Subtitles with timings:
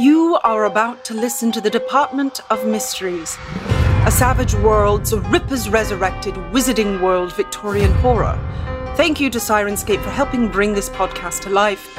[0.00, 3.36] You are about to listen to the Department of Mysteries,
[4.06, 8.38] a Savage Worlds Rippers Resurrected wizarding world Victorian horror.
[8.96, 11.94] Thank you to Syrinscape for helping bring this podcast to life.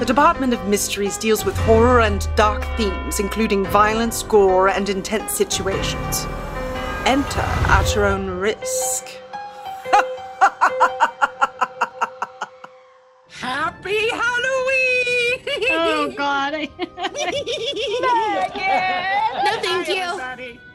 [0.00, 5.36] The Department of Mysteries deals with horror and dark themes, including violence, gore, and intense
[5.36, 6.26] situations.
[7.06, 7.40] Enter
[7.70, 9.06] at your own risk.
[16.04, 16.52] Oh God!
[16.54, 16.68] I-
[19.44, 20.02] No, thank you.
[20.02, 20.60] Everybody.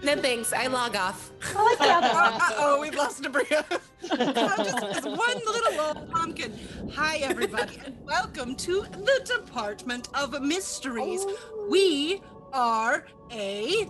[0.00, 0.52] No thanks.
[0.52, 1.32] I log off.
[1.56, 3.64] Uh oh, we've lost Abria.
[4.00, 6.52] just this one little old pumpkin.
[6.94, 11.26] Hi, everybody, and welcome to the Department of Mysteries.
[11.68, 12.22] We
[12.52, 13.88] are a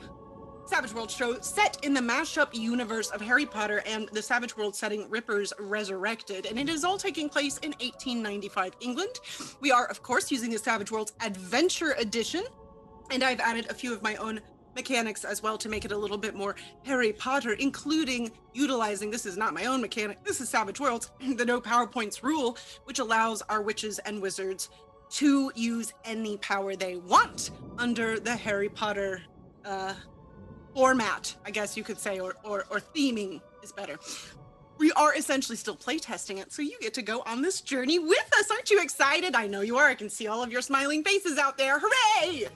[0.68, 4.76] Savage World show set in the mashup universe of Harry Potter and the Savage World
[4.76, 9.18] setting Rippers Resurrected, and it is all taking place in 1895 England.
[9.62, 12.44] We are, of course, using the Savage Worlds Adventure Edition,
[13.10, 14.40] and I've added a few of my own
[14.76, 19.24] mechanics as well to make it a little bit more Harry Potter, including utilizing this
[19.24, 22.98] is not my own mechanic, this is Savage Worlds, the no Power Points rule, which
[22.98, 24.68] allows our witches and wizards
[25.12, 29.22] to use any power they want under the Harry Potter
[29.64, 29.94] uh,
[30.78, 33.98] format, I guess you could say, or, or, or theming is better.
[34.78, 38.30] We are essentially still playtesting it, so you get to go on this journey with
[38.38, 38.48] us.
[38.48, 39.34] Aren't you excited?
[39.34, 39.88] I know you are.
[39.88, 41.80] I can see all of your smiling faces out there.
[41.82, 42.46] Hooray!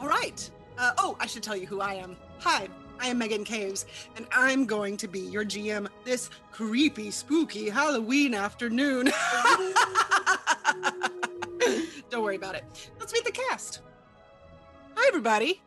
[0.00, 0.50] All right.
[0.78, 2.16] Uh, oh, I should tell you who I am.
[2.38, 2.68] Hi,
[3.00, 3.84] I am Meghan Caves,
[4.16, 9.12] and I'm going to be your GM this creepy, spooky Halloween afternoon.
[12.08, 12.64] Don't worry about it.
[12.98, 13.80] Let's meet the cast.
[14.96, 15.60] Hi, everybody.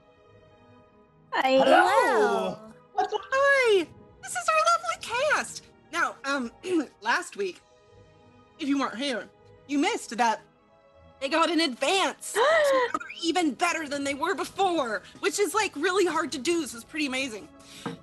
[1.34, 2.56] I,
[2.98, 3.88] Hi.
[4.22, 5.64] This is our lovely cast.
[5.92, 6.52] Now, um,
[7.02, 7.60] last week,
[8.60, 9.28] if you weren't here,
[9.68, 10.42] you missed that
[11.20, 12.28] they got an advance.
[12.28, 12.42] so
[12.94, 16.66] they're even better than they were before, which is like really hard to do.
[16.66, 17.48] So it's pretty amazing.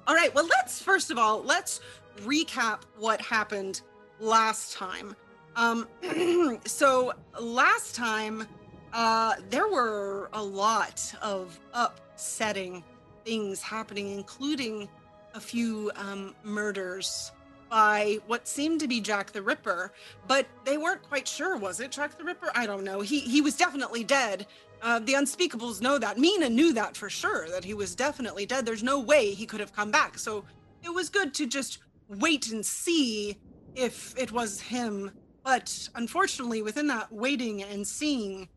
[0.07, 0.35] All right.
[0.35, 1.81] Well, let's first of all let's
[2.21, 3.83] recap what happened
[4.21, 5.15] last time.
[5.57, 5.89] Um,
[6.65, 8.47] so last time,
[8.93, 12.83] uh, there were a lot of upsetting
[13.29, 14.89] things happening, including
[15.35, 17.31] a few um, murders
[17.69, 19.93] by what seemed to be Jack the Ripper,
[20.27, 21.59] but they weren't quite sure.
[21.59, 22.51] Was it Jack the Ripper?
[22.55, 23.01] I don't know.
[23.03, 24.47] He he was definitely dead.
[24.81, 26.17] Uh, the Unspeakables know that.
[26.17, 28.65] Mina knew that for sure that he was definitely dead.
[28.65, 30.19] There's no way he could have come back.
[30.19, 30.45] So
[30.83, 33.37] it was good to just wait and see
[33.75, 35.11] if it was him.
[35.45, 38.49] But unfortunately, within that waiting and seeing,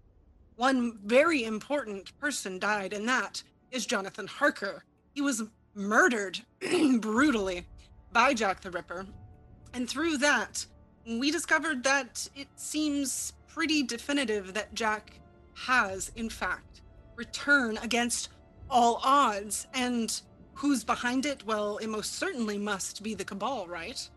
[0.55, 4.83] one very important person died, and that is Jonathan Harker.
[5.13, 5.43] He was
[5.73, 6.39] murdered
[6.99, 7.65] brutally
[8.11, 9.05] by Jack the Ripper.
[9.73, 10.65] And through that,
[11.07, 15.19] we discovered that it seems pretty definitive that Jack
[15.55, 16.81] has, in fact,
[17.15, 18.29] returned against
[18.69, 19.67] all odds.
[19.73, 20.21] And
[20.53, 21.45] who's behind it?
[21.45, 24.09] Well, it most certainly must be the Cabal, right?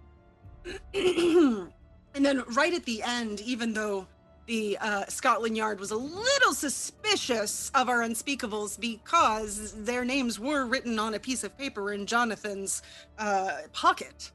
[0.95, 1.71] and
[2.15, 4.07] then, right at the end, even though
[4.47, 10.67] the uh, Scotland Yard was a little suspicious of our unspeakables because their names were
[10.67, 12.83] written on a piece of paper in Jonathan's
[13.19, 14.33] uh, pocket.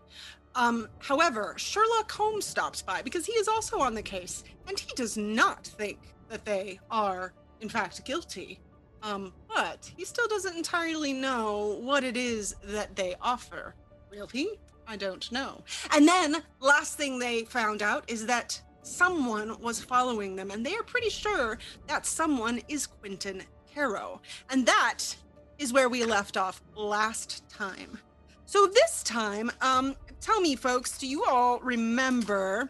[0.56, 4.92] Um, however, Sherlock Holmes stops by because he is also on the case, and he
[4.96, 6.00] does not think
[6.30, 8.60] that they are, in fact, guilty.
[9.02, 13.76] Um, but he still doesn't entirely know what it is that they offer.
[14.12, 14.60] Really?
[14.88, 15.64] I don't know.
[15.94, 20.76] And then, last thing they found out is that someone was following them, and they
[20.76, 21.58] are pretty sure
[21.88, 24.22] that someone is Quentin Carrow.
[24.50, 25.16] And that
[25.58, 28.00] is where we left off last time.
[28.46, 32.70] So this time, um, tell me, folks, do you all remember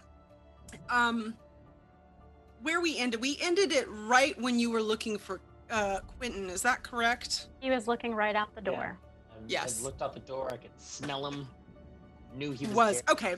[0.90, 1.34] um
[2.62, 3.22] where we ended?
[3.22, 5.40] We ended it right when you were looking for
[5.72, 7.48] uh Quentin, is that correct?
[7.60, 8.98] he was looking right out the door.
[9.32, 9.80] I, Yes.
[9.80, 10.50] I looked out the door.
[10.52, 11.48] I could smell him.
[12.36, 12.76] Knew he He was.
[12.76, 13.04] was.
[13.10, 13.36] Okay.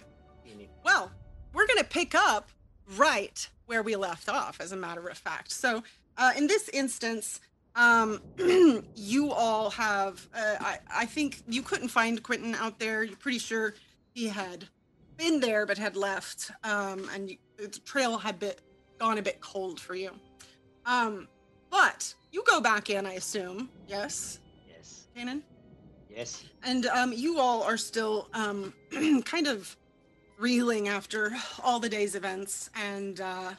[0.83, 1.11] Well,
[1.53, 2.49] we're going to pick up
[2.97, 5.51] right where we left off, as a matter of fact.
[5.51, 5.83] So,
[6.17, 7.39] uh, in this instance,
[7.75, 8.21] um,
[8.95, 13.03] you all have, uh, I, I think you couldn't find Quentin out there.
[13.03, 13.75] You're pretty sure
[14.13, 14.67] he had
[15.17, 18.61] been there but had left, um, and you, the trail had bit,
[18.99, 20.11] gone a bit cold for you.
[20.85, 21.27] Um,
[21.69, 23.69] but you go back in, I assume.
[23.87, 25.07] Yes, Yes.
[25.15, 25.41] Kanan?
[26.09, 26.43] Yes.
[26.63, 28.73] And um, you all are still um,
[29.23, 29.77] kind of
[30.41, 31.31] reeling after
[31.63, 33.51] all the day's events and uh,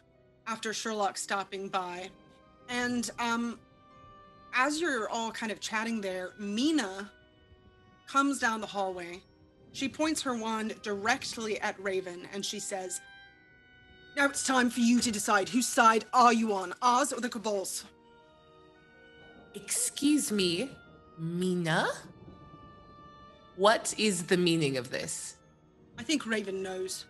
[0.49, 2.11] after Sherlock stopping by.
[2.69, 3.61] And um,
[4.53, 7.11] as you're all kind of chatting there, Mina
[8.09, 9.23] comes down the hallway.
[9.73, 13.01] She points her wand directly at Raven and she says,
[14.17, 17.29] Now it's time for you to decide whose side are you on, ours or the
[17.29, 17.85] Cabal's?
[19.55, 20.71] Excuse me,
[21.17, 21.87] Mina?
[23.57, 25.37] What is the meaning of this?
[26.03, 27.05] I think Raven knows.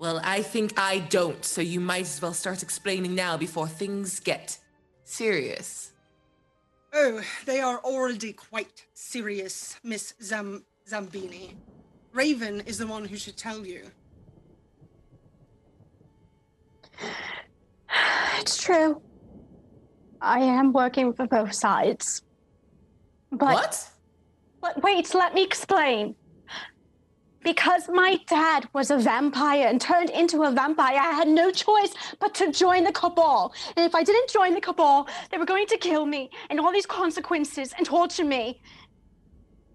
[0.00, 4.18] Well, I think I don't, so you might as well start explaining now before things
[4.18, 4.58] get
[5.04, 5.92] serious.
[6.92, 11.54] Oh, they are already quite serious, Miss Zam- Zambini.
[12.12, 13.92] Raven is the one who should tell you.
[18.40, 19.00] It's true.
[20.20, 22.22] I am working for both sides.
[23.30, 23.90] But, what?
[24.60, 26.16] but wait, let me explain.
[27.46, 31.94] Because my dad was a vampire and turned into a vampire, I had no choice
[32.18, 33.54] but to join the cabal.
[33.76, 36.72] And if I didn't join the cabal, they were going to kill me and all
[36.72, 38.60] these consequences and torture me.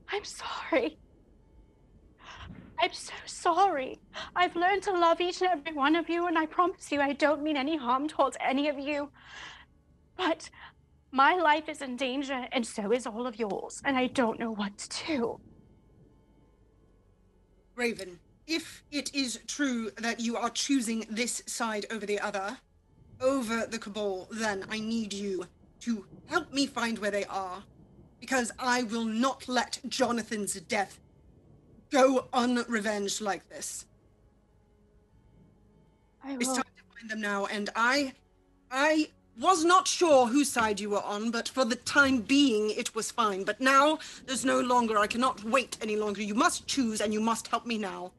[0.09, 0.97] I'm sorry.
[2.77, 4.01] I'm so sorry.
[4.35, 7.13] I've learned to love each and every one of you, and I promise you I
[7.13, 9.11] don't mean any harm towards any of you.
[10.17, 10.49] But
[11.13, 14.51] my life is in danger, and so is all of yours, and I don't know
[14.51, 15.39] what to do.
[17.81, 22.57] Raven, if it is true that you are choosing this side over the other,
[23.19, 25.47] over the Cabal, then I need you
[25.79, 27.63] to help me find where they are,
[28.19, 30.99] because I will not let Jonathan's death
[31.91, 33.87] go unrevenged like this.
[36.23, 38.13] I It's time to find them now, and I,
[38.69, 42.93] I was not sure whose side you were on, but for the time being, it
[42.93, 43.43] was fine.
[43.43, 44.97] But now, there's no longer.
[44.97, 46.21] I cannot wait any longer.
[46.21, 48.11] You must choose, and you must help me now.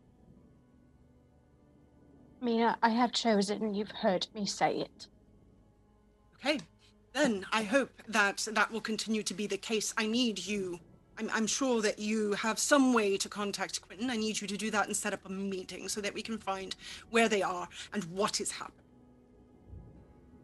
[2.41, 3.75] Mina, I have chosen.
[3.75, 5.07] You've heard me say it.
[6.37, 6.59] Okay,
[7.13, 9.95] then I hope that that will continue to be the case.
[9.97, 10.81] I need you.
[11.19, 14.11] I'm, I'm sure that you have some way to contact Quentin.
[14.11, 16.39] I need you to do that and set up a meeting so that we can
[16.39, 16.75] find
[17.11, 18.82] where they are and what is happening.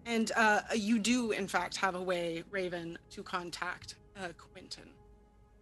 [0.08, 4.88] And uh, you do, in fact, have a way, Raven, to contact uh, Quentin.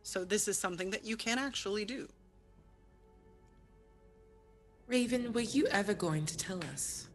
[0.05, 2.09] So this is something that you can actually do.
[4.87, 7.09] Raven, were you ever going to tell us?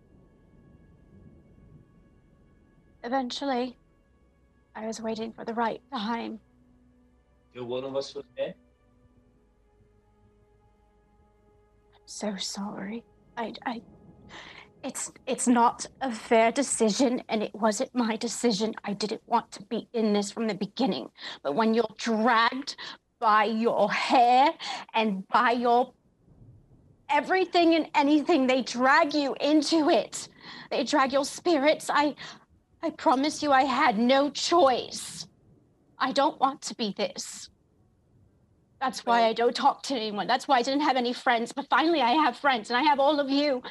[3.05, 3.77] Eventually,
[4.75, 6.37] I was waiting for the right time.
[7.53, 8.55] Till one of us was dead.
[11.95, 13.05] I'm so sorry.
[13.37, 13.81] I, I,
[14.83, 18.73] it's, it's not a fair decision, and it wasn't my decision.
[18.83, 21.09] I didn't want to be in this from the beginning.
[21.43, 22.75] But when you're dragged
[23.19, 24.49] by your hair
[24.93, 25.93] and by your
[27.09, 30.27] everything and anything, they drag you into it.
[30.71, 31.89] They drag your spirits.
[31.89, 32.15] I,
[32.81, 35.27] I promise you, I had no choice.
[35.99, 37.49] I don't want to be this.
[38.79, 40.25] That's why I don't talk to anyone.
[40.25, 41.51] That's why I didn't have any friends.
[41.51, 43.61] But finally, I have friends and I have all of you.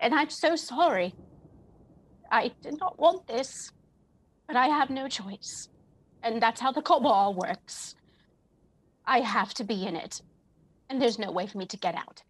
[0.00, 1.14] And I'm so sorry.
[2.30, 3.72] I did not want this,
[4.46, 5.68] but I have no choice.
[6.22, 7.94] And that's how the cabal works.
[9.06, 10.20] I have to be in it.
[10.88, 12.22] And there's no way for me to get out.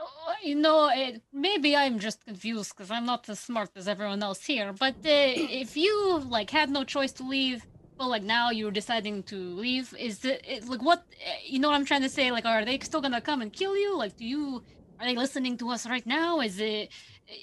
[0.00, 4.22] Oh, You know, it, maybe I'm just confused because I'm not as smart as everyone
[4.22, 4.72] else here.
[4.72, 5.00] But uh,
[5.62, 7.64] if you like had no choice to leave,
[7.96, 11.00] but like now you're deciding to leave, is it, it like what?
[11.26, 12.30] uh, You know what I'm trying to say?
[12.32, 13.96] Like, are they still gonna come and kill you?
[13.96, 14.62] Like, do you
[15.00, 16.40] are they listening to us right now?
[16.40, 16.90] Is it
[17.28, 17.34] uh,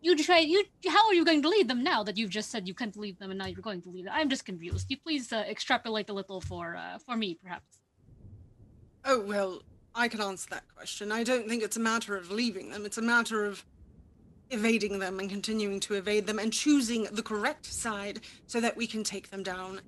[0.00, 0.64] you try you?
[0.88, 3.18] How are you going to lead them now that you've just said you can't leave
[3.18, 4.14] them and now you're going to leave them?
[4.16, 4.90] I'm just confused.
[4.90, 7.78] You please uh, extrapolate a little for uh, for me, perhaps.
[9.04, 9.62] Oh, well,
[9.94, 11.12] I can answer that question.
[11.12, 13.64] I don't think it's a matter of leaving them, it's a matter of
[14.50, 18.86] evading them and continuing to evade them and choosing the correct side so that we
[18.86, 19.80] can take them down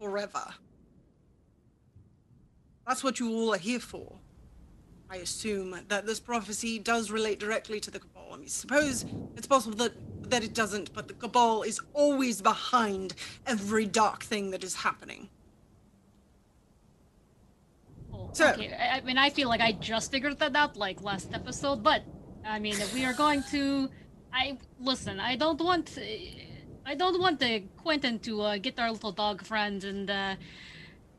[0.00, 0.44] forever.
[2.86, 4.18] That's what you all are here for.
[5.12, 8.28] I assume that this prophecy does relate directly to the Cabal.
[8.32, 9.04] I mean, suppose
[9.36, 9.92] it's possible that,
[10.30, 13.12] that it doesn't, but the Cabal is always behind
[13.46, 15.28] every dark thing that is happening.
[18.10, 18.72] Oh, So- okay.
[18.72, 22.02] I, I mean, I feel like I just figured that out like last episode, but
[22.42, 23.90] I mean, if we are going to,
[24.32, 25.20] I listen.
[25.20, 25.98] I don't want,
[26.86, 30.36] I don't want the Quentin to uh, get our little dog friend, and uh,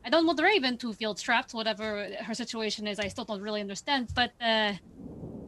[0.04, 1.54] I don't want the Raven to feel trapped.
[1.54, 4.10] Whatever her situation is, I still don't really understand.
[4.14, 4.74] But uh,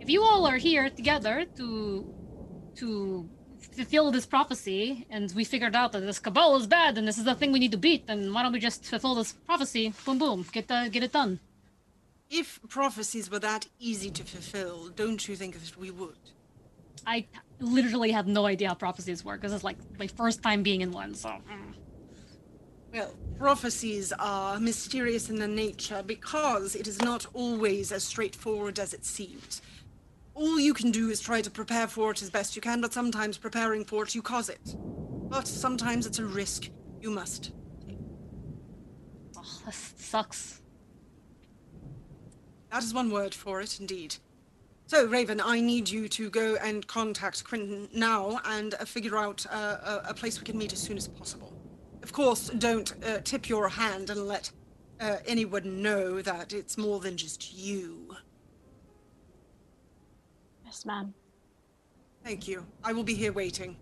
[0.01, 2.15] if you all are here together to,
[2.77, 3.29] to
[3.77, 7.25] fulfill this prophecy, and we figured out that this cabal is bad, and this is
[7.25, 9.93] the thing we need to beat, then why don't we just fulfill this prophecy?
[10.07, 11.39] Boom, boom, get uh, get it done.
[12.31, 16.17] If prophecies were that easy to fulfill, don't you think that we would?
[17.07, 17.27] I
[17.61, 19.43] literally have no idea how prophecies work.
[19.43, 21.29] This is like my first time being in one, so.
[21.29, 21.75] mm.
[22.97, 28.95] Well, prophecies are mysterious in their nature because it is not always as straightforward as
[28.95, 29.61] it seems.
[30.35, 32.95] all you can do is try to prepare for it as best you can, but
[32.95, 34.77] sometimes preparing for it, you cause it.
[35.29, 36.71] But sometimes it's a risk
[37.03, 37.53] you must.
[39.37, 40.63] Oh, this sucks.
[42.71, 44.17] That is one word for it, indeed.
[44.87, 49.45] So, Raven, I need you to go and contact Quentin now and uh, figure out
[49.51, 51.56] uh, a, a place we can meet as soon as possible.
[52.07, 54.53] Of course, don't uh, tip your hand and let
[55.01, 58.15] uh, anyone know that it's more than just you.
[60.65, 61.13] Yes, ma'am.
[62.23, 62.65] Thank you.
[62.85, 63.77] I will be here waiting.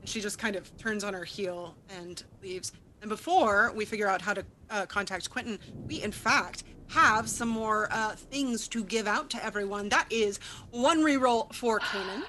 [0.00, 2.70] And she just kind of turns on her heel and leaves.
[3.00, 7.48] And before we figure out how to uh, contact Quentin, we in fact have some
[7.48, 9.88] more uh, things to give out to everyone.
[9.88, 10.38] That is
[10.70, 12.22] one reroll for Kanan,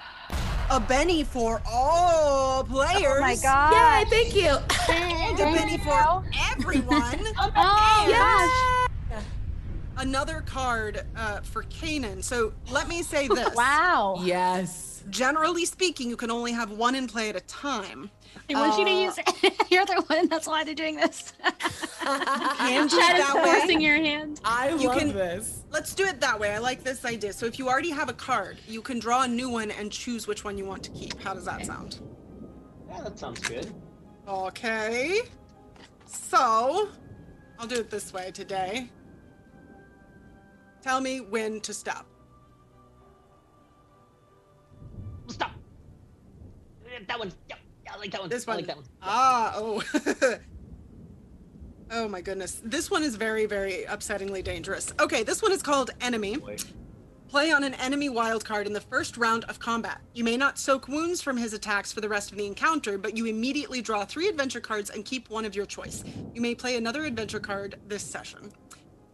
[0.70, 4.06] a Benny for all players, Oh my god.
[4.06, 4.56] Yay, thank you.
[4.94, 7.20] and a Benny for everyone.
[7.38, 9.22] Oh, Yes.
[9.98, 12.22] Another card uh, for Kanan.
[12.22, 13.54] So let me say this.
[13.54, 14.16] Wow.
[14.22, 15.02] Yes.
[15.08, 18.10] Generally speaking, you can only have one in play at a time.
[18.48, 19.18] They want you to Uh, use
[19.70, 20.28] your other one.
[20.28, 21.32] That's why they're doing this.
[21.42, 23.44] Can do it that way.
[23.60, 24.40] forcing your hand.
[24.44, 25.62] I You love can- this.
[25.70, 26.52] Let's do it that way.
[26.54, 27.32] I like this idea.
[27.32, 30.26] So if you already have a card, you can draw a new one and choose
[30.26, 31.20] which one you want to keep.
[31.20, 32.00] How does that sound?
[32.88, 33.72] Yeah, that sounds good.
[34.28, 35.20] Okay.
[36.06, 36.88] So,
[37.58, 38.88] I'll do it this way today.
[40.82, 42.06] Tell me when to stop.
[45.28, 45.50] Stop.
[46.84, 47.32] Uh, That one.
[47.48, 47.55] Yeah,
[47.96, 48.28] I like that one.
[48.28, 48.56] This I one.
[48.58, 48.86] like that one.
[49.00, 49.82] Ah, oh.
[51.90, 52.60] oh my goodness.
[52.62, 54.92] This one is very, very upsettingly dangerous.
[55.00, 56.36] Okay, this one is called Enemy.
[56.36, 56.56] Boy.
[57.28, 60.00] Play on an enemy wildcard in the first round of combat.
[60.12, 63.16] You may not soak wounds from his attacks for the rest of the encounter, but
[63.16, 66.04] you immediately draw three adventure cards and keep one of your choice.
[66.34, 68.52] You may play another adventure card this session.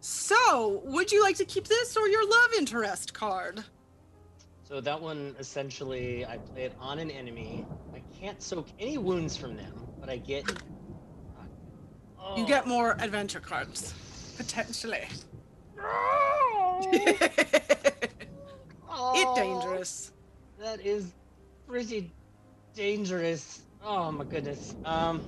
[0.01, 3.63] So, would you like to keep this or your love interest card?
[4.63, 7.65] So that one essentially, I play it on an enemy.
[7.93, 10.45] I can't soak any wounds from them, but I get.
[12.19, 12.37] Oh.
[12.37, 13.93] You get more adventure cards,
[14.37, 15.03] potentially.
[18.95, 20.11] Oh, it dangerous.
[20.59, 21.11] That is
[21.67, 22.11] pretty
[22.75, 23.61] dangerous.
[23.83, 24.75] Oh my goodness.
[24.85, 25.21] Um.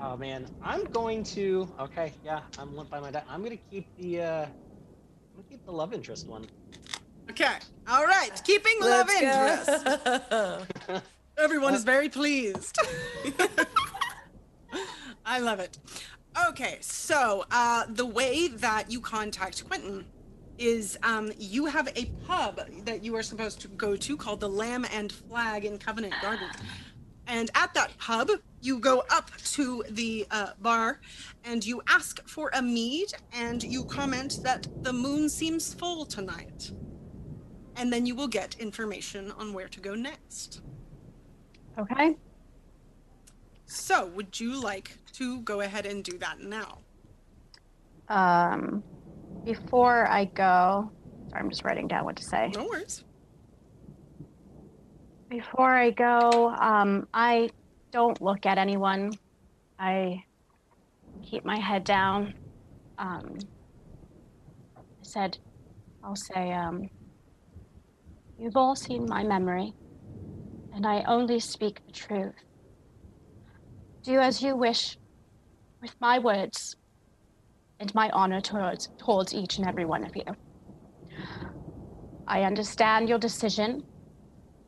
[0.00, 1.68] Oh man, I'm going to.
[1.80, 3.10] Okay, yeah, I'm limp by my.
[3.10, 4.22] Di- I'm gonna keep the.
[4.22, 4.50] uh I'm
[5.34, 6.46] gonna keep the love interest one.
[7.30, 7.56] Okay,
[7.88, 10.30] all right, keeping love Let's interest.
[10.30, 10.62] go.
[11.38, 12.76] Everyone is very pleased.
[15.26, 15.78] I love it.
[16.48, 20.04] Okay, so uh, the way that you contact Quentin
[20.56, 24.48] is um, you have a pub that you are supposed to go to called the
[24.48, 26.54] Lamb and Flag in Covent Gardens.
[27.26, 28.30] And at that pub,
[28.60, 31.00] you go up to the uh, bar
[31.44, 36.72] and you ask for a mead and you comment that the moon seems full tonight.
[37.78, 40.60] And then you will get information on where to go next.
[41.78, 42.16] Okay.
[43.66, 46.78] So, would you like to go ahead and do that now?
[48.08, 48.82] Um,
[49.44, 50.90] before I go,
[51.28, 52.50] sorry, I'm just writing down what to say.
[52.54, 53.04] No worries.
[55.28, 57.50] Before I go, um, I
[57.92, 59.12] don't look at anyone.
[59.78, 60.24] I
[61.22, 62.34] keep my head down.
[62.98, 63.36] Um,
[64.76, 65.38] I said,
[66.02, 66.88] I'll say, um,
[68.38, 69.74] you've all seen my memory,
[70.74, 72.34] and I only speak the truth.
[74.02, 74.96] Do as you wish
[75.82, 76.76] with my words
[77.80, 80.24] and my honor towards, towards each and every one of you.
[82.26, 83.84] I understand your decision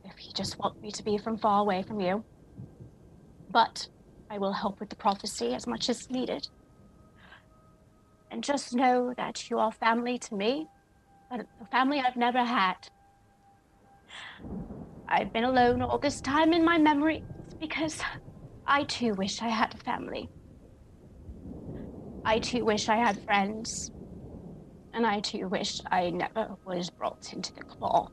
[0.05, 2.25] if you just want me to be from far away from you.
[3.51, 3.89] But
[4.31, 6.49] I will help with the prophecy as much as needed.
[8.31, 10.67] And just know that you are family to me,
[11.31, 12.77] a family I've never had.
[15.09, 17.25] I've been alone all this time in my memory
[17.61, 18.01] because
[18.67, 20.29] I too wish I had a family.
[22.25, 23.91] I too wish I had friends.
[24.93, 28.09] And I too wish I never was brought into the claw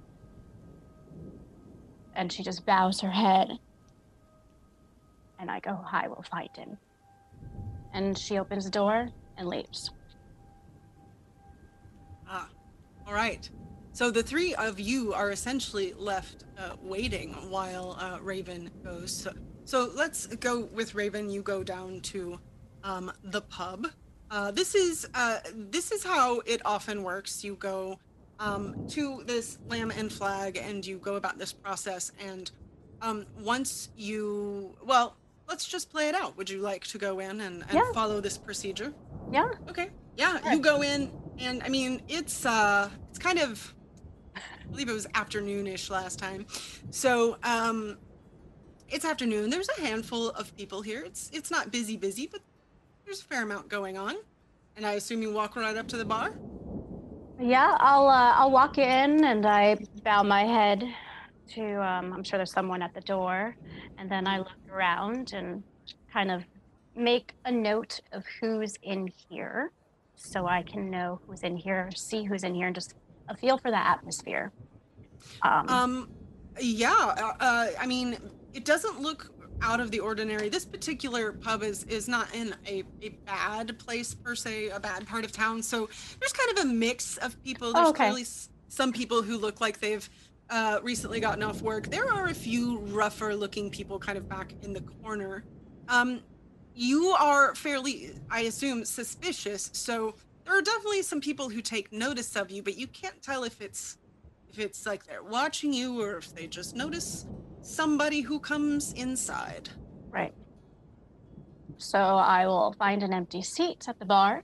[2.18, 3.52] and she just bows her head.
[5.40, 6.80] And I go, I will fight him.
[7.94, 9.92] And she opens the door and leaves.
[12.28, 12.50] Ah,
[13.06, 13.50] all right.
[13.98, 19.12] So the three of you are essentially left uh, waiting while uh, Raven goes.
[19.12, 19.34] So,
[19.66, 21.32] so let's go with Raven.
[21.32, 22.40] You go down to
[22.84, 23.88] um, the pub.
[24.30, 27.44] Uh, this is uh, this is how it often works.
[27.44, 27.98] You go
[28.38, 32.12] um, to this lamb and flag, and you go about this process.
[32.24, 32.52] And
[33.02, 35.18] um, once you, well,
[35.50, 36.38] let's just play it out.
[36.38, 37.92] Would you like to go in and, and Yeah.
[37.96, 38.94] follow this procedure?
[39.32, 39.50] Yeah.
[39.68, 39.90] Okay.
[40.18, 43.76] Yeah, you go in and I mean it's uh it's kind of
[44.68, 46.46] I believe it was afternoonish last time.
[46.92, 47.98] So um,
[48.90, 49.50] it's afternoon.
[49.50, 51.04] There's a handful of people here.
[51.04, 52.42] It's it's not busy, busy, but
[53.06, 54.16] there's a fair amount going on.
[54.76, 56.34] And I assume you walk right up to the bar.
[57.40, 60.84] Yeah, I'll uh, I'll walk in and I bow my head
[61.50, 61.84] to.
[61.84, 63.56] Um, I'm sure there's someone at the door,
[63.98, 65.64] and then I look around and
[66.12, 66.44] kind of
[66.96, 69.72] make a note of who's in here,
[70.16, 72.96] so I can know who's in here, see who's in here, and just
[73.28, 74.52] a feel for the atmosphere.
[75.42, 76.10] Um, Um,
[76.60, 76.92] yeah.
[76.94, 78.18] Uh, uh, I mean,
[78.54, 79.32] it doesn't look
[79.62, 80.50] out of the ordinary.
[80.50, 85.08] This particular pub is is not in a, a bad place per se, a bad
[85.08, 85.64] part of town.
[85.64, 87.74] So there's kind of a mix of people.
[87.74, 88.06] There's Oh, okay.
[88.10, 88.26] clearly
[88.70, 90.08] some people who look like they've
[90.50, 91.90] uh, recently gotten off work.
[91.90, 95.44] There are a few rougher looking people kind of back in the corner.
[95.90, 96.22] Um,
[96.76, 99.72] you are fairly, I assume, suspicious.
[99.74, 100.14] So
[100.48, 103.60] there are definitely some people who take notice of you, but you can't tell if
[103.60, 103.98] it's
[104.50, 107.26] if it's like they're watching you or if they just notice
[107.62, 109.68] somebody who comes inside.
[110.10, 110.34] Right.
[111.78, 114.42] So I will find an empty seat at the bar,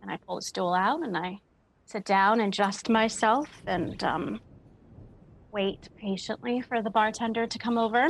[0.00, 1.40] and I pull the stool out and I
[1.84, 4.40] sit down and adjust myself and um,
[5.50, 8.06] wait patiently for the bartender to come over.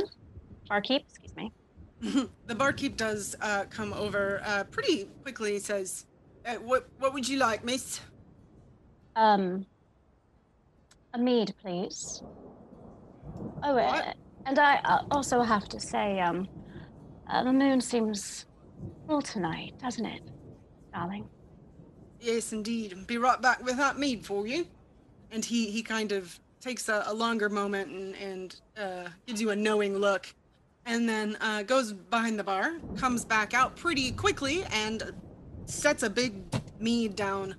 [0.67, 1.51] Barkeep, excuse me.
[2.45, 5.53] the barkeep does uh, come over uh, pretty quickly.
[5.53, 6.05] He says,
[6.45, 8.01] uh, "What what would you like, Miss?"
[9.15, 9.65] Um,
[11.13, 12.23] a mead, please.
[13.63, 14.13] Oh, uh,
[14.45, 16.47] and I uh, also have to say, um,
[17.29, 18.45] uh, the moon seems
[19.07, 20.21] full tonight, doesn't it,
[20.93, 21.27] darling?
[22.21, 23.07] Yes, indeed.
[23.07, 24.67] Be right back with that mead for you.
[25.31, 29.51] And he he kind of takes a, a longer moment and and uh, gives you
[29.51, 30.33] a knowing look,
[30.85, 35.13] and then uh, goes behind the bar, comes back out pretty quickly, and
[35.69, 36.33] sets a big
[36.79, 37.55] mead down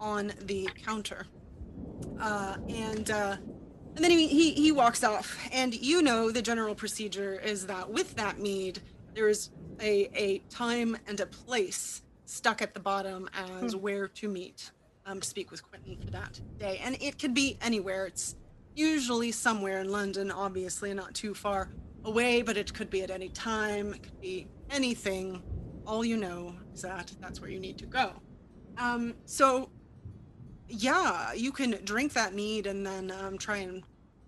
[0.00, 1.26] on the counter.
[2.20, 3.36] Uh, and uh,
[3.94, 5.38] and then he, he he walks off.
[5.52, 8.80] And you know the general procedure is that with that mead,
[9.14, 9.50] there is
[9.80, 13.28] a a time and a place stuck at the bottom
[13.62, 14.70] as where to meet
[15.06, 16.80] um, to speak with Quentin for that day.
[16.82, 18.06] And it could be anywhere.
[18.06, 18.36] It's
[18.74, 21.68] usually somewhere in London, obviously not too far
[22.04, 23.92] away, but it could be at any time.
[23.94, 25.42] It could be anything.
[25.86, 28.12] All you know is that that's where you need to go.
[28.78, 29.70] Um, so,
[30.68, 33.82] yeah, you can drink that mead and then um, try and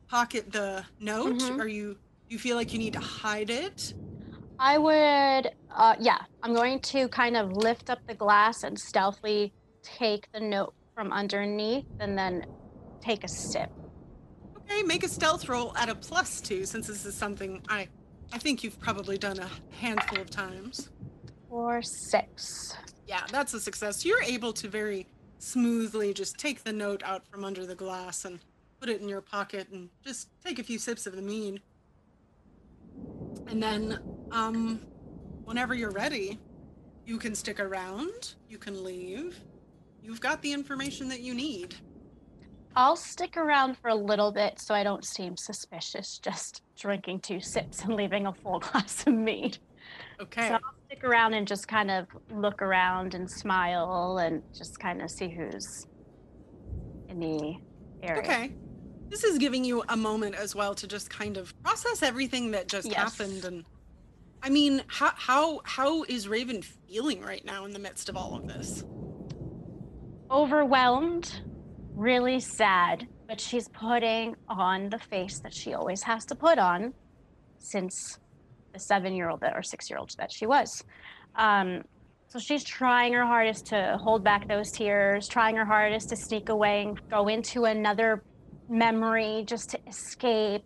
[0.09, 1.37] pocket the note.
[1.37, 1.61] Mhm.
[1.61, 1.97] Are you?
[2.29, 3.95] You feel like you need to hide it?
[4.59, 9.53] I would, uh, yeah, I'm going to kind of lift up the glass and stealthily
[9.83, 12.47] take the note from underneath and then
[13.01, 13.71] take a sip.
[14.59, 17.89] Okay, make a stealth roll at a plus two, since this is something I,
[18.33, 20.91] I think you've probably done a handful of times.
[21.55, 22.77] Or six.
[23.07, 24.05] Yeah, that's a success.
[24.05, 25.07] You're able to very
[25.39, 28.41] smoothly just take the note out from under the glass and
[28.81, 31.63] put it in your pocket and just take a few sips of the mead.
[33.47, 34.01] And then,
[34.33, 34.81] um,
[35.45, 36.41] whenever you're ready,
[37.07, 39.39] you can stick around, you can leave.
[40.03, 41.77] You've got the information that you need.
[42.75, 47.39] I'll stick around for a little bit so I don't seem suspicious just drinking two
[47.39, 49.59] sips and leaving a full glass of mead.
[50.21, 50.49] Okay.
[50.49, 55.03] So I'll stick around and just kind of look around and smile and just kind
[55.03, 55.87] of see who's
[57.09, 57.57] in the
[58.03, 58.23] area.
[58.23, 58.53] Okay.
[59.09, 62.69] This is giving you a moment as well to just kind of process everything that
[62.69, 62.97] just Yes.
[62.97, 63.65] happened and
[64.43, 68.37] I mean, how how how is Raven feeling right now in the midst of all
[68.37, 68.85] of this?
[70.31, 71.41] Overwhelmed,
[71.95, 76.93] really sad, but she's putting on the face that she always has to put on
[77.59, 78.19] since
[78.75, 80.85] the seven year old or six year old that she was.
[81.37, 81.85] Um,
[82.29, 86.51] so she's trying her hardest to hold back those tears, trying her hardest to sneak
[86.51, 88.23] away and go into another
[88.69, 90.65] memory just to escape.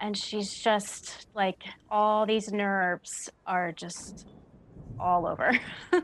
[0.00, 4.26] And she's just like, all these nerves are just
[4.98, 5.52] all over.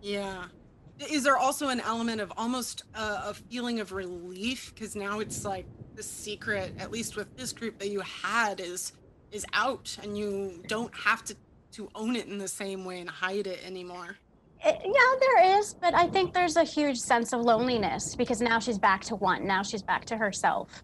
[0.00, 0.44] Yeah.
[1.10, 5.44] Is there also an element of almost uh, a feeling of relief because now it's
[5.44, 8.92] like the secret, at least with this group that you had, is
[9.30, 11.36] is out and you don't have to
[11.72, 14.16] to own it in the same way and hide it anymore.
[14.64, 18.58] It- yeah, there is, but I think there's a huge sense of loneliness because now
[18.58, 19.46] she's back to one.
[19.46, 20.82] Now she's back to herself.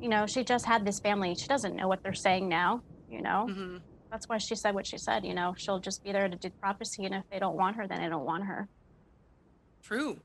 [0.00, 1.34] You know, she just had this family.
[1.34, 2.82] She doesn't know what they're saying now.
[3.08, 3.76] You know, hmm
[4.10, 5.24] that's why she said what she said.
[5.24, 7.88] You know, she'll just be there to do prophecy, and if they don't want her,
[7.88, 8.68] then they don't want her.
[9.82, 10.18] True.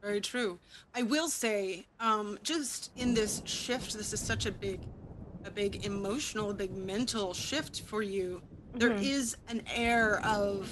[0.00, 0.60] Very true.
[0.94, 4.80] I will say, um, just in this shift, this is such a big,
[5.48, 8.42] a big emotional, a big mental shift for you.
[8.74, 9.02] There Mhm.
[9.02, 10.68] is an air of,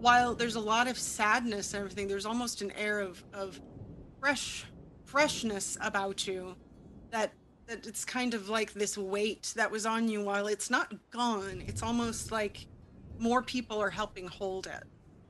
[0.00, 3.60] while there's a lot of sadness and everything, there's almost an air of, of
[4.20, 4.64] fresh,
[5.04, 6.56] freshness about you
[7.10, 7.32] that
[7.66, 11.62] that it's kind of like this weight that was on you while it's not gone.
[11.66, 12.66] It's almost like
[13.18, 14.84] more people are helping hold it.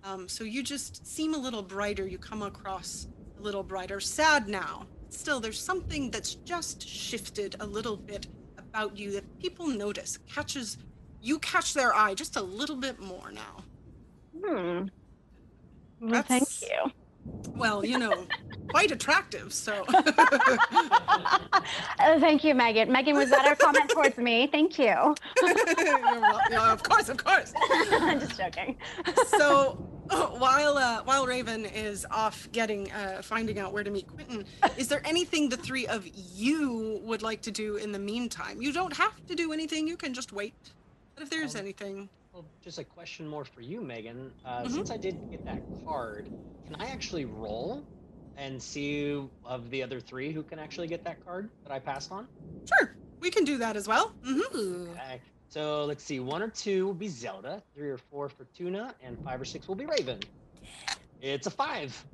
[0.04, 2.06] Um, so you just seem a little brighter.
[2.06, 3.98] You come across a little brighter.
[3.98, 8.26] Sad now still there's something that's just shifted a little bit
[8.58, 10.78] about you that people notice catches
[11.20, 13.64] you catch their eye just a little bit more now
[14.44, 14.86] Hmm.
[16.00, 16.92] Well, thank you.
[17.56, 18.26] well you know
[18.70, 19.84] quite attractive so
[22.00, 22.88] Oh, thank you, Meghan.
[22.88, 24.46] Meghan, was that a comment towards me?
[24.46, 25.14] Thank you.
[26.50, 27.52] Yeah, of course of course
[28.00, 28.76] I'm just joking.
[29.38, 29.76] so
[30.38, 34.44] while uh, while Raven is off getting uh, finding out where to meet Quentin,
[34.76, 38.62] is there anything the three of you would like to do in the meantime?
[38.62, 39.86] You don't have to do anything.
[39.86, 40.54] You can just wait.
[41.14, 44.32] But if there's Um, anything, Well, just a question more for you, Meghan.
[44.44, 44.70] Uh, Mhm.
[44.70, 46.30] Since I did get that card,
[46.66, 47.84] can I actually roll
[48.36, 52.12] and see of the other three who can actually get that card that I passed
[52.12, 52.28] on?
[52.78, 54.14] sure, we can do that as well.
[54.22, 55.20] hmm Okay.
[55.48, 56.20] So let's see.
[56.20, 57.62] One or two will be Zelda.
[57.74, 60.20] Three or four for Tuna, and five or six will be Raven.
[61.22, 62.04] It's a five.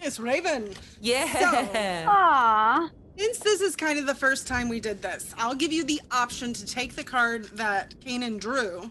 [0.00, 0.74] It's Raven.
[1.00, 2.04] Yeah.
[2.08, 2.90] Aw.
[3.16, 6.00] Since this is kind of the first time we did this, I'll give you the
[6.10, 8.90] option to take the card that Kanan drew,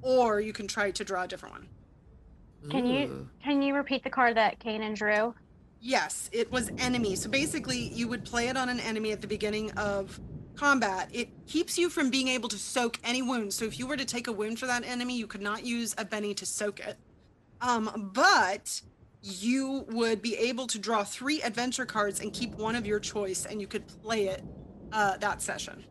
[0.00, 1.68] or you can try to draw a different one.
[2.70, 5.34] Can you can you repeat the card that Kanan drew?
[5.80, 7.14] Yes, it was enemy.
[7.16, 10.18] So basically, you would play it on an enemy at the beginning of
[10.56, 11.08] combat.
[11.12, 13.54] It keeps you from being able to soak any wounds.
[13.54, 15.94] So if you were to take a wound for that enemy, you could not use
[15.98, 16.96] a Benny to soak it.
[17.60, 18.80] Um, but
[19.22, 23.46] you would be able to draw three adventure cards and keep one of your choice,
[23.46, 24.42] and you could play it
[24.92, 25.84] uh, that session.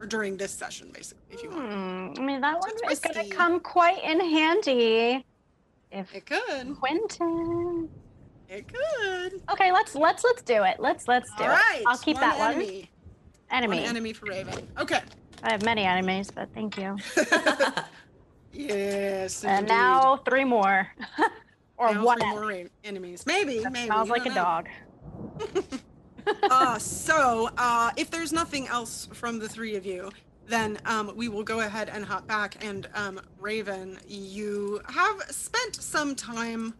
[0.00, 2.16] Or during this session, basically, if you want.
[2.16, 2.22] Hmm.
[2.22, 5.24] I mean, that one is going to come quite in handy
[5.92, 6.76] if It could.
[6.78, 7.88] Quentin.
[8.50, 9.40] It could.
[9.52, 10.80] Okay, let's let's let's do it.
[10.80, 11.52] Let's let's do All it.
[11.52, 11.82] right.
[11.86, 12.54] I'll keep that one.
[12.54, 12.90] enemy.
[13.52, 13.76] Enemy.
[13.78, 14.68] One enemy for Raven.
[14.76, 15.00] Okay.
[15.44, 16.96] I have many enemies, but thank you.
[18.52, 19.44] yes.
[19.44, 19.68] And indeed.
[19.68, 20.88] now three more,
[21.76, 22.18] or Now one.
[22.18, 22.62] three enemy.
[22.62, 23.24] more enemies.
[23.24, 23.60] Maybe.
[23.60, 23.94] That maybe.
[23.94, 24.34] You like a know.
[24.34, 24.68] dog.
[26.50, 30.10] uh, so, uh, if there's nothing else from the three of you,
[30.48, 32.64] then um, we will go ahead and hop back.
[32.64, 36.74] And um, Raven, you have spent some time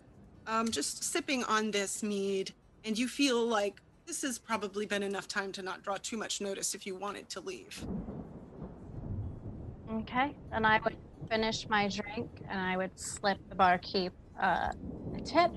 [0.51, 2.53] um, just sipping on this mead,
[2.85, 6.41] and you feel like this has probably been enough time to not draw too much
[6.41, 7.85] notice if you wanted to leave.
[9.93, 10.97] Okay, then I would
[11.29, 14.73] finish my drink and I would slip the barkeep uh,
[15.17, 15.53] a tip,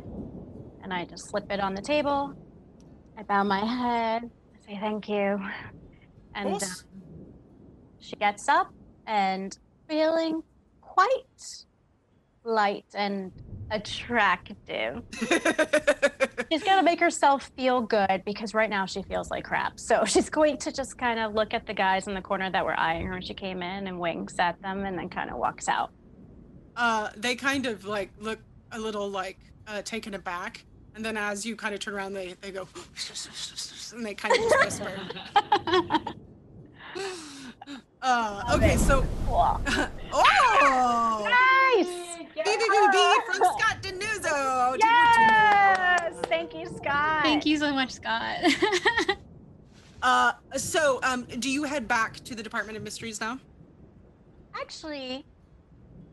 [0.83, 2.35] and I just slip it on the table.
[3.17, 5.39] I bow my head, I say thank you,
[6.35, 6.69] and um,
[7.99, 8.71] she gets up
[9.07, 10.43] and feeling
[10.81, 11.65] quite
[12.43, 13.31] light and
[13.71, 15.01] attractive.
[16.51, 19.79] She's gonna make herself feel good because right now she feels like crap.
[19.79, 22.63] So she's going to just kind of look at the guys in the corner that
[22.63, 25.37] were eyeing her when she came in and winks at them and then kind of
[25.37, 25.91] walks out.
[26.75, 28.39] uh, they kind of like look
[28.71, 32.35] a little like uh, taken aback, and then as you kind of turn around, they
[32.41, 32.67] they go
[33.95, 34.91] and they kind of just whisper.
[38.05, 39.59] Uh, okay, so Cool.
[40.13, 41.27] oh,
[41.75, 42.22] Nice!
[43.25, 44.77] From Scott Denuzo.
[44.79, 46.15] Yes!
[46.25, 47.23] Thank you, Scott.
[47.23, 48.37] Thank you so much, Scott.
[50.05, 53.39] Uh, so um, do you head back to the Department of Mysteries now?
[54.61, 55.25] Actually,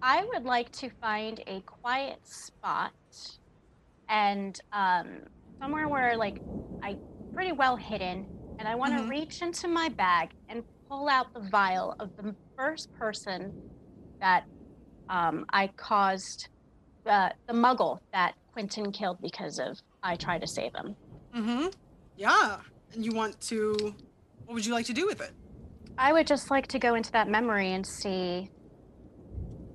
[0.00, 2.92] I would like to find a quiet spot
[4.08, 5.24] and um,
[5.60, 6.40] somewhere where like
[6.84, 6.98] I
[7.34, 8.28] pretty well hidden,
[8.60, 9.08] and I want to Mhm.
[9.10, 13.54] reach into my bag and pull out the vial of the first person
[14.20, 14.46] that
[15.10, 16.48] um, I caused
[17.04, 20.96] uh, the Muggle that Quentin killed because of I tried to save him.
[21.36, 21.66] Mm-hmm.
[22.16, 22.56] Yeah.
[22.94, 23.94] And you want to?
[24.46, 25.32] What would you like to do with it?
[25.98, 28.50] I would just like to go into that memory and see.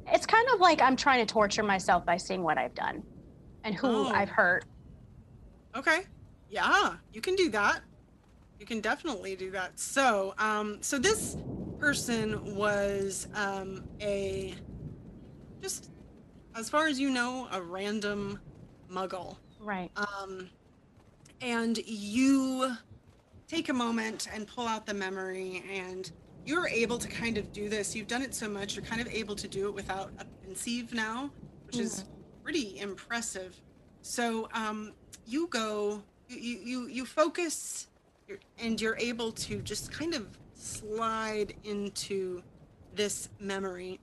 [0.07, 3.03] It's kind of like I'm trying to torture myself by seeing what I've done
[3.63, 4.07] and who Oh.
[4.07, 4.65] I've hurt.
[5.75, 6.01] Okay.
[6.49, 7.81] Yeah, you can do that.
[8.59, 9.79] You can definitely do that.
[9.79, 11.37] So, um, so this
[11.79, 14.55] person was um, a
[15.61, 15.89] just,
[16.55, 18.39] as far as you know, a random
[18.91, 19.37] Muggle.
[19.59, 19.91] Right.
[19.95, 20.49] Um,
[21.41, 22.75] and you
[23.47, 26.11] take a moment and pull out the memory, and
[26.45, 27.95] you're able to kind of do this.
[27.95, 30.93] You've done it so much, you're kind of able to do it without a pensieve
[30.93, 31.31] now,
[31.65, 32.05] which is
[32.43, 33.59] pretty impressive.
[34.01, 34.93] So um,
[35.25, 37.87] you go, you you, you focus,
[38.59, 42.41] and you're able to just kind of slide into
[42.93, 43.99] this memory,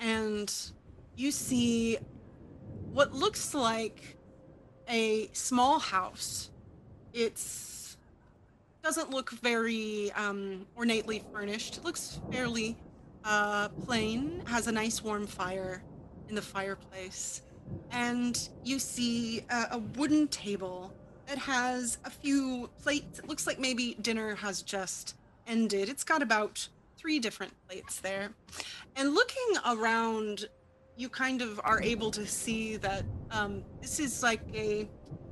[0.00, 0.52] and
[1.16, 1.98] you see
[2.92, 4.16] what looks like
[4.88, 6.50] a small house.
[7.12, 7.96] It's
[8.82, 11.76] doesn't look very um, ornately furnished.
[11.78, 12.78] It looks fairly
[13.24, 14.42] uh, plain.
[14.46, 15.82] Has a nice warm fire
[16.28, 17.42] in the fireplace,
[17.90, 20.92] and you see a, a wooden table
[21.26, 23.18] that has a few plates.
[23.18, 25.14] It looks like maybe dinner has just
[25.46, 25.88] ended.
[25.88, 26.66] It's got about
[27.00, 28.30] three different plates there,
[28.96, 30.48] and looking around,
[30.96, 34.88] you kind of are able to see that um, this is like a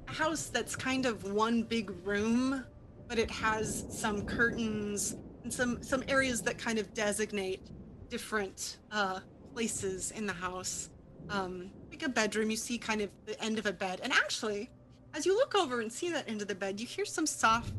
[0.07, 2.65] house that's kind of one big room,
[3.07, 7.61] but it has some curtains and some some areas that kind of designate
[8.09, 9.21] different uh,
[9.53, 10.89] places in the house.
[11.29, 14.71] Um, like a bedroom, you see kind of the end of a bed, and actually,
[15.13, 17.75] as you look over and see that end of the bed, you hear some soft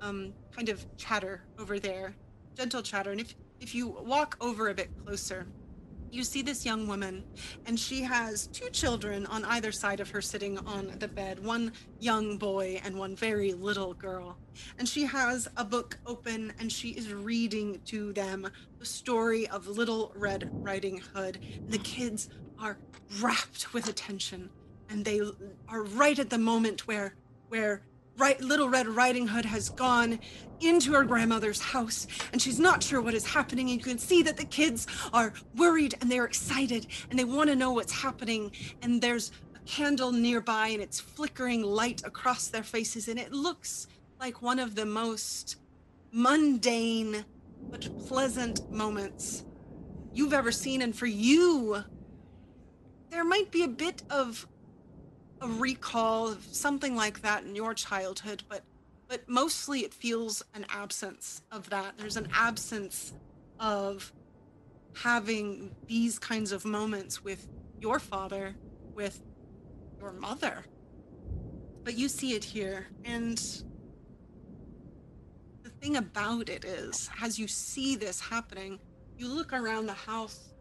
[0.00, 2.14] um, kind of chatter over there,
[2.56, 3.10] gentle chatter.
[3.10, 5.46] And if if you walk over a bit closer,
[6.10, 7.24] you see this young woman,
[7.66, 11.72] and she has two children on either side of her sitting on the bed one
[12.00, 14.38] young boy and one very little girl.
[14.78, 19.66] And she has a book open and she is reading to them the story of
[19.68, 21.38] Little Red Riding Hood.
[21.68, 22.78] The kids are
[23.20, 24.48] rapt with attention,
[24.88, 25.20] and they
[25.68, 27.14] are right at the moment where
[27.48, 27.82] where
[28.16, 30.18] right little red riding hood has gone
[30.60, 33.70] into her grandmother's house and she's not sure what is happening.
[33.70, 37.50] And you can see that the kids are worried and they're excited and they want
[37.50, 38.52] to know what's happening.
[38.82, 43.86] And there's a candle nearby and it's flickering light across their faces and it looks
[44.18, 45.56] like one of the most
[46.10, 47.24] mundane
[47.70, 49.44] but pleasant moments
[50.12, 50.82] you've ever seen.
[50.82, 51.84] And for you
[53.10, 54.46] there might be a bit of
[55.40, 58.62] a recall of something like that in your childhood, but
[59.08, 61.96] but mostly it feels an absence of that.
[61.96, 63.12] There's an absence
[63.60, 64.12] of
[64.94, 67.46] having these kinds of moments with
[67.80, 68.56] your father,
[68.94, 69.20] with
[70.00, 70.64] your mother.
[71.84, 73.38] But you see it here, and
[75.62, 78.80] the thing about it is, as you see this happening,
[79.16, 80.52] you look around the house,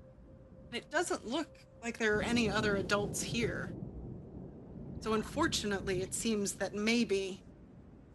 [0.68, 1.48] and it doesn't look
[1.82, 3.74] like there are any other adults here.
[5.06, 7.39] So unfortunately, it seems that maybe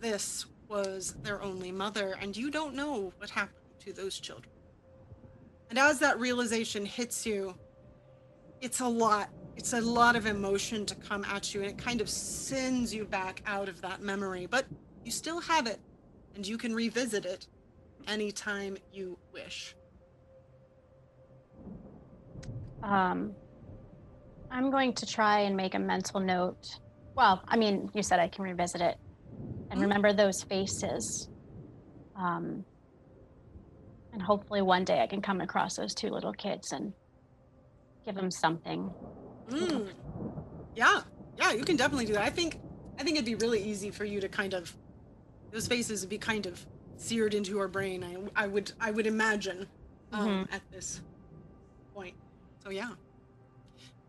[0.00, 4.53] this was their only mother, and you don't know what happened to those children.
[5.68, 7.55] And as that realization hits you,
[8.61, 9.29] it's a lot.
[9.55, 13.05] It's a lot of emotion to come at you, and it kind of sends you
[13.05, 14.46] back out of that memory.
[14.46, 14.66] But
[15.05, 15.79] you still have it,
[16.35, 17.46] and you can revisit it
[18.09, 19.76] anytime you wish.
[22.83, 23.33] Um,
[24.50, 26.58] I'm going to try and make a mental note.
[27.16, 28.96] Well, I mean, you said I can revisit it
[29.70, 29.84] and Mhm.
[29.84, 31.28] remember those faces.
[32.16, 32.66] Um,
[34.12, 36.94] and hopefully one day I can come across those two little kids and
[38.04, 38.94] give them something.
[39.48, 39.94] Mm.
[40.74, 41.02] Yeah,
[41.36, 42.22] yeah, you can definitely do that.
[42.22, 42.58] I think
[42.98, 44.76] I think it'd be really easy for you to kind of
[45.50, 48.04] those faces would be kind of seared into your brain.
[48.04, 49.68] I I would I would imagine
[50.12, 51.00] um, at this
[51.94, 52.14] point.
[52.62, 52.94] So yeah.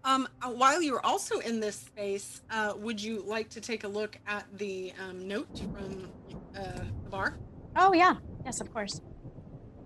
[0.04, 3.88] Um, uh, while you're also in this space, uh, would you like to take a
[3.88, 6.10] look at the um, note from
[6.56, 7.38] uh, the bar?
[7.76, 8.16] Oh, yeah.
[8.44, 9.00] Yes, of course.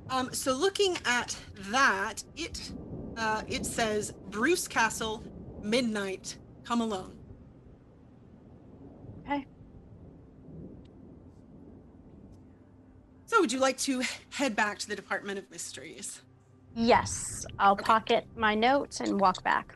[0.10, 1.36] Um, so looking at
[1.70, 2.72] that, it
[3.18, 5.24] uh, it says Bruce Castle,
[5.64, 7.18] midnight, come alone.
[9.26, 9.46] Okay.
[13.26, 16.22] So would you like to head back to the Department of Mysteries?
[16.76, 19.76] Yes, I'll pocket my notes and walk back.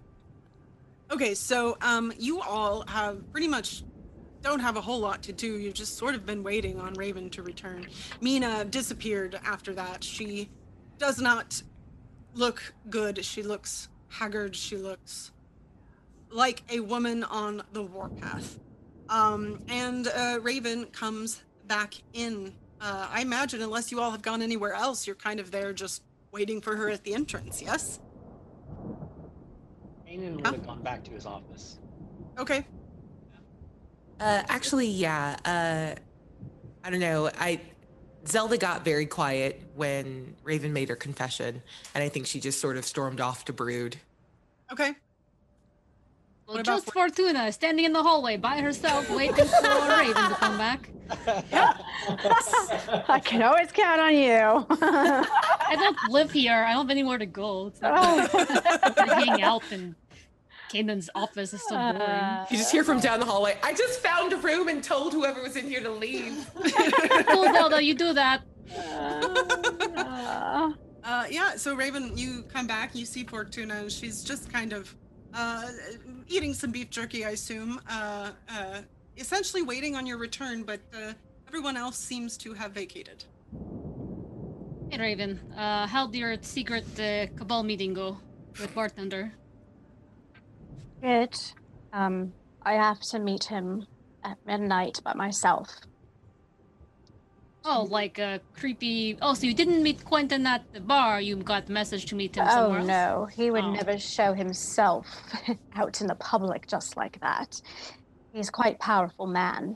[1.11, 3.83] Okay, so um, you all have pretty much
[4.41, 5.57] don't have a whole lot to do.
[5.57, 7.87] You've just sort of been waiting on Raven to return.
[8.21, 10.03] Mina disappeared after that.
[10.03, 10.49] She
[10.97, 11.61] does not
[12.35, 13.23] look good.
[13.25, 14.55] She looks haggard.
[14.55, 15.31] She looks
[16.31, 18.59] like a woman on the warpath.
[19.09, 22.53] Um, and uh, Raven comes back in.
[22.79, 26.03] Uh, I imagine, unless you all have gone anywhere else, you're kind of there just
[26.31, 27.61] waiting for her at the entrance.
[27.61, 27.99] Yes.
[30.09, 31.79] Aiden would have gone back to his office.
[32.37, 32.65] Okay.
[34.19, 35.37] Uh, actually, yeah.
[35.45, 35.99] Uh,
[36.83, 37.29] I don't know.
[37.39, 37.61] I
[38.27, 41.61] Zelda got very quiet when Raven made her confession,
[41.93, 43.97] and I think she just sort of stormed off to brood.
[44.71, 44.93] Okay.
[46.49, 50.35] Well, What about just Fortuna standing in the hallway by herself, waiting for Raven to
[50.39, 50.89] come back.
[53.07, 54.65] I can always count on you.
[54.81, 56.55] I don't live here.
[56.55, 57.67] I don't have anywhere to go.
[57.67, 58.29] It's not oh.
[58.97, 59.95] I hang out in
[60.71, 61.53] Kanan's office.
[61.53, 62.01] It's so boring.
[62.01, 63.55] Uh, You just hear from down the hallway.
[63.61, 66.49] I just found a room and told whoever was in here to leave.
[67.27, 68.41] cool, Zelda, you do that.
[69.95, 70.71] uh,
[71.03, 74.95] Uh, yeah, so Raven, you come back, you see Fortuna, and she's just kind of
[75.33, 75.69] uh,
[76.27, 77.79] eating some beef jerky, I assume.
[77.89, 78.81] Uh, uh,
[79.17, 81.13] essentially waiting on your return, but uh,
[81.47, 83.23] everyone else seems to have vacated.
[84.89, 88.17] Hey Raven, uh, how'd your secret uh, cabal meeting go
[88.59, 89.31] with bartender?
[91.01, 91.39] Good.
[91.93, 93.85] Um, I have to meet him
[94.23, 95.69] at midnight by myself.
[97.65, 99.17] Oh, like a creepy.
[99.21, 101.19] Oh, so you didn't meet Quentin at the bar?
[101.19, 102.87] You got the message to meet him Oh somewhere else?
[102.87, 103.73] no, he would Oh.
[103.73, 105.05] never show himself
[105.75, 107.61] out in the public just like that.
[108.33, 109.75] He's quite powerful man.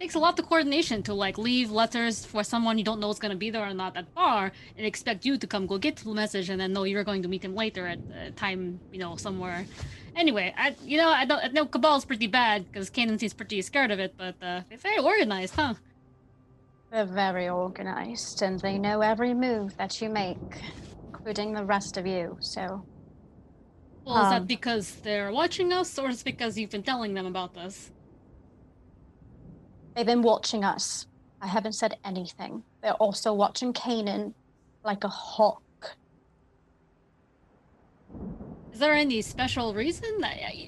[0.00, 3.18] takes a lot of coordination to like leave letters for someone you don't know is
[3.18, 5.96] going to be there or not at bar and expect you to come go get
[5.96, 8.98] the message and then know you're going to meet him later at a time you
[8.98, 9.64] know somewhere
[10.16, 13.62] anyway i you know i don't I know cabal's pretty bad because Kanan seems pretty
[13.62, 15.74] scared of it but uh it's very organized huh
[16.94, 20.38] They're very organized and they know every move that you make,
[21.12, 22.38] including the rest of you.
[22.40, 22.86] So
[24.06, 24.30] well is Um.
[24.30, 27.90] that because they're watching us or is it because you've been telling them about this
[29.96, 31.06] they've been watching us.
[31.40, 32.64] I haven't said anything.
[32.82, 34.34] They're also watching Kanan
[34.84, 35.63] like a hawk.
[38.74, 40.10] Is there any special reason?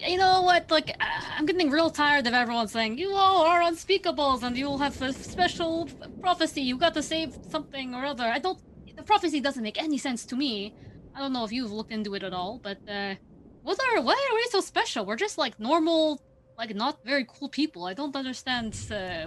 [0.06, 0.70] You know what?
[0.70, 4.66] Like, I- I'm getting real tired of everyone saying you all are unspeakables and you
[4.66, 5.88] will have a special
[6.20, 6.60] prophecy.
[6.62, 8.22] You got to save something or other.
[8.22, 8.60] I don't.
[8.96, 10.72] The prophecy doesn't make any sense to me.
[11.16, 13.16] I don't know if you've looked into it at all, but uh,
[13.64, 15.04] what are why are we so special?
[15.04, 16.20] We're just like normal,
[16.56, 17.86] like not very cool people.
[17.86, 19.24] I don't understand uh,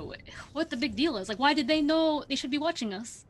[0.53, 1.27] what the big deal is.
[1.27, 3.25] Like, why did they know they should be watching us?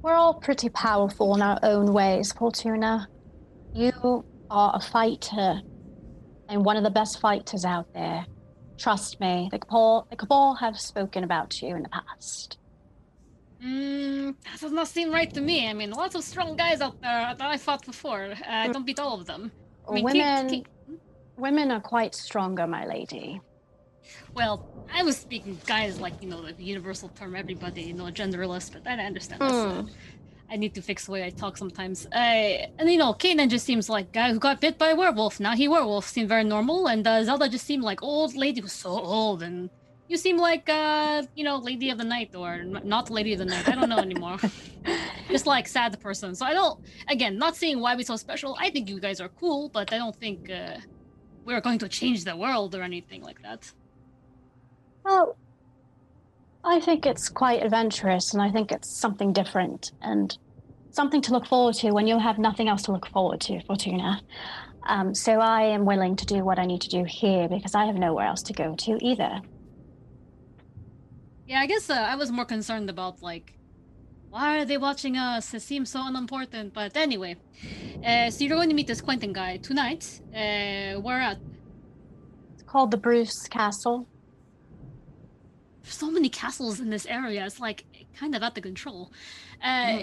[0.00, 3.08] We're all pretty powerful in our own ways, Fortuna.
[3.74, 5.60] You are a fighter,
[6.48, 8.26] and one of the best fighters out there.
[8.78, 12.58] Trust me, the Cabal, the Cabal have spoken about you in the past.
[13.64, 15.68] Mm, that does not seem right to me.
[15.68, 18.22] I mean, lots of strong guys out there that I fought before.
[18.30, 19.50] Uh, I don't beat all of them.
[19.88, 20.66] I mean, women, Kate-
[21.36, 23.40] women are quite stronger, my lady.
[24.32, 28.72] well, I was speaking guys like you know the universal term everybody, you know, genderless,
[28.72, 29.94] but I understand this.
[30.50, 32.06] I need to fix the way I talk sometimes.
[32.06, 35.40] Uh, and you know, Kanan just seems like guy who got bit by a werewolf.
[35.40, 38.72] Now he werewolf seemed very normal, and uh, Zelda just seemed like old lady who's
[38.72, 39.68] so old, and
[40.08, 43.44] you seem like uh, you know, lady of the night or not lady of the
[43.44, 43.68] night.
[43.68, 44.38] I don't know anymore.
[45.30, 46.34] just like sad person.
[46.34, 46.80] So I don't.
[47.08, 48.56] Again, not seeing why we're so special.
[48.58, 50.78] I think you guys are cool, but I don't think uh,
[51.44, 53.70] we're going to change the world or anything like that.
[55.04, 55.36] Well,
[56.68, 60.36] I think it's quite adventurous, and I think it's something different and
[60.90, 64.20] something to look forward to when you'll have nothing else to look forward to, Fortuna.
[64.86, 67.86] Um, so I am willing to do what I need to do here because I
[67.86, 69.40] have nowhere else to go to either.
[71.46, 73.54] Yeah, I guess uh, I was more concerned about like,
[74.28, 75.54] why are they watching us?
[75.54, 76.74] It seems so unimportant.
[76.74, 77.36] But anyway,
[78.04, 80.20] uh, so you're going to meet this Quentin guy tonight.
[80.34, 81.38] Uh, where at?
[82.54, 84.06] It's called the Bruce Castle.
[85.88, 87.46] There's so many castles in this area.
[87.46, 87.86] It's like
[88.20, 89.10] kind of out of control.
[89.64, 90.00] Uh,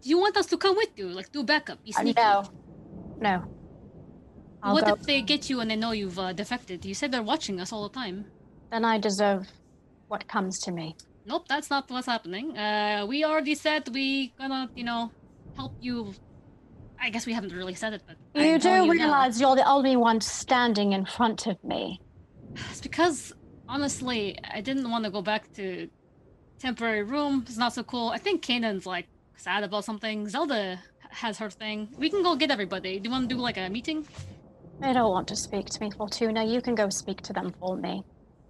[0.00, 1.08] Do you want us to come with you?
[1.08, 1.82] Like do backup?
[1.84, 2.44] Be Uh, no,
[3.18, 3.44] no.
[4.62, 4.92] I'll what go.
[4.92, 6.84] if they get you and they know you've uh, defected?
[6.84, 8.26] You said they're watching us all the time.
[8.70, 9.48] Then I deserve
[10.06, 10.94] what comes to me.
[11.26, 12.56] Nope, that's not what's happening.
[12.56, 15.10] Uh, we already said we gonna, you know,
[15.56, 16.14] help you.
[17.00, 19.04] I guess we haven't really said it, but You I'm telling do you now.
[19.06, 22.00] realize you're the only one standing in front of me.
[22.70, 23.32] It's because
[23.68, 25.88] honestly, I didn't want to go back to
[26.58, 27.44] temporary room.
[27.46, 28.08] It's not so cool.
[28.08, 30.28] I think Kanan's like sad about something.
[30.28, 31.88] Zelda has her thing.
[31.98, 32.98] We can go get everybody.
[32.98, 34.06] Do you want to do like a meeting?
[34.80, 36.44] They don't want to speak to me, Fortuna.
[36.44, 38.04] You can go speak to them for me.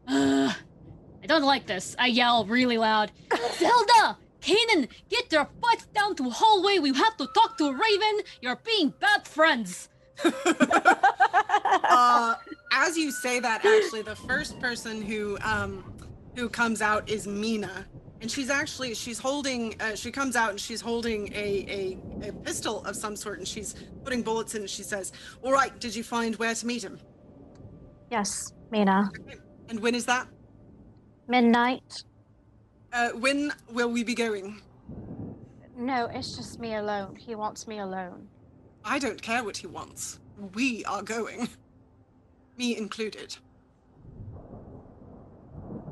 [0.08, 0.54] Ugh,
[1.22, 1.94] I don't like this.
[1.98, 3.12] I yell really loud.
[3.58, 4.18] Zelda!
[4.40, 6.78] Kanan, get your butts down to hallway.
[6.78, 8.20] We have to talk to Raven.
[8.42, 9.88] You're being bad friends.
[10.24, 12.34] uh,
[12.72, 15.84] as you say that, actually, the first person who um,
[16.36, 17.86] who comes out is Mina,
[18.20, 19.80] and she's actually she's holding.
[19.80, 23.46] Uh, she comes out and she's holding a, a a pistol of some sort, and
[23.46, 23.74] she's
[24.04, 24.62] putting bullets in.
[24.62, 26.98] And she says, "All right, did you find where to meet him?
[28.10, 29.10] Yes, Mina.
[29.68, 30.28] And when is that?
[31.26, 32.04] Midnight?
[32.92, 34.60] Uh, when will we be going?
[35.76, 37.16] No, it's just me alone.
[37.16, 38.28] He wants me alone.
[38.84, 40.20] I don't care what he wants.
[40.54, 41.48] We are going,
[42.56, 43.36] me included.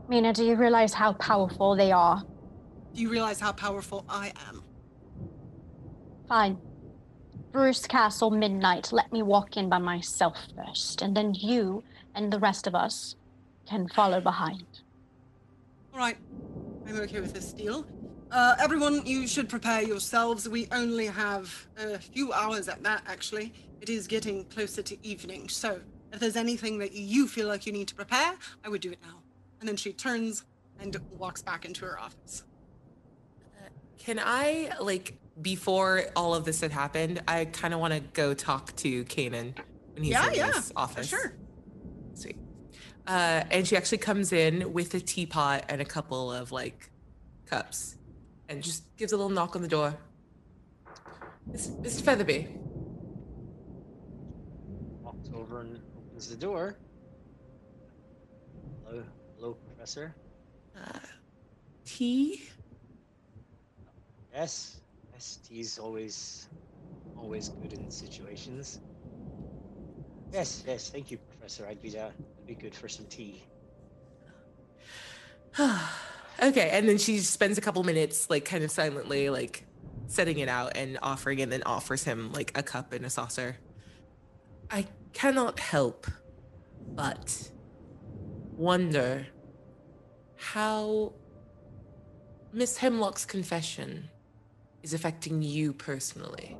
[0.08, 2.22] Mina, do you realize how powerful they are?
[2.94, 4.62] Do you realize how powerful I am?
[6.28, 6.58] Fine.
[7.50, 8.92] Bruce Castle, midnight.
[8.92, 11.82] Let me walk in by myself first, and then you
[12.14, 13.16] and the rest of us
[13.66, 14.64] can follow behind.
[15.92, 16.16] All right,
[16.86, 17.86] I'm okay with this deal.
[18.30, 20.48] Uh, everyone, you should prepare yourselves.
[20.48, 23.52] We only have a few hours at that, actually.
[23.82, 25.48] it is getting closer to evening.
[25.48, 25.80] So
[26.12, 28.34] if there's anything that you feel like you need to prepare,
[28.64, 29.22] I would do it now.
[29.60, 30.44] And then she turns
[30.80, 32.44] and walks back into her office.
[33.98, 37.22] Can I like before all of this had happened?
[37.28, 39.56] I kind of want to go talk to Kanan
[39.94, 41.08] when he's yeah, in yeah, his for office.
[41.08, 41.34] sure.
[42.14, 42.36] Sweet.
[43.06, 46.90] Uh, and she actually comes in with a teapot and a couple of like
[47.46, 47.96] cups,
[48.48, 49.96] and just gives a little knock on the door.
[51.46, 52.48] Miss, Miss Featherby.
[55.02, 55.80] Walks over and
[56.22, 56.76] opens the door.
[58.84, 59.02] Hello,
[59.36, 60.14] hello, Professor.
[60.76, 60.98] Uh,
[61.84, 62.44] tea.
[64.32, 64.80] Yes,
[65.12, 66.48] yes, tea's always,
[67.18, 68.80] always good in situations.
[70.32, 71.66] Yes, yes, thank you, Professor.
[71.66, 72.12] I'd be, I'd
[72.46, 73.42] be good for some tea.
[75.60, 79.64] okay, and then she spends a couple minutes, like, kind of silently, like,
[80.06, 83.56] setting it out and offering, and then offers him, like, a cup and a saucer.
[84.70, 86.06] I cannot help
[86.94, 87.50] but
[88.56, 89.26] wonder
[90.36, 91.12] how
[92.52, 94.10] Miss Hemlock's confession
[94.82, 96.56] is affecting you personally.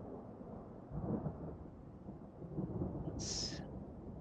[3.15, 3.61] It's,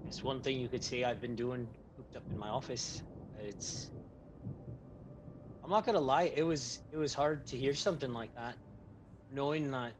[0.06, 1.66] it's one thing you could say I've been doing
[1.96, 3.02] cooped up in my office.
[3.40, 3.90] It's.
[5.64, 6.32] I'm not gonna lie.
[6.34, 8.56] It was it was hard to hear something like that,
[9.32, 9.92] knowing that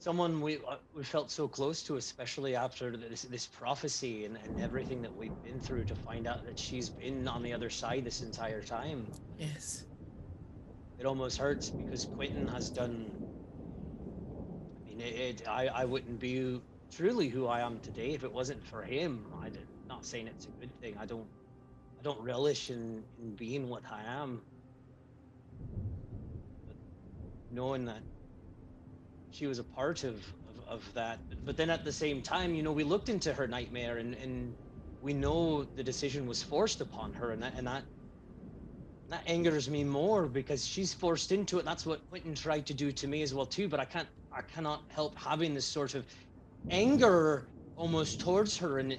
[0.00, 4.60] someone we uh, we felt so close to, especially after this this prophecy and, and
[4.60, 8.04] everything that we've been through, to find out that she's been on the other side
[8.04, 9.06] this entire time.
[9.38, 9.84] Yes.
[10.98, 13.06] It almost hurts because Quentin has done.
[14.84, 18.32] I mean, it, it, I I wouldn't be truly who I am today if it
[18.32, 19.24] wasn't for him.
[19.40, 20.96] I did, not saying it's a good thing.
[20.98, 21.28] I don't
[21.98, 24.40] I don't relish in in being what I am.
[26.66, 26.76] But
[27.50, 28.00] knowing that
[29.30, 30.16] she was a part of
[30.68, 33.46] of, of that, but, then at the same time, you know, we looked into her
[33.46, 34.54] nightmare and and
[35.02, 37.82] we know the decision was forced upon her, and that and that
[39.08, 41.64] that angers me more because she's forced into it.
[41.64, 43.68] That's what Quentin tried to do to me as well too.
[43.68, 46.04] But I can't, I cannot help having this sort of
[46.70, 48.96] anger almost towards her, and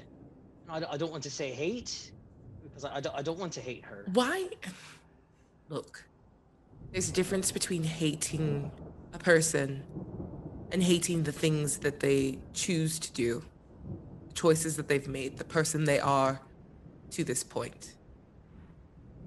[0.68, 2.12] I, I don't want to say hate
[2.64, 4.06] because I, I, don't, I don't want to hate her.
[4.14, 4.50] Why?
[5.70, 6.04] Look,
[6.92, 8.70] there's a difference between hating
[9.14, 9.84] a person
[10.72, 13.44] and hating the things that they choose to do,
[14.28, 16.42] the choices that they've made, the person they are
[17.12, 17.94] to this point.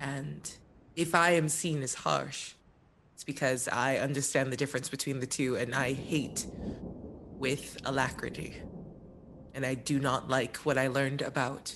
[0.01, 0.51] And
[0.97, 2.55] if I am seen as harsh,
[3.15, 6.47] it's because I understand the difference between the two and I hate
[7.39, 8.55] with alacrity.
[9.55, 11.75] And I do not like what I learned about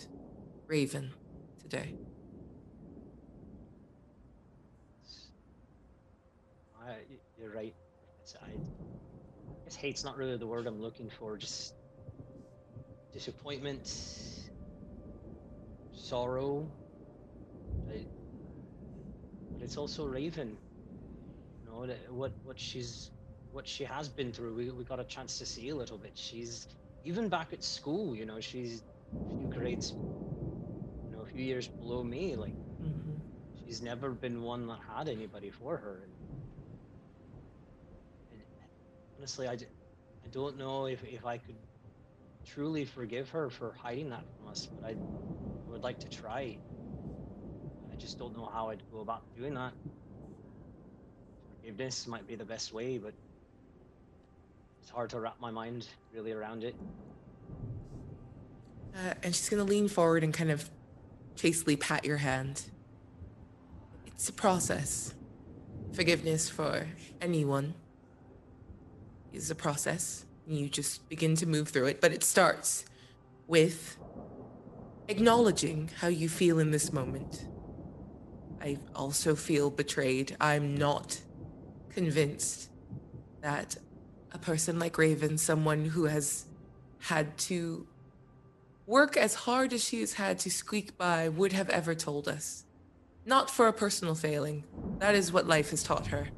[0.67, 1.13] Raven
[1.61, 1.95] today.
[6.83, 6.95] I,
[7.39, 7.75] you're right.
[8.23, 11.37] It's, I, I guess hate's not really the word I'm looking for.
[11.39, 11.75] Just
[13.13, 13.91] disappointment,
[15.93, 16.69] sorrow.
[17.91, 18.07] I,
[19.53, 20.59] but it's also Raven.
[21.61, 23.11] You know what what she's
[23.53, 24.55] what she has been through.
[24.57, 26.13] We we got a chance to see a little bit.
[26.17, 26.69] She's
[27.05, 28.17] even back at school.
[28.17, 29.95] You know, she's a few grades,
[31.07, 32.37] you know, a few years below me.
[32.37, 33.23] Like Mhm.
[33.65, 36.03] she's never been one that had anybody for her.
[36.05, 36.18] And
[39.19, 41.57] honestly, I, I don't know if, if I could
[42.47, 44.95] truly forgive her for hiding that from us, but I
[45.69, 46.57] would like to try.
[47.93, 49.73] I just don't know how I'd go about doing that.
[51.61, 53.13] Forgiveness might be the best way, but
[54.81, 56.75] it's hard to wrap my mind really around it.
[58.95, 60.71] Uh, and she's going to lean forward and kind of
[61.37, 62.63] chastely pat your hand.
[64.07, 65.15] It's a process.
[65.93, 66.87] Forgiveness for
[67.21, 67.75] anyone
[69.33, 70.25] is a process.
[70.47, 72.85] You just begin to move through it, but it starts
[73.47, 73.97] with
[75.09, 77.47] acknowledging how you feel in this moment.
[78.61, 80.37] I also feel betrayed.
[80.41, 81.21] I'm not
[81.91, 82.71] convinced
[83.41, 83.77] that
[84.33, 86.45] a person like Raven, someone who has
[87.01, 87.87] had to
[88.87, 92.65] work as hard as she has had to squeak by, would have ever told us.
[93.25, 94.65] Not for a personal failing.
[94.99, 96.29] That is what life has taught her.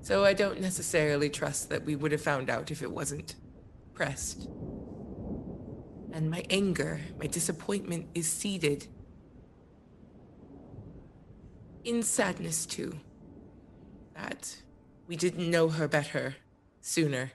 [0.00, 3.34] So I don't necessarily trust that we would have found out if it wasn't
[3.94, 4.48] pressed.
[6.12, 8.86] And my anger, my disappointment is seeded
[11.84, 12.98] in sadness too.
[14.14, 14.56] That
[15.06, 16.36] we didn't know her better
[16.80, 17.32] sooner.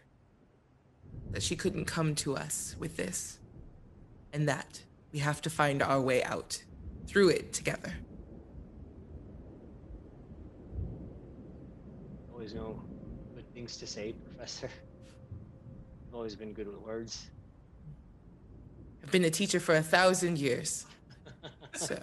[1.32, 3.39] That she couldn't come to us with this.
[4.32, 6.64] And that we have to find our way out
[7.07, 7.93] through it together.
[12.44, 12.78] Always know
[13.36, 14.70] good things to say, Professor.
[16.10, 17.28] I've always been good with words.
[19.02, 20.86] I've been a teacher for a thousand years.
[21.76, 21.98] So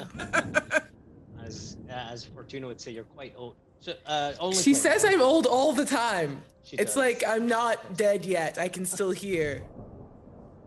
[1.44, 3.54] As as Fortuna would say, you're quite old.
[3.80, 5.12] So, uh, only she says old.
[5.14, 6.42] I'm old all the time.
[6.64, 6.96] She It's does.
[6.96, 8.56] like I'm not dead yet.
[8.56, 9.62] I can still hear.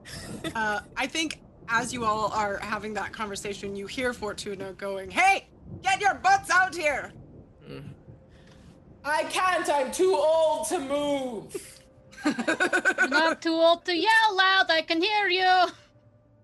[0.56, 5.48] Uh, I think as you all are having that conversation, you hear Fortuna going, "Hey,
[5.82, 7.12] get your butts out here!"
[9.06, 9.70] I can't.
[9.70, 11.80] I'm too old to move.
[12.26, 14.66] You're not too old to yell loud.
[14.70, 15.68] I can hear you.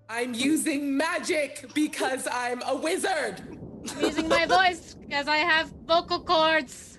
[0.10, 3.42] I'm using magic because I'm a wizard.
[3.92, 6.98] I'm using my voice because I have vocal cords.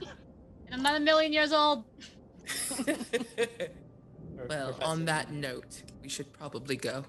[0.67, 1.85] And I'm not a million years old.
[4.49, 4.91] Well, Professor.
[4.91, 7.05] on that note, we should probably go.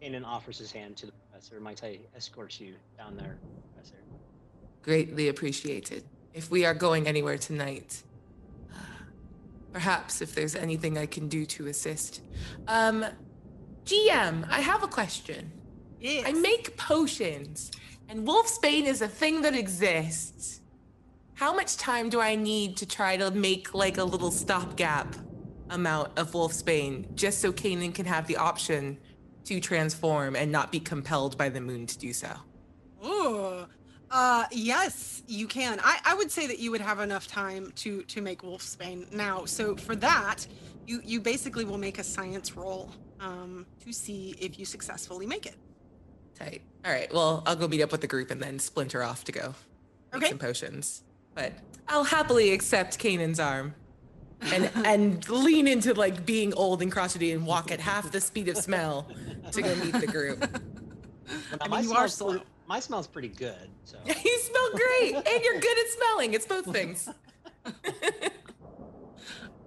[0.00, 1.58] Kanan offers his hand to the professor.
[1.60, 3.36] Might I escort you down there,
[3.74, 3.96] professor?
[4.82, 6.04] Greatly appreciated.
[6.34, 8.02] If we are going anywhere tonight,
[9.72, 12.20] perhaps if there's anything I can do to assist.
[12.68, 13.04] Um,
[13.84, 15.50] GM, I have a question.
[16.00, 16.24] Yes.
[16.26, 17.70] I make potions,
[18.08, 20.60] and wolfsbane is a thing that exists.
[21.34, 25.14] How much time do I need to try to make like a little stopgap
[25.70, 28.98] amount of wolfsbane just so Kanan can have the option
[29.44, 32.32] to transform and not be compelled by the moon to do so?
[33.04, 33.66] Ooh.
[34.12, 35.80] Uh, yes, you can.
[35.82, 39.46] I, I would say that you would have enough time to to make Wolfsbane now.
[39.46, 40.46] So for that,
[40.86, 42.90] you you basically will make a science roll
[43.20, 45.54] um, to see if you successfully make it.
[46.38, 46.60] Tight.
[46.84, 47.12] All right.
[47.12, 49.54] Well, I'll go meet up with the group and then splinter off to go
[50.12, 50.28] make Okay.
[50.28, 51.02] some potions.
[51.34, 51.52] But
[51.88, 53.74] I'll happily accept Kanan's arm
[54.42, 58.48] and and lean into like being old and crotchety and walk at half the speed
[58.48, 59.08] of smell
[59.52, 60.44] to go meet the group.
[61.50, 62.42] Well, I mean, you are smell's slow.
[62.66, 63.68] My smell's pretty good.
[63.84, 66.34] So you smell great and you're good at smelling.
[66.34, 67.08] It's both things.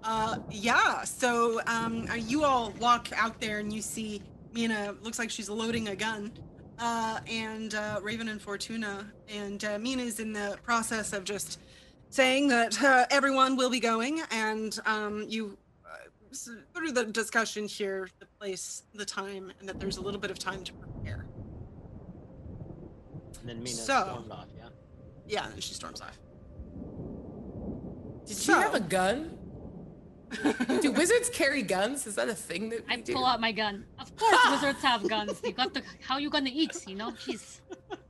[0.06, 1.02] Uh, yeah.
[1.02, 4.22] So um, you all walk out there and you see
[4.52, 4.94] Mina.
[5.02, 6.32] Looks like she's loading a gun.
[6.78, 9.10] Uh, and uh, Raven and Fortuna.
[9.28, 11.58] And uh, Mina is in the process of just
[12.10, 14.22] saying that uh, everyone will be going.
[14.30, 16.36] And um, you, uh,
[16.72, 20.38] through the discussion here, the place, the time, and that there's a little bit of
[20.38, 21.25] time to prepare.
[23.48, 24.46] And then Mina So- stormed off.
[24.56, 24.68] Yeah.
[25.28, 26.18] Yeah, and she storms off.
[28.26, 29.38] Did she have a gun?
[30.82, 32.06] Do wizards carry guns?
[32.08, 33.12] Is that a thing that we I do?
[33.14, 33.84] pull out my gun.
[34.00, 35.40] Of course, wizards have guns.
[35.44, 35.82] You got to.
[36.00, 36.76] How you gonna eat?
[36.88, 37.60] You know, jeez.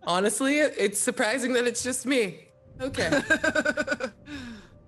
[0.04, 2.48] Honestly, it's surprising that it's just me.
[2.80, 3.10] Okay.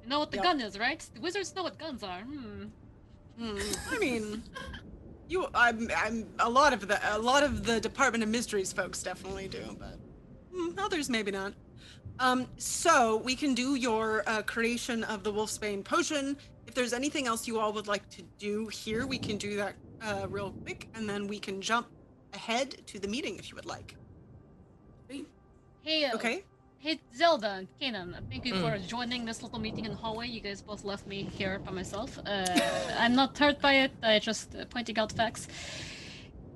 [0.03, 0.45] You know what the Yep.
[0.45, 1.07] gun is, right?
[1.15, 2.23] The wizards know what guns are.
[2.23, 2.63] Hmm.
[3.39, 3.59] Hmm,
[3.91, 4.43] I mean,
[5.29, 9.03] you, I'm, I'm a lot of the, a lot of the Department of Mysteries folks
[9.03, 9.99] definitely do, but
[10.79, 11.53] others maybe not.
[12.21, 16.37] Um, so we can do your uh, creation of the Wolfsbane potion.
[16.67, 19.75] If there's anything else you all would like to do here, we can do that
[20.03, 21.87] uh, real quick, and then we can jump
[22.35, 23.95] ahead to the meeting if you would like.
[25.09, 26.05] Hey.
[26.05, 26.45] Uh, Okay.
[26.81, 28.63] Hey, Zelda and Kanan, thank you Mm.
[28.63, 30.29] for joining this little meeting in the hallway.
[30.29, 32.19] You guys both left me here by myself.
[32.25, 32.47] Uh,
[32.97, 33.93] I'm not hurt by it.
[34.01, 35.49] I just uh, pointing out facts.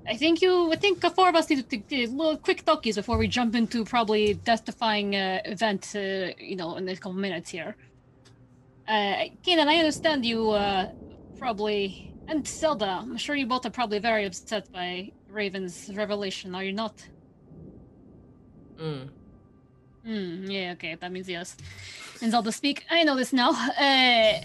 [0.05, 0.71] I think you.
[0.71, 3.55] I think the four of us need to do little quick talkies before we jump
[3.55, 5.93] into probably death-defying uh, event.
[5.95, 7.75] Uh, you know, in a couple minutes here.
[8.87, 10.91] Uh, Kanan, I understand you uh,
[11.39, 12.99] probably and Zelda.
[13.01, 16.53] I'm sure you both are probably very upset by Raven's revelation.
[16.55, 16.95] Are you not?
[18.77, 19.09] Mm.
[20.05, 21.55] Hmm, yeah, okay, that means yes.
[22.21, 22.85] And Zelda speak.
[22.89, 23.51] I know this now.
[23.51, 24.41] Uh,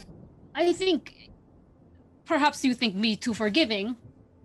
[0.55, 1.31] I think
[2.27, 3.97] perhaps you think me too forgiving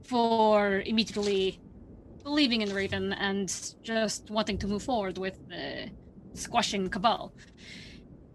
[0.04, 1.60] for immediately
[2.24, 3.48] believing in Raven and
[3.82, 5.88] just wanting to move forward with uh,
[6.34, 7.34] squashing Cabal.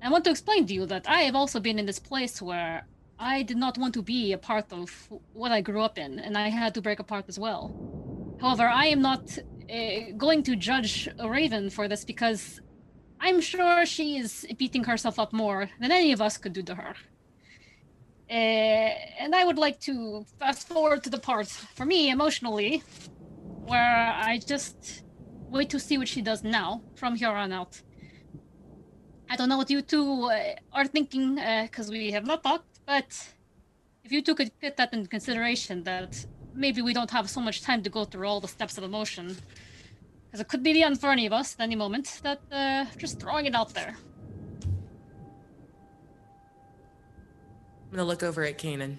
[0.02, 2.86] I want to explain to you that I have also been in this place where
[3.18, 4.90] I did not want to be a part of
[5.32, 7.74] what I grew up in, and I had to break apart as well.
[8.40, 12.60] However, I am not uh, going to judge Raven for this because
[13.20, 16.76] I'm sure she is beating herself up more than any of us could do to
[16.76, 16.94] her.
[18.30, 22.82] Uh, and I would like to fast forward to the part for me emotionally
[23.66, 25.02] where I just
[25.48, 27.80] wait to see what she does now from here on out.
[29.30, 33.10] I don't know what you two uh, are thinking because we have not talked, but
[34.04, 36.24] if you two could put that into consideration, that
[36.54, 39.36] maybe we don't have so much time to go through all the steps of emotion
[40.26, 42.20] because it could be the end for any of us at any moment.
[42.22, 43.96] That uh, just throwing it out there.
[47.90, 48.98] I'm gonna look over at Kanan.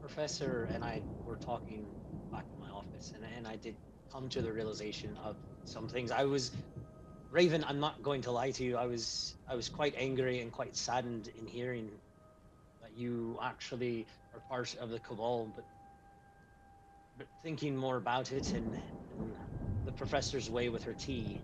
[0.00, 1.84] Professor and I were talking
[2.30, 3.74] back in my office, and, and I did
[4.12, 6.12] come to the realization of some things.
[6.12, 6.52] I was
[7.32, 8.76] Raven, I'm not going to lie to you.
[8.76, 11.90] I was I was quite angry and quite saddened in hearing
[12.82, 15.64] that you actually are part of the cabal, but
[17.18, 18.78] but thinking more about it and,
[19.18, 19.34] and
[19.86, 21.40] the professor's way with her tea,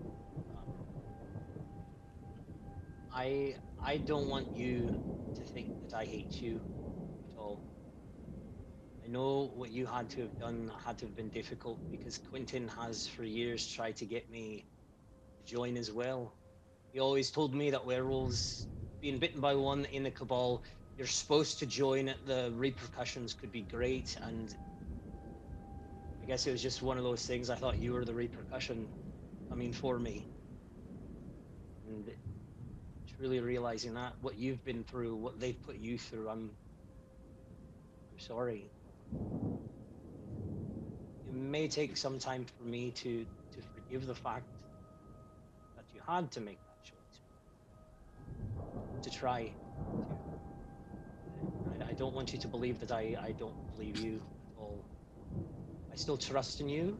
[3.19, 4.95] I I don't want you
[5.35, 6.63] to think that I hate you
[7.25, 7.65] at all.
[9.03, 12.69] I know what you had to have done had to have been difficult because Quentin
[12.69, 14.67] has for years tried to get me
[15.37, 16.37] to join as well.
[16.93, 18.67] He always told me that werewolves,
[19.01, 20.63] being bitten by one in the cabal,
[20.97, 22.25] you're supposed to join it.
[22.25, 24.55] The repercussions could be great, and
[26.23, 27.49] I guess it was just one of those things.
[27.49, 28.89] I thought you were the repercussion
[29.49, 30.27] coming for me,
[31.85, 32.09] and
[33.19, 36.49] truly realizing that what you've been through, what they've put you through, I'm,
[38.11, 38.63] I'm sorry.
[41.27, 44.45] It may take some time for me to to forgive the fact
[45.75, 47.19] that you had to make that choice.
[49.03, 49.51] To try to.
[51.85, 54.21] I, I don't want you to believe that I, I don't believe you
[54.55, 54.85] at all.
[55.91, 56.97] I still trust in you.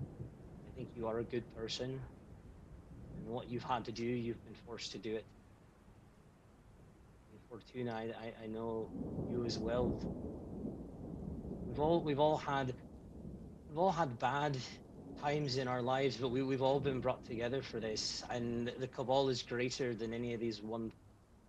[0.00, 2.00] I think you are a good person.
[3.16, 5.24] And what you've had to do, you've been forced to do it.
[7.50, 8.90] Fortuna, I, I, I know
[9.26, 9.94] you as well.
[11.66, 12.74] We've all we've all had
[13.68, 14.56] we've all had bad
[15.20, 18.24] times in our lives, but we, we've all been brought together for this.
[18.30, 20.92] And the cabal is greater than any of these one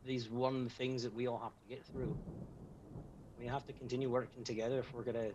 [0.05, 2.17] these one things that we all have to get through.
[3.39, 5.31] We have to continue working together if we're gonna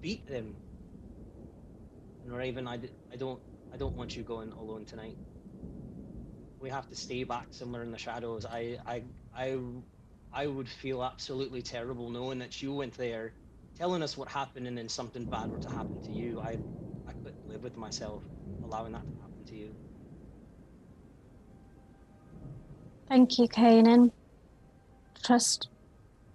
[0.00, 0.56] beat them.
[2.24, 2.80] And Raven, I,
[3.12, 3.40] I don't
[3.72, 5.18] I don't want you going alone tonight.
[6.62, 8.46] We have to stay back somewhere in the shadows.
[8.46, 9.02] I I
[9.36, 9.58] I
[10.32, 13.32] I would feel absolutely terrible knowing that you went there,
[13.76, 16.40] telling us what happened, and then something bad were to happen to you.
[16.40, 16.52] I
[17.08, 18.22] I couldn't live with myself
[18.64, 19.74] allowing that to happen to you.
[23.08, 24.10] Thank you, Kanan.
[25.26, 25.68] Just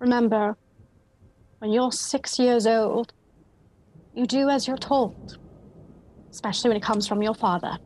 [0.02, 0.58] remember,
[1.60, 3.14] when you're six years old,
[4.14, 5.16] you do as you're told,
[6.34, 7.78] especially when it comes from your father.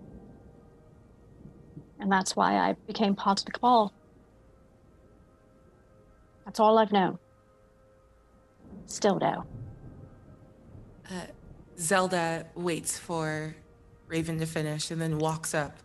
[2.02, 3.94] And that's why I became part of the cabal.
[6.46, 7.20] That's all I've known.
[8.88, 9.46] Still know.
[11.10, 11.28] Uh,
[11.78, 13.56] Zelda waits for
[14.08, 15.78] Raven to finish and then walks up.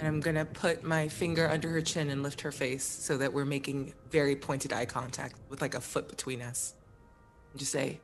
[0.00, 3.32] And I'm gonna put my finger under her chin and lift her face so that
[3.32, 6.74] we're making very pointed eye contact with like a foot between us.
[7.52, 8.00] And just say,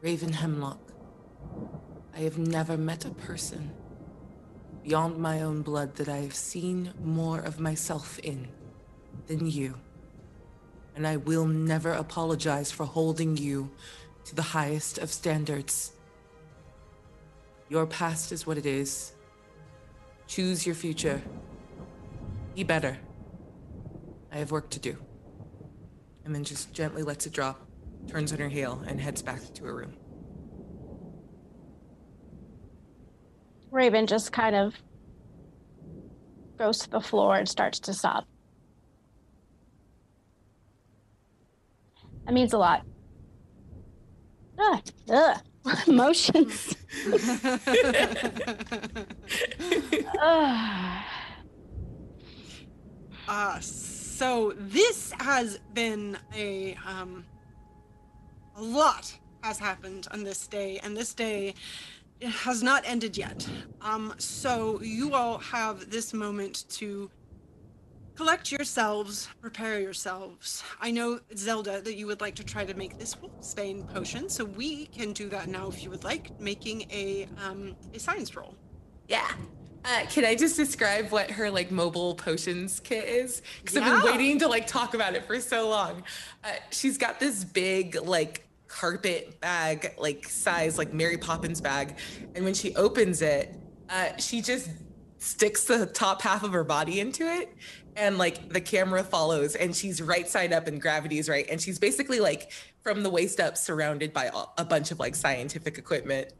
[0.00, 0.80] Raven Hemlock,
[2.16, 3.70] I have never met a person
[4.82, 8.48] beyond my own blood that I have seen more of myself in
[9.26, 9.74] than you.
[10.96, 13.70] And I will never apologize for holding you
[14.24, 15.92] to the highest of standards.
[17.68, 19.12] Your past is what it is.
[20.26, 21.22] Choose your future.
[22.54, 22.98] Be better.
[24.30, 24.96] I have work to do.
[26.24, 27.66] And then just gently lets it drop,
[28.08, 29.94] turns on her heel, and heads back to her room.
[33.72, 34.74] Raven just kind of
[36.58, 38.24] goes to the floor and starts to sob.
[42.26, 42.84] That means a lot.
[44.58, 45.38] Ah, ugh.
[45.88, 46.76] Emotions.
[50.24, 51.04] Ah.
[53.28, 57.24] Uh, so this has been a um
[58.56, 59.12] a lot
[59.42, 61.54] has happened on this day, and this day
[62.22, 63.48] has not ended yet.
[63.80, 67.10] Um, so you all have this moment to
[68.14, 70.62] collect yourselves, prepare yourselves.
[70.80, 74.44] I know Zelda that you would like to try to make this Wolfsbane potion, so
[74.44, 78.54] we can do that now if you would like, making a um a science roll.
[79.08, 79.30] Yeah.
[79.84, 83.42] Uh, can I just describe what her like mobile potions kit is?
[83.60, 86.04] Because I've been waiting to like talk about it for so long.
[86.44, 91.98] Uh, she's got this big like carpet bag, like size like Mary Poppins bag,
[92.34, 93.54] and when she opens it,
[93.90, 94.70] uh, she just
[95.18, 97.54] sticks the top half of her body into it,
[97.96, 101.60] and like the camera follows, and she's right side up, and gravity is right, and
[101.60, 102.50] she's basically like
[102.82, 106.32] from the waist up, surrounded by a bunch of like scientific equipment.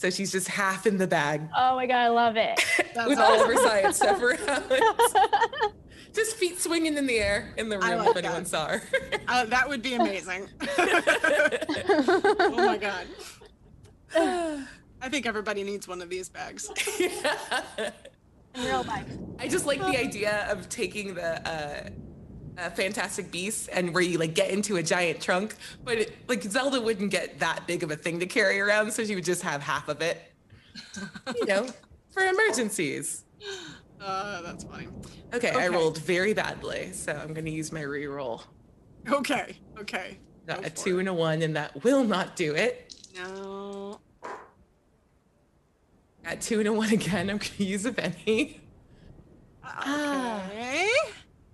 [0.00, 2.58] So she's just half in the bag oh my god, I love it.
[2.94, 4.40] That's with all of her science stuff around.
[6.14, 8.48] Just feet swinging in the air in the room like if anyone that.
[8.48, 8.82] saw her.
[9.28, 10.48] Uh, that would be amazing.
[10.78, 13.06] oh my god.
[15.02, 16.70] I think everybody needs one of these bags.
[16.98, 17.10] In
[18.56, 19.06] real life.
[19.38, 21.90] I just like the idea of taking the uh,
[22.60, 25.54] uh, Fantastic Beasts and where you like get into a giant trunk,
[25.84, 29.04] but it, like Zelda wouldn't get that big of a thing to carry around, so
[29.04, 30.22] she would just have half of it.
[31.36, 31.68] You know,
[32.10, 33.24] for emergencies.
[34.00, 34.92] Uh, that's fine.
[35.34, 38.42] Okay, I rolled very badly, so I'm going to use my reroll.
[39.10, 40.18] Okay, okay.
[40.46, 41.00] Got Go a two it.
[41.00, 42.94] and a one, and that will not do it.
[43.14, 44.00] No.
[46.24, 47.30] Got two and a one again.
[47.30, 48.60] I'm going to use a Benny.
[49.64, 50.42] Ah.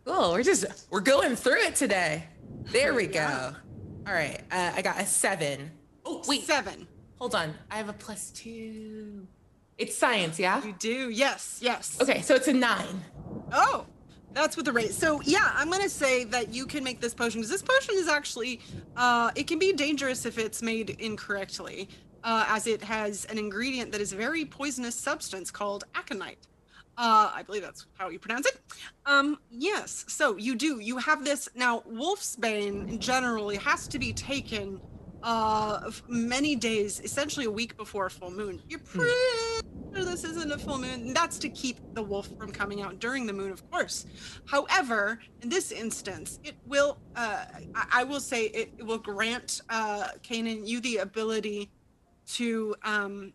[0.07, 0.33] Cool.
[0.33, 2.25] We're just we're going through it today.
[2.67, 3.53] There we go.
[4.07, 4.41] All right.
[4.53, 5.71] Uh, I got a seven.
[6.05, 6.87] Oh wait, Seven.
[7.19, 7.53] hold on.
[7.71, 9.27] I have a plus two.
[9.79, 10.65] It's science, yeah.
[10.65, 11.11] You do.
[11.11, 11.99] Yes, yes.
[12.01, 13.03] Okay, so it's a nine.
[13.53, 13.85] Oh,
[14.33, 14.93] that's with the rate.
[14.93, 18.07] So yeah, I'm gonna say that you can make this potion because this potion is
[18.09, 18.61] actually,
[18.97, 21.89] uh, it can be dangerous if it's made incorrectly,
[22.23, 26.39] uh, as it has an ingredient that is a very poisonous substance called aconite.
[26.99, 28.59] Uh, I believe that's how you pronounce it.
[29.05, 30.05] Um, yes.
[30.09, 30.81] So you do.
[30.81, 31.81] You have this now.
[31.81, 34.81] Wolfsbane in generally has to be taken
[35.23, 38.63] uh many days, essentially a week before a full moon.
[38.69, 39.11] You're pretty
[39.95, 41.13] sure this isn't a full moon.
[41.13, 44.07] That's to keep the wolf from coming out during the moon, of course.
[44.47, 46.99] However, in this instance, it will.
[47.15, 47.45] Uh,
[47.75, 51.71] I, I will say it, it will grant uh, Kanan you the ability
[52.35, 53.33] to, um,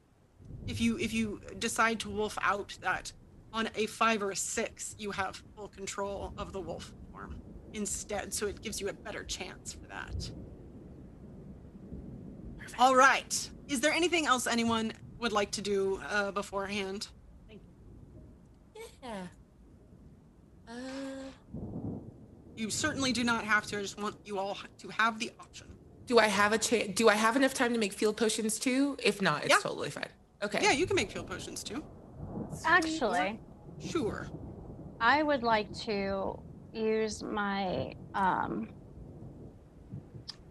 [0.68, 3.12] if you if you decide to wolf out that
[3.53, 7.35] on a five or a six, you have full control of the wolf form
[7.73, 8.33] instead.
[8.33, 10.29] So it gives you a better chance for that.
[12.79, 13.49] All right.
[13.67, 17.07] Is there anything else anyone would like to do uh, beforehand?
[19.03, 19.27] Yeah.
[20.69, 20.73] Uh,
[22.55, 23.79] You certainly do not have to.
[23.79, 25.67] I just want you all to have the option.
[26.05, 26.93] do I have a chance?
[26.95, 28.97] Do I have enough time to make field potions too?
[29.03, 29.57] If not, it's Yeah.
[29.59, 30.09] totally fine.
[30.43, 30.59] Okay.
[30.61, 31.83] Yeah, you can make field potions too.
[32.65, 33.39] Actually,
[33.79, 34.27] Sure.
[34.99, 36.35] I would like to
[36.73, 38.69] use my um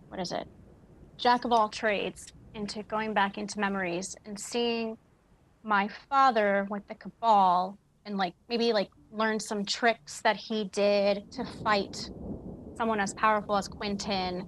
[0.09, 0.47] what is it?
[1.19, 4.97] Jack of all trades into going back into memories and seeing
[5.63, 11.25] my father with the cabal and like maybe like learn some tricks that he did
[11.33, 12.11] to fight
[12.77, 14.45] someone as powerful as Quentin.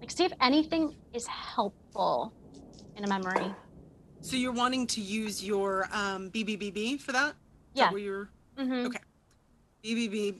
[0.00, 2.34] Like see if anything is helpful
[2.96, 3.54] in a memory.
[4.24, 7.34] So you're wanting to use your um, BBBB for that
[7.74, 7.92] Yeah.
[7.92, 8.86] what you're Mm-hmm.
[8.86, 8.98] Okay.
[9.84, 10.36] BBB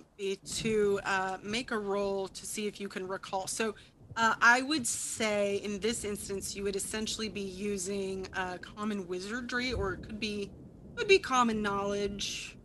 [0.63, 3.47] to uh, make a roll to see if you can recall.
[3.47, 3.75] So
[4.17, 9.75] uh, I would say in this instance, you would essentially be using uh, common wizardry,
[9.75, 10.51] or it could be
[10.97, 12.57] could be common knowledge.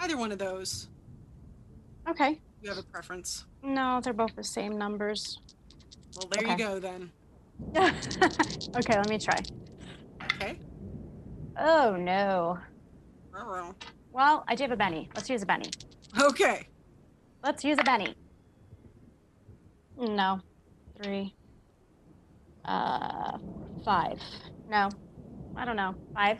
[0.00, 0.88] Either one of those.
[2.06, 2.38] Okay.
[2.60, 3.46] You have a preference.
[3.62, 5.38] No, they're both the same numbers.
[6.16, 7.10] Well, there you go then.
[8.76, 9.40] okay, let me try.
[10.40, 10.58] Okay.
[11.58, 12.58] Oh no.
[13.32, 13.74] Ruh-roh.
[14.12, 15.08] Well, I do have a Benny.
[15.14, 15.70] Let's use a Benny.
[16.20, 16.68] Okay.
[17.42, 18.14] Let's use a Benny.
[19.96, 20.40] No.
[21.02, 21.34] Three.
[22.64, 23.38] Uh,
[23.84, 24.20] five.
[24.70, 24.90] No.
[25.56, 25.94] I don't know.
[26.14, 26.38] Five.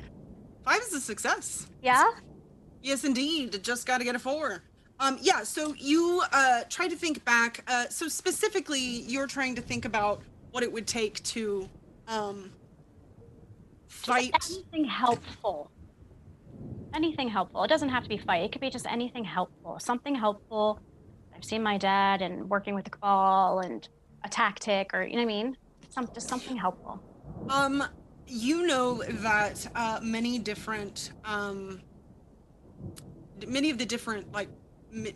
[0.64, 1.66] Five is a success.
[1.82, 2.09] Yeah?
[2.82, 3.62] Yes, indeed.
[3.64, 4.62] Just got to get a four.
[5.01, 5.42] Um, yeah.
[5.42, 7.64] So you uh, try to think back.
[7.66, 10.22] Uh, so specifically, you're trying to think about
[10.53, 11.68] what it would take to
[12.07, 12.51] um,
[13.89, 14.32] fight.
[14.51, 15.70] Anything helpful.
[16.95, 17.64] Anything helpful.
[17.64, 18.45] It doesn't have to be fight.
[18.45, 19.78] It could be just anything helpful.
[19.80, 20.80] Something helpful.
[21.34, 23.86] I've seen my dad and working with the cabal and
[24.24, 25.57] a tactic or, you know what I mean?
[25.91, 27.03] Some, just something helpful.
[27.49, 27.84] Um,
[28.26, 31.80] you know that uh, many different, um,
[33.47, 34.49] many of the different like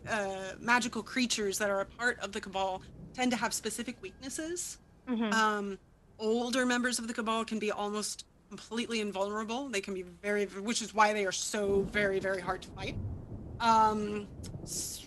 [0.09, 2.83] uh, magical creatures that are a part of the Cabal
[3.15, 4.79] tend to have specific weaknesses.
[5.09, 5.33] Mhm.
[5.33, 5.79] Um,
[6.19, 8.25] older members of the Cabal can be almost
[8.57, 9.71] completely invulnerable.
[9.71, 12.95] They can be very, which is why they are so very, very hard to fight.
[13.61, 14.29] Um,
[14.61, 15.01] let's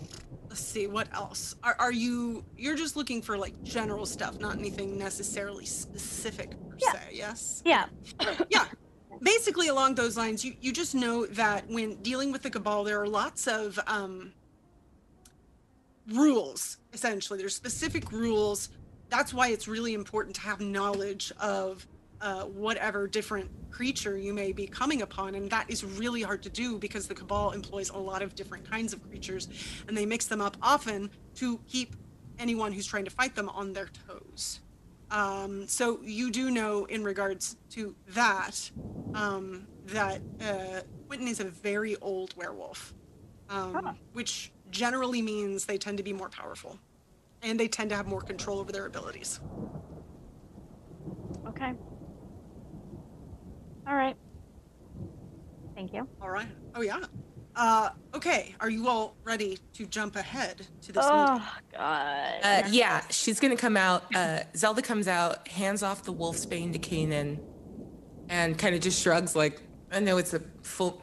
[0.55, 1.53] see, what else?
[1.63, 2.43] Are, are you?
[2.57, 6.91] You're just looking for like general stuff, not anything necessarily specific per Yeah.
[6.93, 6.99] se.
[7.11, 7.61] Yes.
[7.65, 7.85] Yeah.
[8.49, 8.65] yeah.
[9.21, 12.99] Basically, along those lines, you, you just know that when dealing with the Cabal, there
[12.99, 14.33] are lots of um,
[16.11, 17.37] rules, essentially.
[17.37, 18.69] There's specific rules.
[19.09, 21.85] That's why it's really important to have knowledge of
[22.26, 25.36] uh, whatever different creature you may be coming upon.
[25.36, 28.69] And that is really hard to do because the Cabal employs a lot of different
[28.69, 29.49] kinds of creatures
[29.88, 31.95] and they mix them up often to keep
[32.39, 34.61] anyone who's trying to fight them on their toes.
[35.11, 38.71] Um, so you do know in regards to that
[39.13, 42.95] um, that uh, Quentin is a very old werewolf,
[43.49, 43.93] um, Huh.
[44.13, 46.80] which generally means they tend to be more powerful,
[47.41, 49.41] and they tend to have more control over their abilities.
[51.47, 51.76] Okay.
[53.88, 54.15] All right.
[55.75, 56.07] Thank you.
[56.21, 56.47] All right.
[56.73, 56.99] Oh yeah.
[57.55, 58.55] Uh, okay.
[58.59, 61.05] Are you all ready to jump ahead to this?
[61.07, 61.47] Oh meeting?
[61.73, 62.33] God.
[62.43, 64.03] Uh, yeah, she's gonna come out.
[64.13, 67.39] Uh, Zelda comes out, hands off the wolfsbane to Kanan,
[68.29, 69.61] and kind of just shrugs like,
[69.91, 71.01] "I know it's a full.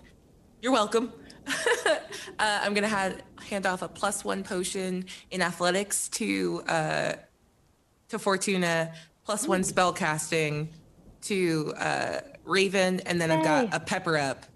[0.60, 1.12] You're welcome.
[1.46, 1.90] uh,
[2.38, 7.12] I'm gonna hand hand off a plus one potion in athletics to uh,
[8.08, 8.92] to Fortuna,
[9.24, 10.68] plus one spell casting
[11.22, 14.46] to uh, Raven, and then I've got a pepper up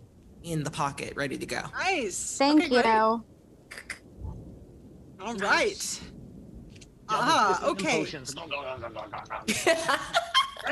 [0.43, 1.63] in the pocket, ready to go.
[1.73, 2.37] Nice.
[2.39, 2.83] Thank Okay, you.
[2.83, 3.23] great.
[5.21, 6.01] All right.
[7.09, 8.05] Ah, okay.
[8.05, 8.31] Drink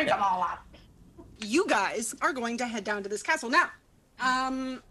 [0.08, 0.64] them all up.
[1.40, 3.70] you guys are going to head down to this castle now.
[4.20, 4.82] Um,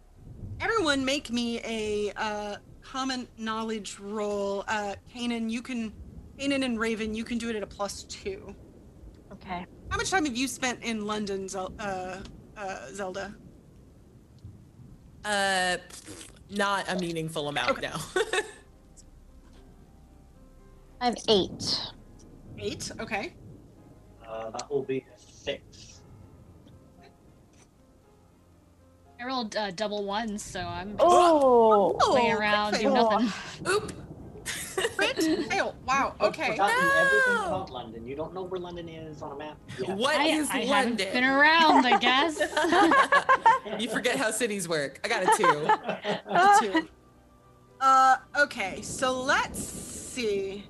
[0.61, 4.63] everyone, make me a uh, common knowledge roll.
[4.67, 5.91] Uh, Kanan, you can.
[6.39, 8.55] Kanan and Raven, you can do it at a plus two.
[9.31, 9.65] Okay.
[9.93, 12.17] How much time have you spent in London, Zel- uh,
[12.57, 13.31] uh, Zelda?
[15.23, 15.77] Uh,
[16.49, 17.81] not a meaningful amount, Okay.
[17.89, 17.95] no.
[20.99, 21.91] I have eight.
[22.57, 22.91] Eight.
[22.99, 23.33] Okay.
[24.27, 26.01] Uh, that will be six.
[29.21, 31.97] I rolled uh, double ones, so I'm Oh.
[31.99, 32.95] playing Oh, around, do perfect.
[32.95, 33.31] nothing.
[33.71, 33.93] Oop.
[34.95, 35.75] Crit fail.
[35.85, 36.15] Wow.
[36.21, 36.51] Okay.
[36.51, 38.07] forgotten everything about London.
[38.07, 39.57] You don't know where London is on a map.
[39.79, 39.93] Yeah.
[39.95, 41.13] What I, is I haven't London?
[41.13, 42.39] been around, I guess.
[43.81, 44.99] you forget how cities work.
[45.03, 45.67] I got a two.
[46.29, 46.89] a Two.
[47.81, 50.63] Uh, okay, so let's see.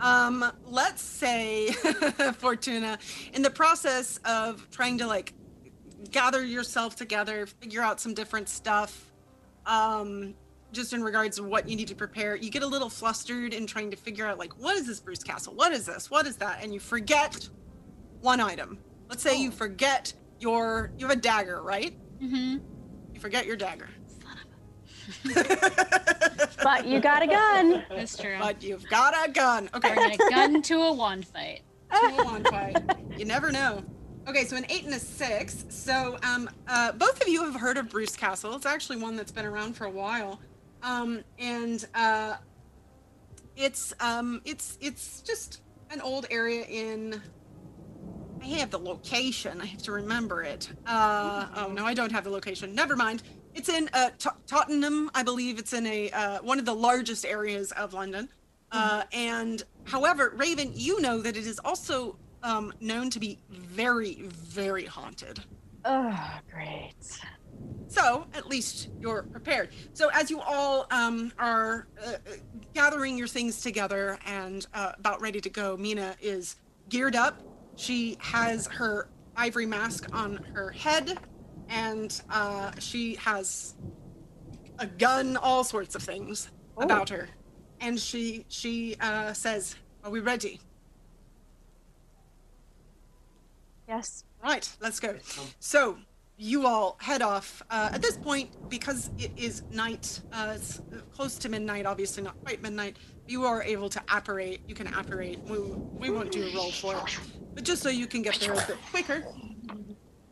[0.00, 1.72] Um, let's say,
[2.38, 2.98] Fortuna,
[3.34, 5.34] in the process of trying to like
[6.10, 9.12] gather yourself together, figure out some different stuff,
[9.66, 10.34] um,
[10.72, 13.66] just in regards to what you need to prepare, you get a little flustered in
[13.66, 15.54] trying to figure out like, what is this Bruce Castle?
[15.54, 16.10] What is this?
[16.10, 16.60] What is that?
[16.62, 17.48] And you forget
[18.20, 18.78] one item.
[19.08, 21.94] Let's say you forget your, you have a dagger, right?
[22.20, 22.58] Mm-hmm.
[23.14, 23.88] You forget your dagger.
[26.62, 27.84] But you got a gun.
[27.90, 28.36] That's true.
[28.38, 29.68] But you've got a gun.
[29.74, 29.90] Okay.
[29.90, 31.62] We're gonna gun to a wand fight.
[31.92, 32.76] Two in one fight.
[33.16, 33.82] You never know.
[34.28, 35.64] Okay, so an eight and a six.
[35.68, 38.54] So um uh both of you have heard of Bruce Castle.
[38.54, 40.40] It's actually one that's been around for a while.
[40.82, 42.36] Um and uh
[43.56, 45.60] it's um it's it's just
[45.90, 47.20] an old area in
[48.42, 49.60] I have the location.
[49.60, 50.68] I have to remember it.
[50.86, 52.74] Uh oh no, I don't have the location.
[52.74, 53.22] Never mind.
[53.54, 55.58] It's in uh, Tot- Tottenham, I believe.
[55.58, 58.28] It's in a uh, one of the largest areas of London.
[58.70, 64.22] Uh, and however, Raven, you know that it is also um, known to be very,
[64.30, 65.40] very haunted.
[65.84, 66.94] Oh, great.
[67.88, 69.70] So at least you're prepared.
[69.92, 72.16] So as you all um, are uh, uh,
[72.72, 76.56] gathering your things together and uh, about ready to go, Mina is
[76.88, 77.42] geared up.
[77.76, 81.18] She has her ivory mask on her head,
[81.68, 83.74] and uh, she has
[84.78, 87.28] a gun, all sorts of things about her.
[87.80, 90.60] And she she uh, says, "Are we ready?
[93.88, 94.24] Yes.
[94.42, 95.16] Right, let's go."
[95.60, 95.98] So
[96.36, 97.62] you all head off.
[97.70, 100.80] Uh, at this point, because it is night, uh, it's
[101.14, 102.96] close to midnight, obviously not quite midnight,
[103.28, 104.60] you are able to apparate.
[104.66, 105.40] You can apparate.
[105.44, 107.18] We, we won't do a roll for it.
[107.54, 109.24] But just so you can get there a bit quicker,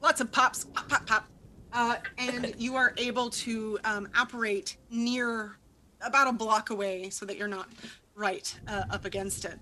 [0.02, 1.28] lots of pops, pop, pop, pop.
[1.72, 5.56] Uh, and you are able to um, apparate near
[6.00, 7.68] about a block away so that you're not
[8.16, 9.58] right uh, up against it.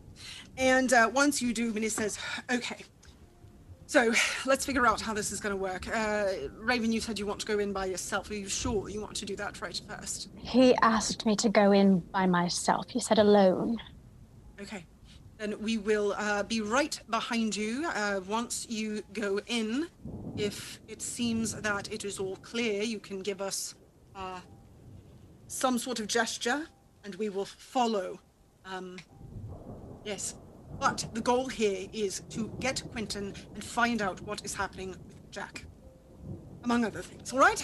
[0.56, 2.18] And uh, once you do, Minnie says,
[2.50, 2.84] okay,
[3.88, 4.12] so
[4.44, 5.88] let's figure out how this is going to work.
[5.88, 6.26] Uh,
[6.58, 8.30] Raven, you said you want to go in by yourself.
[8.30, 10.28] Are you sure you want to do that right first?
[10.36, 12.84] He asked me to go in by myself.
[12.90, 13.78] He said alone.
[14.60, 14.84] Okay.
[15.38, 19.88] Then we will uh, be right behind you uh, once you go in.
[20.36, 23.74] If it seems that it is all clear, you can give us
[24.14, 24.40] uh,
[25.46, 26.66] some sort of gesture
[27.04, 28.20] and we will follow.
[28.66, 28.98] Um,
[30.04, 30.34] yes.
[30.78, 35.30] But the goal here is to get Quentin and find out what is happening with
[35.30, 35.64] Jack,
[36.64, 37.62] among other things, all right?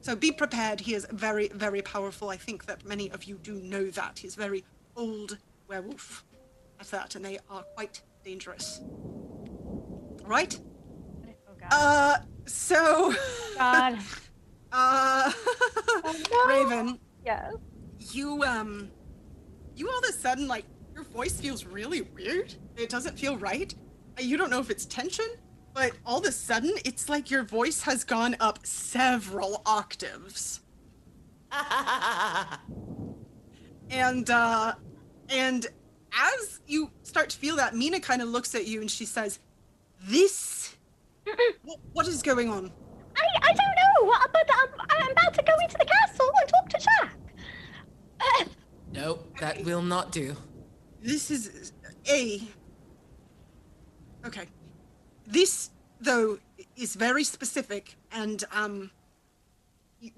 [0.00, 0.80] So be prepared.
[0.80, 2.30] He is very, very powerful.
[2.30, 4.18] I think that many of you do know that.
[4.18, 4.64] He's a very
[4.96, 5.38] old
[5.68, 6.24] werewolf
[6.80, 8.80] at that, and they are quite dangerous.
[8.82, 10.58] All right?
[11.48, 11.68] Oh, God.
[11.70, 12.16] Uh,
[12.46, 13.14] so,
[13.56, 13.98] God.
[14.72, 15.32] uh,
[16.30, 16.46] no.
[16.46, 17.54] Raven, yes.
[18.12, 18.90] you, um,
[19.76, 20.64] you all of a sudden, like,
[20.98, 22.52] your voice feels really weird.
[22.76, 23.72] It doesn't feel right.
[24.18, 25.26] Uh, You don't know if it's tension,
[25.72, 30.60] but all of a sudden, it's like your voice has gone up several octaves.
[33.90, 34.74] And, uh,
[35.30, 35.66] and
[36.12, 39.38] as you start to feel that, Mina kind of looks at you and she says,
[40.02, 40.76] This?
[41.64, 42.70] What, what is going on?
[43.16, 46.68] I, I don't know, but I'm, I'm about to go into the castle and talk
[46.68, 47.16] to Jack.
[48.20, 48.44] Uh,
[48.92, 50.36] Nope, that will not do.
[51.08, 51.72] This is
[52.06, 52.42] a.
[54.26, 54.46] Okay.
[55.26, 55.70] This,
[56.02, 56.38] though,
[56.76, 58.90] is very specific, and um,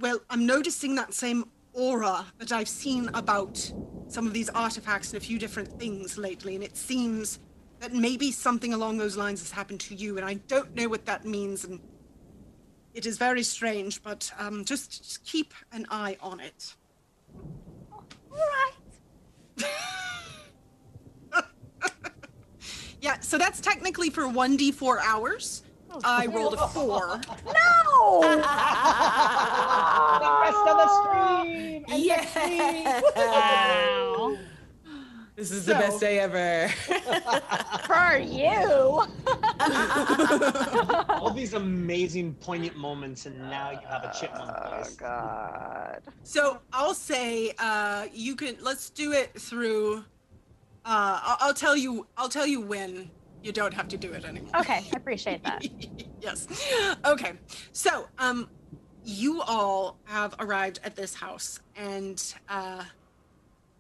[0.01, 3.73] well, I'm noticing that same aura that I've seen about
[4.09, 7.39] some of these artifacts and a few different things lately, and it seems
[7.79, 11.07] that maybe something along those lines has happened to you, and I don't know what
[11.07, 11.79] that means, and
[12.95, 16.75] it is very strange, but um, just, just keep an eye on it.
[17.93, 18.75] All right.
[23.01, 25.63] Yeah, so that's technically for 1d4 hours.
[26.05, 27.21] I rolled a four.
[27.47, 28.21] No!
[28.21, 28.37] the
[30.43, 31.85] rest of the stream.
[31.89, 32.27] and Yeah.
[32.37, 33.17] next.
[33.17, 34.37] Wow.
[35.37, 36.69] This is the So- best day ever.
[37.87, 39.03] For you.
[41.09, 44.95] All these amazing, poignant moments, and now you have a chipmunk Oh voice.
[44.97, 46.03] God.
[46.25, 48.57] So I'll say uh, you can.
[48.61, 50.05] Let's do it through.
[50.85, 52.07] Uh, I'll, I'll tell you.
[52.17, 53.11] I'll tell you when.
[53.43, 54.51] You don't have to do it anymore.
[54.61, 55.67] Okay, I appreciate that.
[56.21, 56.47] yes.
[57.07, 57.33] Okay.
[57.73, 58.51] So, um,
[59.03, 62.85] you all have arrived at this house, and uh,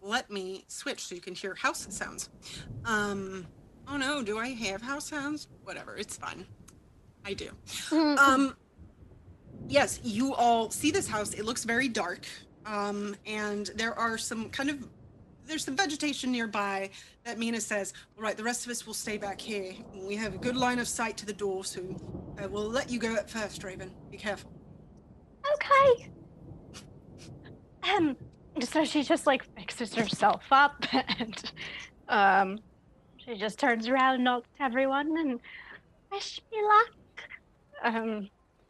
[0.02, 2.30] let me switch so you can hear house sounds.
[2.84, 3.46] Um,
[3.86, 5.48] oh no, do I have house sounds?
[5.64, 6.46] Whatever, it's fine.
[7.24, 7.50] I do.
[7.92, 8.56] Um,
[9.68, 11.34] yes, you all see this house.
[11.34, 12.26] It looks very dark,
[12.64, 14.88] um, and there are some kind of
[15.50, 16.88] there's some vegetation nearby
[17.24, 19.74] that Mina says, all right, the rest of us will stay back here.
[19.94, 21.80] We have a good line of sight to the door, so
[22.42, 23.90] uh, we'll let you go at first, Raven.
[24.10, 24.50] Be careful.
[25.54, 26.08] Okay.
[27.94, 28.16] Um,
[28.62, 30.84] so she just like fixes herself up
[31.18, 31.52] and
[32.08, 32.58] um
[33.16, 35.40] she just turns around and knocks everyone and
[36.10, 37.28] wish me luck.
[37.82, 38.28] Um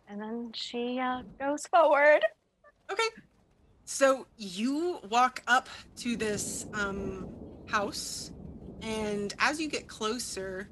[0.08, 2.24] and then she uh, goes forward.
[2.90, 3.08] Okay.
[3.92, 7.26] So you walk up to this um,
[7.66, 8.30] house,
[8.80, 10.68] and as you get closer,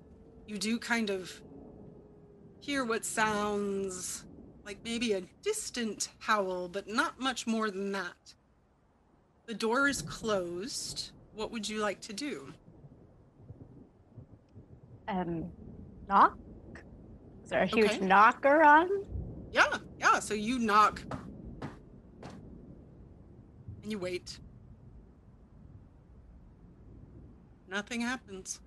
[0.47, 1.43] you do kind of
[2.61, 4.25] hear what sounds
[4.65, 8.35] like maybe a distant howl, but not much more than that.
[9.49, 11.11] The door is closed.
[11.35, 12.55] What would you like to do?
[15.09, 15.51] Um
[16.09, 16.39] knock?
[17.43, 18.01] Is there a huge Okay.
[18.01, 18.89] knocker on?
[19.51, 19.65] Yeah,
[19.99, 20.21] yeah.
[20.21, 21.03] So you knock,
[23.91, 24.39] you wait.
[27.69, 28.61] Nothing happens.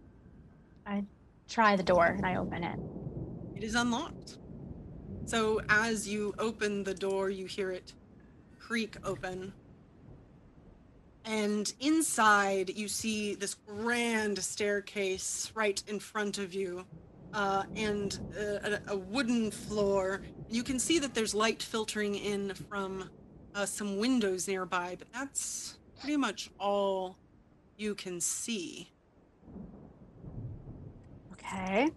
[0.86, 1.04] I
[1.50, 2.80] try the door and I open it.
[3.56, 4.38] It is unlocked.
[5.26, 7.94] So as you open the door, you hear it
[8.72, 9.52] creak open.
[11.26, 16.86] And inside, you see this grand staircase right in front of you,
[17.34, 20.22] uh, and a, a wooden floor.
[20.50, 23.10] You can see that there's light filtering in from
[23.56, 27.18] uh, some windows nearby, but that's pretty much all
[27.78, 28.90] you can see.
[31.34, 31.90] Okay.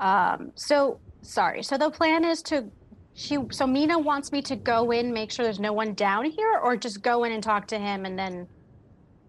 [0.00, 1.62] Um, so sorry.
[1.62, 2.70] So the plan is to
[3.14, 6.58] she so Mina wants me to go in, make sure there's no one down here,
[6.62, 8.48] or just go in and talk to him and then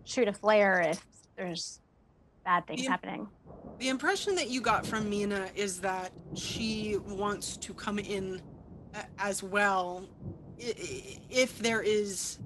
[0.05, 1.05] shoot a flare if
[1.37, 1.79] there's
[2.43, 3.27] bad things happening.
[3.79, 8.41] The impression that you got from Mina is that she wants to come in
[9.19, 10.07] as well.
[10.57, 12.39] If there is,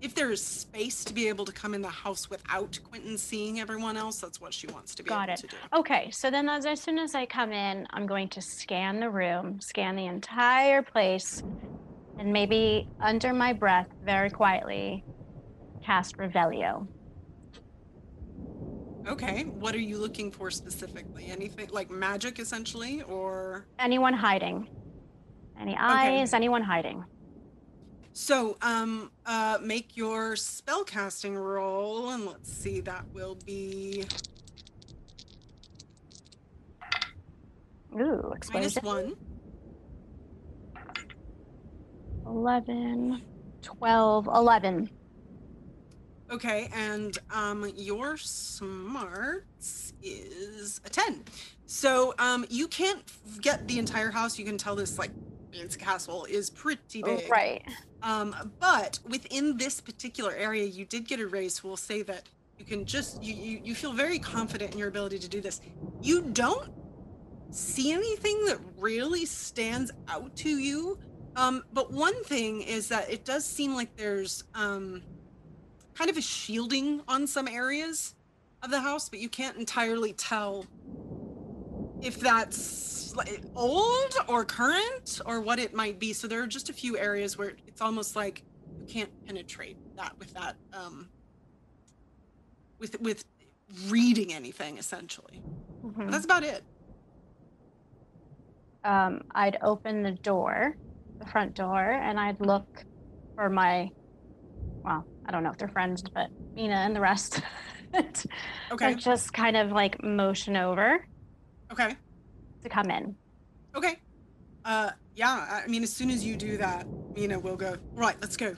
[0.00, 3.60] if there is space to be able to come in the house without Quentin seeing
[3.60, 5.40] everyone else, that's what she wants to be Got able it.
[5.40, 5.56] to do.
[5.74, 9.10] Okay, so then as, as soon as I come in, I'm going to scan the
[9.10, 11.42] room, scan the entire place,
[12.18, 15.04] and maybe under my breath, very quietly,
[15.84, 16.86] cast Revelio.
[19.08, 21.26] Okay, what are you looking for specifically?
[21.30, 24.68] Anything like magic, essentially, or Anyone hiding?
[25.60, 26.32] Any eyes?
[26.32, 27.04] Anyone hiding?
[28.12, 28.56] so?
[28.62, 32.80] Um, uh, make your spellcasting roll, and let's see.
[32.80, 34.04] That will be
[37.98, 39.16] Ooh, minus one.
[42.26, 43.22] 11,
[43.62, 44.90] 12, 11.
[46.30, 51.24] Okay, and um, your smarts is a 10.
[51.66, 53.00] So um, you can't
[53.40, 54.38] get the entire house.
[54.38, 55.12] You can tell this, like,
[55.76, 57.28] castle is pretty big.
[57.30, 57.62] Right.
[58.02, 61.64] Um, but within this particular area, you did get a raise.
[61.64, 62.22] We'll say that
[62.58, 65.60] you can just, you, you, you feel very confident in your ability to do this.
[66.00, 66.70] You don't
[67.50, 70.98] see anything that really stands out to you.
[71.36, 75.02] Um, but one thing is that it does seem like there's um,
[75.94, 78.14] kind of a shielding on some areas
[78.62, 80.66] of the house, but you can't entirely tell
[82.02, 86.12] if that's like, old or current or what it might be.
[86.12, 88.42] So there are just a few areas where it's almost like
[88.80, 91.08] you can't penetrate that with that um,
[92.78, 93.24] with with
[93.88, 95.42] reading anything essentially.
[95.84, 96.10] Mhm.
[96.10, 96.62] that's about it.
[98.84, 100.76] Um, I'd open the door,
[101.18, 102.66] the front door and I'd look
[103.34, 103.88] for my,
[104.84, 107.40] well, I don't know if they're friends, but Mina and the rest.
[108.70, 108.88] Okay.
[108.88, 111.02] I'd just kind of like motion over
[111.72, 111.96] Okay.
[112.66, 113.14] To come in.
[113.74, 113.98] Okay.
[114.64, 115.62] Uh, yeah.
[115.64, 117.76] I mean, as soon as you do that, Mina will go.
[117.94, 118.16] Right.
[118.20, 118.54] Let's go,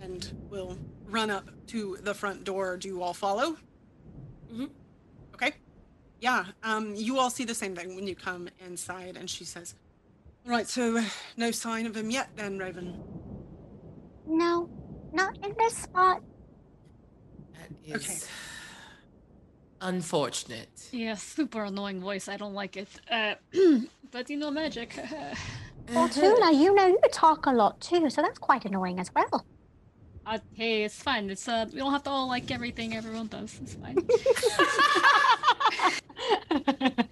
[0.00, 2.76] and we'll run up to the front door.
[2.76, 3.56] Do you all follow?
[4.52, 4.70] Mhm.
[5.34, 5.52] Okay.
[6.20, 6.46] Yeah.
[6.62, 9.74] Um, you all see the same thing when you come inside, and she says,
[10.44, 10.68] "Right.
[10.68, 11.04] So, uh,
[11.36, 13.00] no sign of him yet, then, Raven."
[14.26, 14.68] No,
[15.12, 16.22] not in this spot.
[17.52, 18.18] That is Okay.
[19.82, 20.88] Unfortunate.
[20.92, 22.28] Yeah, super annoying voice.
[22.28, 22.88] I don't like it.
[23.10, 23.34] Uh,
[24.10, 24.98] but you know, magic.
[25.92, 29.44] Well, Tuna, you know you talk a lot too, so that's quite annoying as well.
[30.24, 31.28] uh, hey, it's fine.
[31.28, 33.58] It's uh, we don't have to all like everything everyone does.
[33.60, 33.96] It's fine.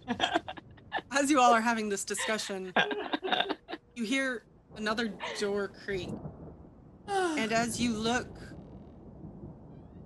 [1.13, 2.73] As you all are having this discussion,
[3.97, 4.45] you hear
[4.77, 6.11] another door creak.
[7.09, 8.29] And as you look,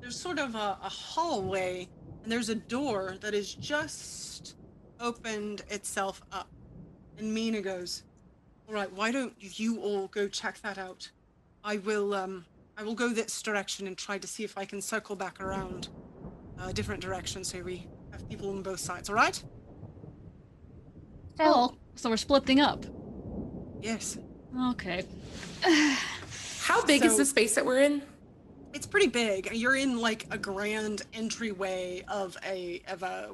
[0.00, 1.88] there's sort of a, a hallway,
[2.25, 4.57] and there's a door that is just
[4.99, 6.49] opened itself up.
[7.18, 8.03] And Mina goes,
[8.66, 11.11] "All right, why don't you all go check that out?
[11.62, 12.47] I will, um,
[12.77, 15.89] I will go this direction and try to see if I can circle back around
[16.59, 19.09] a different direction, so we have people on both sides.
[19.11, 19.37] All right?
[21.37, 22.87] So, oh, so we're splitting up.
[23.83, 24.18] Yes.
[24.70, 25.05] Okay.
[26.61, 28.03] How big is the space that we're in?
[28.75, 29.51] It's pretty big.
[29.53, 33.31] You're in like a grand entryway of a of a,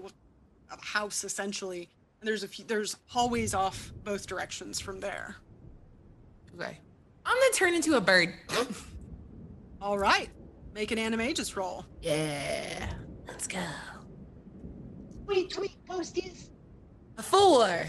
[0.70, 1.88] of a house essentially.
[2.20, 5.36] And there's a few there's hallways off both directions from there.
[6.54, 6.78] Okay.
[7.24, 8.34] I'm gonna turn into a bird.
[9.82, 10.28] All right.
[10.74, 11.84] Make an animagus roll.
[12.02, 12.86] yeah.
[13.26, 13.60] Let's go.
[15.24, 16.48] Tweet, tweet, posties.
[17.16, 17.84] A four.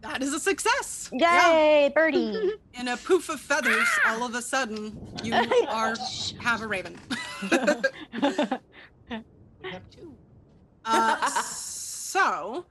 [0.00, 1.10] That is a success.
[1.12, 2.52] yay, birdie!
[2.74, 5.34] In a poof of feathers, all of a sudden you
[5.68, 5.96] are
[6.40, 6.96] have a raven.
[7.42, 7.48] We
[9.70, 10.14] have two.
[10.84, 12.64] uh, so,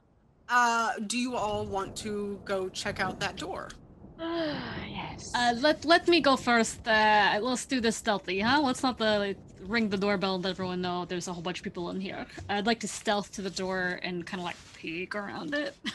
[0.48, 3.70] uh, do you all want to go check out that door?
[4.20, 5.32] yes.
[5.36, 6.88] Uh, let let me go first.
[6.88, 8.62] Uh, let's do this stealthy, huh?
[8.62, 9.38] Let's not uh, like,
[9.68, 12.26] ring the doorbell and let everyone know there's a whole bunch of people in here.
[12.50, 15.76] I'd like to stealth to the door and kind of like peek around it.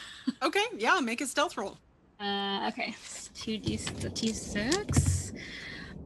[0.41, 1.79] Okay, yeah, make a stealth roll.
[2.21, 2.95] Uh, okay,
[3.35, 3.77] two d
[4.15, 5.33] t six.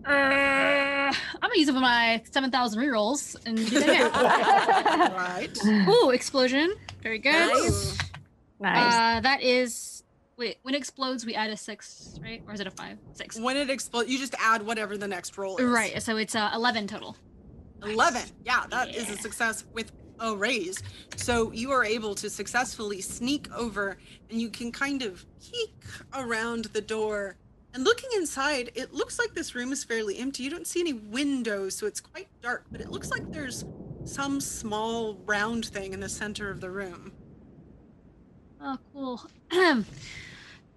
[0.06, 1.12] Uh, I'm
[1.42, 5.58] gonna use up my seven thousand rerolls and do that right.
[5.88, 6.74] Ooh, explosion!
[7.02, 7.32] Very good.
[7.32, 7.98] Nice.
[8.60, 8.94] nice.
[8.94, 10.02] Uh, that is
[10.38, 10.58] wait.
[10.62, 12.42] When it explodes, we add a six, right?
[12.46, 12.98] Or is it a five?
[13.12, 13.38] Six.
[13.38, 15.64] When it explodes, you just add whatever the next roll is.
[15.64, 16.00] Right.
[16.02, 17.16] So it's uh, eleven total.
[17.82, 18.22] 11.
[18.44, 19.14] Yeah, that is Yeah.
[19.14, 20.82] a success with a raise.
[21.16, 23.98] So you are able to successfully sneak over
[24.30, 25.74] and you can kind of peek
[26.14, 27.36] around the door.
[27.74, 30.42] And looking inside, it looks like this room is fairly empty.
[30.42, 33.66] You don't see any windows, so it's quite dark, but it looks like there's
[34.04, 37.12] some small round thing in the center of the room.
[38.60, 39.20] Oh, cool.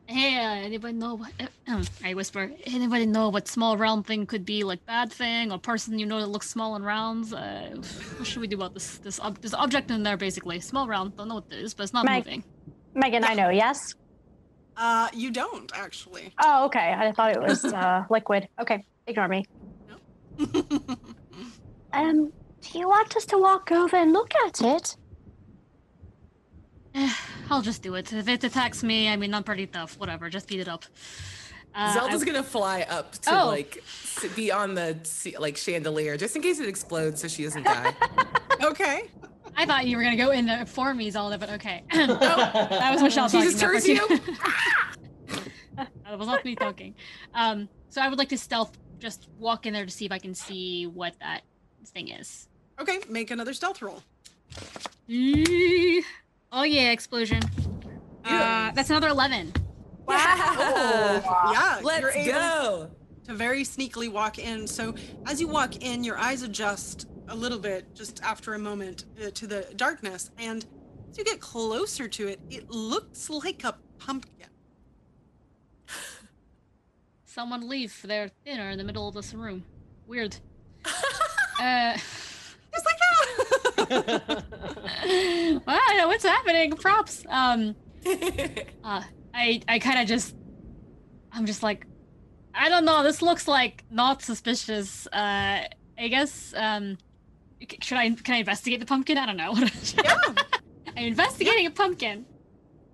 [0.10, 1.32] hey, uh, anybody know what?
[1.68, 2.52] Uh, I whisper.
[2.66, 4.64] Anybody know what small round thing could be?
[4.64, 7.34] Like bad thing or person you know that looks small and round?
[7.34, 7.70] Uh,
[8.18, 8.98] what should we do about this?
[8.98, 11.16] This ob- this object in there, basically small round.
[11.16, 12.26] Don't know what it is, but it's not Meg.
[12.26, 12.44] moving.
[12.96, 13.96] Megan, I know, yes?
[14.76, 16.34] Uh, you don't actually.
[16.42, 16.94] Oh, okay.
[16.98, 18.48] I thought it was uh, liquid.
[18.60, 19.46] Okay, ignore me.
[21.92, 22.32] Um,
[22.62, 24.96] do you want us to walk over and look at it?
[27.50, 28.12] I'll just do it.
[28.14, 29.98] If it attacks me, I mean, I'm pretty tough.
[30.00, 30.86] Whatever, just beat it up.
[31.76, 33.48] Uh, Zelda's I- gonna fly up to Oh.
[33.48, 33.84] like
[34.36, 34.98] be on the
[35.40, 37.94] like chandelier just in case it explodes so she doesn't die.
[38.64, 39.04] okay.
[39.56, 41.84] I thought you were gonna go in there for me, Zelda, but okay.
[41.92, 43.50] that was Michelle She talking.
[43.52, 44.00] just turns you.
[45.78, 46.96] that was not me talking.
[47.36, 50.18] Um, so I would like to stealth, just walk in there to see if I
[50.20, 51.42] can see what that
[51.88, 52.48] thing is.
[52.80, 54.02] Okay, make another stealth roll.
[56.52, 57.42] Oh yeah, explosion.
[58.26, 59.54] Uh, that's another eleven.
[60.06, 61.22] Wow.
[61.52, 62.92] Yeah, Let's you're able go.
[63.26, 64.66] to very sneakily walk in.
[64.68, 64.96] So
[65.28, 69.30] as you walk in, your eyes adjust a little bit just after a moment uh,
[69.32, 70.66] to the darkness, and
[71.12, 74.48] as you get closer to it, it looks like a pumpkin.
[77.26, 79.64] Someone leave for their dinner in the middle of this room.
[80.08, 80.36] Weird.
[81.62, 83.59] uh, Just like that.
[86.00, 86.72] know what's happening.
[86.72, 87.26] Props.
[87.30, 87.76] Um,
[88.84, 89.04] uh,
[89.34, 90.36] I I kind of just,
[91.32, 91.86] I'm just like,
[92.54, 93.04] I don't know.
[93.04, 95.08] This looks like not suspicious.
[95.08, 95.64] Uh,
[95.98, 96.54] I guess.
[96.56, 96.98] Um,
[97.82, 99.18] should I can I investigate the pumpkin?
[99.18, 99.54] I don't know.
[100.04, 100.16] yeah.
[100.96, 102.26] I'm investigating a pumpkin.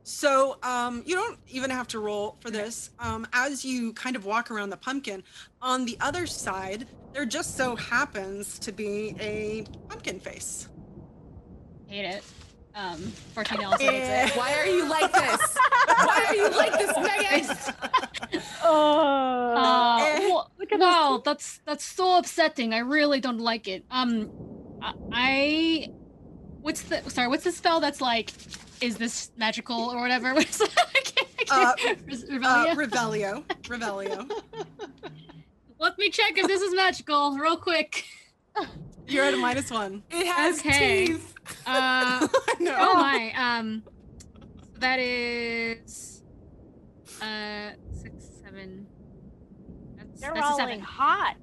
[0.03, 2.91] So um, you don't even have to roll for this.
[2.99, 5.23] Um, as you kind of walk around the pumpkin,
[5.63, 10.69] on the other side, there just so happens to be a pumpkin face.
[11.87, 12.23] Hate it.
[12.75, 12.97] Um,
[13.33, 14.37] 14 also hates it.
[14.37, 15.57] Why are you like this?
[15.87, 18.41] Why are you like this, Megan?
[18.63, 19.21] Oh.
[19.55, 20.29] Uh, Eh.
[20.29, 22.73] wa- wow, that's that's so upsetting.
[22.73, 23.85] I really don't like it.
[23.91, 24.29] Um,
[24.81, 25.89] I, I
[26.61, 27.27] what's the sorry?
[27.29, 28.31] What's the spell that's like?
[28.81, 30.29] Is this magical or whatever?
[30.33, 33.43] I can't, I can't- Res- Uh, Revelio.
[33.63, 34.29] Revelio.
[35.79, 38.05] Let me check if this is magical, real quick.
[39.07, 40.03] You're at a minus one.
[40.09, 41.05] It has Okay.
[41.07, 41.33] teeth.
[41.65, 42.27] Uh,
[42.59, 42.75] no.
[42.77, 43.33] oh my.
[43.37, 43.83] Um,
[44.79, 46.23] that is
[47.21, 47.71] uh
[48.01, 48.13] six,
[48.43, 48.87] seven.
[49.97, 50.79] That's, They're that's a rolling seven.
[50.81, 51.35] hot.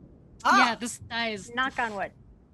[0.44, 2.10] Ah, Yeah, this die is Knock on wood.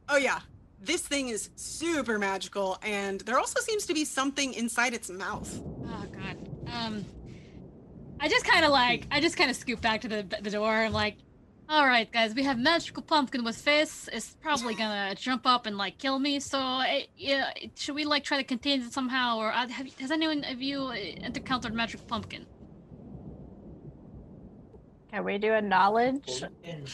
[0.09, 0.41] Oh yeah.
[0.81, 5.61] This thing is super magical, and there also seems to be something inside its mouth.
[5.87, 6.37] Oh god.
[6.73, 7.05] Um,
[8.21, 10.71] I just kind of like I just kind of scoop back to the the door.
[10.73, 11.17] I'm like,
[11.69, 14.09] all right, guys, we have magical pumpkin with face.
[14.13, 16.41] It's probably gonna jump up and like kill me.
[16.41, 16.85] So uh,
[17.17, 20.63] yeah, should we like try to contain it somehow, or uh, have, has anyone of
[20.63, 22.47] you uh, encountered magical pumpkin?
[25.11, 26.43] Can we do a knowledge?
[26.65, 26.87] And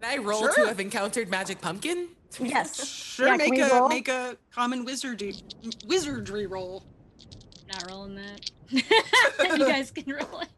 [0.00, 2.08] Can I roll to have encountered magic pumpkin?
[2.38, 2.86] Yes.
[2.86, 3.88] Sure, Yeah, make a roll?
[3.88, 5.34] make a common wizardry
[5.86, 6.84] wizardry roll.
[7.72, 8.50] Not rolling that.
[8.70, 10.48] you guys can roll it.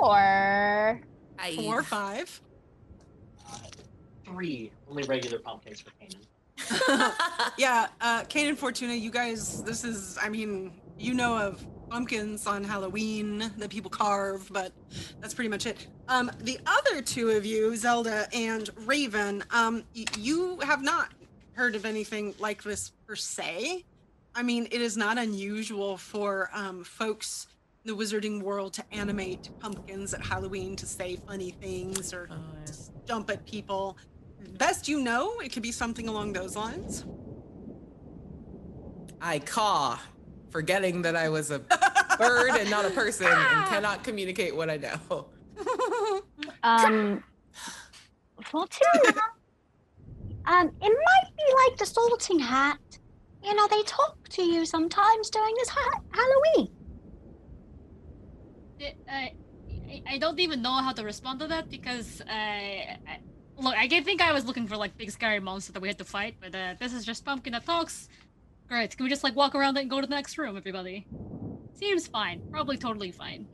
[0.00, 1.00] Or
[1.38, 2.40] I, Four, five.
[3.50, 3.58] uh,
[4.24, 7.12] three only regular pumpkins for Kanan.
[7.58, 12.46] Yeah, uh, Kane and Fortuna, you guys, this is, I mean, you know of pumpkins
[12.46, 14.72] on Halloween that people carve, but
[15.20, 15.86] that's pretty much it.
[16.08, 21.12] Um, the other two of you, Zelda and Raven, um, y- you have not
[21.52, 23.84] heard of anything like this per se.
[24.34, 27.47] I mean, it is not unusual for um, folks in
[27.84, 32.34] the wizarding world to animate pumpkins at Halloween to say funny things or Oh,
[32.66, 32.72] yeah.
[33.06, 33.96] jump at people.
[34.58, 37.04] Best you know, it could be something along those lines.
[39.20, 39.98] I caw,
[40.50, 41.58] forgetting that I was a
[42.18, 45.26] bird and not a person and cannot communicate what I know.
[46.62, 47.22] um
[48.44, 48.88] Fortuna.
[50.46, 52.78] um, it might be like the sorting hat.
[53.42, 56.72] You know, they talk to you sometimes during this ha- Halloween.
[59.10, 59.32] I,
[60.06, 63.18] I- don't even know how to respond to that because I, I
[63.56, 63.74] look.
[63.74, 66.36] I think I was looking for like big scary monster that we had to fight,
[66.40, 68.08] but uh, this is just pumpkin that talks.
[68.68, 68.96] Great.
[68.96, 71.06] Can we just like walk around it and go to the next room, everybody?
[71.74, 72.42] Seems fine.
[72.50, 73.46] Probably totally fine.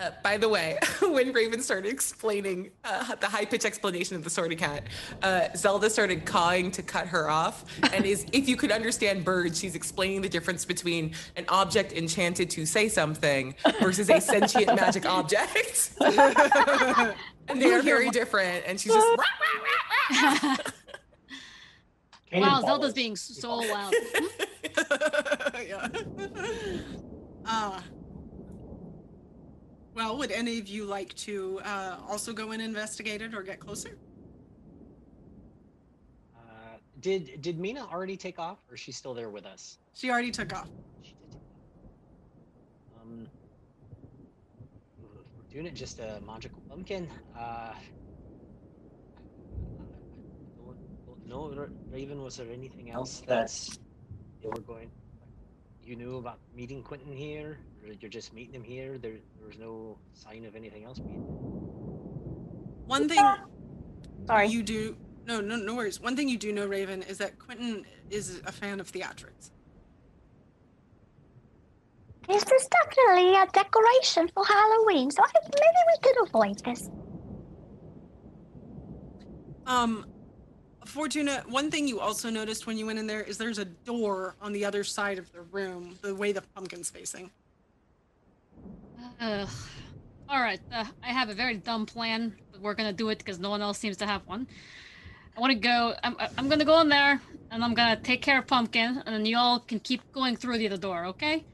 [0.00, 4.30] Uh, by the way, when Raven started explaining uh, the high pitched explanation of the
[4.30, 4.84] sorting hat,
[5.22, 7.64] uh, Zelda started cawing to cut her off.
[7.92, 12.50] And is if you could understand birds, she's explaining the difference between an object enchanted
[12.50, 15.92] to say something versus a sentient magic object.
[16.00, 18.64] and they are very different.
[18.66, 19.06] And she's just.
[19.06, 20.56] "Rah, rah, rah, rah."
[22.40, 22.60] Wow.
[22.62, 23.94] Zelda's being so loud.
[25.64, 25.88] yeah.
[27.46, 27.80] Uh,
[29.94, 33.60] well, would any of you like to uh, also go and investigate it or get
[33.60, 33.96] closer?
[36.36, 36.40] Uh,
[37.00, 39.78] did did Mina already take off, or is she still there with us?
[39.94, 40.68] She already took off.
[41.02, 41.38] She did.
[43.00, 43.28] Um,
[45.00, 47.08] we're doing it just a magical pumpkin.
[47.38, 47.74] Uh,
[50.56, 52.20] don't, don't know, Ra- Raven.
[52.22, 53.78] Was there anything else that's
[54.42, 54.90] they were going?
[55.84, 58.96] You knew about meeting Quentin here, or you're just meeting him here.
[58.96, 60.98] There, there was no sign of anything else.
[60.98, 61.20] Being...
[62.86, 63.22] One thing
[64.26, 64.48] Sorry.
[64.48, 64.96] you do
[65.26, 66.00] no no no worries.
[66.00, 69.50] One thing you do know, Raven, is that Quentin is a fan of theatrics.
[72.28, 76.90] This is definitely a decoration for Halloween, so I think maybe we could avoid this.
[79.66, 80.06] Um,
[80.84, 84.34] Fortuna, one thing you also noticed when you went in there is there's a door
[84.40, 87.30] on the other side of the room, the way the pumpkin's facing.
[89.20, 89.48] Ugh.
[90.28, 93.38] All right, uh, I have a very dumb plan, but we're gonna do it because
[93.38, 94.46] no one else seems to have one.
[95.36, 95.94] I want to go.
[96.02, 97.20] I'm, I'm gonna go in there,
[97.50, 100.58] and I'm gonna take care of Pumpkin, and then you all can keep going through
[100.58, 101.44] the other door, okay?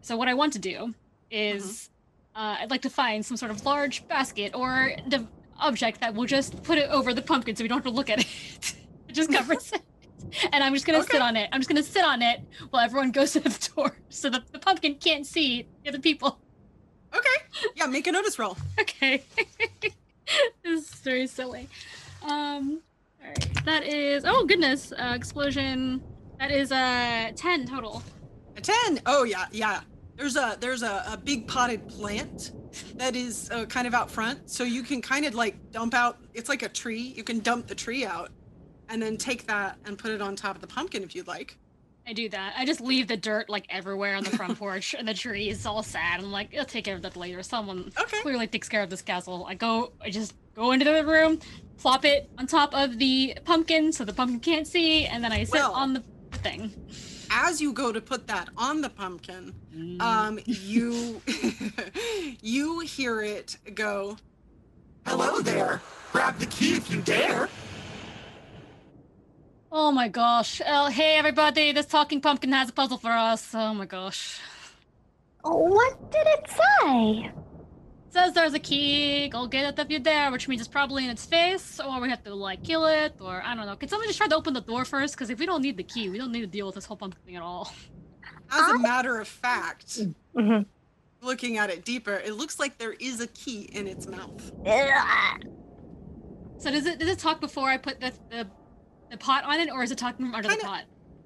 [0.00, 0.94] So what I want to do
[1.30, 1.90] is,
[2.34, 5.26] uh, I'd like to find some sort of large basket or the
[5.58, 8.10] object that will just put it over the pumpkin, so we don't have to look
[8.10, 8.26] at it.
[9.08, 9.82] it just covers it.
[10.52, 11.12] And I'm just gonna Okay.
[11.12, 11.48] sit on it.
[11.52, 14.58] I'm just gonna sit on it while everyone goes to the door, so that the
[14.58, 16.38] pumpkin can't see the other people.
[17.14, 17.70] Okay.
[17.76, 18.56] Yeah, make a notice roll.
[18.80, 19.22] Okay.
[19.80, 19.92] this
[20.64, 21.68] is very silly.
[22.22, 22.80] Um,
[23.22, 24.24] Alright, that is.
[24.26, 24.92] Oh, goodness.
[24.92, 26.02] Uh, explosion.
[26.38, 28.02] That is uh, 10 total.
[28.56, 29.00] A ten.
[29.06, 29.80] Oh yeah, yeah.
[30.16, 32.52] There's a there's a, a big potted plant
[32.96, 36.18] that is uh, kind of out front, so you can kind of like dump out.
[36.34, 37.12] It's like a tree.
[37.16, 38.30] You can dump the tree out,
[38.88, 41.58] and then take that and put it on top of the pumpkin if you'd like.
[42.08, 42.54] I do that.
[42.56, 45.66] I just leave the dirt like everywhere on the front porch, and the tree is
[45.66, 46.20] all sad.
[46.20, 47.42] I'm like, I'll take care of that later.
[47.42, 48.20] Someone Okay.
[48.22, 49.44] clearly takes care of this castle.
[49.48, 51.40] I go, I just go into the room,
[51.78, 55.42] plop it on top of the pumpkin so the pumpkin can't see, and then I
[55.44, 56.02] sit Well- on the
[56.38, 56.72] thing.
[57.30, 59.54] As you go to put that on the pumpkin,
[60.00, 61.20] um, you
[62.42, 64.16] you hear it go.
[65.06, 65.82] Hello there.
[66.12, 67.48] Grab the key if you dare.
[69.70, 70.60] Oh my gosh.
[70.64, 73.54] Uh, hey everybody, this talking pumpkin has a puzzle for us.
[73.54, 74.40] Oh my gosh.
[75.44, 77.30] Oh, what did it say?
[78.16, 81.10] Says there's a key, go get it if you're there, which means it's probably in
[81.10, 83.76] its face, or we have to like kill it, or I don't know.
[83.76, 85.14] Can someone just try to open the door first?
[85.14, 86.96] Because if we don't need the key, we don't need to deal with this whole
[86.96, 87.72] pumpkin thing at all.
[88.50, 90.00] As a matter of fact,
[90.34, 90.64] Mhm.
[91.20, 94.52] looking at it deeper, it looks like there is a key in its mouth.
[96.58, 98.46] So does it does it talk before I put the the,
[99.10, 100.84] the pot on it, or is it talking from under the Kinda- pot?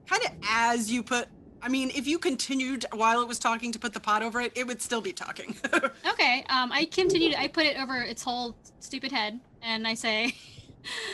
[0.08, 1.28] Kind of as you put.
[1.62, 4.52] I mean, if you continued while it was talking to put the pot over it,
[4.54, 5.56] it would still be talking.
[6.10, 6.44] Okay.
[6.50, 7.34] Um, I continued.
[7.36, 10.34] I put it over its whole stupid head, and I say,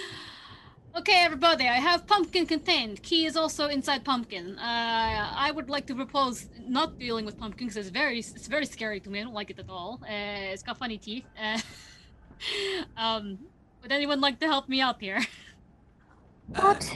[0.97, 3.02] "Okay, everybody, I have pumpkin contained.
[3.02, 4.59] Key is also inside pumpkin.
[4.59, 8.66] Uh, I would like to propose not dealing with pumpkin because it's very, it's very
[8.66, 9.20] scary to me.
[9.20, 10.01] I don't like it at all.
[10.02, 11.27] Uh, it's got funny teeth.
[11.40, 11.60] Uh,
[12.97, 13.39] um,
[13.82, 15.20] would anyone like to help me out here?
[16.48, 16.90] What?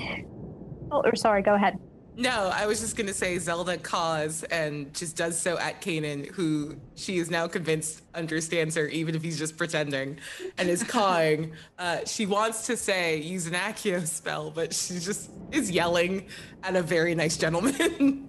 [0.91, 1.79] Oh, or sorry, go ahead.
[2.17, 6.77] No, I was just gonna say Zelda caws and just does so at Kanan, who
[6.95, 10.19] she is now convinced understands her, even if he's just pretending,
[10.59, 11.53] and is cawing.
[11.79, 16.27] Uh, she wants to say use an Accio spell, but she just is yelling
[16.63, 18.29] at a very nice gentleman.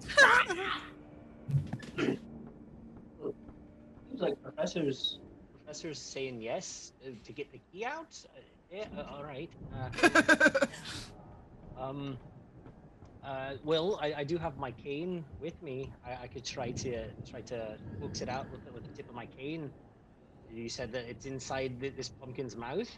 [1.98, 2.18] Seems
[4.16, 5.18] like professors
[5.72, 8.18] professors saying yes uh, to get the key out.
[8.34, 8.40] Uh,
[8.70, 9.50] yeah, uh, all right.
[9.74, 10.66] Uh,
[11.78, 12.18] um,
[13.24, 15.90] uh, well, I, I do have my cane with me.
[16.06, 19.08] I, I could try to try to coax it out with the, with the tip
[19.08, 19.70] of my cane.
[20.52, 22.90] You said that it's inside th- this pumpkin's mouth.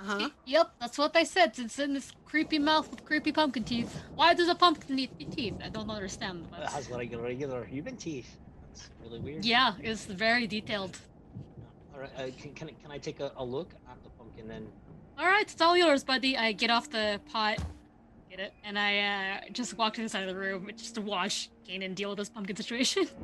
[0.00, 0.30] uh-huh.
[0.46, 1.52] Yep, that's what I said.
[1.58, 3.94] It's in this creepy mouth with creepy pumpkin teeth.
[4.16, 5.54] Why does a pumpkin need teeth?
[5.64, 6.46] I don't understand.
[6.60, 8.36] It has like regular human teeth.
[8.68, 9.44] That's really weird.
[9.44, 10.98] yeah, it's very detailed.
[11.94, 12.10] All right.
[12.16, 14.66] Uh, can, can, I- can I take a, a look at the pumpkin then?
[15.18, 16.36] All right, it's all yours, buddy.
[16.38, 17.58] I get off the pot,
[18.36, 21.02] get it, and I uh, just walk to the side of the room just to
[21.02, 23.06] watch Kanan deal with this pumpkin situation.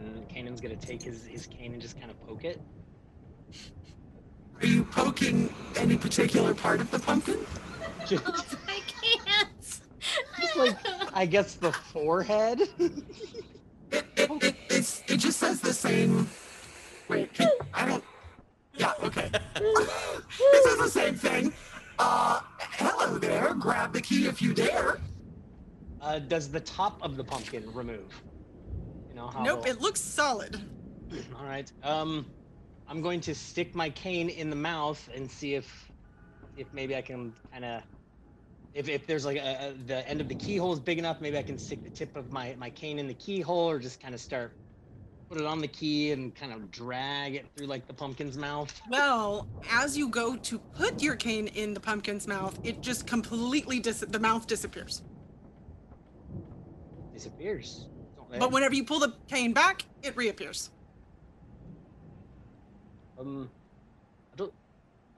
[0.00, 2.60] And Kanan's gonna take his, his cane and just kind of poke it.
[4.60, 7.38] Are you poking any particular part of the pumpkin?
[8.06, 8.24] Just,
[8.68, 8.80] I
[9.26, 9.48] can't.
[10.40, 10.76] just like
[11.12, 12.60] I guess the forehead.
[12.60, 12.92] It,
[13.90, 16.28] it, it, it's, it just says the same.
[17.08, 18.04] Wait, can- I don't.
[18.74, 19.30] Yeah, okay.
[19.56, 21.52] it says the same thing.
[21.98, 23.54] Uh, hello there.
[23.54, 25.00] Grab the key if you dare.
[26.00, 28.22] Uh, does the top of the pumpkin remove?
[29.08, 29.42] You know how?
[29.42, 30.60] Nope, it looks solid.
[31.38, 31.70] All right.
[31.82, 32.26] Um,
[32.86, 35.90] I'm going to stick my cane in the mouth and see if,
[36.56, 37.82] if maybe I can kind of,
[38.74, 41.36] if, if there's like a, a, the end of the keyhole is big enough, maybe
[41.36, 44.14] I can stick the tip of my my cane in the keyhole, or just kind
[44.14, 44.52] of start
[45.28, 48.80] put it on the key and kind of drag it through like the pumpkin's mouth.
[48.88, 53.78] Well, as you go to put your cane in the pumpkin's mouth, it just completely
[53.78, 55.02] dis- the mouth disappears.
[57.12, 57.86] Disappears.
[58.38, 60.70] But whenever you pull the cane back, it reappears.
[63.18, 63.50] Um,
[64.32, 64.52] I don't,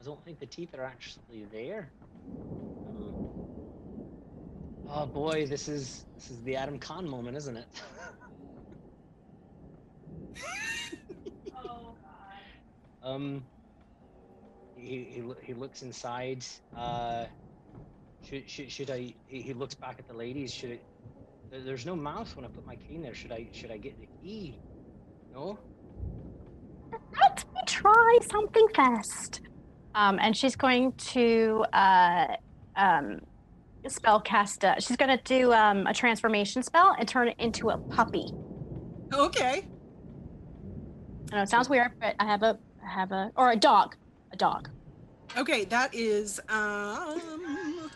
[0.00, 1.90] I don't think the teeth are actually there.
[2.88, 3.14] Um,
[4.88, 7.66] oh boy, this is this is the Adam Khan moment, isn't it?
[13.02, 13.44] um,
[14.76, 16.44] he he he looks inside.
[16.76, 17.26] Uh,
[18.22, 19.14] should should should I?
[19.26, 20.52] He he looks back at the ladies.
[20.52, 20.82] Should it?
[21.50, 23.14] There's no mouth when I put my cane there.
[23.14, 24.58] Should I should I get the key?
[25.32, 25.58] No.
[26.92, 29.40] Let me try something first.
[29.94, 32.26] Um, and she's going to uh,
[32.76, 33.20] um,
[33.88, 34.64] spell cast.
[34.64, 38.32] A, she's going to do um, a transformation spell and turn it into a puppy.
[39.12, 39.66] Okay.
[41.30, 43.96] I know it sounds weird, but I have a, I have a, or a dog,
[44.32, 44.68] a dog.
[45.36, 47.90] Okay, that is um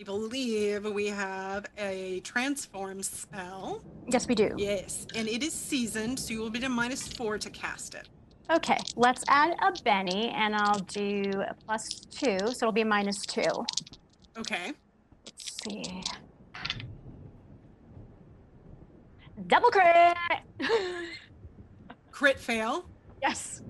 [0.00, 3.82] I believe we have a transform spell.
[4.06, 4.54] Yes, we do.
[4.56, 8.08] Yes, and it is seasoned, so you will be to minus four to cast it.
[8.50, 12.84] Okay, let's add a Benny, and I'll do a plus two, so it'll be a
[12.84, 13.42] minus two.
[14.36, 14.72] Okay.
[15.24, 16.02] Let's see.
[19.46, 20.16] Double crit!
[22.14, 22.84] Crit fail.
[23.20, 23.60] yes.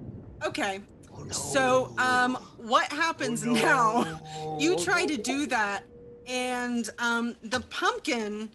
[0.44, 0.80] Okay.
[1.16, 1.32] Oh, no.
[1.32, 3.54] So, um, what happens Oh, no.
[3.54, 4.58] now?
[4.58, 5.84] You try to do that,
[6.26, 8.50] and um, the pumpkin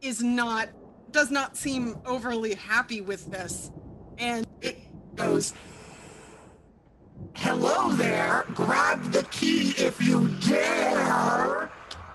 [0.00, 0.70] is not
[1.10, 3.70] does not seem overly happy with this,
[4.16, 4.78] and it
[5.14, 5.52] goes.
[7.34, 8.46] Hello there.
[8.54, 11.70] Grab the key if you dare.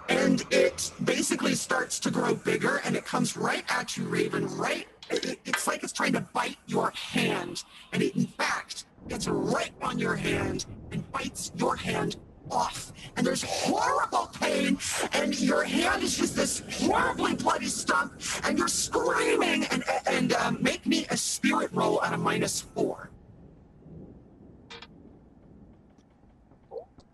[0.07, 4.47] And it basically starts to grow bigger and it comes right at you, Raven.
[4.57, 4.87] Right.
[5.09, 7.63] It- it- it's like it's trying to bite your hand.
[7.93, 12.17] And it, in fact, gets right on your hand and bites your hand
[12.51, 12.91] off.
[13.15, 14.77] And there's horrible pain.
[15.13, 18.13] And your hand is just this horribly bloody stump.
[18.43, 19.65] And you're screaming.
[19.65, 23.09] And, and um, make me a spirit roll at a minus four.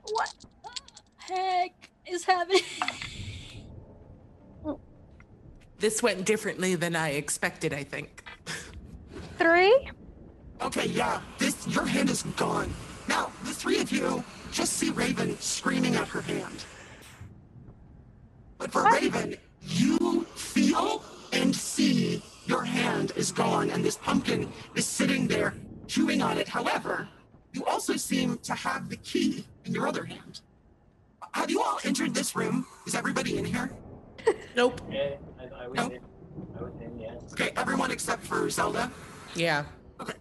[0.04, 0.34] What
[1.18, 2.62] heck is happening?
[5.86, 8.24] This went differently than I expected, I think.
[9.38, 9.88] Three?
[10.60, 12.74] Okay, yeah, this your hand is gone.
[13.08, 16.66] Now, the three of you just see Raven screaming at her hand.
[18.58, 21.04] But for Raven, you feel
[21.34, 25.54] and see your hand is gone and this pumpkin is sitting there
[25.86, 26.48] chewing on it.
[26.48, 27.08] However,
[27.54, 30.42] you also seem to have the key in your other hand.
[31.34, 32.66] Have you all entered this room?
[32.88, 33.70] Is everybody in here?
[34.56, 34.82] Nope.
[35.74, 35.94] Yeah, I, I was Nope.
[35.94, 36.02] in.
[36.58, 37.22] I was in, yes.
[37.34, 38.92] Okay, everyone except for Zelda.
[39.36, 39.66] Yeah.
[40.00, 40.12] Oh,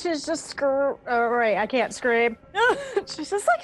[0.00, 0.98] she's just screw.
[1.06, 2.36] Oh, right, I can't scream.
[3.06, 3.62] she's just like.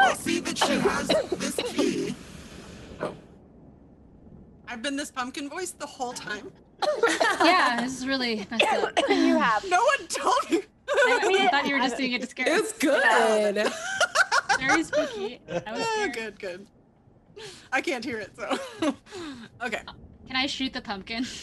[0.00, 2.14] Well, see that she has this key.
[3.00, 3.14] Oh.
[4.68, 6.52] I've been this pumpkin voice the whole time.
[7.42, 8.98] yeah, this is really messed up.
[9.08, 9.64] you have.
[9.68, 10.60] No one told me.
[10.88, 12.52] I, mean, I thought you were just doing it to scare me.
[12.52, 12.78] It's us.
[12.78, 13.56] good.
[14.58, 15.40] Very spooky.
[15.48, 16.14] I was Oh, scared.
[16.14, 16.66] good, good.
[17.72, 18.58] I can't hear it, so.
[19.64, 19.80] okay.
[20.26, 21.26] Can I shoot the pumpkin?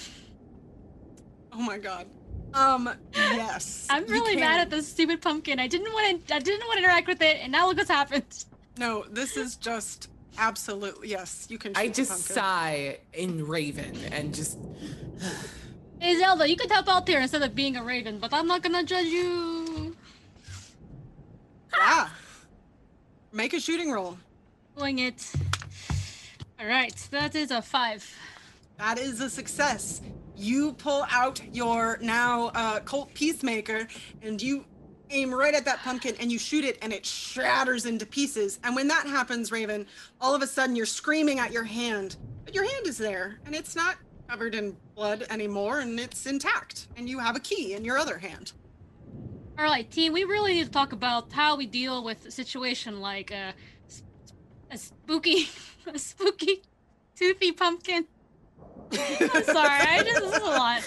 [1.53, 2.07] Oh my god.
[2.53, 3.85] Um, yes.
[3.89, 5.59] I'm really mad at this stupid pumpkin.
[5.59, 6.35] I didn't want to.
[6.35, 8.45] I didn't want to interact with it, and now look what's happened.
[8.77, 10.07] No, this is just
[10.37, 11.47] absolutely yes.
[11.49, 11.75] You can.
[11.75, 12.33] I shoot the just pumpkin.
[12.35, 14.57] sigh in Raven and just
[15.99, 18.61] Hey Zelda, you could help out there instead of being a raven, but I'm not
[18.63, 19.93] gonna judge you.
[21.77, 22.07] Yeah.
[23.33, 24.17] Make a shooting roll.
[24.77, 25.31] Doing it.
[26.59, 28.05] All right, that is a five.
[28.77, 30.01] That is a success.
[30.35, 33.87] You pull out your now uh, Colt Peacemaker
[34.21, 34.65] and you
[35.11, 38.59] aim right at that pumpkin and you shoot it and it shatters into pieces.
[38.63, 39.85] And when that happens, Raven,
[40.19, 43.55] all of a sudden you're screaming at your hand, but your hand is there and
[43.55, 43.95] it's not
[44.27, 46.87] covered in blood anymore and it's intact.
[46.97, 48.53] And you have a key in your other hand.
[49.61, 52.99] All right, team, we really need to talk about how we deal with a situation
[52.99, 53.53] like a,
[54.71, 55.49] a spooky,
[55.85, 56.63] a spooky,
[57.15, 58.07] toothy pumpkin.
[58.91, 60.81] I'm sorry, I just this is a lot.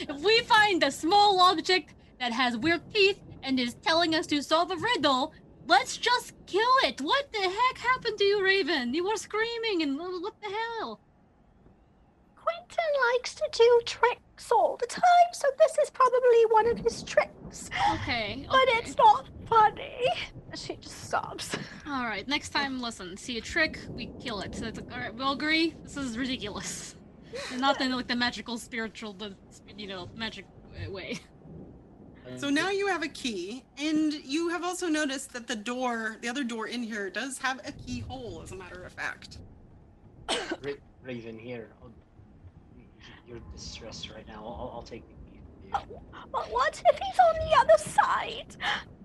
[0.00, 4.40] if we find a small object that has weird teeth and is telling us to
[4.42, 5.34] solve a riddle,
[5.66, 7.02] let's just kill it.
[7.02, 8.94] What the heck happened to you, Raven?
[8.94, 11.00] You were screaming and what the hell?
[12.68, 17.02] Quentin likes to do tricks all the time, so this is probably one of his
[17.02, 17.70] tricks.
[17.94, 20.06] Okay, But it's not funny.
[20.54, 21.56] She just stops.
[21.86, 23.16] All right, next time, listen.
[23.16, 24.52] See a trick, we kill it.
[24.52, 25.14] That's all right.
[25.14, 25.74] We'll agree.
[25.82, 26.94] This is ridiculous.
[27.52, 29.34] And not in like the magical, spiritual, the
[29.76, 30.46] you know, magic
[30.86, 31.18] uh, way.
[32.36, 36.28] So now you have a key, and you have also noticed that the door, the
[36.28, 39.38] other door in here, does have a keyhole, as a matter of fact.
[40.62, 40.72] Ra-
[41.02, 41.70] Raven, here.
[43.28, 44.42] I'll, y- you're distressed right now.
[44.44, 45.40] I'll, I'll take the key
[45.70, 46.00] from you.
[46.32, 48.56] But what if he's on the other side?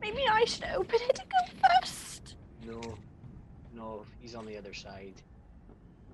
[0.02, 2.36] Maybe I should open it and go first.
[2.66, 2.82] No,
[3.74, 5.14] no, he's on the other side.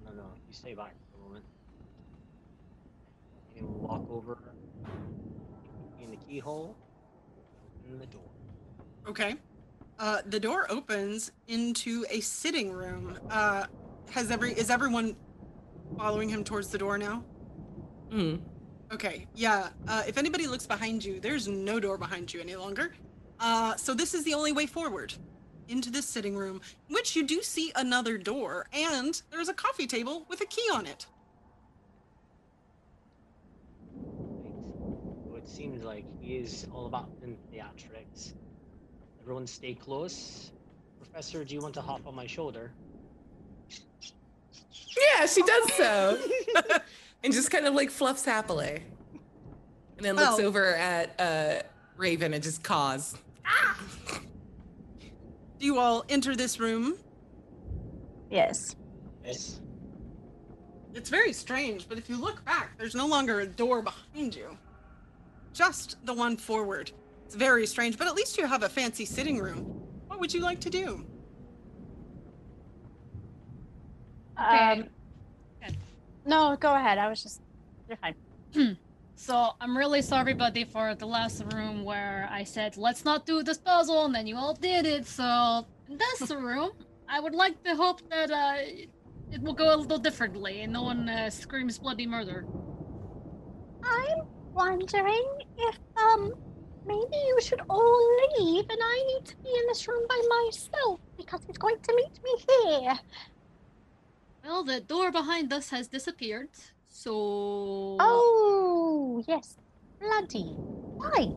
[0.06, 1.46] No, no, you stay back for a moment.
[3.56, 4.38] You can walk over
[6.02, 6.76] in the keyhole,
[7.86, 8.22] open the door.
[9.08, 9.36] Okay.
[10.00, 13.20] Uh, the door opens into a sitting room.
[13.30, 13.66] Uh,
[14.12, 15.16] has every is everyone
[15.98, 17.24] following him towards the door now?
[18.12, 18.42] Mm.
[18.92, 19.28] Okay.
[19.36, 19.70] Yeah.
[19.88, 22.94] Uh, if anybody looks behind you, there's no door behind you any longer.
[23.40, 25.14] Uh, so this is the only way forward
[25.68, 26.60] into this sitting room,
[26.90, 30.86] which you do see another door, and there's a coffee table with a key on
[30.88, 31.06] it.
[33.94, 35.44] Right.
[35.44, 38.34] It seems like he is all about the theatrics.
[39.22, 40.52] Everyone stay close.
[41.00, 42.72] Professor, do you want to hop on my shoulder?
[44.98, 46.18] Yeah, she does so.
[47.24, 48.84] and just kind of like fluffs happily.
[49.98, 51.62] And then looks Well- over at uh,
[51.98, 53.16] Raven and just caws.
[55.60, 56.96] Do you all enter this room?
[58.32, 58.76] Yes.
[59.26, 59.60] Yes.
[60.94, 64.58] It's very strange, but if you look back, there's no longer a door behind you.
[65.54, 66.92] Just the one forward.
[67.26, 69.64] It's very strange, but at least you have a fancy sitting room.
[70.08, 71.06] What would you like to do?
[74.38, 74.86] Um,
[76.30, 76.98] no, go ahead.
[76.98, 77.42] I was just.
[77.88, 78.16] You're fine.
[79.16, 83.44] So I'm really sorry, buddy, for the last room where I said let's not do
[83.44, 85.06] this puzzle, and then you all did it.
[85.06, 86.72] So this room,
[87.10, 88.56] I would like to hope that uh,
[89.32, 92.46] it will go a little differently, and no one uh, screams bloody murder.
[93.84, 94.20] I'm
[94.54, 95.28] wondering
[95.58, 96.34] if um
[96.86, 101.02] maybe you should all leave and I need to be in this room by myself
[101.18, 103.00] because he's going to meet me here.
[104.44, 106.50] Well, the door behind us has disappeared,
[106.88, 109.58] so Oh yes,
[110.00, 110.54] bloody.
[110.98, 111.32] Why?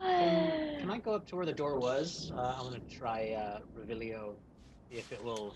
[0.80, 2.32] Can I go up to where the door was?
[2.36, 4.34] Uh, I'm gonna try uh, Revelio,
[4.90, 5.54] see if it will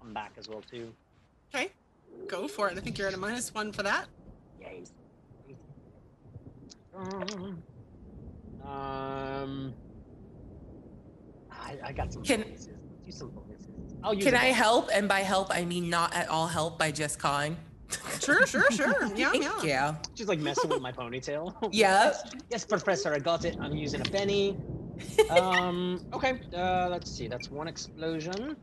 [0.00, 0.92] come back as well too.
[1.54, 1.70] Okay,
[2.28, 2.78] go for it.
[2.78, 4.06] I think you're at a minus one for that.
[4.60, 4.84] Yay.
[8.64, 9.74] Um,
[11.60, 12.68] I, I got some Can- bonuses.
[13.04, 13.66] Let's some bonuses.
[14.02, 14.56] I'll use Can a I bonus.
[14.56, 14.90] help?
[14.92, 17.56] And by help, I mean not at all help by just calling.
[18.20, 18.94] Sure, sure, sure.
[19.16, 19.90] Yeah, Thank yeah.
[19.92, 19.96] you.
[20.14, 21.54] Just like messing with my ponytail.
[21.72, 22.12] Yeah.
[22.50, 23.56] Yes, Professor, I got it.
[23.60, 24.56] I'm using a Benny.
[25.30, 27.26] Um, okay, uh, let's see.
[27.26, 28.56] That's one explosion.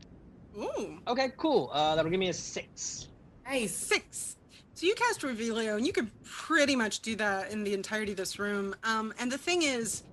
[0.56, 1.70] Ooh, Okay, cool.
[1.72, 3.08] Uh, that'll give me a six.
[3.46, 3.74] Nice.
[3.74, 4.36] six.
[4.74, 8.16] So you cast Revelio, and you could pretty much do that in the entirety of
[8.18, 8.74] this room.
[8.84, 10.04] Um, and the thing is,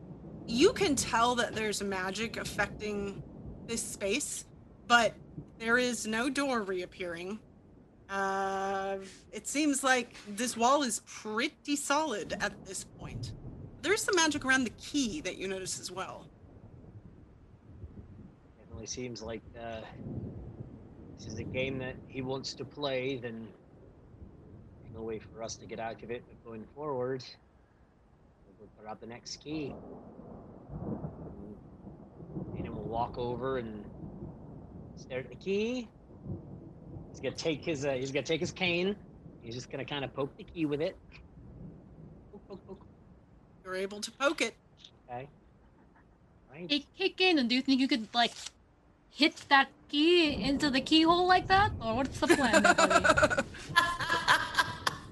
[0.47, 3.21] you can tell that there's magic affecting
[3.67, 4.45] this space,
[4.87, 5.13] but
[5.59, 7.39] there is no door reappearing.
[8.09, 8.97] Uh,
[9.31, 13.31] it seems like this wall is pretty solid at this point.
[13.81, 16.27] There's some magic around the key that you notice as well.
[18.59, 19.81] Definitely seems like uh,
[21.17, 23.17] this is a game that he wants to play.
[23.17, 23.47] Then
[24.93, 26.23] no way for us to get out of it.
[26.27, 27.23] But going forward,
[28.45, 29.73] we'll go grab the next key.
[32.95, 33.83] And then we'll walk over and
[34.95, 35.87] stare at the key.
[37.09, 38.95] He's gonna take his uh, he's gonna take his cane.
[39.41, 40.97] He's just gonna kind of poke the key with it.
[42.31, 42.85] Poke, poke, poke.
[43.63, 44.55] You're able to poke it.
[45.09, 45.27] Okay.
[46.51, 46.69] Right.
[46.69, 48.31] Hey, kick in, and do you think you could like
[49.09, 52.63] hit that key into the keyhole like that, or what's the plan.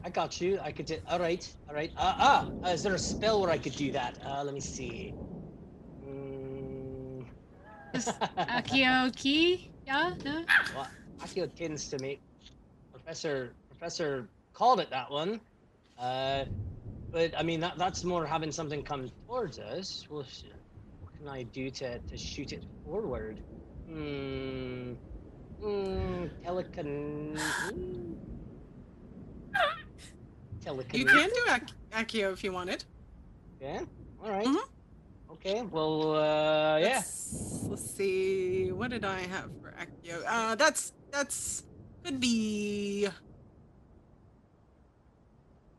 [0.06, 0.60] I got you.
[0.62, 0.98] I could do.
[1.10, 1.48] All right.
[1.70, 1.92] All right.
[1.98, 4.18] Uh, ah, uh, is there a spell where I could do that?
[4.26, 5.14] Uh, let me see.
[7.94, 8.48] Mm.
[8.49, 9.70] Accio key?
[9.86, 10.44] Yeah, no.
[10.76, 10.88] well,
[11.20, 12.20] Accio tends to me.
[12.91, 15.40] Professor Professor called it that one.
[15.99, 16.45] Uh,
[17.11, 20.07] but I mean that that's more having something come towards us.
[20.10, 20.26] Well,
[21.02, 23.41] what can I do to to shoot it forward?
[23.88, 24.94] Hmm.
[25.61, 26.26] Hmm.
[26.44, 27.40] Telecon.
[30.65, 30.94] Telecon.
[30.98, 32.84] You can do Ak- Accio if you wanted.
[33.61, 33.82] Yeah.
[34.24, 34.48] All right.
[34.48, 34.57] Mhm.
[35.45, 35.61] Okay.
[35.64, 36.15] Well.
[36.15, 36.78] Uh.
[36.78, 36.95] Yeah.
[36.95, 38.72] Let's, let's see.
[38.72, 40.24] What did I have for Accio?
[40.26, 41.64] Uh, that's that's
[42.06, 43.10] could be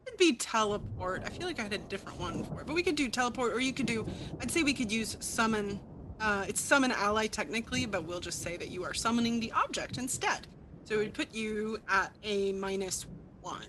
[0.04, 1.22] could be teleport.
[1.24, 3.54] I feel like I had a different one for it, but we could do teleport,
[3.54, 4.06] or you could do.
[4.40, 5.80] I'd say we could use summon.
[6.20, 9.96] Uh, it's summon ally technically, but we'll just say that you are summoning the object
[9.96, 10.46] instead.
[10.84, 13.06] So it would put you at a minus
[13.40, 13.66] one.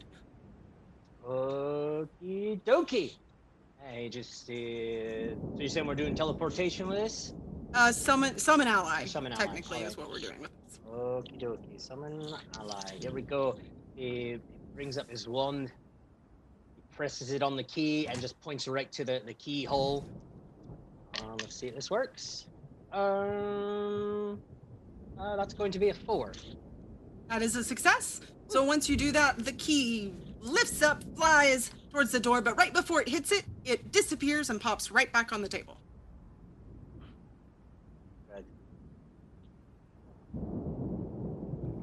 [1.25, 3.13] Okie dokie.
[3.87, 7.33] Hey, just uh, so you're saying we're doing teleportation with this?
[7.75, 9.05] Uh, summon summon ally.
[9.05, 10.79] Summon ally, technically is what we're doing with this.
[10.89, 11.79] Okie dokie.
[11.79, 12.81] Summon ally.
[12.99, 13.57] Here we go.
[13.95, 14.39] He
[14.73, 15.71] brings up his wand.
[16.75, 20.03] He presses it on the key and just points right to the, the keyhole.
[21.19, 22.47] Uh, let's see if this works.
[22.91, 24.41] Um,
[25.19, 26.31] uh, that's going to be a four.
[27.29, 28.21] That is a success.
[28.47, 32.73] So once you do that, the key lifts up, flies towards the door, but right
[32.73, 35.77] before it hits it, it disappears and pops right back on the table.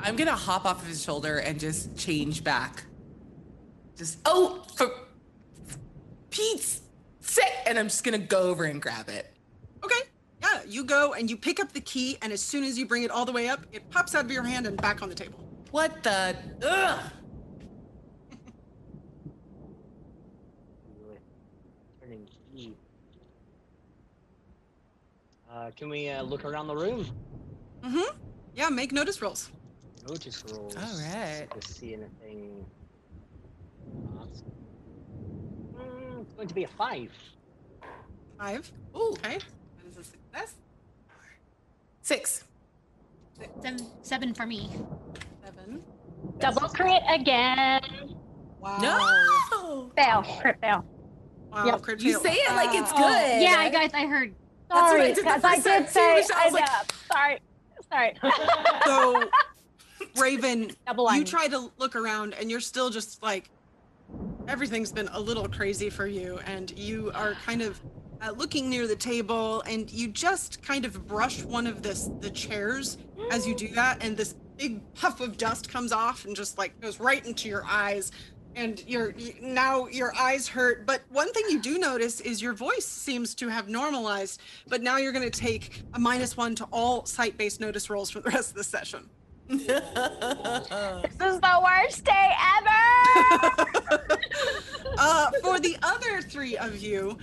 [0.01, 2.85] I'm gonna hop off of his shoulder and just change back.
[3.97, 4.91] Just oh, for
[6.29, 6.83] Pete's
[7.21, 9.35] sake, and I'm just gonna go over and grab it.
[9.83, 10.01] Okay.
[10.43, 13.05] Yeah, you go and you pick up the key, and as soon as you bring
[13.05, 15.15] it all the way up, it pops out of your hand and back on the
[15.15, 15.39] table.
[15.71, 16.37] What the?
[16.67, 17.01] Ugh.
[22.01, 22.75] Turning key.
[25.53, 27.07] Uh, can we uh, look around the room?
[27.85, 28.17] Mm-hmm.
[28.55, 29.51] Yeah, make notice rolls.
[30.09, 30.77] Notice rolls.
[30.77, 30.83] All
[31.15, 31.47] right.
[31.61, 32.65] To see anything.
[35.77, 37.11] Mm, it's going to be a five.
[38.39, 38.73] Five.
[38.97, 39.39] Ooh, okay.
[39.39, 40.55] That is a success.
[42.01, 42.45] Six.
[43.63, 44.71] Seven, seven for me.
[45.45, 45.83] Seven.
[46.39, 47.81] Double crit again.
[48.59, 48.79] Wow.
[48.81, 49.91] No.
[49.97, 50.23] Fail.
[50.41, 50.85] Crit fail.
[51.53, 51.83] Wow, Yep.
[51.83, 53.43] crit You say it like it's good.
[53.43, 53.95] yeah, I got.
[53.95, 54.35] I heard.
[54.73, 56.01] I Sorry, because I first did say.
[56.35, 57.41] I I like- Sorry.
[57.91, 58.15] Sorry.
[58.87, 59.29] So,
[60.21, 60.71] Raven,
[61.19, 63.49] you try to look around and you're still just like
[64.49, 67.81] everything's been a little crazy for you and you are kind of
[68.21, 72.31] uh, looking near the table and you just kind of brush one of this the
[72.31, 72.99] chairs
[73.31, 76.79] as you do that and this big puff of dust comes off and just like
[76.81, 78.11] goes right into your eyes
[78.55, 82.85] and your now your eyes hurt but one thing you do notice is your voice
[82.85, 87.05] seems to have normalized but now you're going to take a minus one to all
[87.07, 89.09] sight-based notice rolls for the rest of the session
[89.49, 94.19] this is the worst day ever.
[94.99, 97.19] uh, for the other three of you,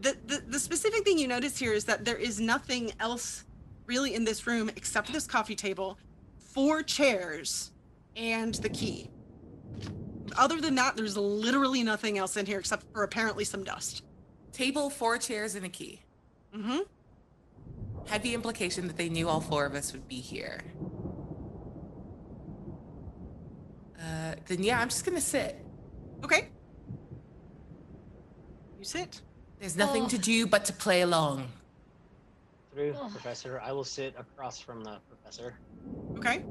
[0.00, 3.44] the, the the specific thing you notice here is that there is nothing else
[3.86, 5.98] really in this room except this coffee table,
[6.38, 7.70] four chairs,
[8.16, 9.08] and the key.
[10.36, 14.02] Other than that, there's literally nothing else in here except for apparently some dust.
[14.52, 16.00] Table, four chairs, and a key.
[16.54, 16.78] Mm-hmm.
[18.06, 20.62] Heavy implication that they knew all four of us would be here.
[23.98, 25.56] Uh, then yeah, I'm just gonna sit.
[26.24, 26.48] Okay.
[28.78, 29.20] You sit.
[29.60, 31.48] There's nothing to do but to play along.
[32.74, 33.10] Through, Ugh.
[33.12, 33.60] Professor.
[33.60, 35.54] I will sit across from the professor.
[36.16, 36.42] Okay.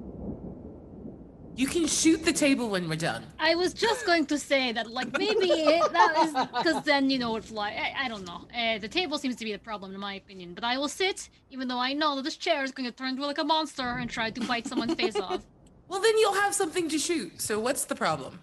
[1.55, 3.25] You can shoot the table when we're done.
[3.37, 7.19] I was just going to say that, like, maybe it, that is because then you
[7.19, 8.47] know it's like I, I don't know.
[8.57, 10.53] Uh, the table seems to be the problem, in my opinion.
[10.53, 13.09] But I will sit, even though I know that this chair is going to turn
[13.09, 15.45] into like a monster and try to bite someone's face off.
[15.89, 17.41] Well, then you'll have something to shoot.
[17.41, 18.39] So what's the problem?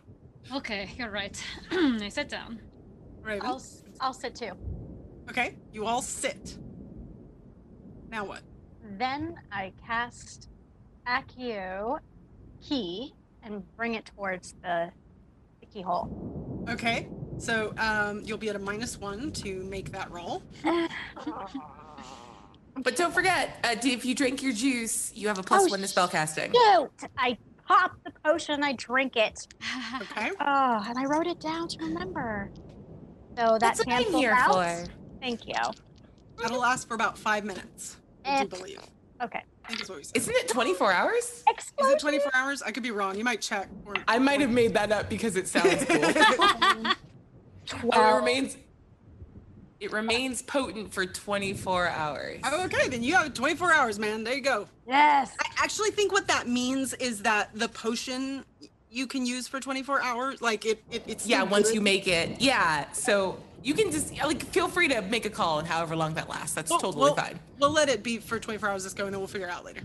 [0.54, 1.42] Okay, you're right.
[1.70, 2.60] I sit down.
[3.22, 3.46] Raven.
[3.46, 4.52] I'll, s- I'll sit too.
[5.30, 5.56] Okay.
[5.72, 6.56] You all sit.
[8.10, 8.42] Now what?
[8.98, 10.48] Then I cast
[11.06, 11.98] Accio
[12.62, 14.90] key and bring it towards the,
[15.60, 16.64] the keyhole.
[16.68, 17.08] Okay.
[17.38, 20.42] So um, you'll be at a minus one to make that roll.
[22.80, 25.80] But don't forget, uh, if you drink your juice, you have a plus Oh, one
[25.80, 26.54] to spellcasting.
[26.54, 27.10] Shoot!
[27.18, 27.36] I
[27.66, 29.46] pop the potion, I drink it.
[30.00, 30.30] Okay.
[30.40, 32.50] Oh, and I wrote it down to remember.
[33.36, 34.52] So that That's what cancels here out.
[34.52, 34.84] for.
[35.20, 35.54] Thank you.
[36.40, 37.96] That'll last for about five minutes.
[38.24, 38.80] I do believe.
[39.22, 39.42] Okay.
[39.68, 40.16] I think is what we said.
[40.16, 41.24] Isn't it 24 hours?
[41.24, 41.96] Is Explosion.
[41.96, 42.62] it 24 hours?
[42.62, 43.16] I could be wrong.
[43.16, 43.68] You might check.
[43.84, 46.00] Or, I might have made that up because it sounds cool.
[47.92, 48.56] oh, it remains.
[49.78, 52.40] It remains potent for 24 hours.
[52.44, 54.24] Oh, okay, then you have 24 hours, man.
[54.24, 54.66] There you go.
[54.88, 55.36] Yes.
[55.38, 58.44] I actually think what that means is that the potion
[58.90, 61.74] you can use for 24 hours, like it, it it's yeah, still once good.
[61.76, 62.40] you make it.
[62.40, 66.14] Yeah, so you can just like feel free to make a call and however long
[66.14, 66.54] that lasts.
[66.54, 67.38] That's Well, totally we'll- fine.
[67.58, 68.84] We'll let it be for 24 hours.
[68.84, 69.80] Let's go, and then we'll figure it out later.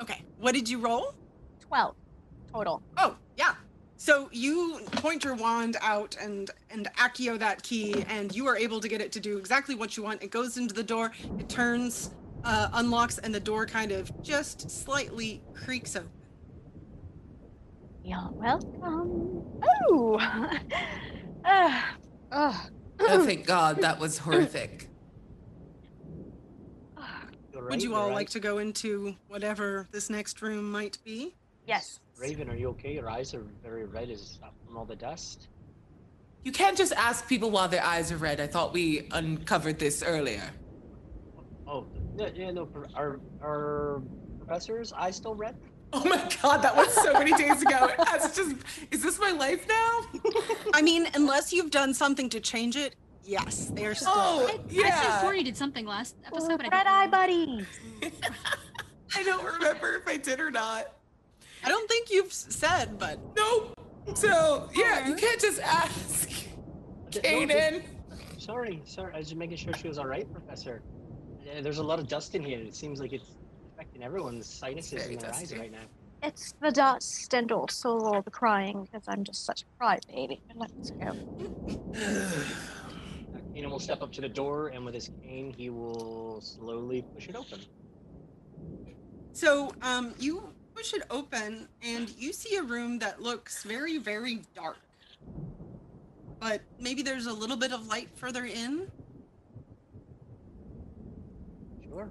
[0.00, 0.22] Okay.
[0.38, 1.14] What did you roll?
[1.60, 1.94] Twelve
[2.52, 2.82] total.
[2.96, 3.54] Oh, yeah.
[3.96, 8.80] So you point your wand out and and accio that key, and you are able
[8.80, 10.22] to get it to do exactly what you want.
[10.22, 12.10] It goes into the door, it turns,
[12.44, 16.10] uh, unlocks, and the door kind of just slightly creaks open.
[18.04, 19.62] You're welcome.
[19.88, 20.18] Oh.
[21.44, 21.80] uh,
[22.32, 22.70] ugh.
[23.00, 24.88] Oh, thank God, that was horrific.
[27.52, 28.14] You're Would you you're all right.
[28.14, 31.34] like to go into whatever this next room might be?
[31.66, 32.00] Yes.
[32.18, 32.94] Raven, are you okay?
[32.94, 34.10] Your eyes are very red.
[34.10, 35.48] Is that from all the dust?
[36.42, 38.40] You can't just ask people while their eyes are red.
[38.40, 40.42] I thought we uncovered this earlier.
[41.66, 41.86] Oh,
[42.18, 42.66] yeah, yeah no.
[42.66, 44.02] pro- Are are
[44.38, 45.56] professor's eyes still red?
[45.96, 47.88] Oh my God, that was so many days ago.
[47.98, 48.56] That's just,
[48.90, 50.00] is this my life now?
[50.74, 54.10] I mean, unless you've done something to change it, yes, they are still.
[54.12, 55.20] Oh, I yeah.
[55.20, 57.66] swore you did something last episode, but I Red don't eye remember.
[58.02, 58.12] buddies.
[59.16, 60.92] I don't remember if I did or not.
[61.64, 63.74] I don't think you've said, but Nope.
[64.14, 66.28] So, yeah, you can't just ask.
[67.14, 67.84] No, Kanan.
[68.36, 69.14] Sorry, sorry.
[69.14, 70.82] I was just making sure she was all right, Professor.
[71.40, 72.58] Uh, there's a lot of dust in here.
[72.58, 73.30] It seems like it's
[73.94, 75.78] affecting everyone's sinuses very in their eyes right now.
[76.22, 80.40] It's the dust and also all the crying because I'm just such a crybaby.
[80.54, 81.12] Let's go.
[83.54, 87.28] Kanan will step up to the door, and with his cane, he will slowly push
[87.28, 87.60] it open.
[89.32, 90.42] So, um, you
[90.74, 94.78] push it open and you see a room that looks very, very dark.
[96.40, 98.90] But maybe there's a little bit of light further in.
[101.88, 102.08] Sure.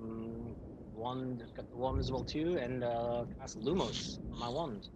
[0.00, 0.54] Mm,
[0.96, 4.88] wand, got the wand as well too, and uh, cast Lumos on my wand.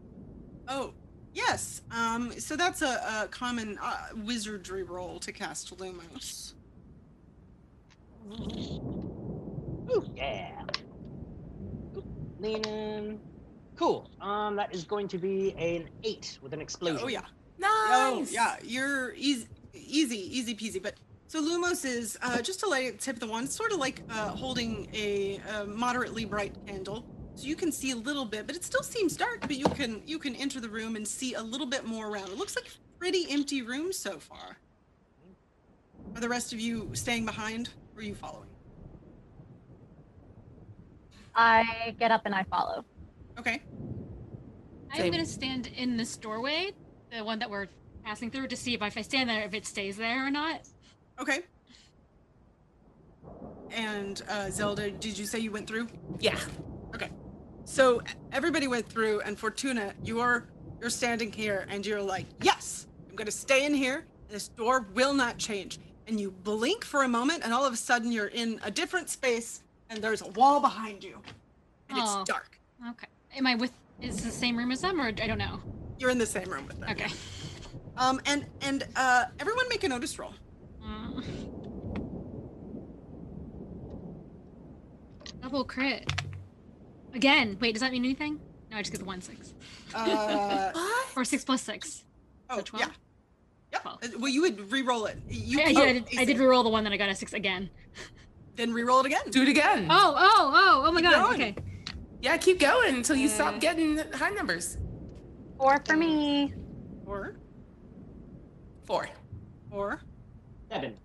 [0.69, 0.95] Oh,
[1.35, 1.83] yes.
[1.91, 6.55] Um, so that's a, a common uh, wizardry roll to cast Lumos.
[9.93, 10.63] Ooh, yeah.
[11.97, 12.05] Oop,
[12.39, 13.21] Leaning.
[13.77, 14.11] Cool.
[14.21, 17.01] Um, that is going to be an eight with an explosion.
[17.03, 17.23] Oh yeah.
[17.59, 17.71] Nice.
[17.71, 18.57] Oh yeah.
[18.63, 20.83] You're easy, easy, easy peasy.
[20.83, 20.95] But
[21.31, 24.03] so Lumos is uh, just to light at tip of the wand, sort of like
[24.11, 27.05] uh, holding a, a moderately bright candle.
[27.37, 29.43] So you can see a little bit, but it still seems dark.
[29.43, 32.31] But you can you can enter the room and see a little bit more around.
[32.31, 34.57] It looks like a pretty empty room so far.
[36.17, 38.49] Are the rest of you staying behind, or are you following?
[41.37, 42.85] I get up and I follow.
[43.39, 43.63] Okay.
[44.93, 46.73] I'm gonna stand in this doorway,
[47.17, 47.69] the one that we're
[48.05, 50.63] passing through, to see if, if I stand there, if it stays there or not.
[51.21, 51.41] Okay.
[53.71, 55.89] And uh, Zelda, did you say you went through?
[56.19, 56.39] Yeah.
[56.95, 57.11] Okay.
[57.65, 58.03] So
[58.33, 60.49] everybody went through, and Fortuna, you're
[60.81, 64.07] you're standing here, and you're like, yes, I'm gonna stay in here.
[64.29, 65.79] This door will not change.
[66.09, 69.09] And you blink for a moment, and all of a sudden you're in a different
[69.11, 71.21] space, and there's a wall behind you,
[71.91, 72.21] and Oh.
[72.23, 72.59] it's dark.
[72.91, 73.07] Okay.
[73.37, 73.73] Am I with?
[74.01, 75.61] Is the same room as them, or I don't know?
[75.99, 76.91] You're in the same room with them.
[76.91, 77.11] Okay.
[77.97, 80.33] Um, and and uh, everyone make a notice roll.
[85.43, 86.11] Double crit.
[87.15, 87.57] Again.
[87.61, 88.39] Wait, does that mean anything?
[88.71, 89.55] No, I just get the one six.
[89.95, 91.07] Uh, What?
[91.17, 92.05] Or six plus six.
[92.51, 92.87] oh 12?
[92.87, 92.93] yeah.
[93.73, 93.83] Yep.
[93.83, 93.99] Twelve.
[94.05, 95.19] Uh, Well, you would re-roll it.
[95.29, 95.79] You, I, I oh, did.
[95.79, 96.45] I did, I did AC.
[96.45, 97.71] reroll the one that I got a six again.
[98.57, 99.23] Then re-roll it again.
[99.31, 99.87] Do it again.
[99.89, 101.31] Oh, oh, oh, oh my Keep god.
[101.31, 101.35] going.
[101.41, 101.55] Okay.
[102.21, 104.77] Yeah, keep going until you Uh, stop getting high numbers.
[105.57, 106.53] Four for me.
[107.07, 107.37] Four,
[108.87, 109.09] Four.
[109.71, 110.03] four,
[110.71, 110.97] Seven.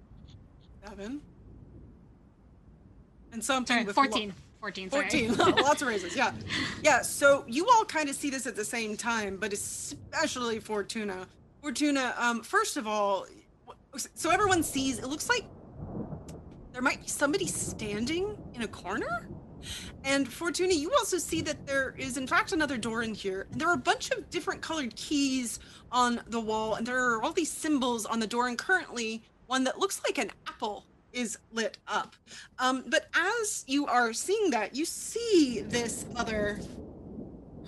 [0.87, 1.21] seven,
[3.33, 4.33] and something Sorry, with 14.
[4.61, 5.09] 14, sorry.
[5.09, 6.31] 14 lots of raises yeah
[6.83, 11.27] yeah so you all kind of see this at the same time but especially fortuna
[11.61, 13.25] fortuna um first of all
[13.95, 15.45] so everyone sees it looks like
[16.71, 19.27] there might be somebody standing in a corner
[20.03, 23.59] and fortuna you also see that there is in fact another door in here and
[23.59, 25.59] there are a bunch of different colored keys
[25.91, 29.63] on the wall and there are all these symbols on the door and currently one
[29.63, 32.15] that looks like an apple is lit up
[32.59, 36.59] um, but as you are seeing that, you see this other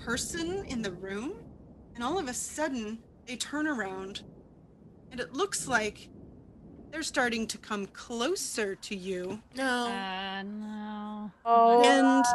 [0.03, 1.33] person in the room,
[1.95, 4.21] and all of a sudden they turn around,
[5.11, 6.09] and it looks like
[6.91, 9.41] they're starting to come closer to you.
[9.55, 9.87] No.
[9.87, 11.31] Uh, no.
[11.43, 11.83] Oh.
[11.83, 12.25] And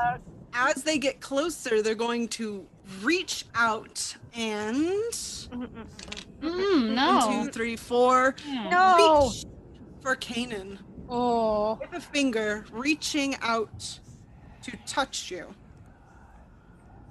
[0.52, 2.66] as they get closer, they're going to
[3.02, 4.86] reach out and
[6.40, 7.44] Mm, no.
[7.44, 8.34] two, three, four.
[8.48, 9.30] No.
[9.32, 9.44] reach
[10.02, 10.78] for Kanan
[11.08, 11.74] Oh.
[11.80, 13.98] with a finger, reaching out
[14.62, 15.54] to touch you.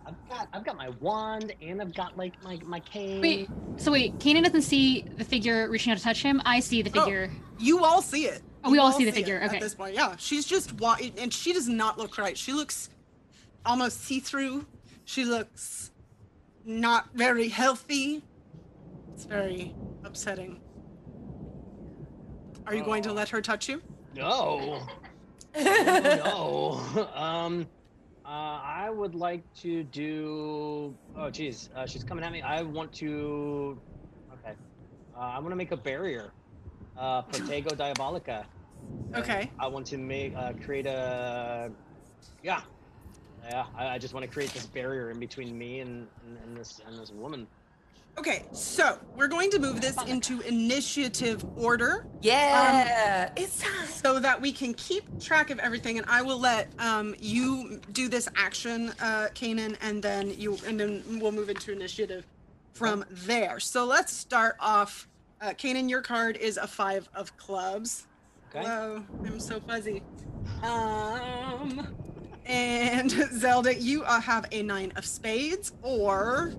[0.06, 3.22] I've got I've got my wand and I've got like my my cane.
[3.22, 6.42] Wait, so wait, Kanan doesn't see the figure reaching out to touch him.
[6.46, 7.06] I see the Oh.
[7.06, 7.32] figure.
[7.60, 8.42] You all see it.
[8.64, 9.56] Oh, we You all see the it figure, okay.
[9.56, 12.38] At this point, yeah, she's just wa- and she does not look right.
[12.38, 12.90] She looks
[13.66, 14.66] almost see-through.
[15.12, 15.92] She looks
[16.64, 18.24] not very healthy.
[19.14, 19.76] It's very
[20.06, 20.62] upsetting.
[22.66, 23.14] Are you going to Oh.
[23.14, 23.82] let her touch you?
[24.16, 24.88] No.
[25.54, 26.80] no.
[27.14, 27.68] Um,
[28.26, 30.96] uh, I would like to do.
[31.18, 32.42] Oh, geez, uh, she's coming at me.
[32.42, 33.78] I want to.
[34.36, 34.54] Okay.
[35.14, 36.32] Uh, I want to make a barrier.
[36.98, 38.46] Uh, Protego Diabolica.
[39.14, 39.52] Okay.
[39.60, 41.70] I want to make uh, create a.
[42.44, 42.62] Yeah.
[43.44, 43.66] Yeah.
[43.78, 46.82] I, I just want to create this barrier in between me and, and, and this
[46.88, 47.48] and this woman.
[48.18, 53.32] Okay, so we're going to move this into initiative order Yeah.
[53.38, 53.88] it's time.
[53.88, 55.98] so that we can keep track of everything.
[55.98, 60.80] And I will let um, you do this action, uh, Kanan, and then you, and
[60.80, 62.26] then we'll move into initiative
[62.74, 63.60] from there.
[63.60, 65.08] So let's start off.
[65.40, 68.08] Uh, Kanan, your card is a five of clubs.
[68.50, 68.60] Okay.
[68.66, 70.04] Hello, I'm so fuzzy.
[70.64, 71.88] Um,
[72.46, 76.54] and Zelda, you uh, have a nine of spades or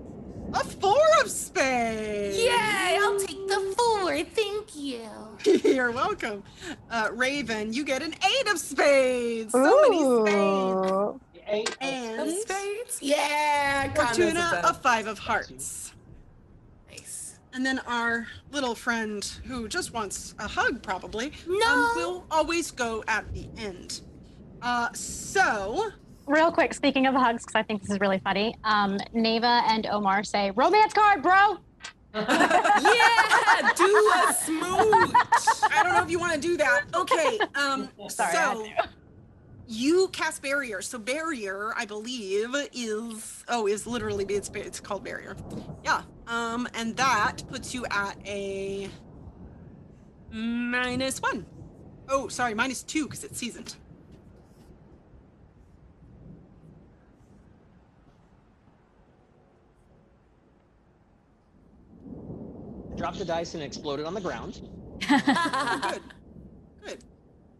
[0.53, 2.37] a four of spades.
[2.37, 2.97] Yay!
[3.01, 4.23] I'll take the four.
[4.23, 5.09] Thank you.
[5.63, 6.43] You're welcome.
[6.89, 9.51] Uh, Raven, you get an eight of spades.
[9.51, 10.91] So many spades.
[10.91, 11.19] Ooh.
[11.47, 11.69] Eight.
[11.69, 12.99] Of And spades.
[13.01, 13.91] Yeah.
[13.93, 15.93] condos Fortuna, a five of hearts.
[16.89, 17.39] Nice.
[17.53, 23.03] And then our little friend who just wants a hug, probably, um, will always go
[23.07, 24.01] at the end.
[24.63, 25.91] Uh, so,
[26.25, 28.55] Real quick, speaking of hugs, because I think this is really funny.
[28.63, 31.57] Um, Neva and Omar say, "Romance card, bro."
[32.15, 33.71] yeah.
[33.75, 35.13] Do a smooch.
[35.69, 36.83] I don't know if you want to do that.
[36.93, 37.39] Okay.
[37.55, 38.65] Um, Sorry, so,
[39.67, 40.81] you cast barrier.
[40.81, 45.35] So barrier, I believe, is oh, is literally it's it's called barrier.
[45.83, 46.03] Yeah.
[46.27, 48.89] Um, and that puts you at a
[50.31, 51.45] minus one.
[52.07, 53.75] Oh, sorry, minus two because it's seasoned.
[62.95, 64.61] Drop the dice and exploded on the ground.
[65.07, 66.01] Good.
[66.85, 67.03] Good.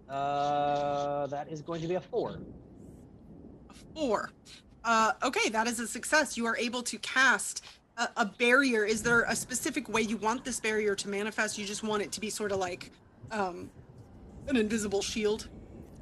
[0.09, 2.39] Uh, that is going to be a four.
[3.69, 4.29] A four.
[4.83, 6.37] Uh, okay, that is a success.
[6.37, 7.65] You are able to cast
[7.97, 8.85] a, a barrier.
[8.85, 11.57] Is there a specific way you want this barrier to manifest?
[11.57, 12.91] You just want it to be sort of like
[13.31, 13.69] um,
[14.47, 15.49] an invisible shield.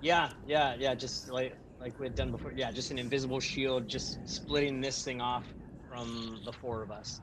[0.02, 0.96] Yeah, yeah, yeah.
[0.96, 2.52] Just like like we had done before.
[2.56, 5.46] Yeah, just an invisible shield, just splitting this thing off
[5.90, 7.22] from the four of us.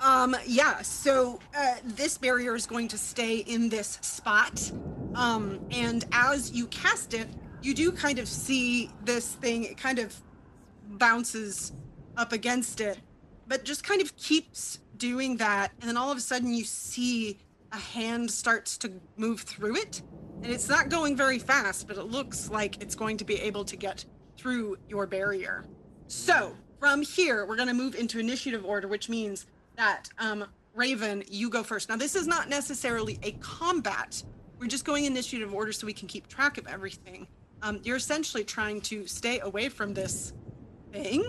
[0.00, 4.70] Um, yeah, so uh, this barrier is going to stay in this spot.
[5.14, 7.28] Um, and as you cast it,
[7.62, 10.14] you do kind of see this thing, it kind of
[10.90, 11.72] bounces
[12.16, 12.98] up against it,
[13.48, 15.72] but just kind of keeps doing that.
[15.80, 17.38] And then all of a sudden, you see
[17.72, 20.02] a hand starts to move through it.
[20.42, 23.64] And it's not going very fast, but it looks like it's going to be able
[23.64, 24.04] to get
[24.36, 25.64] through your barrier.
[26.06, 29.46] So from here, we're going to move into initiative order, which means
[29.76, 30.44] that um,
[30.74, 31.88] Raven, you go first.
[31.88, 34.22] Now, this is not necessarily a combat.
[34.58, 37.26] We're just going initiative order so we can keep track of everything.
[37.62, 40.34] Um, you're essentially trying to stay away from this
[40.92, 41.24] thing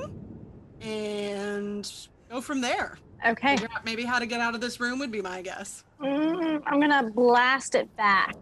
[0.82, 1.90] and
[2.30, 2.98] go from there.
[3.26, 3.56] Okay.
[3.56, 5.84] Figure out maybe how to get out of this room would be my guess.
[6.02, 8.36] Mm, I'm gonna blast it back.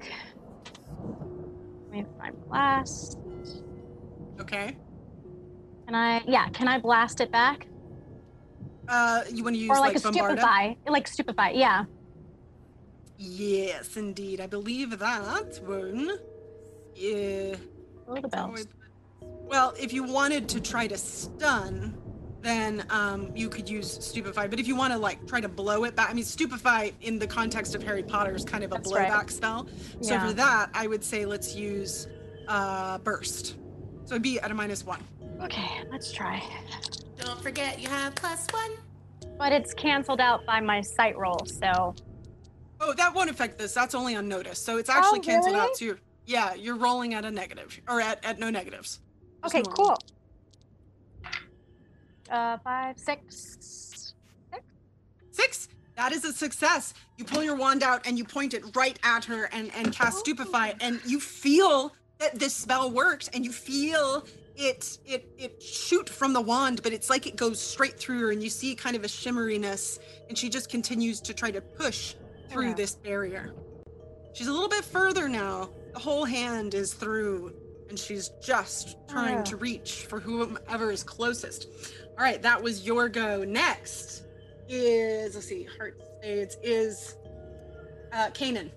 [1.89, 3.19] Let me find blast.
[4.41, 4.75] Okay.
[5.85, 6.21] Can I?
[6.27, 6.49] Yeah.
[6.49, 7.67] Can I blast it back?
[8.87, 10.77] Uh, you want to use or like, like, stupefy?
[10.87, 11.51] Like stupefy.
[11.53, 11.85] Yeah.
[13.17, 14.41] Yes, indeed.
[14.41, 16.11] I believe that one.
[16.95, 17.55] Yeah.
[18.07, 18.67] Oh, the bells.
[19.21, 21.97] Well, if you wanted to try to stun,
[22.41, 24.47] then um, you could use stupefy.
[24.47, 27.17] But if you want to like try to blow it back, I mean, stupefy in
[27.17, 29.09] the context of Harry Potter is kind of a That's right.
[29.11, 29.67] blowback spell.
[30.01, 30.27] So Yeah.
[30.27, 32.07] for that, I would say let's use
[32.47, 33.55] uh, burst.
[34.05, 35.01] So it'd be at a minus one.
[35.41, 35.81] Okay.
[35.91, 36.43] Let's try.
[37.17, 38.71] Don't forget you have plus one.
[39.37, 41.95] But it's canceled out by my sight roll, so
[42.81, 43.73] Oh, that won't affect this.
[43.73, 44.59] That's only on notice.
[44.59, 45.97] So it's actually canceled out Oh, too.
[46.25, 48.99] Yeah, you're rolling at a negative or at, at no negatives.
[49.43, 49.97] Just okay, normal.
[51.21, 51.31] cool.
[52.29, 54.13] Uh, five, six.
[55.31, 55.69] Six.
[55.95, 56.93] That is a success.
[57.17, 60.19] You pull your wand out and you point it right at her and, and cast
[60.19, 64.25] stupefy, and you feel that this spell works, and you feel
[64.57, 68.31] it it it shoot from the wand, but it's like it goes straight through her,
[68.31, 69.99] and you see kind of a shimmeriness,
[70.29, 72.15] and she just continues to try to push
[72.49, 72.73] through Yeah.
[72.73, 73.53] this barrier.
[74.33, 75.69] She's a little bit further now.
[75.93, 77.53] The whole hand is through,
[77.89, 79.43] and she's just trying Yeah.
[79.43, 81.67] to reach for whomever is closest.
[82.17, 83.43] All right, that was your go.
[83.43, 84.23] Next
[84.67, 87.15] is let's see, heart spades is
[88.13, 88.71] uh Kanan.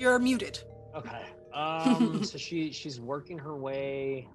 [0.00, 0.58] You're muted.
[0.96, 1.26] Okay.
[1.52, 2.24] Um.
[2.30, 4.26] so she she's working her way.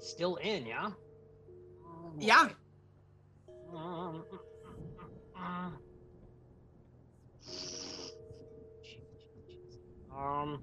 [0.00, 0.90] Still in, yeah.
[2.18, 2.48] Yeah.
[3.74, 4.22] Um.
[10.14, 10.62] Um.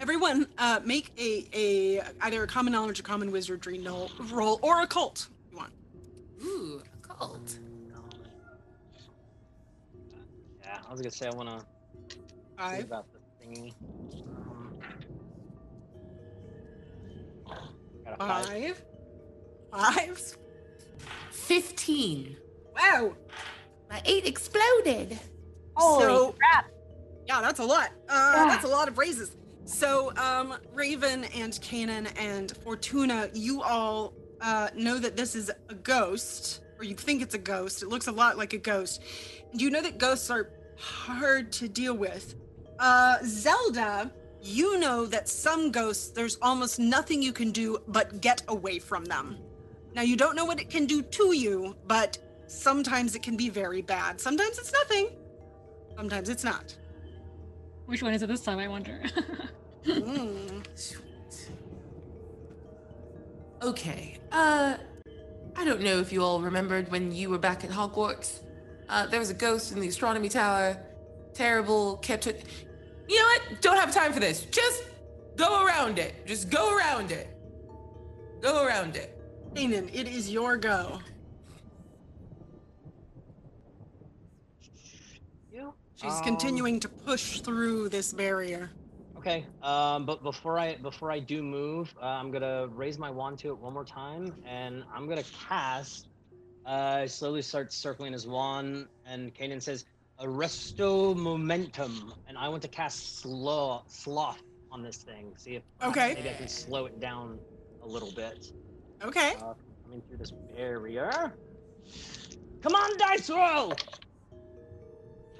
[0.00, 4.82] Everyone, uh, make a a either a common knowledge or common wizardry no, roll or
[4.82, 5.28] occult.
[5.46, 5.72] if You want?
[6.42, 7.56] Ooh, occult.
[10.60, 11.64] Yeah, I was gonna say I wanna
[12.58, 12.84] see Five.
[12.84, 13.74] about the thingy.
[18.04, 18.82] Got a five.
[19.72, 20.18] Five.
[20.18, 20.36] Five.
[21.30, 22.36] 15.
[22.76, 23.14] Wow.
[23.90, 25.18] My eight exploded.
[25.74, 26.70] Holy So- crap!
[27.26, 27.90] Yeah, that's a lot.
[28.08, 28.44] Uh, Yeah.
[28.48, 29.36] That's a lot of raises.
[29.64, 34.12] So, um, Raven and Kanan and Fortuna, you all
[34.42, 37.82] uh, know that this is a ghost, or you think it's a ghost.
[37.82, 39.02] It looks a lot like a ghost.
[39.52, 42.34] And you know that ghosts are hard to deal with.
[42.78, 44.10] Uh, Zelda,
[44.42, 49.04] you know that some ghosts, there's almost nothing you can do but get away from
[49.04, 49.38] them.
[49.94, 53.48] Now, you don't know what it can do to you, but sometimes it can be
[53.48, 54.20] very bad.
[54.20, 55.10] Sometimes it's nothing,
[55.96, 56.76] sometimes it's not.
[57.86, 58.58] Which one is it this time?
[58.58, 59.02] I wonder.
[59.84, 60.66] Mm.
[63.62, 64.18] Okay.
[64.32, 64.76] Uh,
[65.56, 68.40] I don't know if you all remembered when you were back at Hogwarts.
[68.88, 70.78] Uh, there was a ghost in the astronomy tower.
[71.34, 71.96] Terrible.
[71.98, 72.44] Kept it.
[73.08, 73.60] You know what?
[73.60, 74.42] Don't have time for this.
[74.46, 74.84] Just
[75.36, 76.26] go around it.
[76.26, 77.28] Just go around it.
[78.40, 79.10] Go around it.
[79.54, 81.00] Kanan, it is your go.
[85.52, 85.72] you.
[85.96, 88.70] She's Um, continuing to push through this barrier.
[89.16, 89.46] Okay.
[89.62, 93.48] Um, but before I before I do move, uh, I'm gonna raise my wand to
[93.48, 96.08] it one more time, and I'm gonna cast.
[96.66, 99.84] Uh, slowly starts circling his wand, and Kanan says,
[100.24, 105.34] "Arresto momentum," and I want to cast slow sloth on this thing.
[105.36, 106.14] See if Okay.
[106.14, 107.38] maybe I can slow it down
[107.82, 108.52] a little bit.
[109.02, 109.34] Okay.
[109.34, 111.34] Uh, coming through this barrier.
[112.62, 113.74] Come on, dice roll.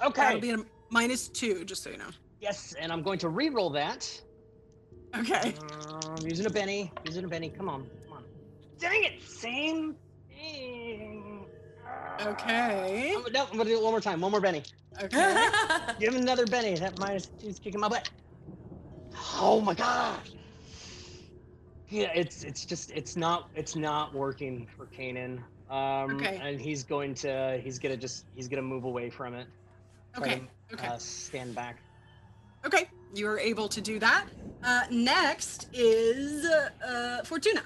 [0.05, 0.23] Okay.
[0.23, 0.59] That'll be a
[0.91, 2.11] minus two, just so you know.
[2.41, 4.09] Yes, and I'm going to re-roll that.
[5.17, 5.55] Okay.
[5.87, 6.93] Um, I'm using a Benny.
[7.07, 7.49] Using a Benny.
[7.49, 7.87] Come on.
[8.05, 8.25] Come on.
[8.79, 9.23] Dang it!
[9.23, 9.97] Same
[10.29, 11.14] thing.
[12.21, 13.15] Okay.
[13.17, 14.21] Oh, no, I'm gonna do it one more time.
[14.21, 14.63] One more Benny.
[15.03, 15.49] Okay.
[15.99, 16.77] Give him another Benny.
[16.77, 18.09] That minus two's kicking my butt.
[19.37, 20.21] Oh my god.
[21.89, 25.39] Yeah, it's it's just it's not it's not working for Kanan.
[25.71, 26.39] Um, Okay.
[26.43, 29.47] and he's going to he's gonna just he's gonna move away from it.
[30.17, 30.43] Okay.
[30.71, 30.87] to, Okay.
[30.87, 31.79] Uh, stand back.
[32.65, 32.89] Okay.
[33.15, 34.27] You are able to do that.
[34.63, 37.63] Uh, next is uh, Fortuna.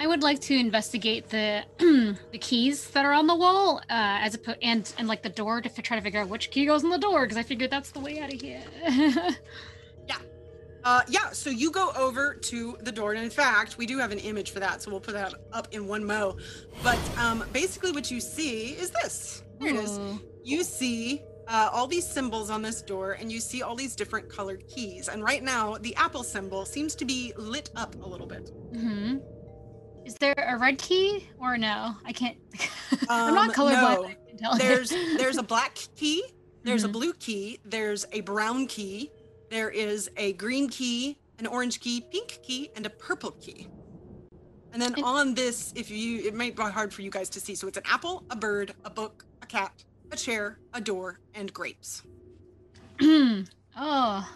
[0.00, 1.62] I would like to investigate the
[2.32, 5.60] the keys that are on the wall, uh, as opposed and and like the door
[5.60, 7.70] to f- try to figure out which key goes in the door because I figured
[7.70, 8.62] that's the way out of here.
[10.82, 14.12] Uh, yeah, so you go over to the door, and in fact, we do have
[14.12, 16.36] an image for that, so we'll put that up in one mo.
[16.82, 19.42] But um, basically, what you see is this.
[19.60, 20.00] Here it is.
[20.42, 24.30] You see uh, all these symbols on this door, and you see all these different
[24.30, 25.08] colored keys.
[25.08, 28.50] And right now, the apple symbol seems to be lit up a little bit.
[28.72, 29.18] hmm
[30.04, 31.94] Is there a red key or no?
[32.04, 32.36] I can't.
[33.08, 34.02] I'm not Um, colorblind.
[34.02, 34.04] no.
[34.04, 34.56] I can tell.
[34.58, 36.22] There's there's a black key,
[36.64, 36.86] there's Mhm.
[36.86, 39.10] a blue key, there's a brown key,
[39.50, 43.68] there is a green key, an orange key, pink key, and a purple key.
[44.72, 47.54] And then on this, if you it might be hard for you guys to see.
[47.54, 51.52] So it's an apple, a bird, a book, a cat, a chair, a door, and
[51.52, 52.02] grapes.
[53.02, 54.28] oh,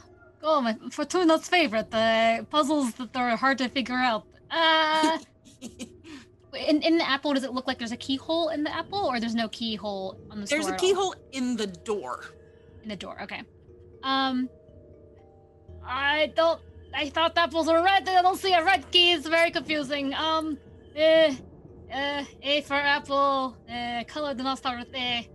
[0.42, 1.90] oh, my Fortuna's favorite.
[1.90, 4.26] The puzzles that are hard to figure out.
[4.54, 5.18] Uh,
[6.68, 9.18] in in the apple, does it look like there's a keyhole in the apple, or
[9.18, 12.24] there's no keyhole on the There's a keyhole in the door.
[12.82, 13.20] in the door.
[13.22, 13.42] Okay.
[14.02, 14.48] Um,
[15.84, 16.60] I don't.
[16.94, 18.08] I thought apples were red.
[18.08, 19.12] I don't see a red key.
[19.12, 20.14] It's very confusing.
[20.14, 20.56] Um,
[20.94, 21.34] eh,
[21.92, 23.56] uh, A for apple.
[23.68, 25.28] Uh, color did not start with A.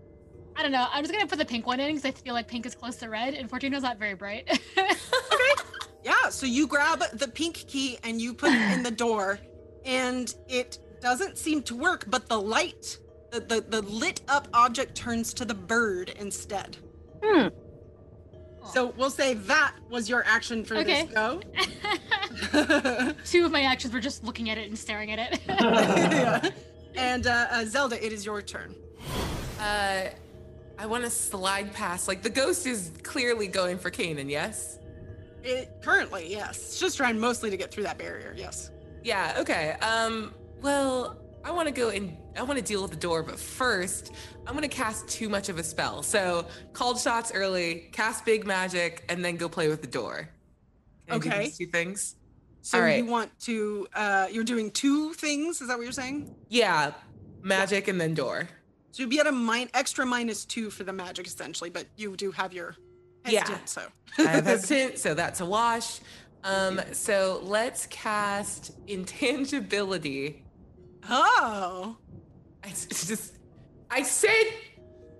[0.55, 0.87] I don't know.
[0.91, 2.95] I'm just gonna put the pink one in because I feel like pink is close
[2.97, 4.47] to red, and Fortuna's not very bright.
[6.03, 9.39] Yeah, so you grab the pink key and you put it in the door,
[9.85, 12.97] and it doesn't seem to work, but the light,
[13.31, 16.77] the, the, the lit up object turns to the bird instead.
[17.23, 17.47] Hmm.
[18.73, 21.05] So we'll say that was your action for Okay.
[21.05, 21.41] this go.
[23.25, 25.39] Two of my actions were just looking at it and staring at it.
[25.49, 26.49] Yeah.
[26.95, 28.75] And uh, uh, Zelda, it is your turn.
[29.59, 30.05] Uh,
[30.77, 32.07] I want to slide past.
[32.07, 34.29] Like the ghost is clearly going for Kanan.
[34.29, 34.78] Yes.
[35.43, 36.57] It, currently, yes.
[36.57, 38.71] It's just trying mostly to get through that barrier, yes.
[39.03, 39.37] Yeah.
[39.39, 39.71] Okay.
[39.81, 40.33] Um.
[40.61, 44.11] Well, I want to go and I want to deal with the door, but first,
[44.45, 46.03] I'm gonna cast too much of a spell.
[46.03, 50.29] So called shots early, cast big magic, and then go play with the door.
[51.07, 51.45] Can Okay.
[51.45, 52.15] these two things.
[52.61, 53.03] So right.
[53.03, 56.35] you want to, uh, you're doing two things, is that what you're saying?
[56.49, 56.93] Yeah.
[57.41, 58.49] Magic and then door.
[58.91, 62.15] So you'd be at a min- extra minus two for the magic, essentially, but you
[62.17, 62.75] do have your
[63.33, 63.57] Yeah.
[63.65, 63.83] so.
[64.17, 65.99] I have hesitant, so that's a wash.
[66.43, 70.43] Um, so let's cast intangibility.
[71.09, 71.97] Oh.
[72.63, 73.33] I just,
[73.89, 74.45] I said,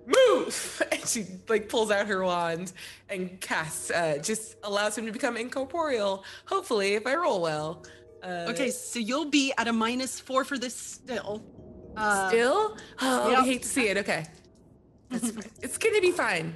[0.06, 2.72] move, and she like pulls out her wand
[3.08, 3.90] and casts.
[3.90, 6.24] Uh, just allows him to become incorporeal.
[6.46, 7.84] Hopefully, if I roll well.
[8.22, 11.42] Uh, Okay, so you'll be at a minus four for this still.
[11.96, 13.38] Uh, Still, oh, yep.
[13.40, 13.96] I hate to see it.
[13.96, 14.24] Okay,
[15.08, 15.50] that's fine.
[15.60, 16.54] It's gonna be fine.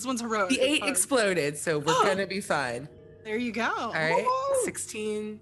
[0.00, 0.48] This one's heroic.
[0.48, 2.88] The eight exploded, so we're gonna be fine.
[3.22, 3.70] There you go.
[3.70, 4.24] All right,
[4.64, 5.38] 16,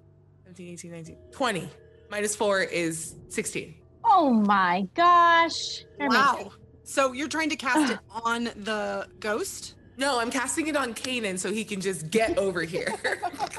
[0.47, 1.69] 17, 18, 19, 20.
[2.11, 3.73] Minus four is 16.
[4.05, 5.85] Oh my gosh.
[6.01, 6.47] You're amazing.
[6.47, 6.53] Wow.
[6.83, 9.77] So you're trying to cast it on the ghost?
[9.97, 12.93] No, I'm casting it on Kanan so he can just get over here.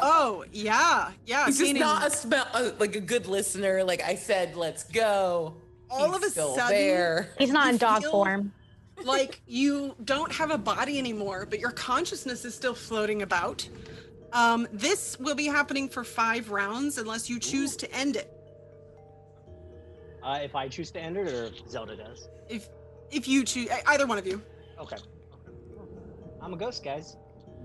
[0.01, 1.11] Oh, yeah.
[1.25, 1.45] Yeah.
[1.45, 3.83] He's just Kanan, not a spell, uh, like a good listener.
[3.85, 5.55] Like I said, let's go.
[5.89, 7.29] all He's of a still sudden, there.
[7.37, 8.51] He's not You in dog feel- form.
[9.03, 13.67] Like you don't have a body anymore, but your consciousness is still floating about.
[14.31, 18.31] Um, this will be happening for five rounds unless you choose to end it.
[20.23, 22.27] Uh, if I choose to end it, or Zelda does.
[22.49, 22.69] If
[23.11, 24.41] if you choose, either one of you.
[24.79, 24.97] Okay.
[26.41, 27.15] I'm a ghost, guys.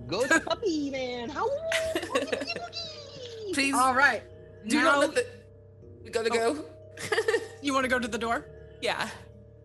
[0.06, 1.28] Ghost puppy man.
[1.28, 1.48] How?
[3.52, 4.22] Please All right.
[4.68, 5.26] do now not let the.
[6.02, 6.54] We gotta Oh.
[6.54, 6.64] go.
[7.62, 8.46] you want to go to the door?
[8.80, 9.08] yeah.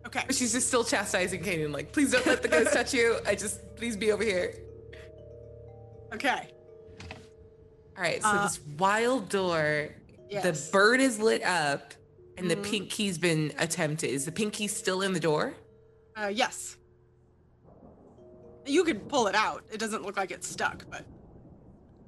[0.06, 0.24] Okay.
[0.30, 3.18] She's just still chastising Kanan, like, please don't let the ghost touch you.
[3.26, 4.54] I just, please be over here.
[6.12, 6.48] Okay.
[7.96, 9.90] All right, so Uh, this wild door,
[10.28, 10.42] Yes.
[10.68, 11.92] the bird is lit up,
[12.38, 12.62] and the Mhm.
[12.64, 14.10] pink key's been attempted.
[14.10, 15.54] Is the pink key still in the door?
[16.16, 16.76] Uh, yes.
[18.66, 19.64] You could pull it out.
[19.70, 21.04] It doesn't look like it's stuck, but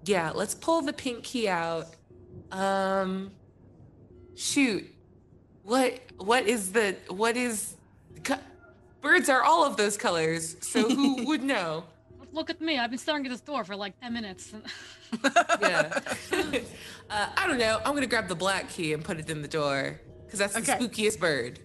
[0.05, 1.86] Yeah, let's pull the pink key out.
[2.51, 3.31] Um,
[4.35, 4.85] shoot,
[5.62, 7.77] what what is the what is?
[8.25, 8.39] Co-
[9.01, 11.85] Birds are all of those colors, so who would know?
[12.33, 12.79] Look at me.
[12.79, 14.53] I've been staring at this door for like 10 minutes.
[15.61, 15.93] Yeah,
[17.11, 17.79] uh, I don't know.
[17.85, 20.63] I'm gonna grab the black key and put it in the door because that's the
[20.63, 21.59] spookiest bird.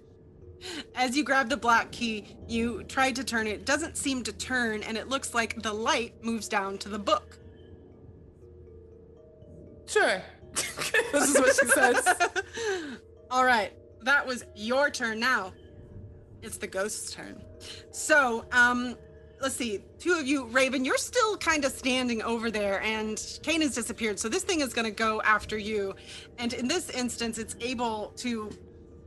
[0.96, 3.52] as you grab the black key, you try to turn it.
[3.52, 7.00] It doesn't seem to turn, and it looks like the light moves down to the
[7.00, 7.40] book.
[9.86, 10.22] Sure,
[11.14, 12.06] this is what she says.
[13.32, 13.72] All right,
[14.02, 15.54] that was your turn now.
[16.42, 17.42] It's the ghost's turn.
[17.92, 18.96] So, um,
[19.42, 19.84] let's see.
[20.00, 24.20] Two of you, Raven, you're still kind of standing over there, and Kane has disappeared.
[24.20, 25.96] So this thing is going to go after you,
[26.38, 28.50] and in this instance, it's able to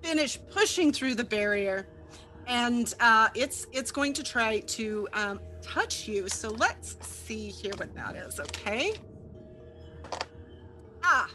[0.02, 1.86] finish pushing through the barrier,
[2.46, 6.28] and uh, it's it's going to try to um, touch you.
[6.28, 8.40] So let's see here what that is.
[8.40, 8.94] Okay.
[11.02, 11.30] Ah,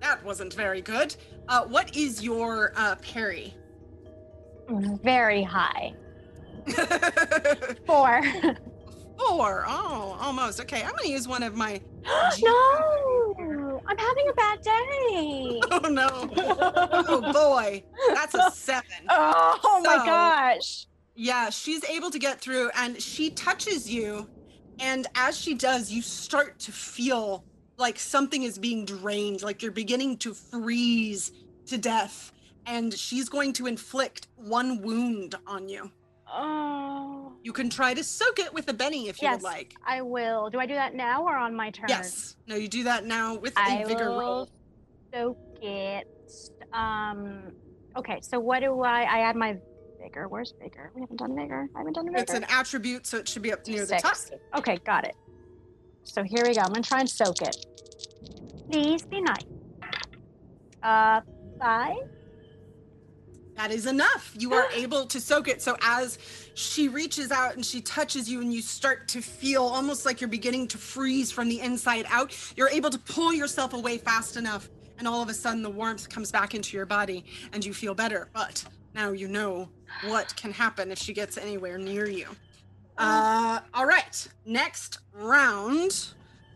[0.00, 1.14] that wasn't very good.
[1.48, 3.54] Uh, what is your uh, parry?
[4.68, 5.94] Very high.
[7.86, 8.22] Four.
[9.18, 9.64] Four.
[9.68, 10.60] Oh, almost.
[10.60, 11.80] Okay, I'm gonna use one of my.
[12.42, 15.60] no, I'm having a bad day.
[15.70, 16.30] Oh no!
[16.36, 17.82] Oh boy,
[18.14, 18.90] that's a seven.
[19.10, 20.86] Oh, oh my So- gosh.
[21.18, 24.28] Yeah, she's able to get through, and she touches you,
[24.80, 27.42] and as she does, you start to feel
[27.78, 31.32] like something is being drained, like you're beginning to freeze
[31.68, 32.32] to death,
[32.66, 35.90] and she's going to inflict one wound on you.
[36.28, 37.32] Oh.
[37.42, 39.74] You can try to soak it with a Benny if you Yes, would like.
[39.86, 40.50] I will.
[40.50, 41.86] Do I do that now or on my turn?
[41.88, 42.36] Yes.
[42.48, 44.50] No, you do that now with a I vigor will roll.
[45.14, 46.08] soak it.
[46.72, 47.52] Um.
[47.96, 48.18] Okay.
[48.22, 49.02] So what do I?
[49.02, 49.56] I add my
[50.02, 50.26] vigor.
[50.28, 50.90] Where's vigor?
[50.94, 51.68] We haven't done vigor.
[51.74, 52.18] I haven't done vigor.
[52.18, 54.16] It's an attribute, so it should be up near the top.
[54.56, 55.14] Okay, got it.
[56.02, 56.62] So here we go.
[56.62, 57.56] I'm gonna try and soak it.
[58.70, 59.44] Please be nice.
[60.82, 61.20] Uh,
[61.60, 61.96] five.
[63.56, 64.34] That is enough.
[64.38, 65.62] You are able to soak it.
[65.62, 66.18] So as
[66.54, 70.28] she reaches out and she touches you, and you start to feel almost like you're
[70.28, 74.68] beginning to freeze from the inside out, you're able to pull yourself away fast enough.
[74.98, 77.94] And all of a sudden, the warmth comes back into your body and you feel
[77.94, 78.28] better.
[78.34, 78.64] But
[78.94, 79.68] now you know
[80.04, 82.26] what can happen if she gets anywhere near you.
[82.98, 84.26] Uh, all right.
[84.44, 86.08] Next round.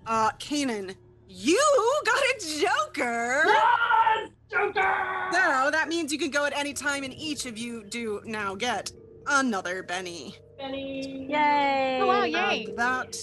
[0.06, 0.94] Uh, Kanan,
[1.28, 1.60] you
[2.04, 3.44] got a joker.
[4.50, 8.54] So that means you can go at any time, and each of you do now
[8.54, 8.90] get
[9.26, 10.34] another Benny.
[10.58, 11.26] Benny.
[11.30, 11.98] Yay!
[12.02, 12.66] Oh, wow, Add yay.
[12.76, 13.16] that.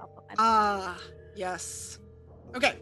[0.00, 0.98] I'll put my- Ah,
[1.34, 1.98] yes.
[2.54, 2.76] Okay.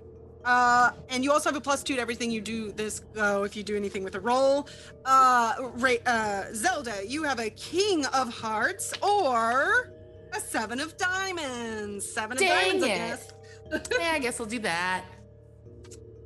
[0.45, 3.57] Uh, and you also have a plus two to everything you do this go if
[3.57, 4.69] you do anything with a roll.
[5.05, 9.91] Uh, Ra- uh, Zelda, you have a King of Hearts or
[10.35, 12.05] a Seven of Diamonds.
[12.11, 13.89] Seven Dang of Diamonds, I guess.
[13.99, 15.05] yeah, I guess I'll do that.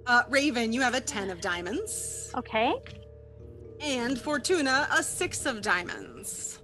[0.09, 2.33] Uh, Raven, you have a Ten of Diamonds.
[2.35, 2.73] Okay.
[3.81, 6.61] And Fortuna, a Six of Diamonds.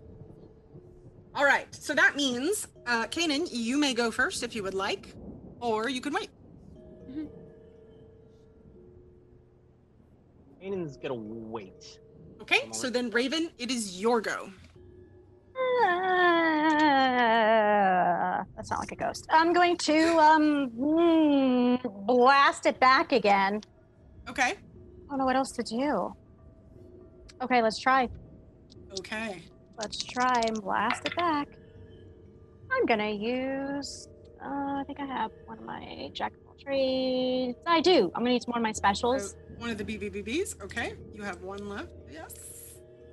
[1.34, 5.14] All right, so that means, uh, Kanan, you may go first if you would like,
[5.60, 6.30] or you can wait.
[10.62, 11.98] Kanan's gonna wait.
[12.40, 14.50] Okay, so then Raven, it is your go.
[15.82, 15.94] Uh,
[18.56, 19.26] that's not like a ghost.
[19.30, 23.60] I'm going to um mm, blast it back again.
[24.28, 24.52] Okay.
[24.52, 24.56] I
[25.10, 26.14] don't know what else to do.
[27.42, 28.08] Okay, let's try.
[28.98, 29.42] Okay.
[29.78, 31.48] Let's try and blast it back.
[32.70, 34.08] I'm gonna use.
[34.42, 37.58] Uh, I think I have one of my jack of all trades.
[37.66, 38.10] I do.
[38.14, 39.36] I'm gonna use one of my specials.
[39.58, 40.62] one of the BBBBs.
[40.62, 40.94] Okay.
[41.12, 41.88] You have one left.
[42.10, 42.34] Yes.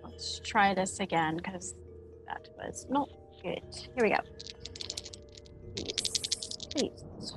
[0.04, 1.76] Let's try this again because
[2.32, 3.10] that was not
[3.44, 3.62] good.
[3.96, 4.18] Here we go.
[5.76, 7.04] Please.
[7.20, 7.34] Please.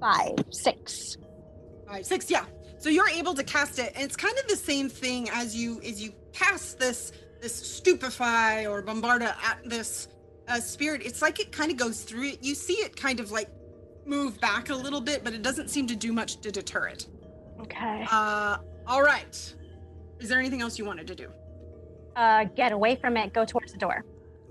[0.00, 1.16] Five, six.
[1.88, 2.30] Five, six.
[2.30, 2.44] Yeah.
[2.78, 5.80] So you're able to cast it, and it's kind of the same thing as you
[5.82, 10.08] as you cast this this stupefy or bombarda at this
[10.48, 11.02] uh, spirit.
[11.04, 12.44] It's like it kind of goes through it.
[12.44, 13.48] You see it kind of like
[14.04, 17.06] move back a little bit, but it doesn't seem to do much to deter it.
[17.60, 18.06] Okay.
[18.10, 19.54] Uh, all right.
[20.20, 21.30] Is there anything else you wanted to do?
[22.16, 23.32] Uh, get away from it.
[23.32, 24.04] Go towards the door.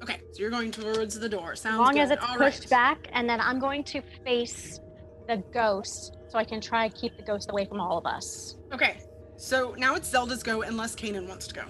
[0.03, 1.55] Okay, so you're going towards the door.
[1.55, 2.69] Sounds As long as it's All pushed right.
[2.69, 4.79] back, and then I'm going to face
[5.27, 8.57] the ghost so I can try and keep the ghost away from all of us.
[8.71, 8.99] Okay.
[9.37, 11.63] So now it's Zelda's go unless Kanan wants to go.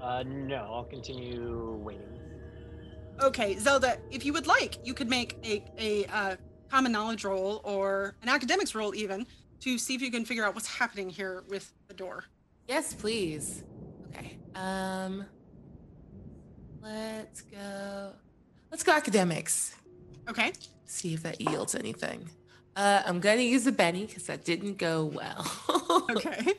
[0.00, 2.18] Uh, no, I'll continue waiting.
[3.22, 6.36] Okay, Zelda, if you would like, you could make a a uh,
[6.70, 9.26] common knowledge roll or an academics roll even
[9.60, 12.24] to see if you can figure out what's happening here with the door.
[12.68, 13.64] Yes, please.
[14.16, 14.38] Okay.
[14.54, 15.24] Um
[16.82, 18.12] let's go.
[18.70, 19.74] Let's go academics.
[20.28, 20.52] Okay.
[20.86, 22.28] See if that yields anything.
[22.74, 25.46] Uh I'm gonna use a Benny because that didn't go well.
[26.10, 26.52] Okay.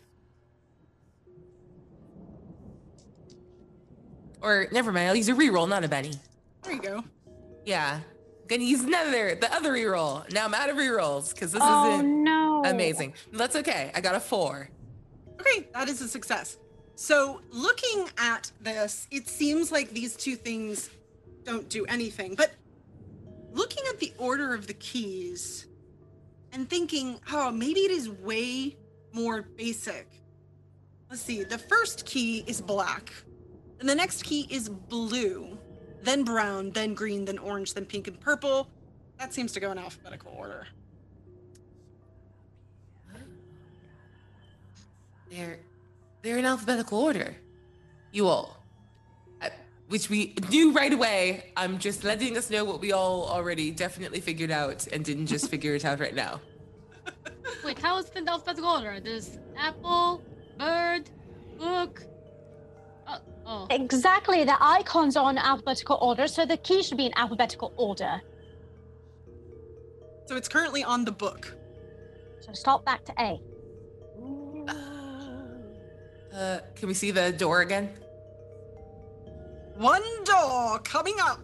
[4.42, 6.14] or never mind, I'll use a reroll, not a Benny.
[6.64, 7.04] There you go.
[7.66, 8.00] Yeah.
[8.02, 10.32] I'm gonna use another the other reroll.
[10.32, 12.64] Now I'm out of rerolls because this Oh isn't no.
[12.66, 13.14] amazing.
[13.34, 13.92] That's okay.
[13.94, 14.70] I got a four.
[15.40, 16.58] Okay, that is a success.
[17.00, 20.90] So, looking at this, it seems like these two things
[21.44, 22.34] don't do anything.
[22.34, 22.56] But
[23.54, 25.68] looking at the order of the keys
[26.54, 28.78] and thinking, oh, maybe it is way
[29.14, 30.08] more basic.
[31.12, 33.14] Let's see, the first key is black,
[33.80, 35.56] and the next key is blue,
[36.02, 38.70] then brown, then green, then orange, then pink, and purple.
[39.20, 40.66] That seems to go in alphabetical order.
[45.30, 45.60] They're
[46.22, 47.36] they're in alphabetical order.
[48.12, 48.64] You all,
[49.42, 49.50] uh,
[49.88, 51.52] which we knew right away.
[51.56, 55.50] I'm just letting us know what we all already definitely figured out and didn't just
[55.54, 56.42] figure it out right now.
[57.64, 59.00] Wait, how is it in alphabetical order?
[59.00, 60.22] There's apple,
[60.58, 61.10] bird,
[61.58, 62.04] book.
[63.08, 63.68] Oh, oh.
[63.70, 64.44] Exactly.
[64.44, 68.22] The icons are in alphabetical order, so the key should be in alphabetical order.
[70.26, 71.56] So, it's currently on the book.
[72.42, 73.42] So start back to A.
[76.38, 77.90] Uh, can we see the door again?
[79.78, 81.40] One door coming up.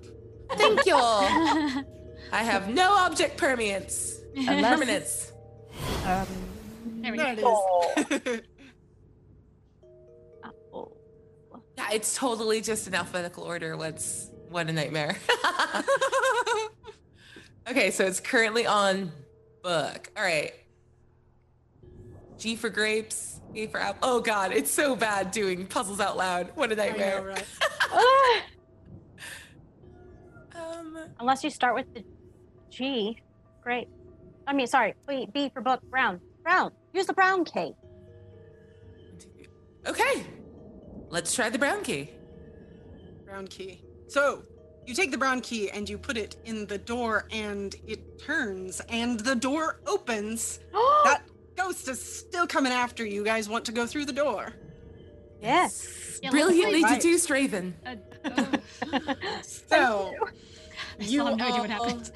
[0.52, 0.96] Thank you.
[0.96, 1.22] all.
[2.32, 4.20] I have no object permanence.
[4.36, 5.32] Permanence.
[6.06, 6.28] Um,
[7.02, 7.92] There we There go.
[7.98, 8.42] it is.
[11.76, 13.76] Yeah, it's totally just in alphabetical order.
[13.76, 15.18] What's what a nightmare.
[17.68, 19.12] okay, so it's currently on
[19.64, 20.12] book.
[20.16, 20.54] All right.
[22.38, 24.00] G for grapes, A for apple.
[24.02, 26.50] Oh god, it's so bad doing puzzles out loud.
[26.56, 27.22] What a I nightmare.
[27.22, 27.46] know, right?
[30.56, 32.04] Um, Unless you start with the
[32.70, 33.18] G.
[33.62, 33.88] Great.
[34.48, 34.94] I mean, sorry.
[35.08, 35.82] Wait, B for book.
[35.90, 36.20] Brown.
[36.44, 36.72] Brown.
[36.94, 37.74] Use the brown key.
[39.88, 40.26] okay.
[41.10, 42.12] Let's try the brown key.
[43.26, 43.84] Brown key.
[44.08, 44.44] So
[44.86, 48.82] you take the brown key and you put it in the door, and it turns,
[48.90, 50.60] and the door opens.
[51.04, 51.24] that
[51.56, 53.24] ghost is still coming after you.
[53.24, 54.54] Guys want to go through the door?
[55.42, 56.20] yes.
[56.22, 57.02] Yeah, Brilliantly Right.
[57.02, 57.76] deduced, Raven.
[57.86, 60.16] Uh, oh, So
[61.00, 62.12] I you still no idea what all happened.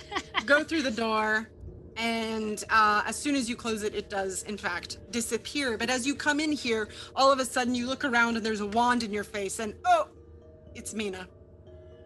[0.45, 1.49] go through the door,
[1.97, 5.77] and uh, as soon as you close it, it does in fact disappear.
[5.77, 6.88] But as you come in here,
[7.18, 9.73] all of a sudden you look around and there's a wand in your face, and
[9.84, 10.07] oh,
[10.73, 11.27] it's Mina.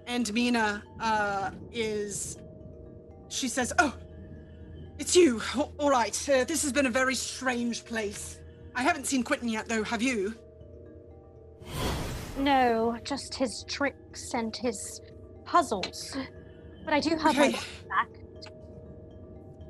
[0.07, 2.39] And Mina uh, is.
[3.29, 3.93] She says, "Oh,
[5.01, 5.41] it's you.
[5.79, 6.15] All right.
[6.29, 8.39] Uh, this has been a very strange place.
[8.75, 9.83] I haven't seen Quentin yet, though.
[9.83, 10.35] Have you?
[12.37, 15.01] No, just his tricks and his
[15.43, 16.15] puzzles.
[16.85, 17.39] But I do have Okay.
[17.39, 18.09] my book back.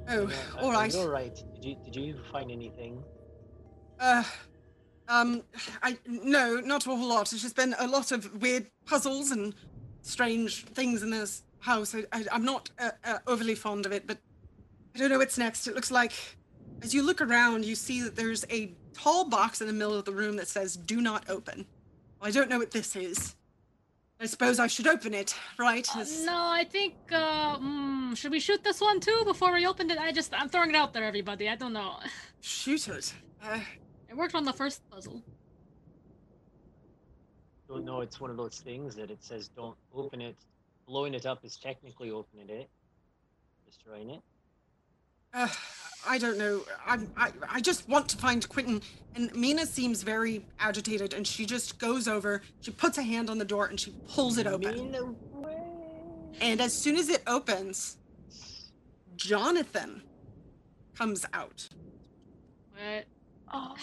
[0.09, 0.93] Oh, Yeah, all are right.
[0.93, 1.33] you all right.
[1.55, 3.01] Did you did you find anything?
[3.99, 4.23] Uh,
[5.07, 5.43] um,
[5.81, 7.31] I no, not a whole lot.
[7.31, 9.55] It's just been a lot of weird puzzles and
[10.01, 11.95] strange things in this house.
[11.95, 14.17] I, I, I'm not uh, uh, overly fond of it, but
[14.95, 15.67] I don't know what's next.
[15.67, 16.13] It looks like,
[16.81, 20.05] as you look around, you see that there's a tall box in the middle of
[20.05, 21.65] the room that says "Do not open."
[22.19, 23.35] Well, I don't know what this is.
[24.19, 25.87] I suppose I should open it, right?
[25.95, 26.93] Uh, As- no, I think.
[27.11, 29.97] Uh, mm, should we shoot this one too before we open it?
[29.97, 31.49] I just, I'm throwing it out there, everybody.
[31.49, 31.95] I don't know.
[32.41, 33.13] Shoot it.
[33.41, 33.59] Uh,
[34.09, 35.23] It worked on the first puzzle.
[37.67, 38.01] Don't know.
[38.01, 40.35] It's one of those things that it says don't open it.
[40.85, 42.69] Blowing it up is technically opening it.
[43.65, 44.21] Destroying it.
[45.33, 45.47] Uh,
[46.07, 46.63] I don't know.
[46.85, 48.81] I'm, I I just want to find Quentin.
[49.15, 52.41] And Mina seems very agitated, and she just goes over.
[52.61, 54.91] She puts a hand on the door and she pulls it open.
[54.91, 55.13] Mina,
[56.39, 57.97] And as soon as it opens,
[59.15, 60.01] Jonathon
[60.95, 61.67] comes out.
[62.71, 63.05] What?
[63.53, 63.75] Oh.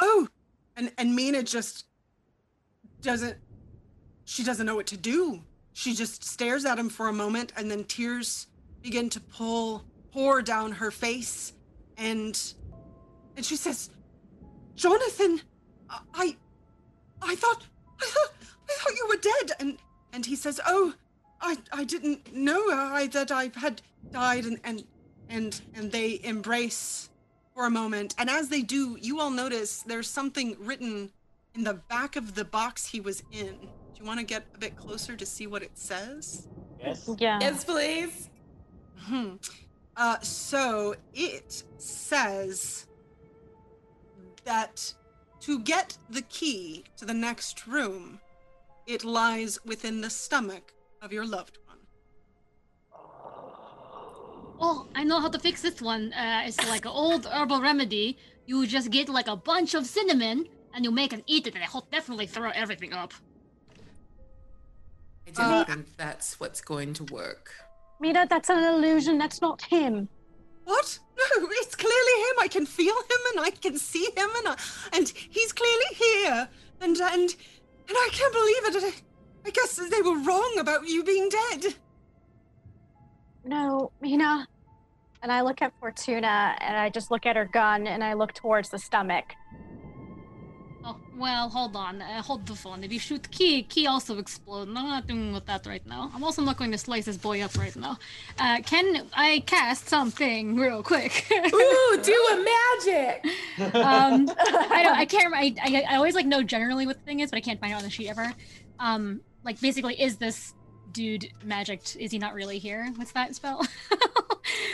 [0.00, 0.28] Oh,
[0.76, 1.86] and and Mina just
[3.02, 3.36] doesn't.
[4.24, 5.42] She doesn't know what to do.
[5.72, 8.48] She just stares at him for a moment, and then tears
[8.82, 11.52] begin to pull pour down her face,
[11.96, 12.40] and
[13.36, 13.90] and she says,
[14.74, 15.40] "Jonathon,
[15.88, 16.36] I, I,
[17.22, 17.64] I thought,
[18.00, 18.32] I thought,
[18.68, 19.78] I thought you were dead." And
[20.12, 20.94] and he says, "Oh,
[21.40, 24.84] I, I didn't know I that I had died." And and
[25.28, 27.10] and and they embrace
[27.54, 31.10] for a moment, and as they do, you all notice there's something written
[31.54, 33.58] in the back of the box he was in.
[33.58, 36.46] Do you want to get a bit closer to see what it says?
[36.80, 37.10] Yes.
[37.18, 37.40] Yeah.
[37.40, 38.30] Yes, please.
[38.96, 39.36] Hmm.
[39.98, 42.86] Uh, so it says
[44.44, 44.94] that
[45.40, 48.20] to get the key to the next room,
[48.86, 50.72] it lies within the stomach
[51.02, 51.78] of your loved one.
[54.60, 56.12] Oh, I know how to fix this one.
[56.12, 58.18] Uh, it's like an old herbal remedy.
[58.46, 61.64] You just get like a bunch of cinnamon and you make and eat it, and
[61.64, 63.12] it'll definitely throw everything up.
[65.26, 67.52] I don't Uh, think that's what's going to work.
[68.00, 69.18] Mina, that's an illusion.
[69.18, 70.08] That's not him.
[70.64, 70.98] What?
[71.16, 72.36] No, it's clearly him.
[72.40, 74.56] I can feel him and I can see him and I,
[74.92, 76.48] and he's clearly here.
[76.80, 77.34] And uh, and
[77.88, 79.02] and I can't believe it.
[79.46, 81.74] I guess they were wrong about you being dead.
[83.44, 84.46] No, Mina.
[85.22, 88.34] And I look at Fortuna and I just look at her gun and I look
[88.34, 89.34] towards the stomach.
[90.84, 92.00] Oh, well, hold on.
[92.00, 92.84] Uh, hold the phone.
[92.84, 94.68] If you shoot Key, Key also explodes.
[94.68, 96.10] I'm not doing with that right now.
[96.14, 97.98] I'm also not going to slice this boy up right now.
[98.38, 101.26] Uh, can I cast something real quick?
[101.32, 103.74] Ooh, do a magic.
[103.74, 104.96] um, I don't.
[104.98, 105.24] I can't.
[105.32, 107.60] remember- I, I I always like know generally what the thing is, but I can't
[107.60, 108.32] find it on the sheet ever.
[108.78, 110.54] Um, like basically, is this
[110.92, 111.96] dude magicked?
[111.96, 112.90] Is he not really here?
[112.96, 113.66] What's that spell?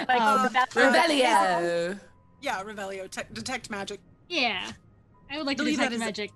[0.08, 1.98] Like, Um, that's Revelio.
[2.40, 4.00] Yeah, Revelio, te- detect magic.
[4.28, 4.70] yeah,
[5.34, 6.30] I would like to detect magic.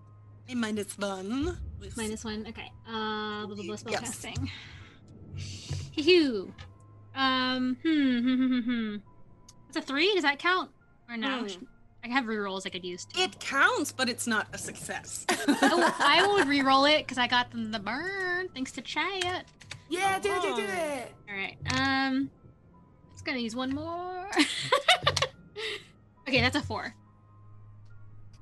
[0.49, 1.57] A minus one.
[1.97, 2.47] Minus one.
[2.49, 2.73] Okay.
[2.87, 3.77] Uh, blah blah blah.
[3.77, 4.01] Spell Yes.
[4.01, 4.51] casting.
[5.93, 6.47] Hee
[7.15, 7.77] Um.
[7.83, 8.19] Hmm.
[8.19, 8.19] Hmm.
[8.19, 8.47] Hmm.
[8.47, 8.61] Hmm.
[8.61, 8.97] hmm.
[9.69, 10.13] It's a three.
[10.15, 10.71] Does that count?
[11.09, 11.45] Or no?
[11.45, 11.65] Hmm.
[12.05, 13.21] I have rerolls I could use too.
[13.21, 15.27] It counts, but it's not a success.
[15.31, 19.45] oh, I would reroll it because I got them the burn thanks to Chat.
[19.89, 21.13] Yeah, do it, do it, do it.
[21.29, 21.57] All right.
[21.79, 22.31] Um,
[23.13, 24.29] just gonna use one more.
[26.29, 26.95] okay, that's a four.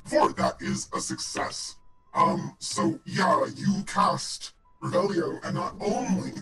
[0.06, 1.76] For that is a success.
[2.14, 4.52] Um, so yeah, you cast
[4.82, 6.32] Revelio, and not only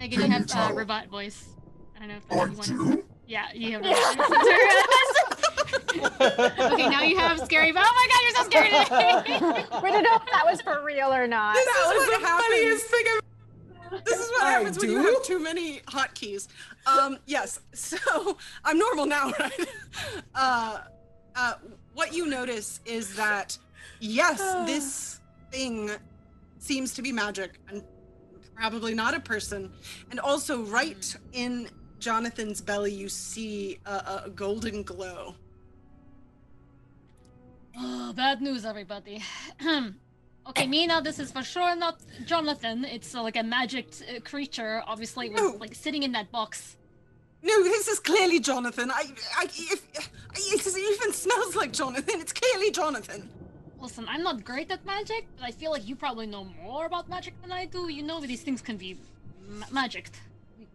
[0.00, 0.74] I Can can you have uh, tell?
[0.74, 1.48] robot voice.
[1.94, 3.04] I don't know if oh, I do.
[3.26, 3.82] Yeah, you have.
[3.82, 5.12] robot voice.
[6.72, 7.70] okay, now you have scary.
[7.70, 9.64] Oh my god, you're so scary today.
[9.82, 11.54] we don't know if that was for real or not.
[11.54, 12.46] This That is was what the happens.
[12.48, 13.04] funniest thing
[13.92, 16.48] I've This is what I happens when you have too many hotkeys.
[16.86, 17.60] Um, yes.
[17.74, 19.66] So I'm normal now, right?
[20.34, 20.78] Uh,
[21.36, 21.54] uh,
[21.94, 23.56] what you notice is that
[24.00, 25.20] yes, this
[25.50, 25.90] thing
[26.58, 27.82] seems to be magic and
[28.54, 29.72] probably not a person.
[30.10, 35.34] And also, right in Jonathon's belly, you see a, a golden glow.
[37.76, 39.22] Oh, bad news, everybody.
[40.48, 42.84] okay, Mina, this is for sure not Jonathon.
[42.84, 45.56] It's uh, like a magic uh, creature, obviously, with, No.
[45.58, 46.76] like sitting in that box.
[47.42, 48.90] No, this is clearly Jonathon.
[48.90, 49.04] I,
[49.36, 49.82] I, if,
[50.34, 52.20] it even smells like Jonathon.
[52.20, 53.28] It's clearly Jonathon.
[53.80, 57.08] Listen, I'm not great at magic, but I feel like you probably know more about
[57.08, 57.90] magic than I do.
[57.90, 58.96] You know that these things can be
[59.48, 60.20] ma- magicked,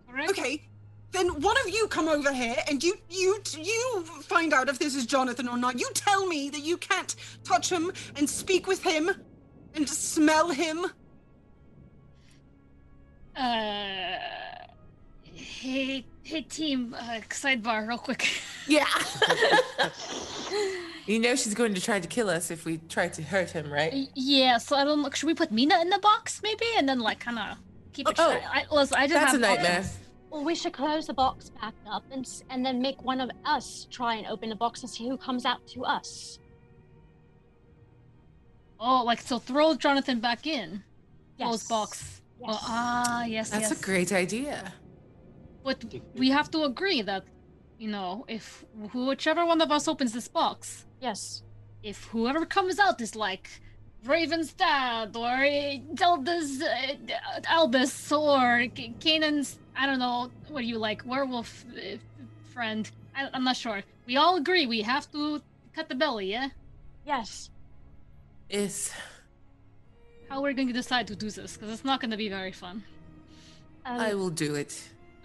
[0.10, 0.30] correct?
[0.31, 0.61] Okay,
[1.11, 4.94] then one of you come over here and you you you find out if this
[4.94, 5.80] is Jonathon or not.
[5.80, 7.15] You tell me that you can't
[7.45, 9.10] touch him and speak with him
[9.73, 10.85] and smell him.
[13.38, 14.18] Uh,
[15.38, 16.93] hey, hey, team.
[16.97, 18.27] Uh, sidebar, real quick.
[18.69, 18.84] Yeah.
[21.05, 23.72] you know she's going to try to kill us if we try to hurt him,
[23.72, 24.09] right?
[24.14, 25.09] Yeah, so I don't know.
[25.09, 27.57] Should we put Mina in the box, maybe, and then like kind of
[27.93, 28.15] keep it?
[28.19, 28.41] Oh, shut?
[28.43, 29.77] I, listen, I just That's a nightmare.
[29.77, 29.99] options.
[30.30, 33.88] Well, we should close the box back up and and then make one of us
[33.89, 36.39] try and open the box and see who comes out to us.
[38.81, 40.84] Oh, like so, throw Jonathon back in.
[41.38, 42.22] Close box.
[42.41, 42.49] Yes.
[42.51, 43.81] Oh, ah, yes, That's yes.
[43.81, 44.73] a great idea.
[45.68, 45.84] But
[46.15, 47.26] we have to agree that,
[47.77, 48.64] you know, if
[48.94, 51.44] whichever one of us opens this box, yes.
[51.84, 53.49] if whoever comes out is like
[54.06, 56.95] Raven's dad or uh, Zelda's uh,
[57.48, 61.98] Albus or K- Kanan's, I don't know, what do you like, werewolf uh,
[62.53, 62.89] friend?
[63.14, 63.84] I, I'm not sure.
[64.06, 65.41] We all agree we have to
[65.76, 66.48] cut the belly, yeah?
[67.06, 67.49] Yes.
[68.49, 68.94] Is
[70.30, 71.57] How we're we going to decide to do this?
[71.57, 72.85] Because it's not going to be very fun.
[73.85, 74.73] Um, I will do it.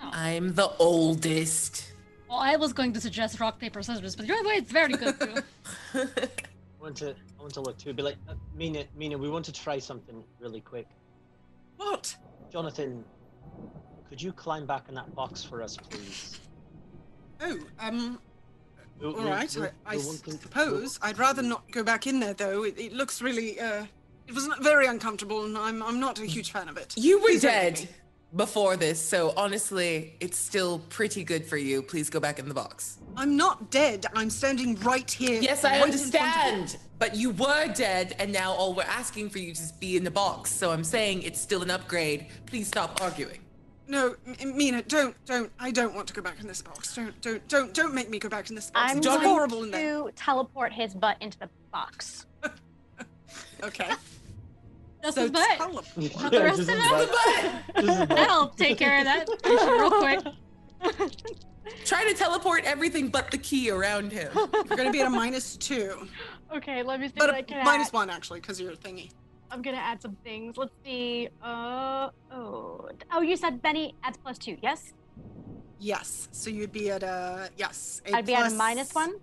[0.02, 0.10] Oh.
[0.12, 1.92] I'm the oldest.
[2.28, 5.18] Well, I was going to suggest rock, paper, scissors, but your way is very good
[5.20, 5.34] too.
[5.94, 6.06] I
[6.80, 7.92] want to I want to look too.
[7.92, 10.88] Be like, uh, Mina, Mina, we want to try something really quick.
[11.76, 12.14] What?
[12.52, 13.04] Jonathon,
[14.08, 16.40] could you climb back in that box for us, please?
[17.40, 18.18] Oh, um,
[19.00, 19.56] We- all we- right.
[19.58, 20.98] I, I we want to- suppose.
[21.02, 22.64] I'd rather not go back in there, though.
[22.64, 23.84] It, it looks really, uh,
[24.26, 26.94] it was very uncomfortable, and I'm I'm not a huge fan of it.
[26.96, 27.88] you were Please don't dead.
[28.32, 28.36] Me.
[28.36, 31.82] before this, so honestly, it's still pretty good for you.
[31.82, 32.98] Please go back in the box.
[33.16, 34.06] I'm not dead.
[34.14, 35.40] I'm standing right here.
[35.40, 36.20] Yes, I right in front of you.
[36.20, 36.76] understand.
[36.98, 40.04] But you were dead, and now all we're asking for you to is be in
[40.04, 40.50] the box.
[40.50, 42.26] So I'm saying it's still an upgrade.
[42.46, 43.40] Please stop arguing.
[43.88, 45.50] No, M- Mina, don't, don't.
[45.58, 46.94] I don't want to go back in this box.
[46.94, 48.90] Don't, don't, don't, don't make me go back in this box.
[48.92, 50.04] I'm it's going horrible in there.
[50.04, 52.26] to teleport his butt into the box.
[53.64, 53.90] Okay.
[55.02, 55.56] That's So his butt.
[55.58, 55.96] teleport.
[56.22, 58.08] Not the rest of it.
[58.08, 61.14] That'll take care of that real quick.
[61.84, 64.30] Try to teleport everything but the key around him.
[64.34, 66.08] You're gonna be at a minus two,
[66.54, 67.94] Okay, let me see but what I a can minus add.
[67.94, 69.10] one actually, because you're a thingy.
[69.50, 70.56] I'm gonna add some things.
[70.56, 71.28] Let's see.
[71.42, 72.88] Uh oh.
[73.12, 74.56] Oh, you said Benny adds plus two.
[74.62, 74.92] Yes.
[75.78, 76.28] Yes.
[76.32, 78.02] So you'd be at a yes.
[78.12, 79.14] i I'd be at a plus- minus one.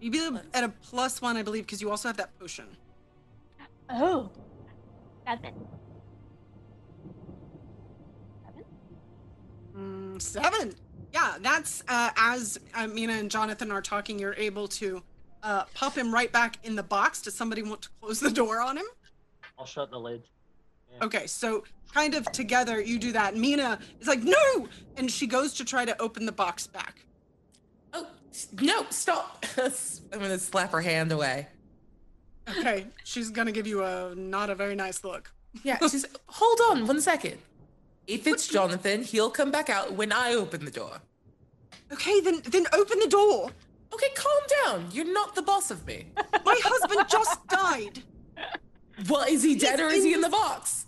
[0.00, 2.66] You'd be at a plus one, I believe, because you also have that potion.
[3.90, 4.30] Oh.
[5.30, 5.54] Seven.
[8.44, 8.64] Seven.
[9.76, 10.74] Mm, seven.
[11.12, 14.18] Yeah, that's uh, as uh, Mina and Jonathon are talking.
[14.18, 15.00] You're able to
[15.44, 17.22] uh, pop him right back in the box.
[17.22, 18.86] Does somebody want to close the door on him?
[19.56, 20.24] I'll shut the lid.
[21.00, 21.62] Okay, so
[21.94, 23.36] kind of together you do that.
[23.36, 24.68] Mina is like, no!
[24.96, 27.04] And she goes to try to open the box back.
[27.92, 28.08] Oh
[28.60, 28.84] no!
[28.90, 29.46] Stop!
[29.56, 31.46] I'm gonna slap her hand away.
[32.58, 35.32] Okay, she's gonna give you a not a very nice look.
[35.62, 36.04] Yeah, she's.
[36.26, 37.38] hold on one second.
[38.06, 41.00] If it's Jonathon, he'll come back out when I open the door.
[41.92, 43.50] Okay, then then open the door.
[43.92, 44.88] Okay, calm down.
[44.92, 46.06] You're not the boss of me.
[46.44, 48.02] My husband just died.
[49.08, 50.86] Well, is he dead He's or is he in in the the- box?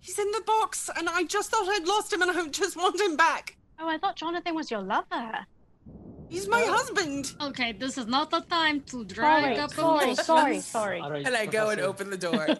[0.00, 3.00] He's in the box, and I just thought I'd lost him, and I just want
[3.00, 3.56] him back.
[3.78, 5.46] Oh, I thought Jonathon was your lover.
[6.32, 7.34] He's my husband.
[7.42, 10.26] Okay, this is not the time to drag Sorry, up sorry, emotions.
[10.26, 11.00] sorry, sorry.
[11.00, 12.46] All right, And I go and open the door.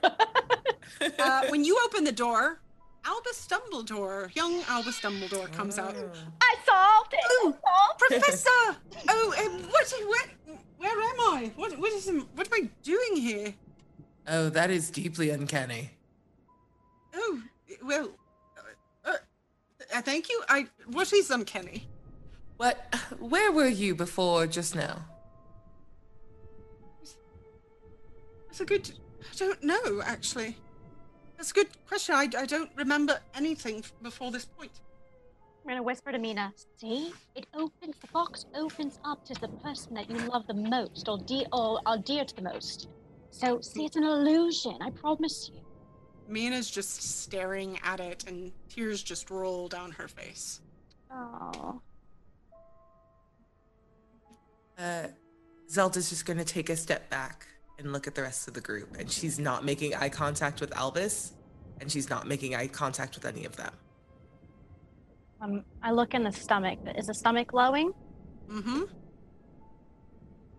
[1.19, 2.61] Uh, when you open the door,
[3.05, 5.97] Albus Dumbledore, young Albus Dumbledore, comes out.
[6.41, 7.21] I solved it.
[7.25, 7.57] Oh,
[7.99, 8.49] Professor!
[9.09, 11.51] oh, um, what, where, where am I?
[11.57, 13.55] What, what is, what am I doing here?
[14.29, 15.91] Oh, that is deeply uncanny.
[17.15, 17.43] Oh,
[17.83, 18.11] well,
[18.57, 19.17] uh, uh,
[19.95, 20.41] uh, thank you.
[20.49, 21.89] I, what is uncanny?
[22.57, 22.95] What?
[23.19, 25.05] Where were you before just now?
[28.47, 30.57] That's a good, I don't know, actually.
[31.37, 32.15] That's a good question.
[32.15, 34.81] I, I don't remember anything before this point.
[35.65, 36.53] I'm gonna whisper to Mina.
[36.77, 37.97] See, it opens.
[38.01, 41.81] The box opens up to the person that you love the most, or dear, or
[41.87, 42.89] are dear to the most.
[43.31, 44.77] So, see, it's an illusion.
[44.81, 45.61] I promise you.
[46.29, 50.61] Mina's just staring at it, and tears just roll down her face.
[51.11, 51.81] Oh.
[54.79, 55.09] Uh,
[55.71, 57.47] Zelda's just gonna take a step back
[57.79, 60.77] and look at the rest of the group, and she's not making eye contact with
[60.77, 61.33] Albus,
[61.81, 63.73] and she's not making eye contact with any of them.
[65.41, 66.79] Um, I look in the stomach.
[66.97, 67.93] Is the stomach glowing?
[68.49, 68.83] Mm-hmm.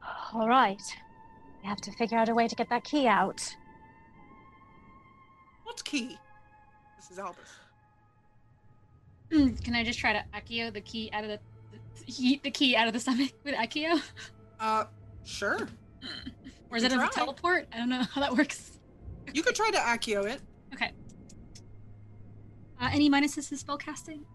[0.33, 0.81] All right.
[1.61, 3.41] We have to figure out a way to get that key out.
[5.63, 6.17] What key?
[6.97, 7.49] This is Albus.
[9.63, 11.52] Can I just try to Accio the key out of the, the
[12.07, 14.01] yeet the key out of the stomach with Accio?
[14.59, 14.85] Uh,
[15.23, 15.67] sure.
[16.69, 17.67] Or is it a teleport?
[17.73, 18.79] I don't know how that works.
[19.33, 20.41] You could try to Accio it.
[20.73, 20.91] Okay.
[22.81, 24.25] Uh, any minuses to spell casting?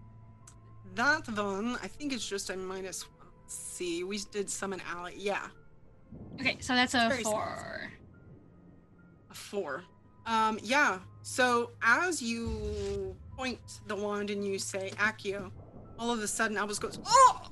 [0.94, 3.28] That one, I think it's just a minus one.
[3.42, 5.12] Let's see, we did summon Ally.
[5.16, 5.46] Yeah,
[6.40, 7.32] Okay, so that's a Very small.
[7.34, 7.92] four.
[9.30, 9.84] a four.
[10.26, 10.98] Um, yeah.
[11.22, 15.50] So as you point the wand and you say Accio,
[15.98, 17.42] all of a sudden Albus goes, "Oh,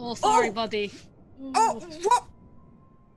[0.00, 0.52] Oh, oh, sorry, Oh!
[0.52, 0.92] buddy.
[1.54, 2.24] oh, what?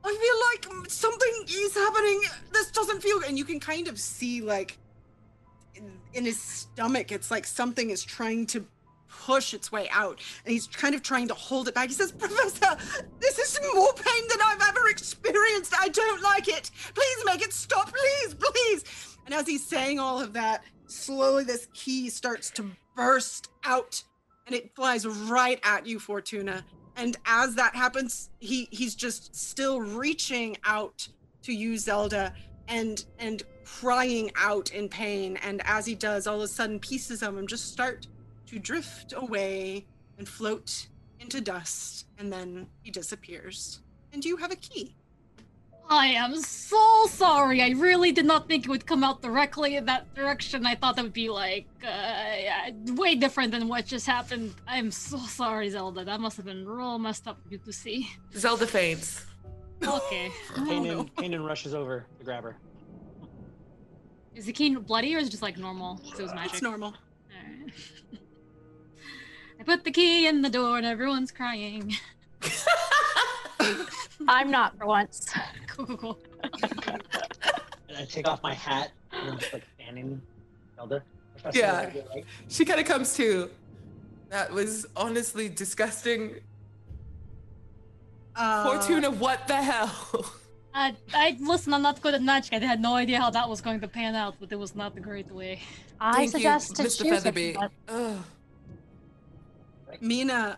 [0.03, 2.21] I feel like something is happening.
[2.51, 3.29] This doesn't feel." good.
[3.29, 4.77] And you can kind of see like
[5.75, 8.65] in, in his stomach, it's like something is trying to
[9.07, 11.89] push its way out, and he's kind of trying to hold it back.
[11.89, 12.75] He says, "Professor,
[13.19, 15.73] this is more pain than I've ever experienced.
[15.79, 16.71] I don't like it.
[16.95, 17.91] Please make it stop.
[17.93, 18.83] Please, please."
[19.25, 24.03] And as he's saying all of that, slowly this key starts to burst out,
[24.45, 26.65] and it flies right at you, Fortuna.
[26.95, 31.07] And as that happens, he he's just still reaching out
[31.43, 32.33] to you, Zelda,
[32.67, 35.37] and and crying out in pain.
[35.37, 38.07] And as he does, all of a sudden, pieces of him just start
[38.47, 39.85] to drift away
[40.17, 40.87] and float
[41.19, 43.81] into dust, and then he disappears.
[44.13, 44.95] And you have a key.
[45.91, 47.61] I am so sorry.
[47.61, 50.65] I really did not think it would come out directly in that direction.
[50.65, 54.55] I thought that would be like uh, yeah, way different than what just happened.
[54.65, 56.05] I'm so sorry, Zelda.
[56.05, 58.09] That must have been real messed up for you to see.
[58.33, 59.25] Zelda faints.
[59.83, 60.31] Okay.
[60.53, 62.55] Kanan, Kanan rushes over to grab her.
[64.33, 65.99] Is the key bloody or is it just like normal?
[66.17, 66.53] it was magic.
[66.53, 66.93] It's normal.
[69.59, 71.97] I put the key in the door and everyone's crying.
[74.27, 75.33] I'm not for once.
[75.67, 76.19] cool, cool, cool.
[77.89, 80.21] And I take off my hat and I'm just like standing
[80.75, 81.03] Zelda.
[81.53, 81.91] Yeah.
[82.13, 83.49] Like, She kind of comes to.
[84.29, 86.35] That was honestly disgusting.
[88.35, 90.25] Uh, Fortuna, what the hell?
[90.73, 91.73] I, I listen.
[91.73, 92.53] I'm not good at magic.
[92.53, 94.95] I had no idea how that was going to pan out, but it was not
[94.95, 95.59] the great way.
[95.99, 97.03] I Thank you, suggest to Mr.
[97.03, 97.57] choose Featherby.
[97.89, 98.17] Ugh.
[99.99, 100.57] Mina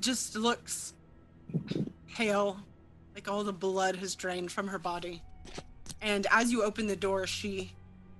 [0.00, 0.94] just looks
[2.14, 2.60] pale,
[3.14, 5.20] like all the blood has drained from her body.
[6.00, 7.72] And as you open the door, she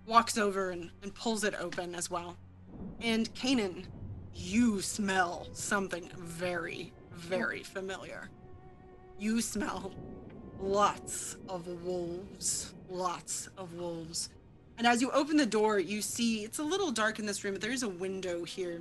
[0.07, 2.37] walks over and, and pulls it open as well.
[3.01, 3.85] And Kanan,
[4.35, 8.29] you smell something very, very familiar.
[9.19, 9.93] You smell
[10.61, 12.75] lots of wolves.
[12.91, 14.31] Lots of wolves.
[14.77, 17.55] And as you open the door, you see it's a little dark in this room,
[17.55, 18.81] but there is a window here.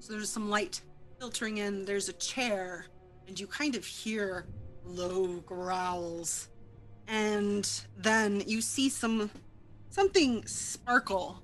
[0.00, 0.80] So there's some light
[1.20, 1.84] filtering in.
[1.84, 2.86] There's a chair,
[3.26, 4.46] and you kind of hear
[4.84, 6.48] low growls.
[7.08, 7.68] And
[7.98, 9.30] then you see some
[9.90, 11.42] something sparkle.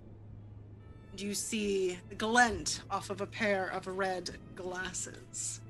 [1.10, 5.60] And you see the glint off of a pair of red glasses.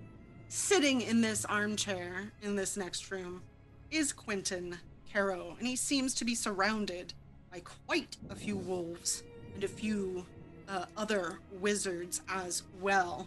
[0.49, 3.43] Sitting in this armchair in this next room
[3.91, 4.79] is Quentin
[5.11, 7.15] Carrow, and he seems to be surrounded
[7.51, 9.23] by quite a few wolves
[9.55, 10.25] and a few
[10.69, 13.27] uh, other wizards as well.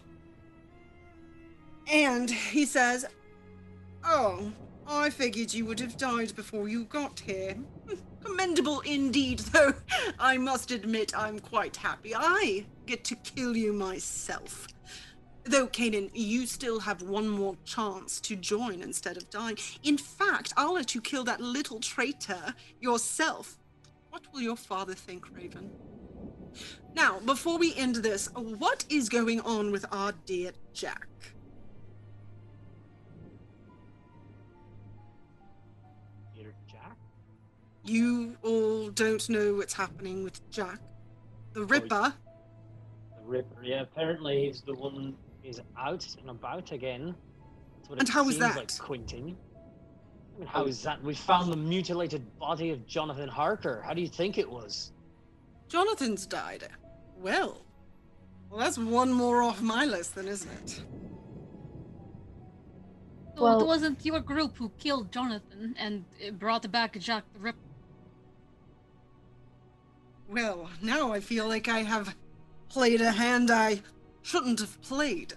[1.90, 3.06] And he says,
[4.04, 4.52] Oh,
[4.86, 7.56] I figured you would have died before you got here.
[8.24, 9.74] Commendable indeed, though
[10.18, 14.68] I must admit I'm quite happy I get to kill you myself.
[15.44, 19.58] Though, Kanan, you still have one more chance to join instead of dying.
[19.82, 23.58] In fact, I'll let you kill that little traitor yourself.
[24.10, 25.70] What will your father think, Raven?
[26.94, 31.08] Now, before we end this, what is going on with our dear Jack?
[37.84, 40.78] You all don't know what's happening with Jack.
[41.52, 42.14] The Ripper.
[43.16, 43.62] The Ripper.
[43.62, 47.14] Yeah, apparently he's the one is out and about again.
[47.76, 48.56] That's what And it how is seems that?
[48.56, 49.36] like, Quentin.
[50.36, 51.02] I mean, how is that?
[51.02, 53.82] We found the mutilated body of Jonathon Harker.
[53.84, 54.92] How do you think it was?
[55.68, 56.68] Jonathon's died.
[57.18, 57.64] Well,
[58.48, 60.70] well, that's one more off my list, then, isn't it?
[63.36, 67.40] So Well- it wasn't your group who killed Jonathon and uh, brought back Jack the
[67.40, 67.58] Ripper.
[70.32, 72.14] Well, now I feel like I have
[72.70, 73.82] played a hand I
[74.22, 75.34] shouldn't have played.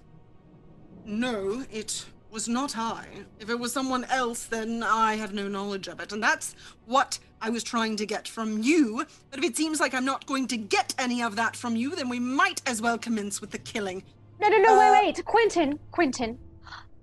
[1.03, 3.05] No, it was not I.
[3.41, 6.13] If it was someone else, then I have no knowledge of it.
[6.13, 6.55] And that's
[6.85, 9.05] what I was trying to get from you.
[9.31, 11.93] But if it seems like I'm not going to get any of that from you,
[11.93, 14.01] then we might as well commence with the killing.
[14.39, 15.25] No, no, no, Uh, wait, wait.
[15.25, 16.39] Quentin, Quentin.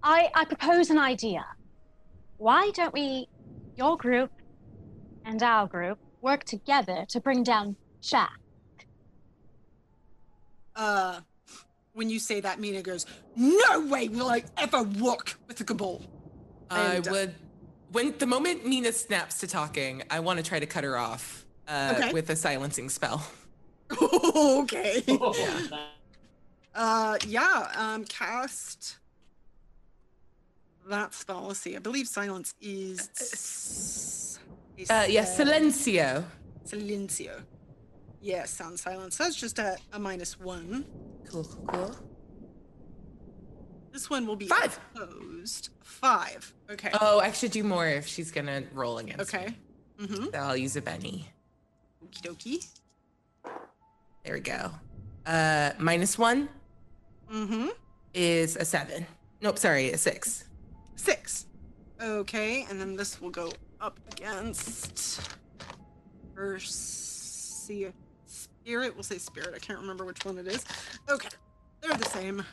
[0.02, 1.44] I, I propose an idea.
[2.38, 3.28] Why don't we,
[3.76, 4.30] your group
[5.26, 8.38] and our group, work together to bring down Jack?
[10.76, 11.20] Uh,
[11.94, 13.06] when you say that, Mina goes,
[13.36, 16.02] No way will I ever work with the Cabal.
[16.70, 17.34] I And, uh, would.
[17.92, 21.44] When the moment Mina snaps to talking, I want to try to cut her off
[21.68, 22.12] uh, Okay.
[22.12, 23.24] with a silencing spell.
[24.02, 25.02] okay.
[25.08, 25.78] Yeah.
[26.74, 28.96] Uh, yeah, um, cast
[30.88, 31.44] that spell.
[31.48, 31.76] Let's see.
[31.76, 33.10] I believe silence is.
[33.20, 34.38] s-
[34.88, 36.24] a Uh, yeah, silencio.
[36.64, 37.42] Silencio.
[38.22, 39.16] Yes, sound silence.
[39.18, 40.86] That's just a, a minus one.
[41.28, 41.96] Cool, cool, cool.
[43.92, 44.78] This one will be Five.
[44.94, 45.70] opposed.
[45.82, 46.54] Five.
[46.70, 46.90] Okay.
[47.00, 49.34] Oh, I should do more if she's gonna roll against.
[49.34, 49.54] okay.
[49.98, 50.06] Me.
[50.06, 50.24] Mm-hmm.
[50.32, 51.28] So I'll use a Benny.
[52.04, 52.68] Okie dokie.
[54.24, 54.70] There we go.
[55.26, 56.48] Uh, minus one
[57.30, 57.68] Mm-hmm.
[58.14, 59.06] is a seven.
[59.40, 60.44] Nope, sorry, a six.
[60.96, 61.46] Six.
[62.00, 63.50] Okay, and then this will go
[63.80, 65.20] up against
[66.34, 67.88] her see
[68.62, 68.94] spirit.
[68.94, 69.52] We'll say spirit.
[69.54, 70.64] I can't remember which one it is.
[71.08, 71.28] Okay,
[71.80, 72.44] they're the same.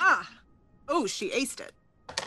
[0.00, 0.28] Ah,
[0.88, 1.72] oh, she aced it.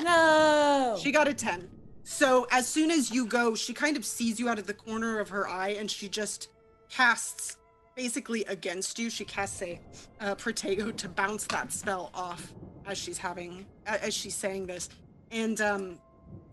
[0.02, 0.98] No.
[1.02, 1.68] She got a ten.
[2.03, 5.20] So as soon as you go, she kind of sees you out of the corner
[5.20, 6.49] of her eye, and she just
[6.90, 7.57] casts
[7.95, 9.10] basically against you.
[9.10, 9.82] She casts a
[10.22, 12.53] uh, Protego to bounce that spell off
[12.86, 14.90] as she's having as she's saying this,
[15.32, 15.99] and um,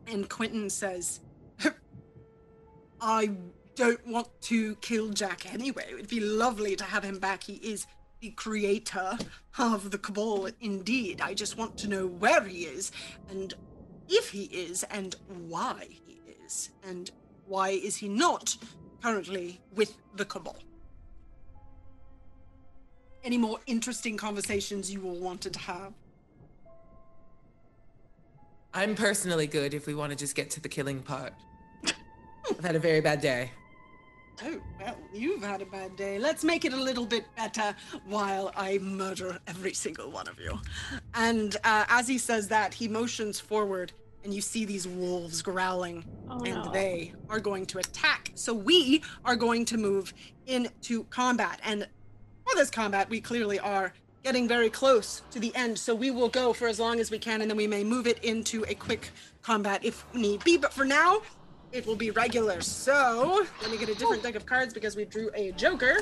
[0.07, 1.21] and Quentin says,
[3.03, 3.33] "I
[3.74, 5.86] don't want to kill Jack anyway.
[5.90, 7.44] It would be lovely to have him back.
[7.44, 7.86] He is."
[8.20, 9.19] The creator
[9.59, 11.20] of the Cabal, indeed.
[11.20, 12.93] I just want to know where he is
[13.28, 13.53] and
[14.09, 15.16] if he is and
[15.49, 17.11] why he is and
[17.47, 18.57] why is he not
[19.03, 20.57] currently with the cabal
[23.24, 25.93] any more interesting conversations you all wanted to have.
[28.74, 31.32] I'm personally good if we want to just get to the killing part.
[32.51, 33.53] I've had a very bad day.
[34.45, 36.19] Oh, well, you've had a bad day.
[36.19, 37.75] Let's make it a little bit better
[38.07, 40.59] while I murder every single one of you.
[41.15, 43.93] And uh, as he says that, he motions forward,
[44.25, 46.73] and you see these wolves growling, Oh, and no.
[46.73, 48.31] they are going to attack.
[48.35, 50.13] So we are going to move
[50.47, 51.61] into combat.
[51.65, 51.87] And
[52.47, 53.93] for this combat, we clearly are
[54.25, 55.79] getting very close to the end.
[55.79, 58.07] So we will go for as long as we can, and then we may move
[58.07, 59.11] it into a quick
[59.43, 60.57] combat if need be.
[60.57, 61.23] But for now,
[61.73, 62.61] it will be regular.
[62.61, 65.99] So let me get a different deck of cards because we drew a Joker.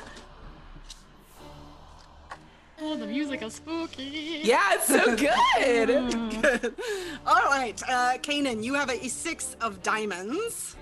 [2.83, 4.41] Oh, the music is spooky.
[4.43, 6.43] Yeah, it's so good.
[6.43, 6.75] Good.
[7.27, 10.77] All right, uh, Kanan, you have a six of diamonds.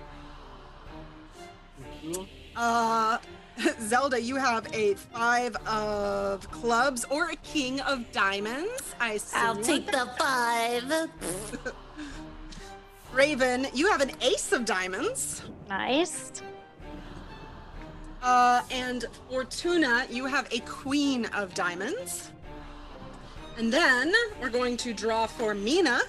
[2.55, 3.17] Uh,
[3.81, 8.95] Zelda, you have a five of clubs or a king of diamonds.
[8.99, 9.41] I assume.
[9.41, 11.09] I'll take the five.
[13.13, 15.41] Raven, you have an ace of diamonds.
[15.67, 16.31] Nice.
[18.21, 22.31] Uh, and Fortuna, you have a queen of diamonds.
[23.57, 26.01] And then we're going to draw for Mina.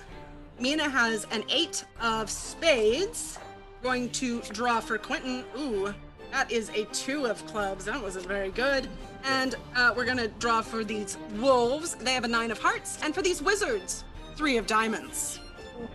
[0.58, 3.38] Mina has an eight of spades.
[3.82, 5.44] Going to draw for Quentin.
[5.58, 5.94] Ooh,
[6.30, 7.86] that is a two of clubs.
[7.86, 8.88] That wasn't very good.
[9.24, 11.94] And uh, we're gonna draw for these wolves.
[11.94, 12.98] They have a nine of hearts.
[13.02, 14.04] And for these wizards,
[14.36, 15.39] three of diamonds.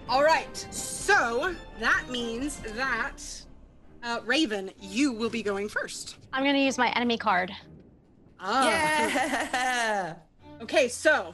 [0.09, 0.55] All right.
[0.71, 3.21] So that means that
[4.03, 6.17] uh, Raven, you will be going first.
[6.33, 7.51] I'm gonna use my enemy card.
[8.39, 8.67] Ah.
[8.69, 10.15] Yeah.
[10.61, 11.33] Okay, so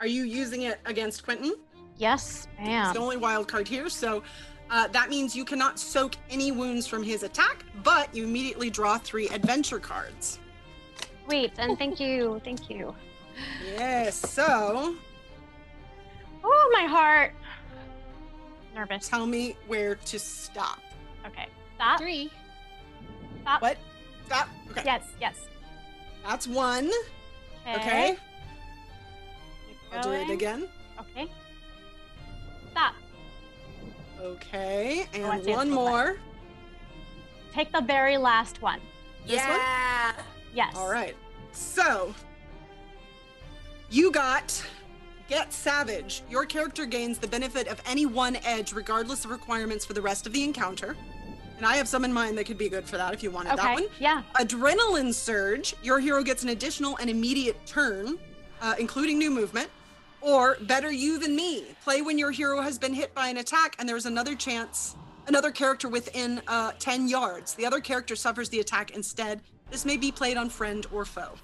[0.00, 1.54] are you using it against Quentin?
[1.96, 2.94] Yes, I It's ma'am.
[2.94, 4.22] the only wild card here, so
[4.70, 8.98] uh, that means you cannot soak any wounds from his attack, but you immediately draw
[8.98, 10.38] three adventure cards.
[11.26, 12.94] Sweet, and thank you, thank you.
[13.76, 14.96] Yes, so
[16.42, 17.34] Oh, my heart.
[18.78, 19.08] Nervous.
[19.08, 20.78] tell me where to stop.
[21.26, 21.46] Okay.
[21.74, 21.98] Stop.
[21.98, 22.30] Three.
[23.42, 23.60] Stop.
[23.60, 23.76] What?
[24.26, 24.48] Stop.
[24.70, 24.82] Okay.
[24.84, 25.34] Yes, yes.
[26.24, 26.88] That's one.
[27.68, 27.74] Okay.
[27.74, 28.16] Okay.
[29.68, 30.68] Keep I'll do it again.
[31.00, 31.26] Okay.
[32.70, 32.94] Stop.
[34.20, 35.06] Okay.
[35.14, 36.18] Oh, And see it's one more.
[37.52, 38.80] Take the very last one.
[39.26, 39.58] This one?
[39.58, 40.12] yeah.
[40.54, 40.74] Yes.
[40.76, 41.16] All right.
[41.50, 42.14] So
[43.90, 44.62] you got
[45.28, 46.22] Get Savage.
[46.30, 50.26] Your character gains the benefit of any one edge, regardless of requirements for the rest
[50.26, 50.96] of the encounter.
[51.58, 53.58] And I have some in mind that could be good for that if you wanted
[53.58, 53.86] that one.
[54.00, 54.22] Yeah.
[54.36, 55.74] Adrenaline Surge.
[55.82, 58.18] Your hero gets an additional and immediate turn,
[58.62, 59.68] uh, including new movement.
[60.20, 61.66] Or Better You Than Me.
[61.84, 65.50] Play when your hero has been hit by an attack and there's another chance, another
[65.50, 67.54] character within uh, 10 yards.
[67.54, 69.42] The other character suffers the attack instead.
[69.70, 71.34] This may be played on friend or foe.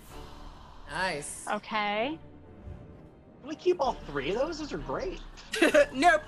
[0.90, 1.44] Nice.
[1.52, 2.18] Okay.
[3.44, 4.58] Can we keep all three of those?
[4.58, 5.20] Those are great.
[5.92, 6.23] nope.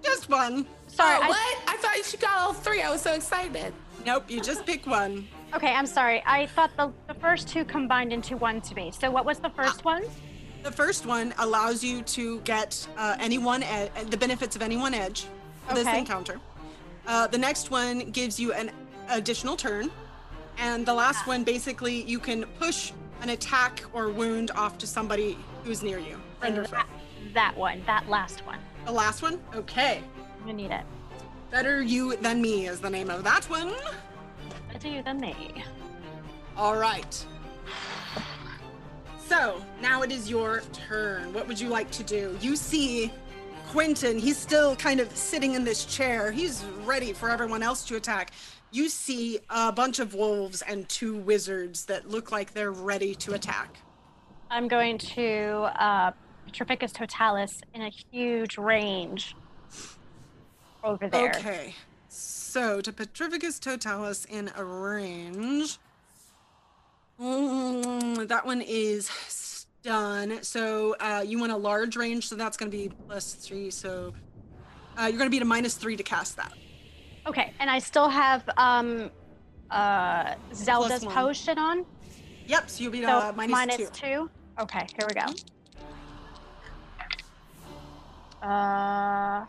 [0.00, 0.64] Just one.
[0.86, 1.18] Sorry.
[1.20, 1.58] oh, what?
[1.66, 2.82] I thought she got all three.
[2.82, 3.74] I was so excited.
[4.04, 5.26] Nope, you just pick one.
[5.52, 6.22] okay, I'm sorry.
[6.24, 8.92] I thought the, the first two combined into one to me.
[8.92, 10.04] So what was the first one?
[10.62, 14.76] The first one allows you to get uh, any one ed- the benefits of any
[14.76, 15.26] one edge
[15.66, 16.40] for this encounter.
[17.08, 18.70] Uh, the next one gives you an
[19.08, 19.90] additional turn,
[20.58, 22.92] and the last one basically you can push
[23.22, 26.16] an attack or wound off to somebody who's near you,
[26.54, 26.86] That,
[27.34, 27.82] that one.
[27.86, 28.58] That last one.
[28.84, 30.02] The last one, okay.
[30.38, 30.84] I'm gonna need it.
[31.50, 33.72] Better you than me is the name of that one.
[34.72, 35.64] Better you than me.
[36.56, 37.26] All right.
[39.18, 41.32] So now it is your turn.
[41.32, 42.36] What would you like to do?
[42.40, 43.12] You see
[43.68, 46.30] Quentin, he's still kind of sitting in this chair.
[46.30, 48.30] He's ready for everyone else to attack.
[48.70, 53.34] You see a bunch of wolves and two wizards that look like they're ready to
[53.34, 53.76] attack.
[54.50, 56.12] I'm going to uh,
[56.56, 59.36] Petrificus Totalis in a huge range
[60.82, 61.30] over there.
[61.30, 61.74] Okay.
[62.08, 65.78] So to Petrificus Totalis in a range.
[67.20, 70.42] Mm, that one is stun.
[70.42, 73.70] So uh, you want a large range, so that's going to be plus three.
[73.70, 74.14] So
[74.98, 76.52] uh, you're going to be at a minus three to cast that.
[77.26, 79.10] Okay, and I still have um,
[79.70, 81.84] uh, Zelda's potion on.
[82.46, 82.70] Yep.
[82.70, 83.88] So you'll be So uh, minus minus two.
[83.92, 84.30] two.
[84.60, 85.26] Okay, here we go.
[88.42, 89.44] Uh.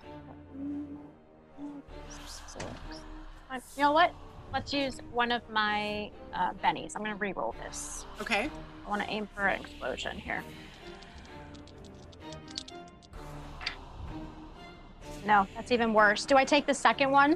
[3.75, 4.13] You know what?
[4.53, 6.95] Let's use one of my uh, bennies.
[6.95, 8.05] I'm gonna re-roll this.
[8.21, 8.49] Okay.
[8.85, 10.43] I want to aim for an explosion here.
[15.25, 16.25] No, that's even worse.
[16.25, 17.35] Do I take the second one?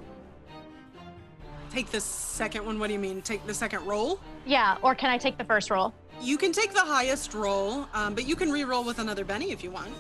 [1.70, 2.80] Take the second one.
[2.80, 3.22] What do you mean?
[3.22, 4.20] Take the second roll?
[4.46, 5.94] Yeah, or can I take the first roll?
[6.22, 9.64] you can take the highest roll, um, but you can re-roll with another Benny if
[9.64, 9.92] you want.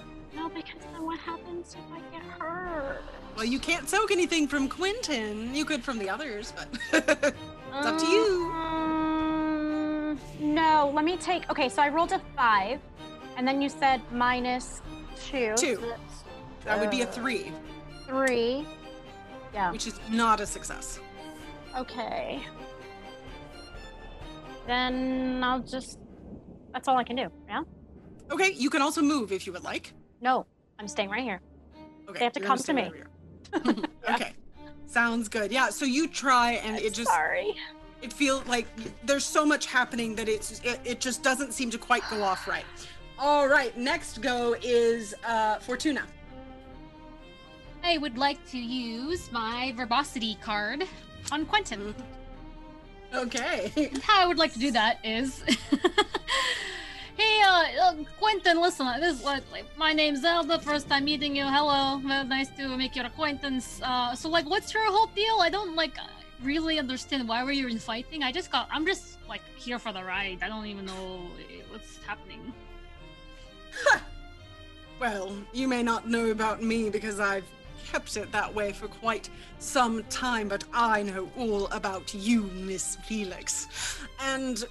[0.53, 3.03] Because then what happens if I get hurt?
[3.35, 5.53] Well, you can't soak anything from Quentin.
[5.55, 8.51] You could from the others, but it's up to you.
[8.53, 11.49] Um, no, let me take.
[11.49, 12.79] Okay, so I rolled a five,
[13.37, 14.81] and then you said minus
[15.15, 15.53] two.
[15.55, 15.75] Two.
[15.77, 15.95] so
[16.65, 17.51] That would be a three,
[18.07, 18.65] Three.
[19.53, 19.71] Yeah.
[19.71, 20.99] which is not a success.
[21.77, 22.41] Okay.
[24.67, 25.97] Then I'll just.
[26.73, 27.27] That's all I can do.
[27.47, 27.63] Yeah.
[28.31, 29.93] Okay, you can also move if you would like.
[30.21, 30.45] No,
[30.79, 31.41] I'm staying right here.
[32.09, 32.91] Okay, They have to come gonna me.
[33.63, 34.33] right okay,
[34.85, 35.51] sounds good.
[35.51, 37.55] Yeah, so you try, and I'm it just sorry.
[38.01, 38.65] it feels like
[39.05, 42.47] there's so much happening that it's it, it just doesn't seem to quite go off
[42.47, 42.65] right.
[43.19, 46.03] All right, next go is uh, Fortuna.
[47.83, 50.83] I would like to use my verbosity card
[51.31, 51.93] on Quentin.
[53.13, 53.71] Okay.
[53.75, 55.43] And how I would like to do that is,
[57.31, 59.43] hey, uh, uh, Quentin, listen, uh, this is like,
[59.77, 60.59] my name's Zelda.
[60.59, 61.45] First time meeting you.
[61.45, 63.81] Hello, well, nice to make your acquaintance.
[63.83, 65.37] Uh, so like, what's your whole deal?
[65.39, 65.97] I don't like
[66.43, 68.23] really understand why were you in fighting.
[68.23, 70.39] I just got, I'm just like here for the ride.
[70.41, 72.53] I don't even know eh, what's happening.
[74.99, 77.49] Well, you may not know about me because I've
[77.91, 82.97] kept it that way for quite some time, but I know all about you, Miss
[83.07, 83.97] Felix.
[84.19, 84.63] And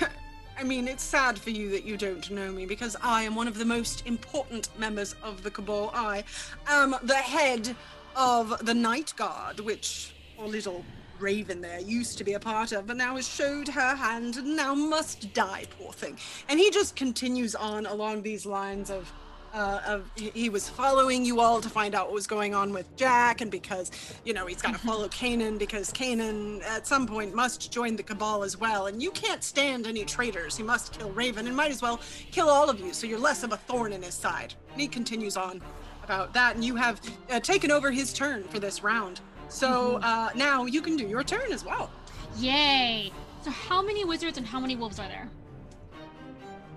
[0.56, 3.48] I mean, it's sad for you that you don't know me because I am one
[3.48, 5.90] of the most important members of the Cabal.
[5.92, 6.22] I
[6.68, 7.74] am the head
[8.14, 10.84] of the Night Guard, which our little
[11.18, 14.56] Raven there used to be a part of, but now has showed her hand and
[14.56, 16.18] now must die, poor thing.
[16.48, 19.12] And he just continues on along these lines of
[19.54, 22.94] uh, of he was following you all to find out what was going on with
[22.96, 23.90] Jack, and because
[24.24, 28.02] you know he's got to follow Kanan because Kanan at some point must join the
[28.02, 30.56] Cabal as well, and you can't stand any traitors.
[30.56, 32.00] He must kill Raven, and might as well
[32.32, 34.54] kill all of you, so you're less of a thorn in his side.
[34.72, 35.62] And he continues on
[36.02, 37.00] about that, and you have
[37.30, 39.20] uh, taken over his turn for this round.
[39.48, 41.90] So uh, now you can do your turn as well.
[42.38, 43.12] Yay!
[43.42, 45.28] So how many wizards and how many wolves are there?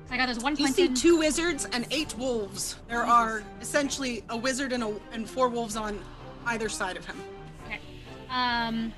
[0.10, 0.96] I got this one You see Quentin.
[0.96, 2.78] two wizards and eight wolves.
[2.88, 6.00] There are essentially a wizard and a, and four wolves on
[6.46, 7.18] either side of him.
[7.66, 7.80] Okay.
[8.30, 8.94] Um.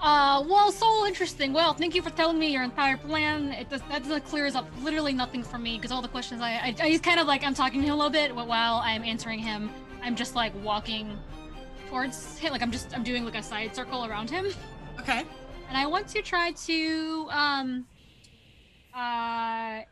[0.00, 1.54] Uh, well, so interesting.
[1.54, 3.52] Well, thank you for telling me your entire plan.
[3.52, 6.50] It does, that does, clears up literally nothing for me because all the questions I,
[6.52, 9.38] I, I kind of like I'm talking to him a little bit while I'm answering
[9.38, 9.70] him.
[10.02, 11.18] I'm just like walking
[11.88, 14.46] towards him, like I'm just I'm doing like a side circle around him,
[15.00, 15.24] Okay.
[15.74, 17.86] And I want to try to um.
[18.94, 19.82] Uh.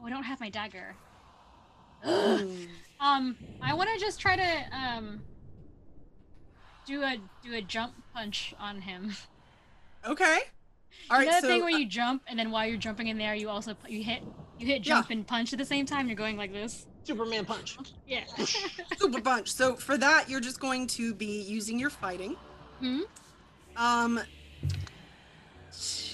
[0.00, 0.96] Oh, I don't have my dagger.
[3.00, 5.22] Um, I want to just try to um
[6.84, 9.12] do a do a jump punch on him.
[10.04, 10.38] Okay.
[11.10, 11.30] All you right.
[11.30, 13.76] that So thing where you jump and then while you're jumping in there, you also
[13.86, 14.22] you hit
[14.58, 14.94] you hit Yeah.
[14.94, 16.08] jump and punch at the same time.
[16.08, 16.86] You're going like this.
[17.04, 17.76] Superman punch.
[18.04, 18.24] Yeah.
[18.98, 19.52] super bunch.
[19.52, 22.36] So for that, you're just going to be using your fighting.
[22.80, 23.02] hmm.
[23.76, 24.20] Um.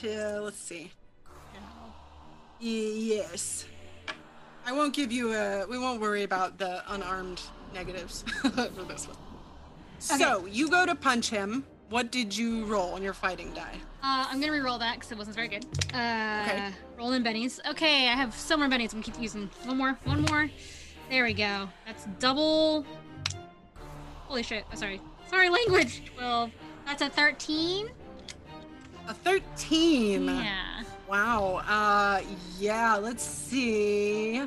[0.04, 0.90] Let's see.
[2.60, 3.66] Yes.
[4.66, 5.66] I won't give you a.
[5.66, 7.42] We won't worry about the unarmed
[7.74, 9.16] negatives for this one.
[10.12, 10.24] Okay.
[10.24, 11.64] So you go to punch him.
[11.90, 13.76] What did you roll on your fighting die?
[14.02, 15.66] Uh, I'm gonna re-roll that because it wasn't very good.
[15.92, 17.60] Uh, rolling bennies.
[17.70, 18.94] Okay, I have some more bennies.
[18.94, 20.50] I'm gonna keep using one more, one more.
[21.10, 21.68] There we go.
[21.86, 22.86] That's double.
[24.26, 24.64] Holy shit!
[24.72, 26.02] Oh, sorry, sorry, language.
[26.16, 26.50] Twelve.
[26.86, 27.90] That's a thirteen.
[29.08, 30.26] A thirteen.
[30.26, 30.82] Yeah.
[31.08, 31.62] Wow.
[31.66, 32.20] Uh
[32.58, 34.42] yeah, let's see.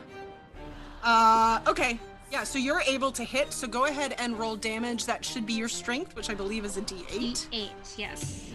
[1.04, 2.00] Uh okay.
[2.32, 5.06] Yeah, so you're able to hit, so go ahead and roll damage.
[5.06, 7.22] That should be your strength, which I believe is a D8.
[7.22, 8.52] Eight, eight, yes.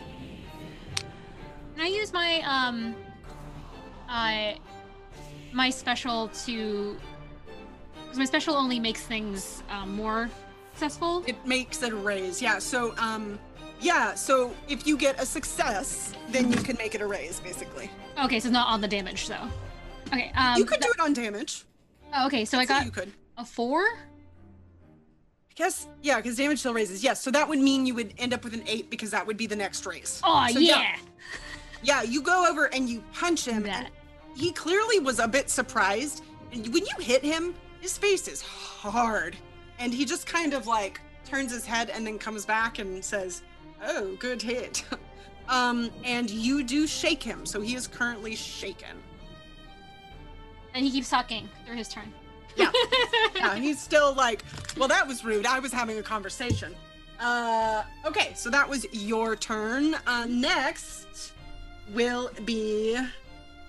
[1.75, 2.95] Can I use my um
[4.09, 4.53] uh
[5.53, 6.97] my special to
[8.05, 10.29] because my special only makes things um, more
[10.73, 11.25] successful.
[11.27, 12.43] It makes it a raise.
[12.43, 13.39] Yeah, so um
[13.83, 17.91] yeah, so if you get a success, then you can make it a raise basically.
[18.25, 19.49] Okay, so not on the damage though.
[20.09, 21.65] Okay, um you could do it on damage.
[22.15, 23.13] oh, okay, so I I'd say got you could.
[23.39, 23.81] a four.
[23.83, 27.05] I guess yeah, because damage still raises.
[27.05, 29.37] Yes, so that would mean you would end up with an eight because that would
[29.37, 30.21] be the next raise.
[30.25, 30.97] Oh So, yeah.
[31.83, 33.91] Yeah, you go over and you punch him, and That.
[34.37, 36.23] he clearly was a bit surprised.
[36.53, 39.37] And when you hit him, his face is hard,
[39.81, 43.43] and he just kind of like turns his head and then comes back and says,
[43.83, 44.85] "Oh, good hit."
[45.49, 48.97] um, and you do shake him, so he is currently shaken.
[50.75, 52.13] And he keeps talking through his turn.
[52.57, 52.71] Yeah,
[53.35, 54.45] yeah, he's still like,
[54.77, 55.47] "Well, that was rude.
[55.47, 56.75] I was having a conversation."
[57.21, 59.95] Uh, okay, so that was your turn.
[60.07, 61.33] Uh, next
[61.95, 62.99] will be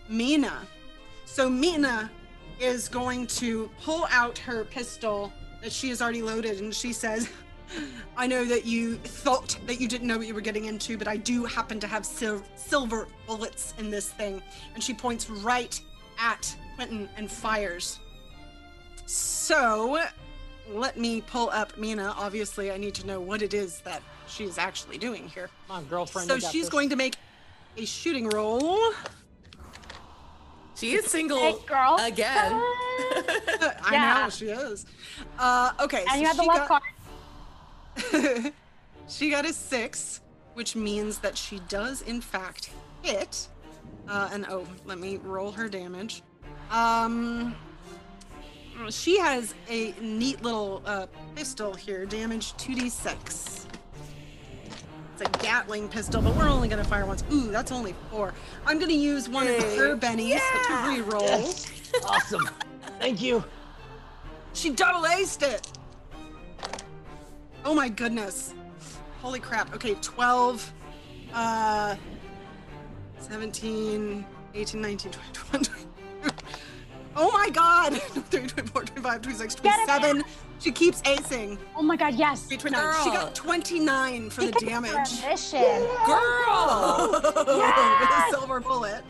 [0.09, 0.65] Mina.
[1.25, 2.09] So Mina
[2.59, 7.29] is going to pull out her pistol that she has already loaded and she says,
[8.17, 11.07] I know that you thought that you didn't know what you were getting into, but
[11.07, 14.41] I do happen to have sil- silver bullets in this thing.
[14.75, 15.79] And she points right
[16.19, 17.99] at Quentin and fires.
[19.05, 19.99] So
[20.69, 22.13] let me pull up Mina.
[22.17, 25.49] Obviously, I need to know what it is that she's actually doing here.
[25.67, 26.27] Come on, girlfriend.
[26.29, 26.69] So she's this.
[26.69, 27.15] going to make
[27.77, 28.93] a shooting roll.
[30.75, 31.97] She is single Hey, girl.
[32.01, 32.51] again.
[32.51, 34.23] I Yeah.
[34.23, 34.85] know she is.
[35.37, 36.92] Uh, okay, And so you have the she left got- card.
[39.07, 40.21] she got a six,
[40.53, 42.69] which means that she does in fact
[43.01, 43.47] hit.
[44.07, 46.21] Uh, and oh, let me roll her damage.
[46.71, 47.55] Um,
[48.89, 53.65] she has a neat little uh, pistol here, damage 2d6.
[55.13, 57.23] It's a Gatling pistol, but we're only gonna fire once.
[57.31, 58.33] Ooh, that's only four.
[58.65, 61.21] I'm gonna use one of her bennies to re-roll.
[61.21, 61.71] Yes.
[62.05, 62.49] awesome.
[62.99, 63.43] Thank you.
[64.53, 65.67] She double aced it.
[67.65, 68.53] Oh my goodness.
[69.21, 69.73] Holy crap.
[69.73, 70.73] Okay, 12,
[71.33, 71.95] uh,
[73.19, 75.87] 17, 18, 19, 20, 21, 22.
[77.15, 77.93] Oh my god.
[78.31, 80.23] 23, 24, 25, 26, 27.
[80.59, 81.57] She keeps acing.
[81.75, 82.47] Oh my god, yes.
[82.47, 83.03] Okay, 29.
[83.03, 85.19] She got 29 for the Because of damage.
[85.21, 85.87] her Mission.
[86.05, 87.09] Girl!
[87.23, 89.03] With a silver bullet.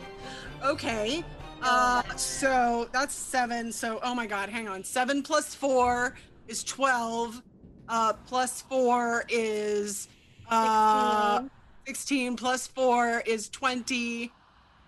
[0.64, 1.24] Okay.
[1.62, 3.72] Uh, so that's seven.
[3.72, 4.84] So, oh my God, hang on.
[4.84, 6.14] Seven plus four
[6.46, 7.42] is 12.
[7.88, 10.08] Uh, plus four is
[10.48, 11.50] uh, 16.
[11.86, 12.36] 16.
[12.36, 14.32] Plus four is 20.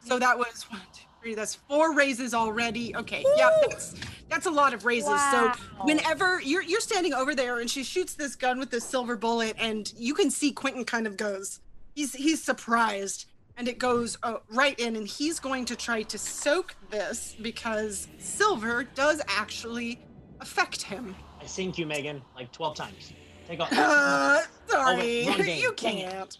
[0.04, 1.34] So that was one, two, three.
[1.34, 2.94] That's four raises already.
[2.96, 3.24] Okay.
[3.36, 3.94] Yeah, that's,
[4.28, 5.20] that's a lot of raises.
[5.30, 5.52] So
[5.82, 9.56] whenever you're, you're standing over there and she shoots this gun with this silver bullet,
[9.58, 11.60] and you can see Quentin kind of goes,
[11.94, 13.26] he's, he's surprised
[13.56, 18.06] and it goes uh, right in and he's going to try to soak this because
[18.18, 19.98] silver does actually
[20.40, 21.16] affect him
[21.46, 23.12] I synced you, Meghan, like 12 times.
[23.46, 23.68] Take off.
[23.72, 26.36] uh, Oh, sorry wait, you can't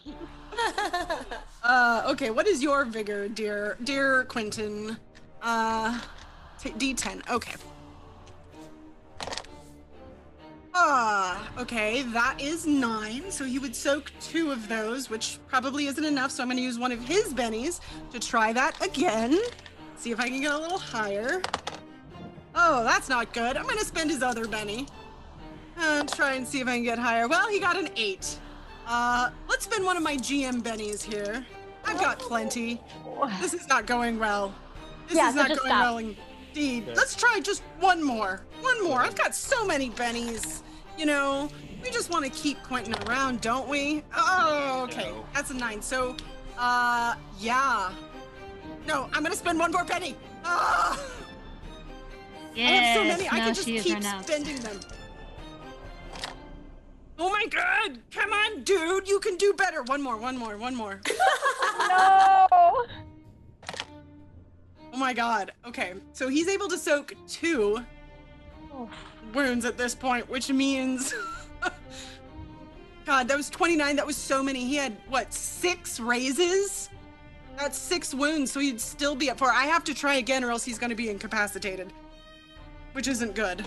[1.63, 4.97] uh, okay what is your vigor dear dear quentin
[5.41, 5.97] uh
[6.59, 7.53] t- d10 okay
[10.79, 13.31] Ah, okay, that is nine.
[13.31, 16.29] So he would soak two of those, which probably isn't enough.
[16.29, 17.79] So I'm going to use one of his bennies
[18.11, 19.39] to try that again.
[19.95, 21.41] See if I can get a little higher.
[22.59, 23.55] Oh, that's not good.
[23.55, 24.87] I'm going to spend his other benny
[25.77, 27.27] and try and see if I can get higher.
[27.27, 28.39] Well, he got an eight.
[28.87, 31.45] Uh, let's spend one of my GM bennies here.
[31.85, 32.81] I've got plenty.
[33.39, 34.55] This is not going well.
[35.07, 35.69] This Yeah, is so not going stop.
[35.83, 36.87] well indeed.
[36.95, 38.41] Let's try just one more.
[38.61, 39.01] One more.
[39.01, 40.61] I've got so many bennies.
[40.97, 41.49] You know,
[41.83, 44.03] we just want to keep Quentin around, don't we?
[44.15, 45.11] Oh, okay.
[45.11, 45.25] No.
[45.35, 45.81] That's a nine.
[45.81, 46.17] So,
[46.57, 47.91] uh, yeah.
[48.87, 50.15] No, I'm gonna spend one more benny.
[52.57, 53.29] Ah, I have so Yes, many.
[53.29, 54.79] I can just keep run spending them.
[57.19, 57.99] Oh my god!
[58.11, 59.07] Come on, dude!
[59.07, 59.83] You can do better.
[59.83, 61.01] One more, one more, one more.
[61.89, 62.47] No.
[64.93, 65.51] Oh my god.
[65.65, 67.79] Okay, so he's able to soak two
[69.33, 71.13] wounds at this point, which means.
[73.05, 73.95] God, that was 29.
[73.95, 74.65] That was so many.
[74.67, 76.89] He had, what, six raises?
[77.57, 79.49] That's six wounds, so he'd still be at four.
[79.49, 81.93] I have to try again, or else he's going to be incapacitated,
[82.97, 83.63] which isn't good.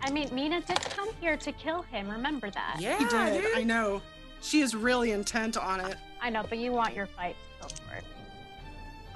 [0.00, 2.08] I mean, Mina did come here to kill him.
[2.08, 2.76] Remember that.
[2.78, 3.42] Yeah, He did.
[3.42, 3.56] dude.
[3.56, 4.00] I know.
[4.42, 5.96] She is really intent on it.
[6.22, 7.34] I know, but you want your fight.
[7.60, 8.04] Go for it.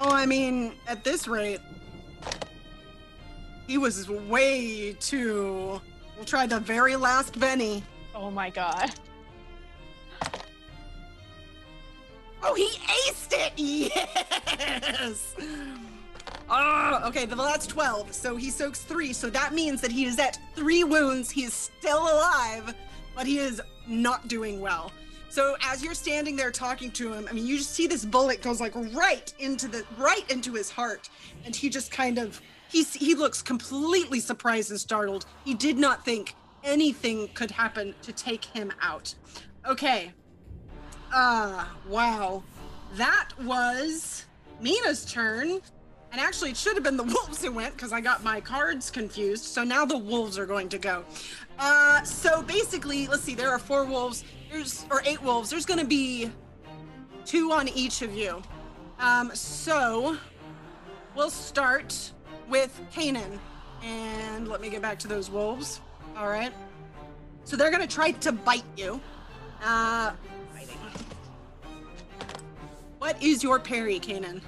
[0.01, 1.61] Oh, I mean, at this rate,
[3.65, 5.79] he was way too.
[6.17, 7.81] We'll try the very last Benny.
[8.13, 8.91] Oh my god.
[12.43, 13.53] Oh, he aced it!
[13.57, 15.33] Yes!
[16.49, 18.13] Oh, okay, well, that's 12.
[18.13, 19.13] So he soaks three.
[19.13, 21.29] So that means that he is at three wounds.
[21.29, 22.73] He is still alive,
[23.15, 24.91] but he is not doing well.
[25.29, 28.41] So as you're standing there talking to him, I mean, you just see this bullet
[28.41, 31.07] goes like right into the right into his heart,
[31.45, 35.27] and he just kind of he's he looks completely surprised and startled.
[35.45, 39.13] He did not think anything could happen to take him out.
[39.67, 40.13] Okay,
[41.11, 42.43] Ah, wow.
[42.93, 44.25] That was
[44.61, 45.59] Mina's turn.
[46.11, 48.89] And actually, it should have been the wolves who went because I got my cards
[48.89, 49.43] confused.
[49.43, 51.03] So now the wolves are going to go.
[51.57, 54.23] Uh, so basically, let's see, there are four wolves.
[54.51, 55.49] There's, or eight wolves.
[55.49, 56.31] There's going to be
[57.25, 58.41] two on each of you.
[58.99, 60.17] Um, so
[61.15, 62.11] we'll start
[62.49, 63.39] with Kanan.
[63.83, 65.79] And let me get back to those wolves.
[66.17, 66.51] All right.
[67.45, 68.99] So they're going to try to bite you.
[69.63, 70.11] Uh.
[72.97, 74.41] What is your parry, Kanan?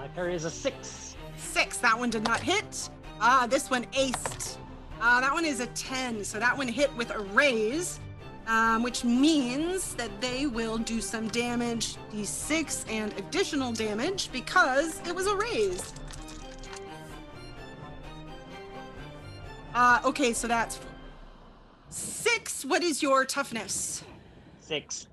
[0.00, 1.14] My parry is a six.
[1.36, 1.76] Six.
[1.76, 2.88] That one did not hit.
[3.20, 4.56] Ah, this one aced.
[4.98, 6.24] Uh, that one is a 10.
[6.24, 8.00] So that one hit with a raise,
[8.46, 15.14] um, which means that they will do some damage, d6 and additional damage because it
[15.14, 15.92] was a raise.
[19.74, 20.80] Uh, okay, so that's
[21.90, 22.64] six.
[22.64, 24.02] What is your toughness?
[24.60, 25.08] Six.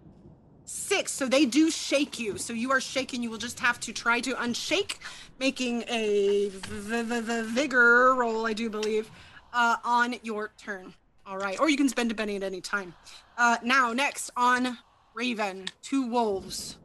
[0.68, 1.14] Six.
[1.14, 2.38] So they do shake you.
[2.38, 3.24] So you are shaken.
[3.24, 4.98] You will just have to try to unshake,
[5.40, 9.10] making a v- v- vigor roll, I do believe,
[9.54, 10.94] uh, on your turn.
[11.26, 11.58] All right.
[11.58, 12.94] Or you can spend a benny at any time.
[13.38, 14.78] Uh, now, next on
[15.14, 16.76] Raven, two wolves.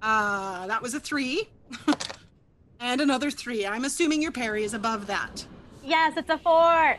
[0.00, 1.46] Uh, that was a three.
[2.80, 3.66] and another three.
[3.66, 5.46] I'm assuming your parry is above that.
[5.84, 6.96] Yes, it's a four.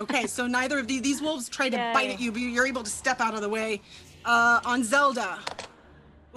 [0.00, 2.82] Okay, so neither of these these wolves try to bite at you, but you're able
[2.82, 3.80] to step out of the way.
[4.24, 5.38] Uh, on Zelda.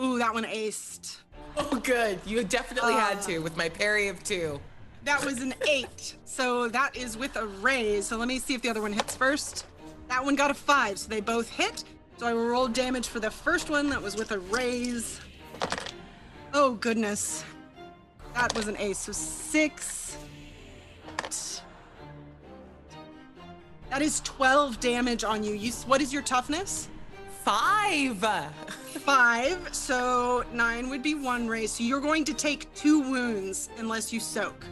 [0.02, 1.18] Ooh, that one aced.
[1.58, 2.20] Oh, good.
[2.26, 4.60] You definitely had Uh, to with my parry of two.
[5.04, 6.16] That was an eight.
[6.26, 8.06] So that is with a raise.
[8.08, 9.66] So let me see if the other one hits first.
[10.08, 11.84] That one got a five, so they both hit.
[12.18, 13.90] So I will roll damage for the first one.
[13.90, 15.20] That was with a raise.
[16.54, 17.44] Oh goodness.
[18.36, 19.00] That was an ace.
[19.00, 20.18] So six.
[23.92, 25.54] That is 12 damage on you.
[25.54, 26.88] You what is your toughness?
[27.44, 28.20] Five.
[29.04, 29.74] Five.
[29.74, 31.72] So nine would be one raise.
[31.72, 34.66] So you're going to take two wounds unless you soak.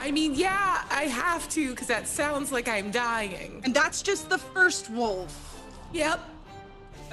[0.00, 3.60] I mean, yeah, I have to because that sounds like I'm dying.
[3.64, 5.62] And that's just the first wolf.
[5.92, 6.18] Yep.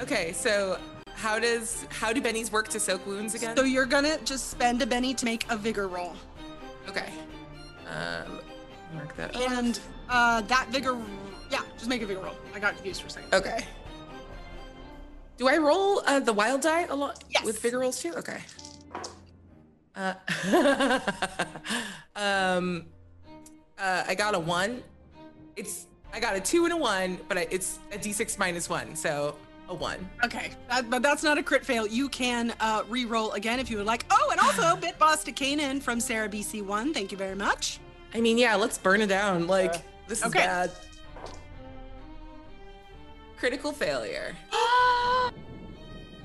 [0.00, 0.80] Okay, so
[1.14, 3.56] how does how do bennies work to soak wounds again?
[3.56, 6.16] So you're gonna just spend a Benny to make a vigor roll.
[6.88, 7.08] okay.
[7.88, 8.40] Um,
[8.94, 9.36] mark that.
[9.36, 10.96] And uh, that vigor,
[11.50, 12.34] yeah, just make a vigor roll.
[12.54, 13.34] I got confused for a second.
[13.34, 13.64] Okay.
[15.36, 17.44] Do I roll uh, the wild die a lot Yes.
[17.44, 18.12] with vigor rolls too?
[18.14, 18.38] Okay.
[19.96, 20.14] Uh,
[22.16, 22.86] um,
[23.78, 24.82] uh, I got a one.
[25.56, 28.94] It's I got a two and a one, but I, it's a d6 minus one,
[28.94, 29.36] so
[29.68, 30.08] a one.
[30.24, 31.86] Okay, that, but that's not a crit fail.
[31.86, 34.04] You can uh, re-roll again if you would like.
[34.10, 36.94] Oh, and also bit boss to Kanan from Sarah BC1.
[36.94, 37.80] Thank you very much.
[38.14, 39.46] I mean, yeah, let's burn it down.
[39.48, 39.74] Like
[40.08, 40.40] this is Okay.
[40.40, 40.70] bad.
[43.36, 44.36] Critical failure.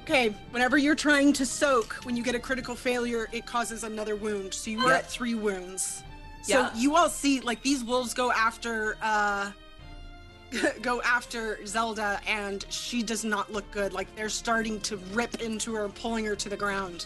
[0.03, 4.15] Okay, whenever you're trying to soak, when you get a critical failure, it causes another
[4.15, 4.51] wound.
[4.55, 4.97] So you are Yep.
[5.03, 6.01] at three wounds.
[6.41, 6.71] So Yeah.
[6.73, 9.51] you all see, like these wolves go after, uh,
[10.81, 13.93] go after Zelda, and she does not look good.
[13.93, 17.05] Like they're starting to rip into her, pulling her to the ground.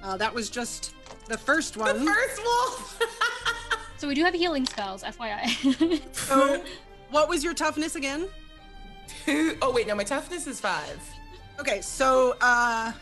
[0.00, 0.94] Uh, that was just
[1.26, 1.98] the first one.
[1.98, 3.02] The first wolf.
[3.98, 6.00] So we do have healing spells, FYI.
[6.12, 6.62] So,
[7.10, 8.28] what was your toughness again?
[9.62, 11.00] oh wait, no, my toughness is five.
[11.58, 12.92] Okay, so uh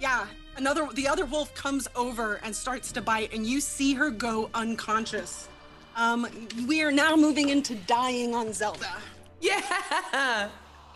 [0.00, 0.26] yeah,
[0.56, 4.48] another the other wolf comes over and starts to bite and you see her go
[4.54, 5.48] unconscious.
[5.96, 6.26] Um
[6.68, 8.96] we are now moving into dying on Zelda.
[9.40, 10.48] Yeah.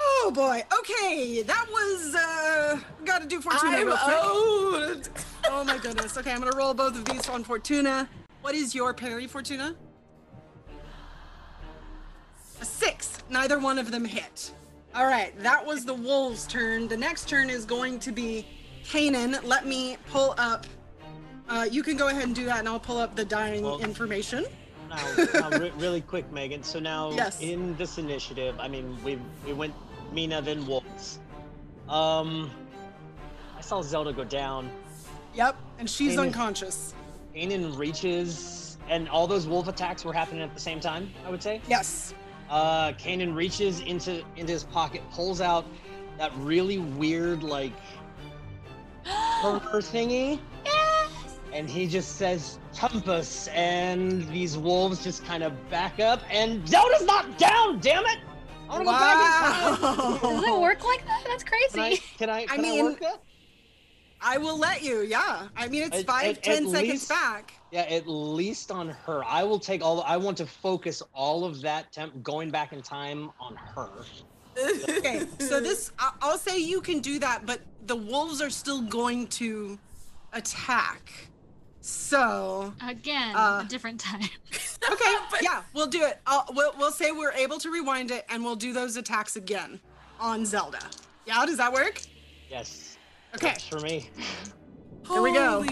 [0.06, 0.62] Oh boy.
[0.80, 4.24] Okay, that was uh got to do Fortuna I'm real quick.
[4.24, 5.08] old.
[5.46, 6.16] Oh my goodness.
[6.18, 8.08] Okay, I'm going to roll both of these on Fortuna.
[8.44, 9.74] What is your parry, Fortuna?
[12.60, 13.18] A 6.
[13.30, 14.52] Neither one of them hit.
[14.94, 16.86] All right, that was the wolves' turn.
[16.86, 18.46] The next turn is going to be
[18.84, 19.42] Kanan.
[19.44, 20.66] Let me pull up.
[21.48, 23.78] Uh, you can go ahead and do that, and I'll pull up the dying Well-
[23.80, 24.44] information.
[24.90, 26.62] Now, now re- really quick, Meghan.
[26.66, 27.40] So now Yes.
[27.40, 29.72] in this initiative, I mean, we we went
[30.12, 31.18] Mina then Wolves.
[31.88, 32.50] Um,
[33.56, 34.70] I saw Zelda go down.
[35.34, 36.94] Yep, and she's unconscious.
[37.34, 41.10] Kanan reaches, and all those wolf attacks were happening at the same time.
[41.26, 41.60] I would say.
[41.68, 42.14] Yes.
[42.50, 45.64] Uh, Kanan reaches into into his pocket, pulls out
[46.18, 47.72] that really weird like
[49.42, 51.38] burner thingy, Yes.
[51.52, 57.04] and he just says "Tumpus," and these wolves just kind of back up, and Zelda's
[57.04, 57.80] not down.
[57.80, 58.18] Damn it!
[58.68, 60.40] I want to go back in time.
[60.40, 61.24] Does it work like that?
[61.26, 61.88] That's Can I?
[61.88, 62.02] crazy.
[62.18, 62.44] Can I?
[62.46, 63.22] Can I, mean, work that?
[64.24, 65.48] I will let you, yeah.
[65.56, 67.52] I mean, it's At- five, at- ten at seconds least- back.
[67.70, 69.22] Yeah, at least on her.
[69.24, 70.00] I will take all.
[70.02, 73.90] I want to focus all of that temp going back in time on her.
[74.88, 78.82] Okay, so this, I- I'll say you can do that, but the wolves are still
[78.82, 79.76] going to
[80.32, 81.10] attack.
[81.80, 84.20] So, Again, Uh, a different time.
[84.92, 86.20] okay, but, yeah, we'll do it.
[86.26, 89.80] I'll, we'll, we'll say we're able to rewind it and we'll do those attacks again
[90.20, 90.78] on Zelda.
[91.26, 92.00] Yeah, does that work?
[92.48, 92.93] Yes.
[93.34, 93.48] Okay.
[93.48, 94.08] Works for me.
[95.08, 95.62] Here we go.
[95.62, 95.68] Holy-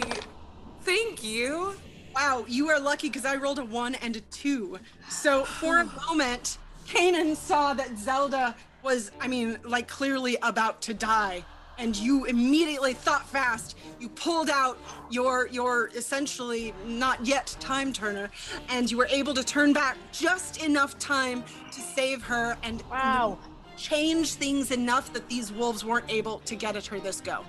[0.82, 1.74] Thank you.
[2.14, 4.78] Wow, you are lucky because I rolled a one and a two.
[5.08, 10.94] So for a moment, Kanan saw that Zelda was, I mean, like clearly about to
[10.94, 11.44] die.
[11.78, 13.78] and you immediately thought fast.
[13.98, 14.76] You pulled out
[15.10, 18.28] your your essentially not yet time turner,
[18.68, 21.42] and you were able to turn back just enough time
[21.72, 23.38] to save her and Wow.
[23.86, 27.44] Change things enough that these wolves weren't able to get at her this go.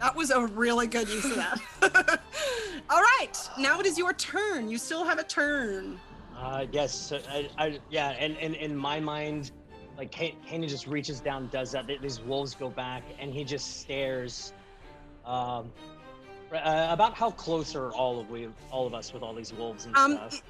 [0.00, 1.60] That was a really good use of that.
[2.90, 4.68] All right, now it is your turn.
[4.68, 5.98] You still have a turn.
[6.36, 9.50] Uh, yes, I, I, yeah, and, and in my mind,
[9.96, 11.86] like Ka- Kanan just reaches down, does that.
[12.00, 14.52] These wolves go back, and he just stares.
[15.24, 15.70] Um,
[16.52, 19.86] uh, about how close are all of we, all of us, with all these wolves
[19.86, 20.42] and Um, stuff?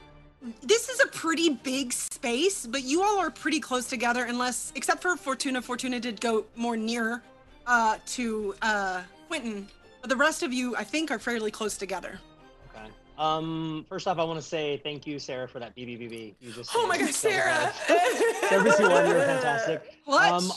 [0.63, 5.03] This is a pretty big space, but you all are pretty close together, unless, except
[5.03, 5.63] for Fortuna.
[5.63, 7.23] Fortuna did go more near
[7.67, 9.69] uh, to uh, Quentin,
[10.01, 12.19] but the rest of you, I think, are fairly close together.
[12.75, 12.89] Okay.
[13.19, 16.35] Um, first off, I want to say thank you, Sarah, for that BBBB.
[16.41, 17.73] You just Oh my gosh, Sarah!
[17.87, 19.83] BC1, you're fantastic.
[20.05, 20.33] What?
[20.33, 20.53] Um,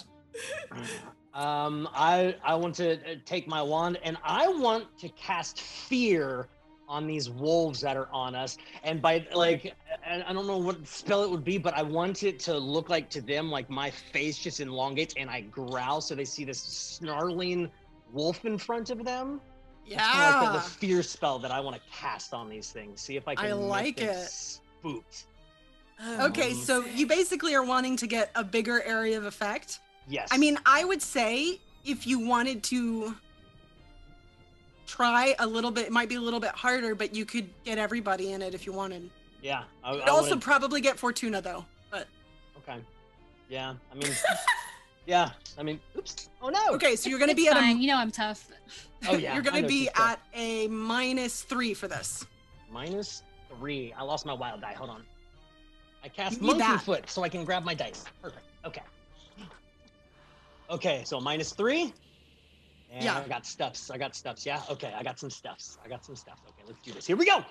[1.36, 6.48] um, I I want to uh, take my wand and I want to cast fear
[6.88, 8.58] on these wolves that are on us.
[8.84, 9.76] And by like,
[10.08, 13.10] I don't know what spell it would be, but I want it to look like
[13.12, 17.72] to them like my face just elongates and I growl so they see this snarling
[18.14, 19.42] wolf in front of them.
[19.86, 20.42] Yeah.
[20.42, 23.02] like the, the fear spell that I want to cast on these things.
[23.02, 23.46] See if I can.
[23.46, 24.28] I like it.
[24.28, 25.26] Spooked.
[26.20, 29.80] Okay, Um, so you basically are wanting to get a bigger area of effect.
[30.08, 30.28] Yes.
[30.32, 33.16] I mean, I would say if you wanted to
[34.86, 37.78] try a little bit, it might be a little bit harder, but you could get
[37.78, 39.10] everybody in it if you wanted.
[39.42, 39.64] Yeah.
[39.84, 41.66] I, You'd I also wanna- probably get Fortuna though.
[41.92, 42.08] But
[42.58, 42.80] Okay.
[43.50, 43.76] Yeah.
[43.92, 44.12] I mean.
[45.06, 45.32] yeah.
[45.58, 45.80] I mean.
[45.98, 46.30] Oops.
[46.42, 46.70] Oh no.
[46.76, 47.78] okay, so you're gonna It's be at fine.
[47.78, 48.48] a You know I'm tough.
[49.08, 49.34] Oh yeah.
[49.36, 52.26] you're gonna be at a minus three for this.
[52.72, 53.24] minus
[53.60, 53.94] three.
[53.98, 54.74] I lost my wild die.
[54.74, 55.04] Hold on.
[56.04, 56.82] I cast You need monkey that.
[56.82, 58.04] foot so I can grab my dice.
[58.22, 58.46] Perfect.
[58.66, 58.82] Okay.
[60.70, 61.94] Okay, so minus three.
[62.96, 63.18] And Yeah.
[63.18, 63.92] I got stuffs.
[63.92, 64.46] I got stuffs.
[64.46, 64.62] Yeah.
[64.70, 64.94] Okay.
[64.96, 65.78] I got some stuffs.
[65.84, 66.40] I got some stuff.
[66.48, 66.64] Okay.
[66.66, 67.06] Let's do this.
[67.06, 67.44] Here we go.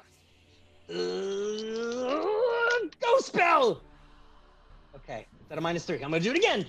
[0.89, 0.95] Uh,
[2.99, 3.83] go spell.
[4.97, 5.27] Okay.
[5.41, 6.65] Instead a minus three, I'm gonna do it again.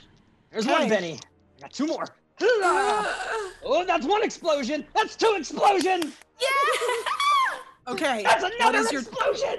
[0.52, 1.20] There's one Benny.
[1.58, 2.08] I got two more.
[3.68, 4.86] Oh, that's one explosion.
[4.94, 6.14] That's two explosion.
[6.40, 6.48] Yeah.
[7.88, 8.22] okay.
[8.22, 9.58] That's what another is your explosion.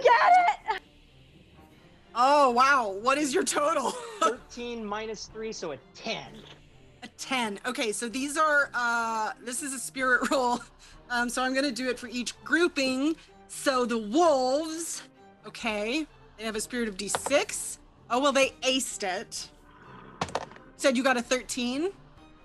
[2.15, 3.91] Oh wow, what is your total?
[4.21, 6.25] 13 minus 3, so a 10.
[7.17, 7.61] A 10.
[7.67, 10.61] Okay, so these are uh this is a spirit roll.
[11.11, 13.17] Um so I'm going to do it for each grouping.
[13.49, 15.03] So the wolves,
[15.47, 17.79] okay, they have a spirit of D6.
[18.11, 19.49] Oh, well they aced it.
[20.77, 21.91] Said you got a 13?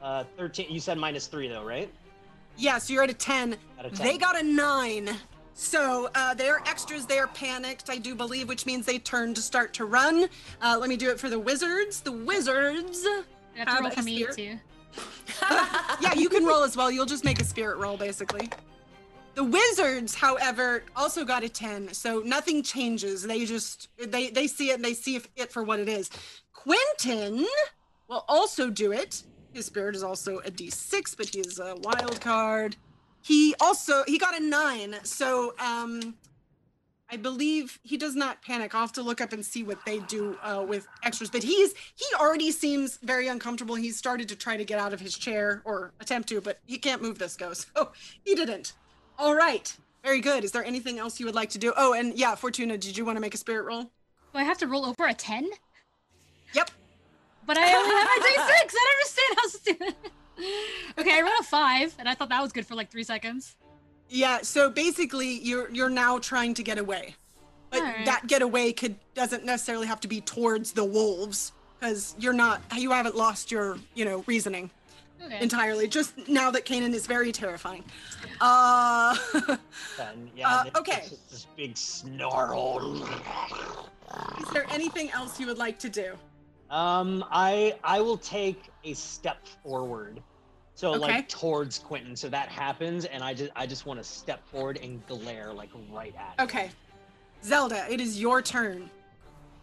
[0.01, 0.67] Uh, 13.
[0.69, 1.91] You said minus 3, though, right?
[2.57, 3.57] Yeah, so you're at a 10.
[3.77, 4.07] At a 10.
[4.07, 5.09] They got a 9.
[5.53, 9.73] So uh, they're extras, they're panicked, I do believe, which means they turn to start
[9.73, 10.27] to run.
[10.61, 11.99] Uh, let me do it for the wizards.
[11.99, 13.05] The wizards.
[13.53, 14.59] You have to Have roll a for me too.
[16.01, 16.91] yeah, you can roll as well.
[16.91, 18.49] You'll just make a spirit roll, basically.
[19.33, 23.23] The wizards, however, also got a 10, so nothing changes.
[23.23, 26.09] They just they they see it and they see if- it for what it is.
[26.53, 27.45] Quentin
[28.09, 29.23] will also do it.
[29.53, 32.75] His spirit is also a d6, but he is a wild card.
[33.23, 36.15] He also he got a 9, so um
[37.11, 38.73] I believe he does not panic.
[38.73, 41.29] I'll have to look up and see what they do uh, with extras.
[41.29, 43.75] But he's he already seems very uncomfortable.
[43.75, 46.77] He's started to try to get out of his chair or attempt to, but he
[46.77, 47.91] can't move this go, so
[48.23, 48.73] he didn't.
[49.19, 50.45] All right, very good.
[50.45, 51.73] Is there anything else you would like to do?
[51.75, 53.83] Oh, and yeah, Fortuna, did you want to make a spirit roll?
[53.83, 55.49] Do I have to roll over a 10?
[56.53, 56.71] Yep.
[57.45, 58.73] But I only have a d6.
[58.73, 59.95] I don't understand how stupid.
[60.97, 63.55] okay, I rolled a 5, and I thought that was good for like three seconds.
[64.11, 64.39] Yeah.
[64.41, 67.15] So basically, you're you're now trying to get away,
[67.69, 68.05] but Alright.
[68.05, 72.91] that getaway could doesn't necessarily have to be towards the wolves because you're not you
[72.91, 74.69] haven't lost your you know reasoning.
[75.23, 75.39] Okay.
[75.39, 75.87] entirely.
[75.87, 77.83] Just now that Kanan is very terrifying.
[78.41, 79.15] Uh,
[79.99, 81.03] And, yeah, Uh, okay.
[81.29, 83.03] this big snarl.
[84.41, 86.13] is there anything else you would like to do?
[86.71, 90.23] Um, I I will take a step forward.
[90.81, 90.99] So Okay.
[90.99, 92.15] like towards Quentin.
[92.15, 95.69] So that happens, and I just I just want to step forward and glare like
[95.91, 96.45] right at him.
[96.47, 96.71] Okay,
[97.43, 98.89] Zelda, it is your turn.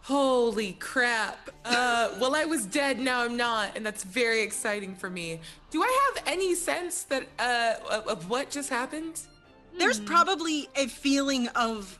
[0.01, 1.49] Holy crap.
[1.65, 5.41] Uh, well, I was dead, now I'm not, and that's very exciting for me.
[5.71, 9.19] Do I have any sense that uh, of, of what just happened?
[9.77, 11.99] There's probably a feeling of,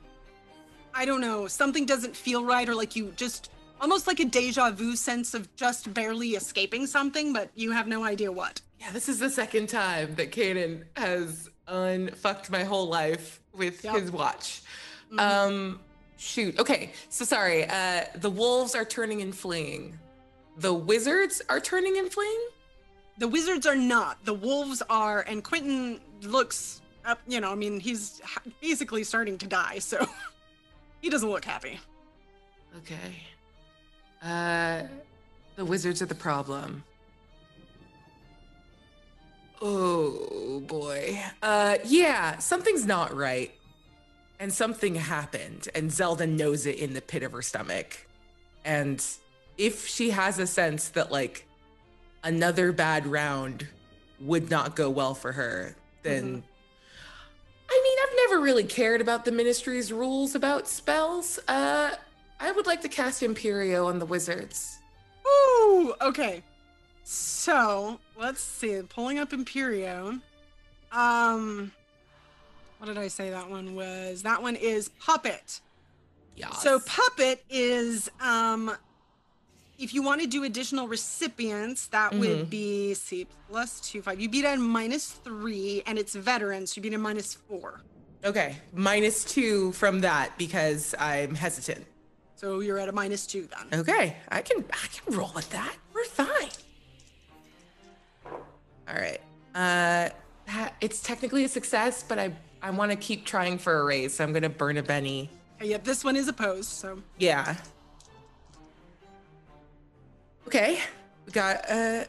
[0.94, 4.72] I don't know, something doesn't feel right, or like you just almost like a deja
[4.72, 8.62] vu sense of just barely escaping something, but you have no idea what.
[8.80, 13.96] Yeah, this is the second time that Kanan has unfucked my whole life with Yep.
[13.96, 14.62] his watch.
[15.12, 15.20] Mhm.
[15.20, 15.80] Um,
[16.18, 16.58] shoot.
[16.60, 17.66] Okay, so sorry.
[17.66, 20.00] Uh, the wolves are turning and fleeing.
[20.58, 22.40] The wizards are turning and fleeing.
[23.18, 24.24] the wizards are not.
[24.24, 27.20] The wolves are, and Quentin looks up.
[27.28, 28.22] You know, I mean, he's
[28.62, 30.08] basically starting to die, so
[31.02, 31.82] he doesn't look happy.
[32.78, 33.22] Okay.
[34.24, 34.84] Uh,
[35.58, 36.82] the wizards are the problem.
[39.62, 41.22] Oh boy.
[41.42, 43.52] Uh, yeah, something's not right.
[44.40, 48.08] And something happened, and Zelda knows it in the pit of her stomach.
[48.64, 49.04] And
[49.58, 51.46] if she has a sense that, like,
[52.24, 53.68] another bad round
[54.22, 56.38] would not go well for her, then.
[56.38, 56.44] Mhm.
[57.72, 61.38] I mean, I've never really cared about the ministry's rules about spells.
[61.48, 61.92] Uh,
[62.40, 64.80] I would like to cast Imperio on the wizards.
[65.28, 66.44] Ooh, okay.
[67.04, 68.82] So let's see.
[68.88, 70.20] Pulling up Imperio.
[70.92, 71.72] Um,
[72.78, 74.24] what did I say that one was?
[74.24, 75.62] That one is puppet.
[76.36, 76.52] Yeah.
[76.52, 78.72] So puppet is um
[79.78, 82.20] if you want to do additional recipients, that Mhm.
[82.20, 84.20] would be see plus two five.
[84.20, 86.76] You beat at minus three, and it's veterans.
[86.76, 87.82] You beat at minus four.
[88.26, 91.86] Okay, minus two from that because I'm hesitant.
[92.36, 93.80] So you're at a minus two then.
[93.82, 95.76] Okay, I can I can roll with that.
[95.94, 96.50] We're fine.
[98.90, 99.22] All right.
[99.56, 100.10] Uh,
[100.82, 104.24] it's technically a success, but I I want to keep trying for a raise, so
[104.24, 105.30] I'm gonna burn a Benny.
[105.58, 106.70] Okay, yep, this one is opposed.
[106.70, 107.56] So Yeah.
[110.48, 110.80] Okay,
[111.26, 112.06] we got uh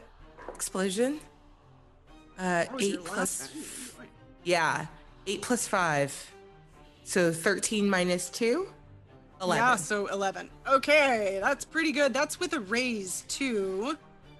[0.53, 1.19] explosion.
[2.39, 4.07] Uh, What was your eight last plus one?
[4.43, 4.85] yeah,
[5.27, 6.31] eight plus five,
[7.03, 8.67] so thirteen minus two.
[9.41, 9.63] Eleven.
[9.63, 10.49] Yeah, so eleven.
[10.67, 12.13] Okay, that's pretty good.
[12.13, 13.97] That's with a raise too.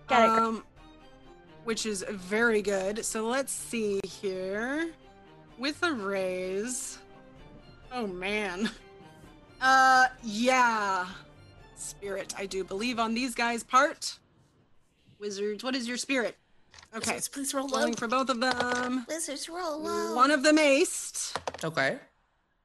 [0.08, 0.44] Got it.
[0.44, 0.64] Um,
[1.64, 3.06] which is very good.
[3.06, 4.90] So let's see here.
[5.58, 6.98] With a raise.
[7.92, 8.70] Oh man.
[9.64, 11.06] Uh yeah.
[11.76, 14.18] Spirit, I do believe on these guys' part.
[15.20, 16.36] Wizards, what is your spirit?
[16.96, 17.12] Okay.
[17.12, 17.96] Wizards, please roll Rolling low.
[17.96, 19.06] for both of them.
[19.08, 20.16] Wizards, roll low.
[20.16, 21.36] One of them aced.
[21.64, 22.00] Okay.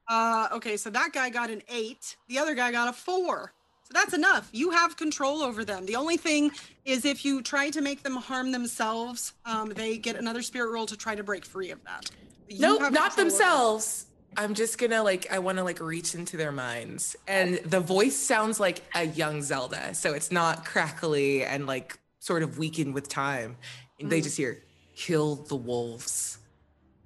[0.07, 2.15] Uh, okay, so that guy got an eight.
[2.29, 3.53] The other guy got a four.
[3.87, 4.49] So that's enough.
[4.51, 5.85] You have control over them.
[5.85, 6.51] The only thing
[6.83, 10.85] is if you try to make them harm themselves, um, they get another spirit roll
[10.87, 12.11] to try to break free of that.
[12.49, 13.27] You Nope, not over them.
[13.29, 14.07] themselves.
[14.35, 18.15] I'm just gonna like I want to like reach into their minds, and the voice
[18.17, 23.07] sounds like a young Zelda, so it's not crackly and like sort of weakened with
[23.07, 23.55] time.
[24.01, 24.23] And they Mhm.
[24.23, 24.61] just hear,
[24.97, 26.39] "Kill the wolves."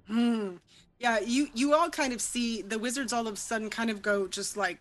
[0.08, 0.56] Hmm.
[0.98, 4.02] Yeah, you you all kind of see the wizards all of a sudden kind of
[4.02, 4.78] go just like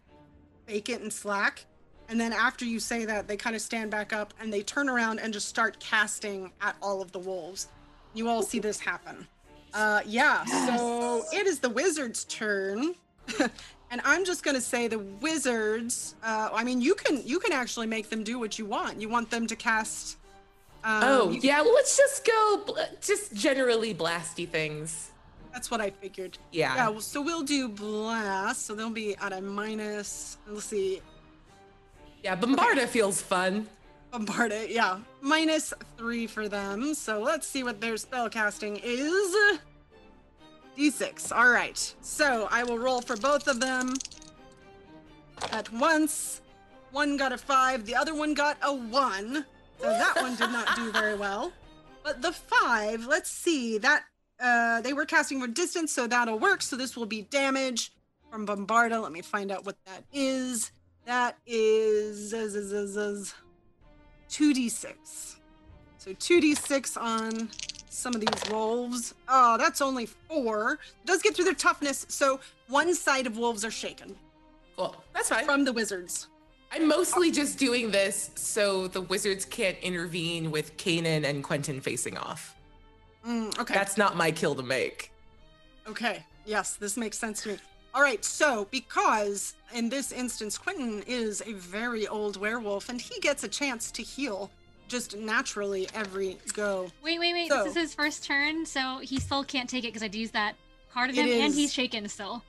[0.67, 1.65] vacant and slack.
[2.11, 4.89] And then after you say that, they kind of stand back up and they turn
[4.89, 7.69] around and just start casting at all of the wolves.
[8.13, 9.25] You all see this happen.
[9.73, 12.93] Uh yeah, so it is the wizards' turn.
[13.39, 17.87] and I'm just gonna say the wizards, uh I mean you can you can actually
[17.87, 18.99] make them do what you want.
[18.99, 20.17] You want them to cast
[20.83, 25.11] um, oh yeah, well, let's just go, bl- just generally blasty things.
[25.53, 26.37] That's what I figured.
[26.51, 26.75] Yeah.
[26.75, 28.65] Yeah, well, so we'll do blast.
[28.65, 30.37] So they'll be at a minus.
[30.47, 31.01] Let's see.
[32.23, 33.67] Yeah, Bombarda feels fun.
[34.13, 34.69] Bombarda.
[34.69, 34.99] Yeah.
[35.21, 36.93] Minus three for them.
[36.93, 39.59] So let's see what their spell casting is.
[40.77, 41.35] D6.
[41.35, 41.95] All right.
[42.01, 43.93] So I will roll for both of them
[45.51, 46.41] at once.
[46.91, 49.45] One got a five, the other one got a one.
[49.79, 51.53] So that one did not do very well.
[52.03, 54.03] But the five, let's see, that
[54.39, 56.61] uh, they were casting from distance, so that'll work.
[56.61, 57.93] So this will be damage
[58.29, 59.01] from Bombarda.
[59.01, 60.71] Let me find out what that is.
[61.11, 62.33] That is
[64.29, 65.35] 2d6.
[65.97, 67.49] So 2d6 on
[67.89, 69.13] some of these wolves.
[69.27, 70.75] Oh, that's only four.
[70.75, 74.15] It does get through their toughness, so one side of wolves are shaken
[74.77, 75.43] Cool, that's fine.
[75.43, 76.29] from the wizards.
[76.71, 82.15] I'm mostly just doing this so the wizards can't intervene with Kanan and Quentin facing
[82.17, 82.55] off.
[83.27, 83.73] Mm, okay.
[83.73, 85.11] That's not my kill to make.
[85.85, 86.23] Okay.
[86.45, 87.57] Yes, this makes sense to me.
[87.93, 88.23] All right.
[88.23, 93.47] So, because in this instance, Quentin is a very old werewolf and he gets a
[93.47, 94.49] chance to heal
[94.87, 96.91] just naturally every go.
[97.03, 97.49] Wait, wait, wait.
[97.49, 100.31] So- This is his first turn, so he still can't take it because I'd use
[100.31, 100.55] that
[100.93, 102.43] card of It him, and he's shaken still.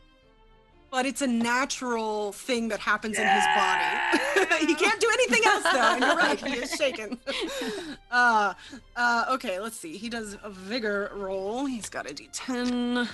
[0.91, 4.67] But it's a natural thing that happens in his body.
[4.67, 5.93] he can't do anything else, though.
[5.95, 7.19] And you're right, he is shaken.
[8.11, 8.53] uh,
[8.95, 9.97] uh, okay, let's see.
[9.97, 11.65] He does a vigor roll.
[11.65, 13.09] He's got a d10.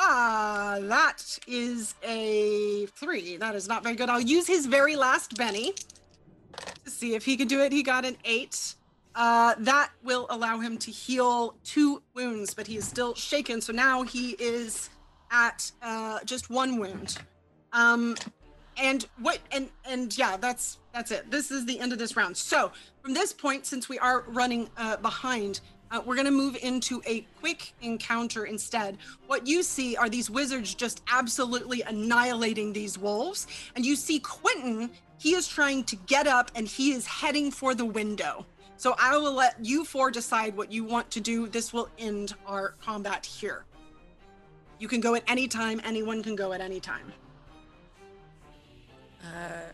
[0.00, 3.36] Ah, that is a three.
[3.36, 4.08] That is not very good.
[4.08, 5.74] I'll use his very last Benny
[6.84, 7.72] to see if he can do it.
[7.72, 8.74] He got an eight.
[9.14, 13.60] Uh, that will allow him to heal two wounds, but he is still shaken.
[13.60, 14.90] So now he is
[15.32, 17.18] at uh, just one wound.
[17.72, 18.14] Um,
[18.76, 21.30] and what and and yeah, that's that's it.
[21.30, 22.36] This is the end of this round.
[22.36, 22.70] So
[23.02, 25.60] from this point, since we are running uh, behind,
[25.90, 28.98] uh, we're gonna move into a quick encounter instead.
[29.26, 34.90] What you see are these wizards just absolutely annihilating these wolves, and you see Quentin.
[35.18, 38.46] He is trying to get up, and he is heading for the window.
[38.76, 41.48] So I will let you four decide what you want to do.
[41.48, 43.64] This will end our combat here.
[44.78, 45.80] You can go at any time.
[45.84, 47.12] Anyone can go at any time.
[49.20, 49.72] Uh,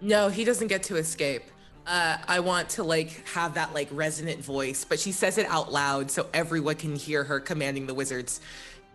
[0.00, 1.44] no, he doesn't get to escape.
[1.86, 5.70] Uh, I want to like have that like resonant voice, but she says it out
[5.72, 8.40] loud so everyone can hear her commanding the wizards,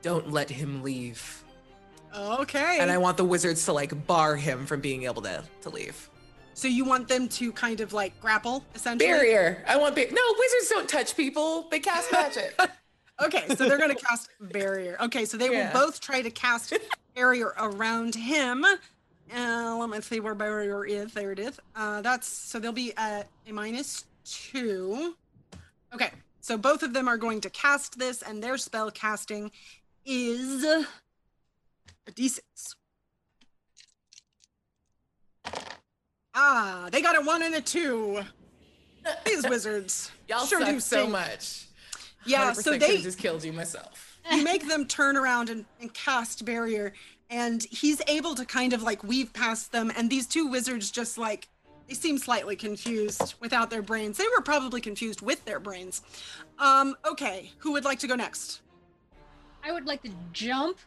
[0.01, 1.43] "Don't let him leave."
[2.17, 2.79] Okay.
[2.79, 6.09] And I want the wizards to like bar him from being able to to leave.
[6.55, 9.07] So you want them to kind of like grapple, essentially?
[9.07, 9.63] Barrier.
[9.67, 11.67] I want bar- no wizards don't touch people.
[11.69, 12.59] They cast magic.
[13.21, 14.95] Okay, so they're going to cast barrier.
[15.01, 15.73] Okay, so they Yeah.
[15.73, 16.73] will both try to cast
[17.15, 18.65] barrier around him.
[19.35, 21.13] Uh, let me see where barrier is.
[21.13, 21.59] There it is.
[21.75, 25.15] Uh, that's so they'll be at a minus two.
[25.93, 29.51] Okay, so both of them are going to cast this, and their spell casting
[30.05, 30.85] is a
[32.11, 32.39] d6.
[36.33, 38.21] Ah, they got a one and a two.
[39.25, 41.11] These wizards Y'all sure do so stink.
[41.11, 41.65] much.
[42.25, 44.19] Yeah, so they just killed you myself.
[44.31, 46.93] you make them turn around and, and cast barrier
[47.29, 51.17] and he's able to kind of like weave past them and these two wizards just
[51.17, 51.47] like
[51.87, 56.01] they seem slightly confused without their brains they were probably confused with their brains
[56.57, 58.61] um okay who would like to go next
[59.63, 60.77] I would like to jump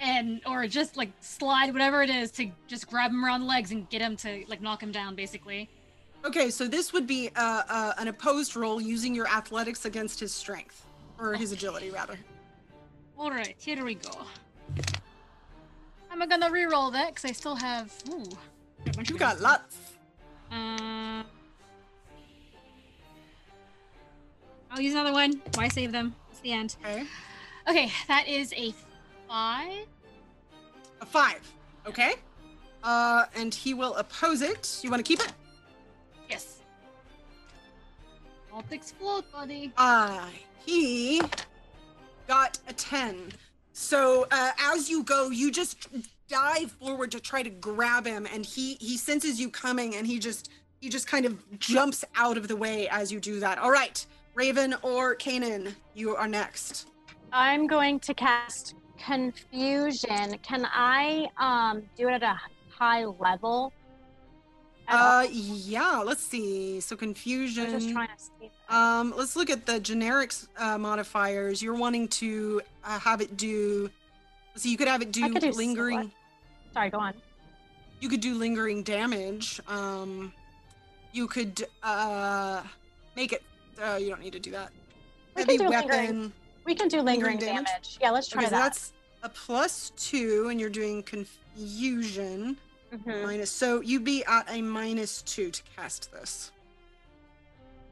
[0.00, 3.70] and or just like slide whatever it is to just grab him around the legs
[3.70, 5.68] and get him to like knock him down basically.
[6.24, 10.32] okay so this would be uh, uh an opposed roll using your athletics against his
[10.32, 10.86] strength
[11.18, 12.18] or his agility rather
[13.16, 14.10] All right, here we go.
[16.20, 17.92] I'm gonna re-roll that because I still have.
[18.08, 18.24] Ooh,
[19.08, 19.76] you got lots
[20.52, 21.22] Uh,
[24.70, 25.40] I'll use another one.
[25.54, 26.14] Why save them?
[26.30, 26.76] It's the end.
[26.84, 27.04] okay
[27.68, 28.72] Okay, that is a
[29.28, 29.86] five.
[31.00, 31.40] a five
[31.86, 32.14] okay
[32.84, 35.32] uh and he will oppose it you want to keep it
[36.30, 36.60] Yes.
[38.52, 39.72] I'll explode, buddy.
[39.76, 40.26] Uh,
[40.64, 41.20] he
[42.28, 43.32] got a 10.
[43.74, 45.88] So uh, as you go, you just
[46.28, 50.20] dive forward to try to grab him, and he he senses you coming, and he
[50.20, 50.48] just
[50.80, 53.58] he just kind of jumps out of the way as you do that.
[53.58, 56.86] All right, Raven or Kanan, you are next.
[57.32, 60.38] I'm going to cast confusion.
[60.44, 63.72] Can I um do it at a high level?
[64.86, 65.18] At all?
[65.18, 65.96] Uh, yeah.
[65.98, 66.78] Let's see.
[66.78, 67.72] So confusion.
[67.72, 68.50] was just trying to see.
[68.68, 71.62] Um, let's look at the generics uh, modifiers.
[71.62, 73.90] You're wanting to uh, have it do.
[74.56, 76.10] So you could have it do, do lingering.
[76.72, 77.14] Sorry, go on.
[78.00, 79.60] you could do lingering damage.
[79.68, 80.32] Um,
[81.12, 82.62] you could uh
[83.16, 83.42] make it.
[83.80, 84.70] Uh, you don't need to do that.
[85.36, 85.90] We Heavy can do weapon.
[85.90, 86.32] lingering-
[86.64, 87.66] We can do lingering, damage?
[87.66, 87.98] damage.
[88.00, 88.62] Yeah, let's try Okay, so that.
[88.64, 92.56] that's a plus two, and you're doing confusion
[92.94, 93.22] Mhm.
[93.24, 93.50] minus.
[93.50, 96.50] So you'd be at a minus two to cast this.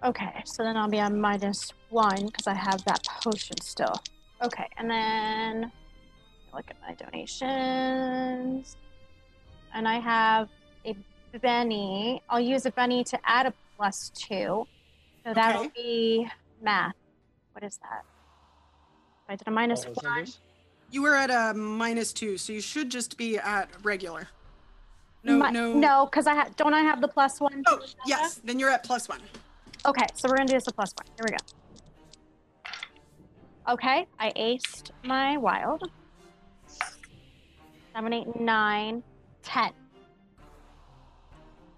[0.04, 3.94] Okay, so then I'll be on minus one because I have that potion still.
[4.42, 5.70] Okay, and then
[6.52, 8.76] look at my donations.
[9.74, 10.48] And I have
[10.84, 10.96] a
[11.40, 12.20] Benny.
[12.28, 14.66] I'll use a Benny to add a plus two.
[15.24, 16.28] So that'll be
[16.60, 16.94] math.
[17.52, 18.02] What is that?
[19.28, 20.04] I did a minus All one.
[20.04, 20.40] numbers?
[20.90, 24.28] You were at a minus two, so you should just be at regular.
[25.22, 25.72] No, Mi- no.
[25.74, 27.62] No, because I ha- don't I have the plus one?
[27.66, 28.40] Oh, yes.
[28.44, 29.20] Then you're at plus one.
[29.84, 31.06] Okay, so we're gonna do this a plus one.
[31.16, 31.44] Here we go.
[33.72, 35.82] Okay, I aced my wild.
[37.94, 39.02] Seven, eight, nine,
[39.42, 39.70] ten.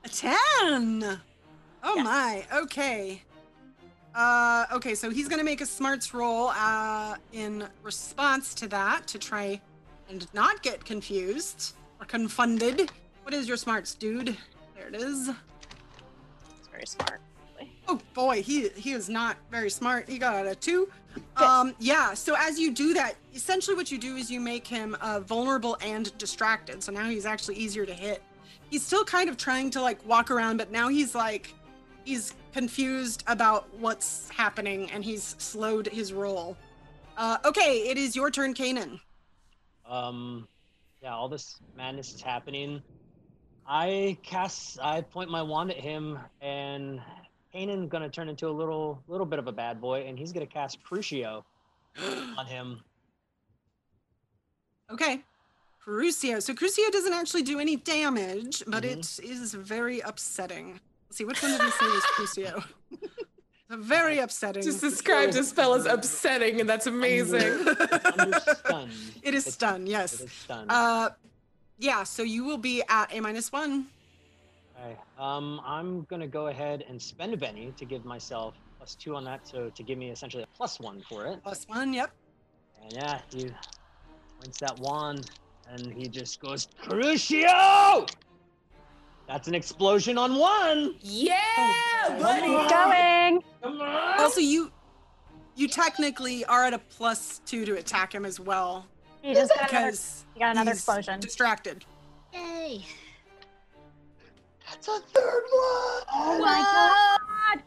[0.04, 1.20] A 10.
[1.82, 2.04] Oh Yes.
[2.04, 2.46] my.
[2.52, 3.22] Okay.
[4.14, 9.18] Uh okay, so he's to make a smarts roll uh in response to that to
[9.18, 9.60] try
[10.08, 12.90] and not get confused or confunded.
[13.22, 14.36] What is your smarts, dude?
[14.76, 15.30] There it is.
[16.58, 17.20] It's very smart.
[17.84, 17.98] Actually.
[17.98, 20.08] Oh boy, he he is not very smart.
[20.08, 20.88] He got a 2.
[21.36, 24.96] Um yeah, so as you do that, essentially what you do is you make him
[25.00, 26.82] uh vulnerable and distracted.
[26.82, 28.22] So now he's actually easier to hit.
[28.70, 31.54] He's still kind of trying to like walk around, but now he's like
[32.04, 36.56] he's confused about what's happening and he's slowed his roll.
[37.16, 39.00] Uh okay, it is your turn, Kanan.
[39.86, 40.48] Um,
[41.02, 42.82] yeah, all this madness is happening.
[43.66, 47.00] I cast, I point my wand at him, and
[47.54, 50.46] Kanan gonna turn into a little, little bit of a bad boy, and he's gonna
[50.46, 51.44] cast Crucio
[52.36, 52.80] on him.
[54.90, 55.20] Okay.
[55.84, 56.42] Crucio.
[56.42, 60.80] So Crucio doesn't actually do any damage, but it is very upsetting.
[61.08, 62.64] Let's see, which one did he say was Crucio?
[63.70, 64.62] very upsetting.
[64.62, 67.66] Just described his spell as upsetting, and that's amazing.
[68.18, 68.90] Under stun.
[69.22, 70.20] It is It's- stun, yes.
[70.20, 70.66] It is stun.
[70.68, 71.10] Uh,
[71.78, 72.02] yeah.
[72.04, 73.86] So you will be at a minus one.
[74.84, 74.96] Okay.
[75.18, 79.24] Um, I'm gonna go ahead and spend a Benny to give myself plus two on
[79.24, 81.42] that, so to give me essentially a plus one for it.
[81.42, 81.92] Plus one.
[81.94, 82.10] Yep.
[82.82, 83.50] And yeah, he
[84.40, 85.30] points that wand,
[85.70, 88.08] and he just goes Crucio.
[89.26, 90.96] That's an explosion on one.
[91.00, 91.38] Yeah,
[92.20, 92.46] buddy.
[92.48, 93.42] Going.
[93.62, 94.20] Come on.
[94.20, 94.70] Also, you
[95.56, 98.86] you technically are at a plus two to attack him as well
[99.22, 101.20] He just got another, because he got another he's explosion.
[101.20, 101.84] distracted.
[102.34, 102.84] Yay.
[104.86, 106.02] That's a third one.
[106.12, 107.62] Oh my god!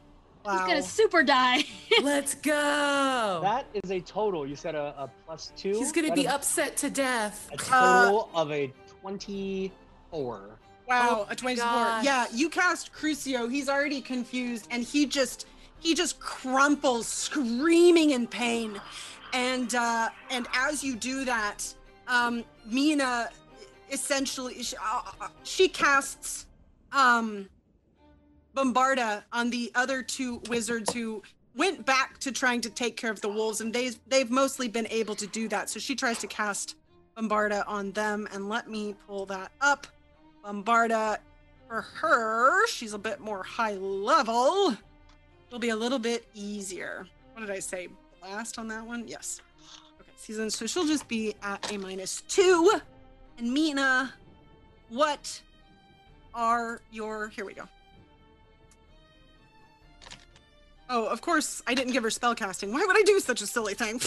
[0.46, 0.52] Wow.
[0.52, 1.64] He's gonna super die.
[2.04, 3.40] Let's go.
[3.42, 4.48] That is a total.
[4.48, 5.72] You said a, a plus two.
[5.72, 7.50] He's gonna That be upset to death.
[7.54, 8.72] A total of a
[9.02, 10.60] twenty-four.
[10.88, 11.66] Wow, Oh a 24.
[11.66, 12.06] gosh.
[12.06, 13.52] Yeah, you cast Crucio.
[13.52, 15.48] He's already confused and he just
[15.80, 18.80] he just crumples screaming in pain.
[19.34, 21.66] And uh and as you do that,
[22.08, 23.30] um Mina
[23.92, 26.47] essentially she, uh, uh, she casts
[26.92, 27.50] um
[28.56, 31.22] Bombarda on the other two wizards who
[31.56, 34.88] went back to trying to take care of the wolves and they've they've mostly been
[34.90, 35.70] able to do that.
[35.70, 36.76] So she tries to cast
[37.18, 39.88] Bombarda on them and let me pull that up.
[40.44, 41.18] Bombarda
[41.68, 44.76] for her, she's a bit more high level.
[45.48, 47.08] It'll be a little bit easier.
[47.34, 47.90] What did I say?
[48.22, 49.08] Blast on that one?
[49.08, 49.42] Yes.
[50.02, 50.50] Okay, season.
[50.50, 52.72] So she'll just be at a minus two.
[53.38, 54.14] And Mina,
[54.90, 55.42] what
[56.38, 57.28] are your.
[57.30, 57.68] Here we go.
[60.90, 62.72] Oh, of course, I didn't give her spellcasting.
[62.72, 64.00] Why would I do such a silly thing?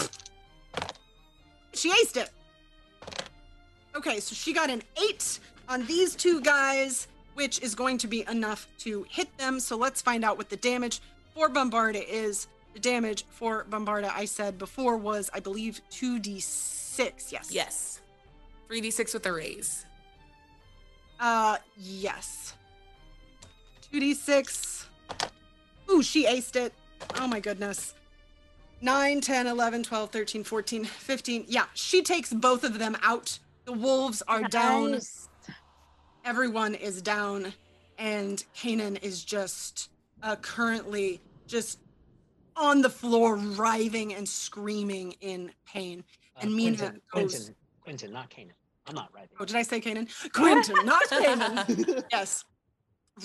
[1.73, 2.31] she aced it.
[3.95, 8.25] Okay, so she got an eight on these two guys, which is going to be
[8.27, 9.59] enough to hit them.
[9.59, 11.01] So let's find out what the damage
[11.35, 12.47] for Bombarda is.
[12.73, 17.31] The damage for Bombarda, I said before, was, I believe, 2d6.
[17.31, 17.51] Yes.
[17.51, 18.01] Yes.
[18.69, 19.85] 3d6 with a raise.
[21.21, 22.53] Uh, yes.
[23.93, 24.85] 2d6.
[25.89, 26.73] Ooh, she aced it.
[27.15, 27.93] Oh my goodness.
[28.81, 31.45] 9, 10, 11, 12, 13, 14, 15.
[31.47, 33.37] Yeah, she takes both of them out.
[33.65, 34.99] The wolves are down.
[36.25, 37.53] Everyone is down
[37.99, 39.89] and Kanan is just
[40.23, 41.79] uh, currently just
[42.55, 46.03] on the floor writhing and screaming in pain
[46.37, 48.51] Uh, and Mina Quentin, goes Quentin, Quentin, not Kanan.
[48.87, 49.29] I'm not writing.
[49.39, 50.09] oh did I say Kanan?
[50.33, 52.03] Quentin not Kanan.
[52.11, 52.43] Yes.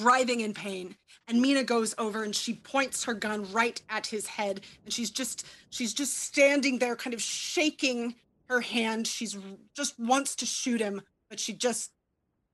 [0.00, 0.96] Writhing in pain.
[1.28, 4.60] And Mina goes over and she points her gun right at his head.
[4.84, 8.16] And she's just she's just standing there kind of shaking
[8.48, 9.06] her hand.
[9.06, 9.36] She's
[9.74, 11.92] just wants to shoot him but she just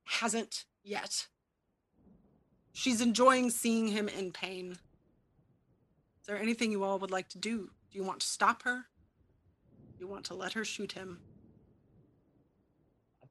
[0.05, 1.27] hasn't yet.
[2.73, 4.73] She's enjoying seeing him in pain.
[4.73, 7.71] Is there anything you all would like to do?
[7.91, 8.87] Do you want to stop her?
[9.93, 11.21] Do you want to let her shoot him?
[11.21, 11.42] I've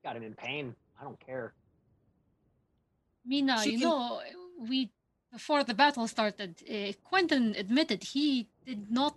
[0.04, 0.76] got him in pain.
[1.00, 1.54] I don't care.
[3.26, 4.22] Mina, She you can- know,
[4.58, 4.92] we
[5.32, 9.16] before the battle started, uh, Quentin admitted he did not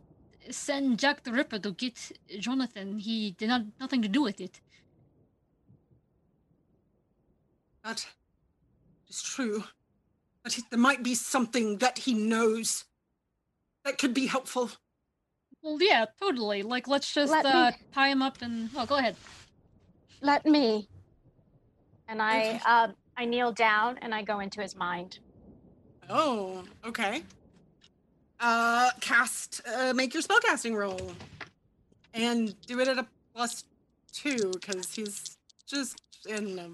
[0.50, 2.98] send Jack the Ripper to get Jonathan.
[2.98, 4.60] He did not nothing to do with it.
[7.82, 8.06] That
[9.08, 9.64] is true.
[10.42, 12.84] But it- there might be something that he knows
[13.82, 14.70] that could be helpful.
[15.62, 16.62] Well, yeah, totally.
[16.62, 18.70] Like, let's just Let me- uh, tie him up and.
[18.76, 19.16] Oh, go ahead.
[20.24, 20.88] Let me.
[22.08, 22.60] And I Okay.
[22.66, 25.18] um I kneel down and I go into his mind.
[26.08, 27.22] Oh, okay.
[28.40, 31.12] Uh, cast, uh, make your spellcasting roll.
[32.14, 33.64] And do it at a plus
[34.12, 35.36] two, because he's
[35.66, 36.68] just in a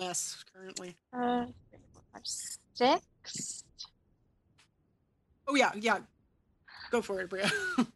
[0.00, 0.96] mess currently.
[1.12, 3.64] Uh, three, four, five, six.
[5.48, 5.98] Oh, yeah, yeah.
[6.90, 7.50] Go for it, Bria.
[7.78, 7.86] A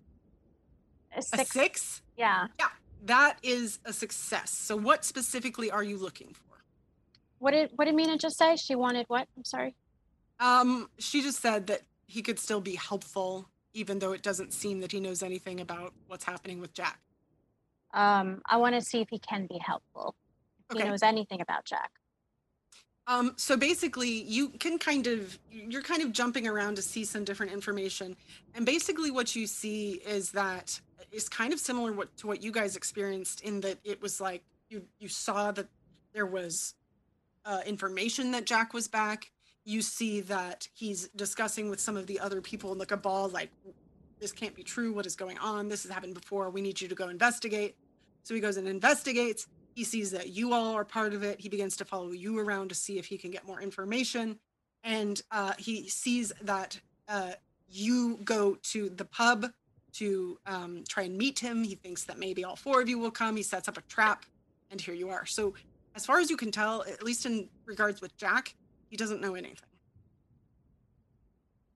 [1.18, 1.50] a six.
[1.50, 2.02] six?
[2.16, 2.46] Yeah.
[2.58, 2.68] Yeah,
[3.06, 4.50] that is a success.
[4.50, 6.62] So, what specifically are you looking for?
[7.38, 8.56] What did what did Mina just say?
[8.56, 9.28] She wanted what?
[9.36, 9.74] I'm sorry.
[10.40, 14.80] Um, she just said that he could still be helpful, even though it doesn't seem
[14.80, 17.00] that he knows anything about what's happening with Jack.
[17.94, 20.14] Um, I want to see if he can be helpful.
[20.68, 20.84] If Okay.
[20.84, 21.90] he knows anything about Jack.
[23.08, 27.24] Um, so basically, you can kind of you're kind of jumping around to see some
[27.24, 28.16] different information,
[28.54, 30.80] and basically what you see is that
[31.12, 34.42] is kind of similar what, to what you guys experienced in that it was like
[34.68, 35.68] you you saw that
[36.14, 36.74] there was
[37.44, 39.30] uh, information that Jack was back.
[39.64, 43.50] You see that he's discussing with some of the other people in the cabal, like
[44.20, 44.92] this can't be true.
[44.92, 45.68] What is going on?
[45.68, 46.50] This has happened before.
[46.50, 47.76] We need you to go investigate.
[48.22, 51.38] So he goes and investigates he sees that you all are part of it.
[51.38, 54.38] He begins to follow you around to see if he can get more information.
[54.82, 57.32] And uh, he sees that uh,
[57.68, 59.48] you go to the pub
[59.92, 61.62] to um, try and meet him.
[61.62, 63.36] He thinks that maybe all four of you will come.
[63.36, 64.24] He sets up a trap,
[64.70, 65.26] and here you are.
[65.26, 65.52] So,
[65.94, 68.54] as far as you can tell, at least in regards with Jack,
[68.88, 69.68] he doesn't know anything.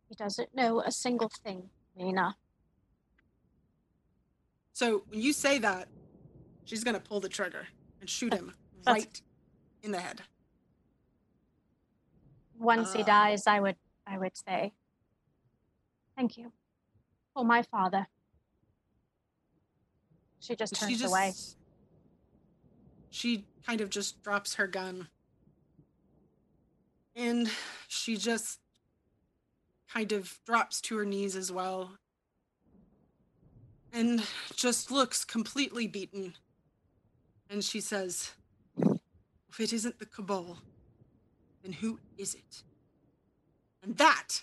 [0.09, 2.35] He doesn't know a single thing, Mina.
[4.73, 5.89] So when you say that,
[6.65, 7.67] she's gonna pull the trigger
[8.01, 8.55] and shoot him
[8.85, 9.23] That's- right
[9.83, 10.23] in the head.
[12.59, 13.07] Once he Uh.
[13.07, 14.73] dies, I would I would say
[16.17, 16.53] thank you.
[17.37, 18.09] Oh my father.
[20.41, 21.33] She just she turns just away.
[23.11, 25.09] she kind of just drops her gun
[27.15, 27.51] and
[27.89, 28.59] she just
[29.89, 31.99] kind of drops to her knees as well
[33.93, 34.23] and
[34.55, 36.37] just looks completely beaten
[37.51, 38.33] and she says
[39.49, 40.59] if it isn't the cabal
[41.63, 42.63] then who is it
[43.83, 44.43] and that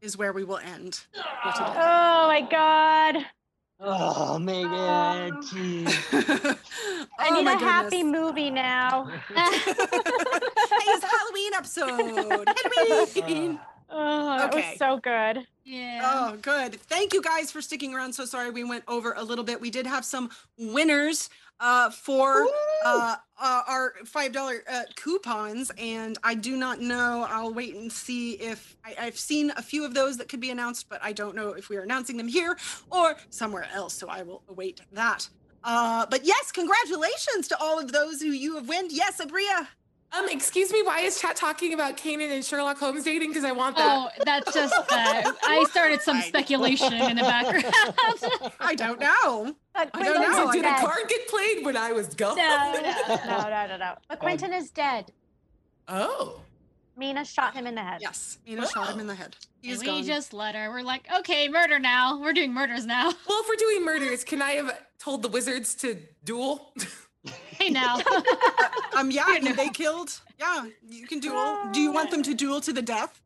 [0.00, 1.74] is where we will end for today.
[1.76, 3.24] Oh my god.
[3.78, 5.86] Oh, Meghan, jeez.
[6.12, 6.56] Um,
[7.18, 8.20] I Oh need my a happy goodness.
[8.20, 9.04] movie now.
[9.28, 9.44] hey,
[10.88, 12.48] it's Halloween episode.
[13.16, 13.58] Halloween.
[13.90, 14.70] Oh, that Okay.
[14.70, 15.46] was so good.
[15.64, 16.00] Yeah.
[16.32, 16.80] Oh, good.
[16.80, 18.12] Thank you guys for sticking around.
[18.12, 19.60] So sorry we went over a little bit.
[19.60, 21.28] We did have some winners
[21.60, 22.46] uh, for
[22.84, 27.26] uh, uh, our five dollar uh, coupons, and I do not know.
[27.28, 30.50] I'll wait and see if I, I've seen a few of those that could be
[30.50, 32.56] announced, but I don't know if we are announcing them here
[32.90, 33.94] or somewhere else.
[33.94, 35.28] So I will await that.
[35.64, 38.88] Uh, but yes, congratulations to all of those who you have won.
[38.90, 39.68] Yes, Abria.
[40.16, 43.30] Um, excuse me, why is chat talking about Kanan and Sherlock Holmes dating?
[43.30, 43.96] Because I want that.
[44.18, 47.74] Oh, that's just uh, I started some I- speculation in the background.
[48.60, 49.56] I don't know.
[49.74, 50.48] But I don't know.
[50.50, 52.36] is Did a card get played when I was gone?
[52.36, 52.90] No, no, no,
[53.24, 53.94] no, no, no.
[54.08, 55.12] But Um, Quentin is dead.
[55.88, 56.40] Oh.
[56.94, 58.02] Mina shot him in the head.
[58.02, 59.34] Yes, Mina shot him in the head.
[59.62, 60.02] He's and we gone.
[60.04, 60.68] just let her.
[60.70, 62.20] We're like, okay, murder now.
[62.20, 63.04] We're doing murders now.
[63.26, 66.74] Well, if we're doing murders, can I have told the wizards to duel?
[67.62, 67.98] Hey now.
[68.94, 70.20] Um, yeah, You and they killed.
[70.38, 71.56] Yeah, you can duel.
[71.72, 73.22] Do you want them to duel to the death?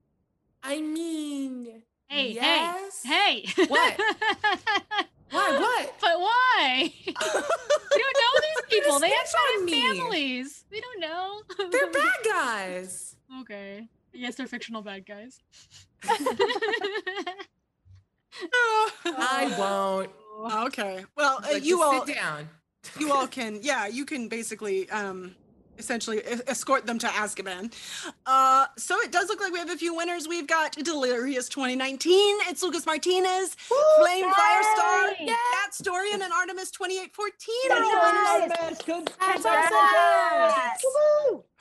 [0.62, 3.02] I mean, hey, yes.
[3.04, 3.66] hey, hey.
[3.66, 3.98] What?
[5.32, 5.58] Why?
[5.58, 5.94] What?
[6.00, 6.92] But why?
[7.04, 9.00] we don't know these people.
[9.00, 9.26] They have
[9.58, 10.64] on families.
[10.70, 11.42] We don't know.
[11.70, 13.16] They're bad guys.
[13.40, 13.88] Okay.
[14.12, 15.40] Yes, they're fictional bad guys.
[19.04, 20.10] I won't.
[20.66, 21.04] okay.
[21.16, 22.48] Well, uh, But you just all, sit down.
[22.98, 23.60] You all can.
[23.62, 25.34] Yeah, you can basically, um,
[25.78, 27.72] essentially escort them to Azkaban.
[28.24, 30.28] Uh, so it does look like we have a few winners.
[30.28, 32.38] We've got Delirious 2019.
[32.48, 35.26] It's Lucas Martinez, Flame Firestar, Yay!
[35.26, 38.56] Cat Storian, and Artemis 2814 are all winners.
[38.60, 39.12] Yes, good.
[39.20, 40.82] That's Yes.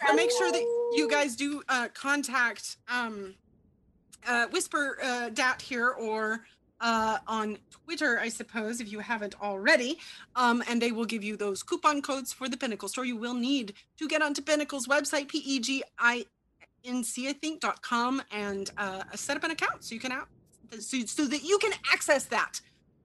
[0.08, 0.62] So make sure that
[0.96, 3.36] you guys do uh, contact um,
[4.28, 6.46] uh, Whisper uh, Dat here or
[6.82, 9.98] uh, on Twitter, I suppose, if you haven't already.
[10.36, 13.06] Um, and they will give you those coupon codes for the Pinnacle store.
[13.06, 16.26] You will need to get onto Pinnacle's website, P E G I
[16.84, 20.12] N C, I think, dot com, and uh, set up an account so you can
[20.12, 20.28] out
[20.80, 22.62] so, so that you can access that.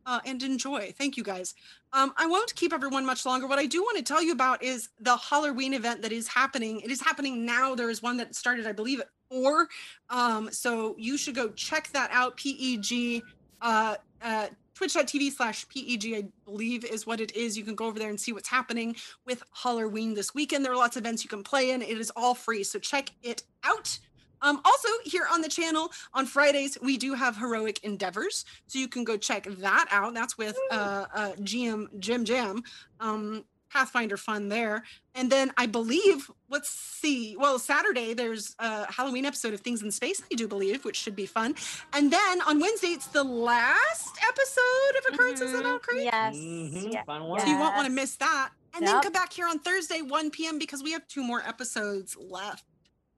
[0.06, 0.92] Uh, and enjoy.
[0.96, 1.54] Thank you guys.
[1.92, 3.46] Um, I won't keep everyone much longer.
[3.46, 6.80] What I do want to tell you about is the Halloween event that is happening.
[6.80, 7.74] It is happening now.
[7.74, 9.68] There is one that started, I believe, at four.
[10.08, 12.38] Um, so you should go check that out.
[12.38, 13.22] PEG,
[13.60, 17.56] uh, uh, twitch.tv slash PEG, I believe is what it is.
[17.56, 20.64] You can go over there and see what's happening with Halloween this weekend.
[20.64, 21.82] There are lots of events you can play in.
[21.82, 22.64] It is all free.
[22.64, 23.98] So check it out.
[24.42, 28.44] Um, also, here on the channel on Fridays, we do have Heroic Endeavors.
[28.68, 30.14] So you can go check that out.
[30.14, 32.62] That's with uh, uh, GM Jim Jam.
[33.00, 34.82] Um, Pathfinder fun there.
[35.14, 39.90] And then I believe, let's see, well, Saturday there's a Halloween episode of Things in
[39.90, 41.54] Space, I do believe, which should be fun.
[41.92, 45.74] And then on Wednesday, it's the last episode of Occurrences at Mhm.
[45.74, 46.04] Oak Creek.
[46.04, 46.34] Yes.
[46.34, 47.04] Mhm, Yeah.
[47.04, 47.40] Fun one.
[47.40, 48.50] So you won't want to miss that.
[48.74, 52.16] And then come back here on Thursday, 1 p.m., because we have two more episodes
[52.16, 52.64] left.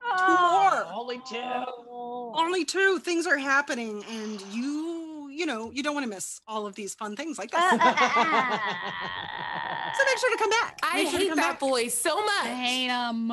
[0.04, 0.84] Oh, two more.
[0.94, 1.64] Only two.
[2.34, 6.66] Only two things are happening, and you, you know, you don't want to miss all
[6.66, 7.60] of these fun things like this.
[9.96, 10.78] So make sure to come back.
[10.82, 11.60] I sure hate that back.
[11.60, 12.44] boy so much.
[12.44, 13.28] I hate them.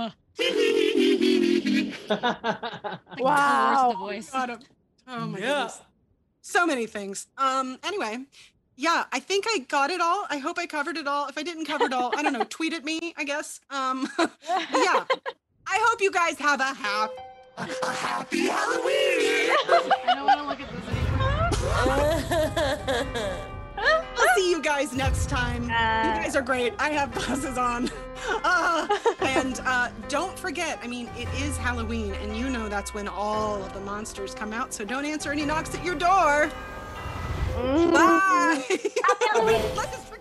[3.19, 3.91] Wow.
[3.91, 4.29] The voice.
[4.31, 4.59] Got him.
[5.07, 5.45] Oh my Yeah.
[5.47, 5.81] goodness.
[6.41, 7.27] So many things.
[7.38, 8.19] Um, anyway,
[8.75, 10.25] yeah, I think I got it all.
[10.29, 11.27] I hope I covered it all.
[11.27, 13.59] If I didn't cover it all, I don't know, tweet at me, I guess.
[13.69, 15.03] Um, yeah.
[15.71, 17.13] I hope you guys have a happy
[17.57, 19.51] A happy Halloween!
[19.67, 20.85] I don't want to look at this
[23.27, 23.45] anymore
[24.35, 25.64] see you guys next time.
[25.64, 26.74] Uh, you guys are great.
[26.80, 27.90] I have glasses on.
[28.43, 28.88] Uh,
[29.22, 33.64] and uh, don't forget, I mean, it is Halloween, and you know that's when all
[33.64, 34.74] of the monsters come out.
[34.74, 36.49] So don't answer any knocks at your door.
[37.56, 37.91] Mm-hmm.
[37.91, 38.64] Bye.
[38.69, 40.16] Happy Halloween.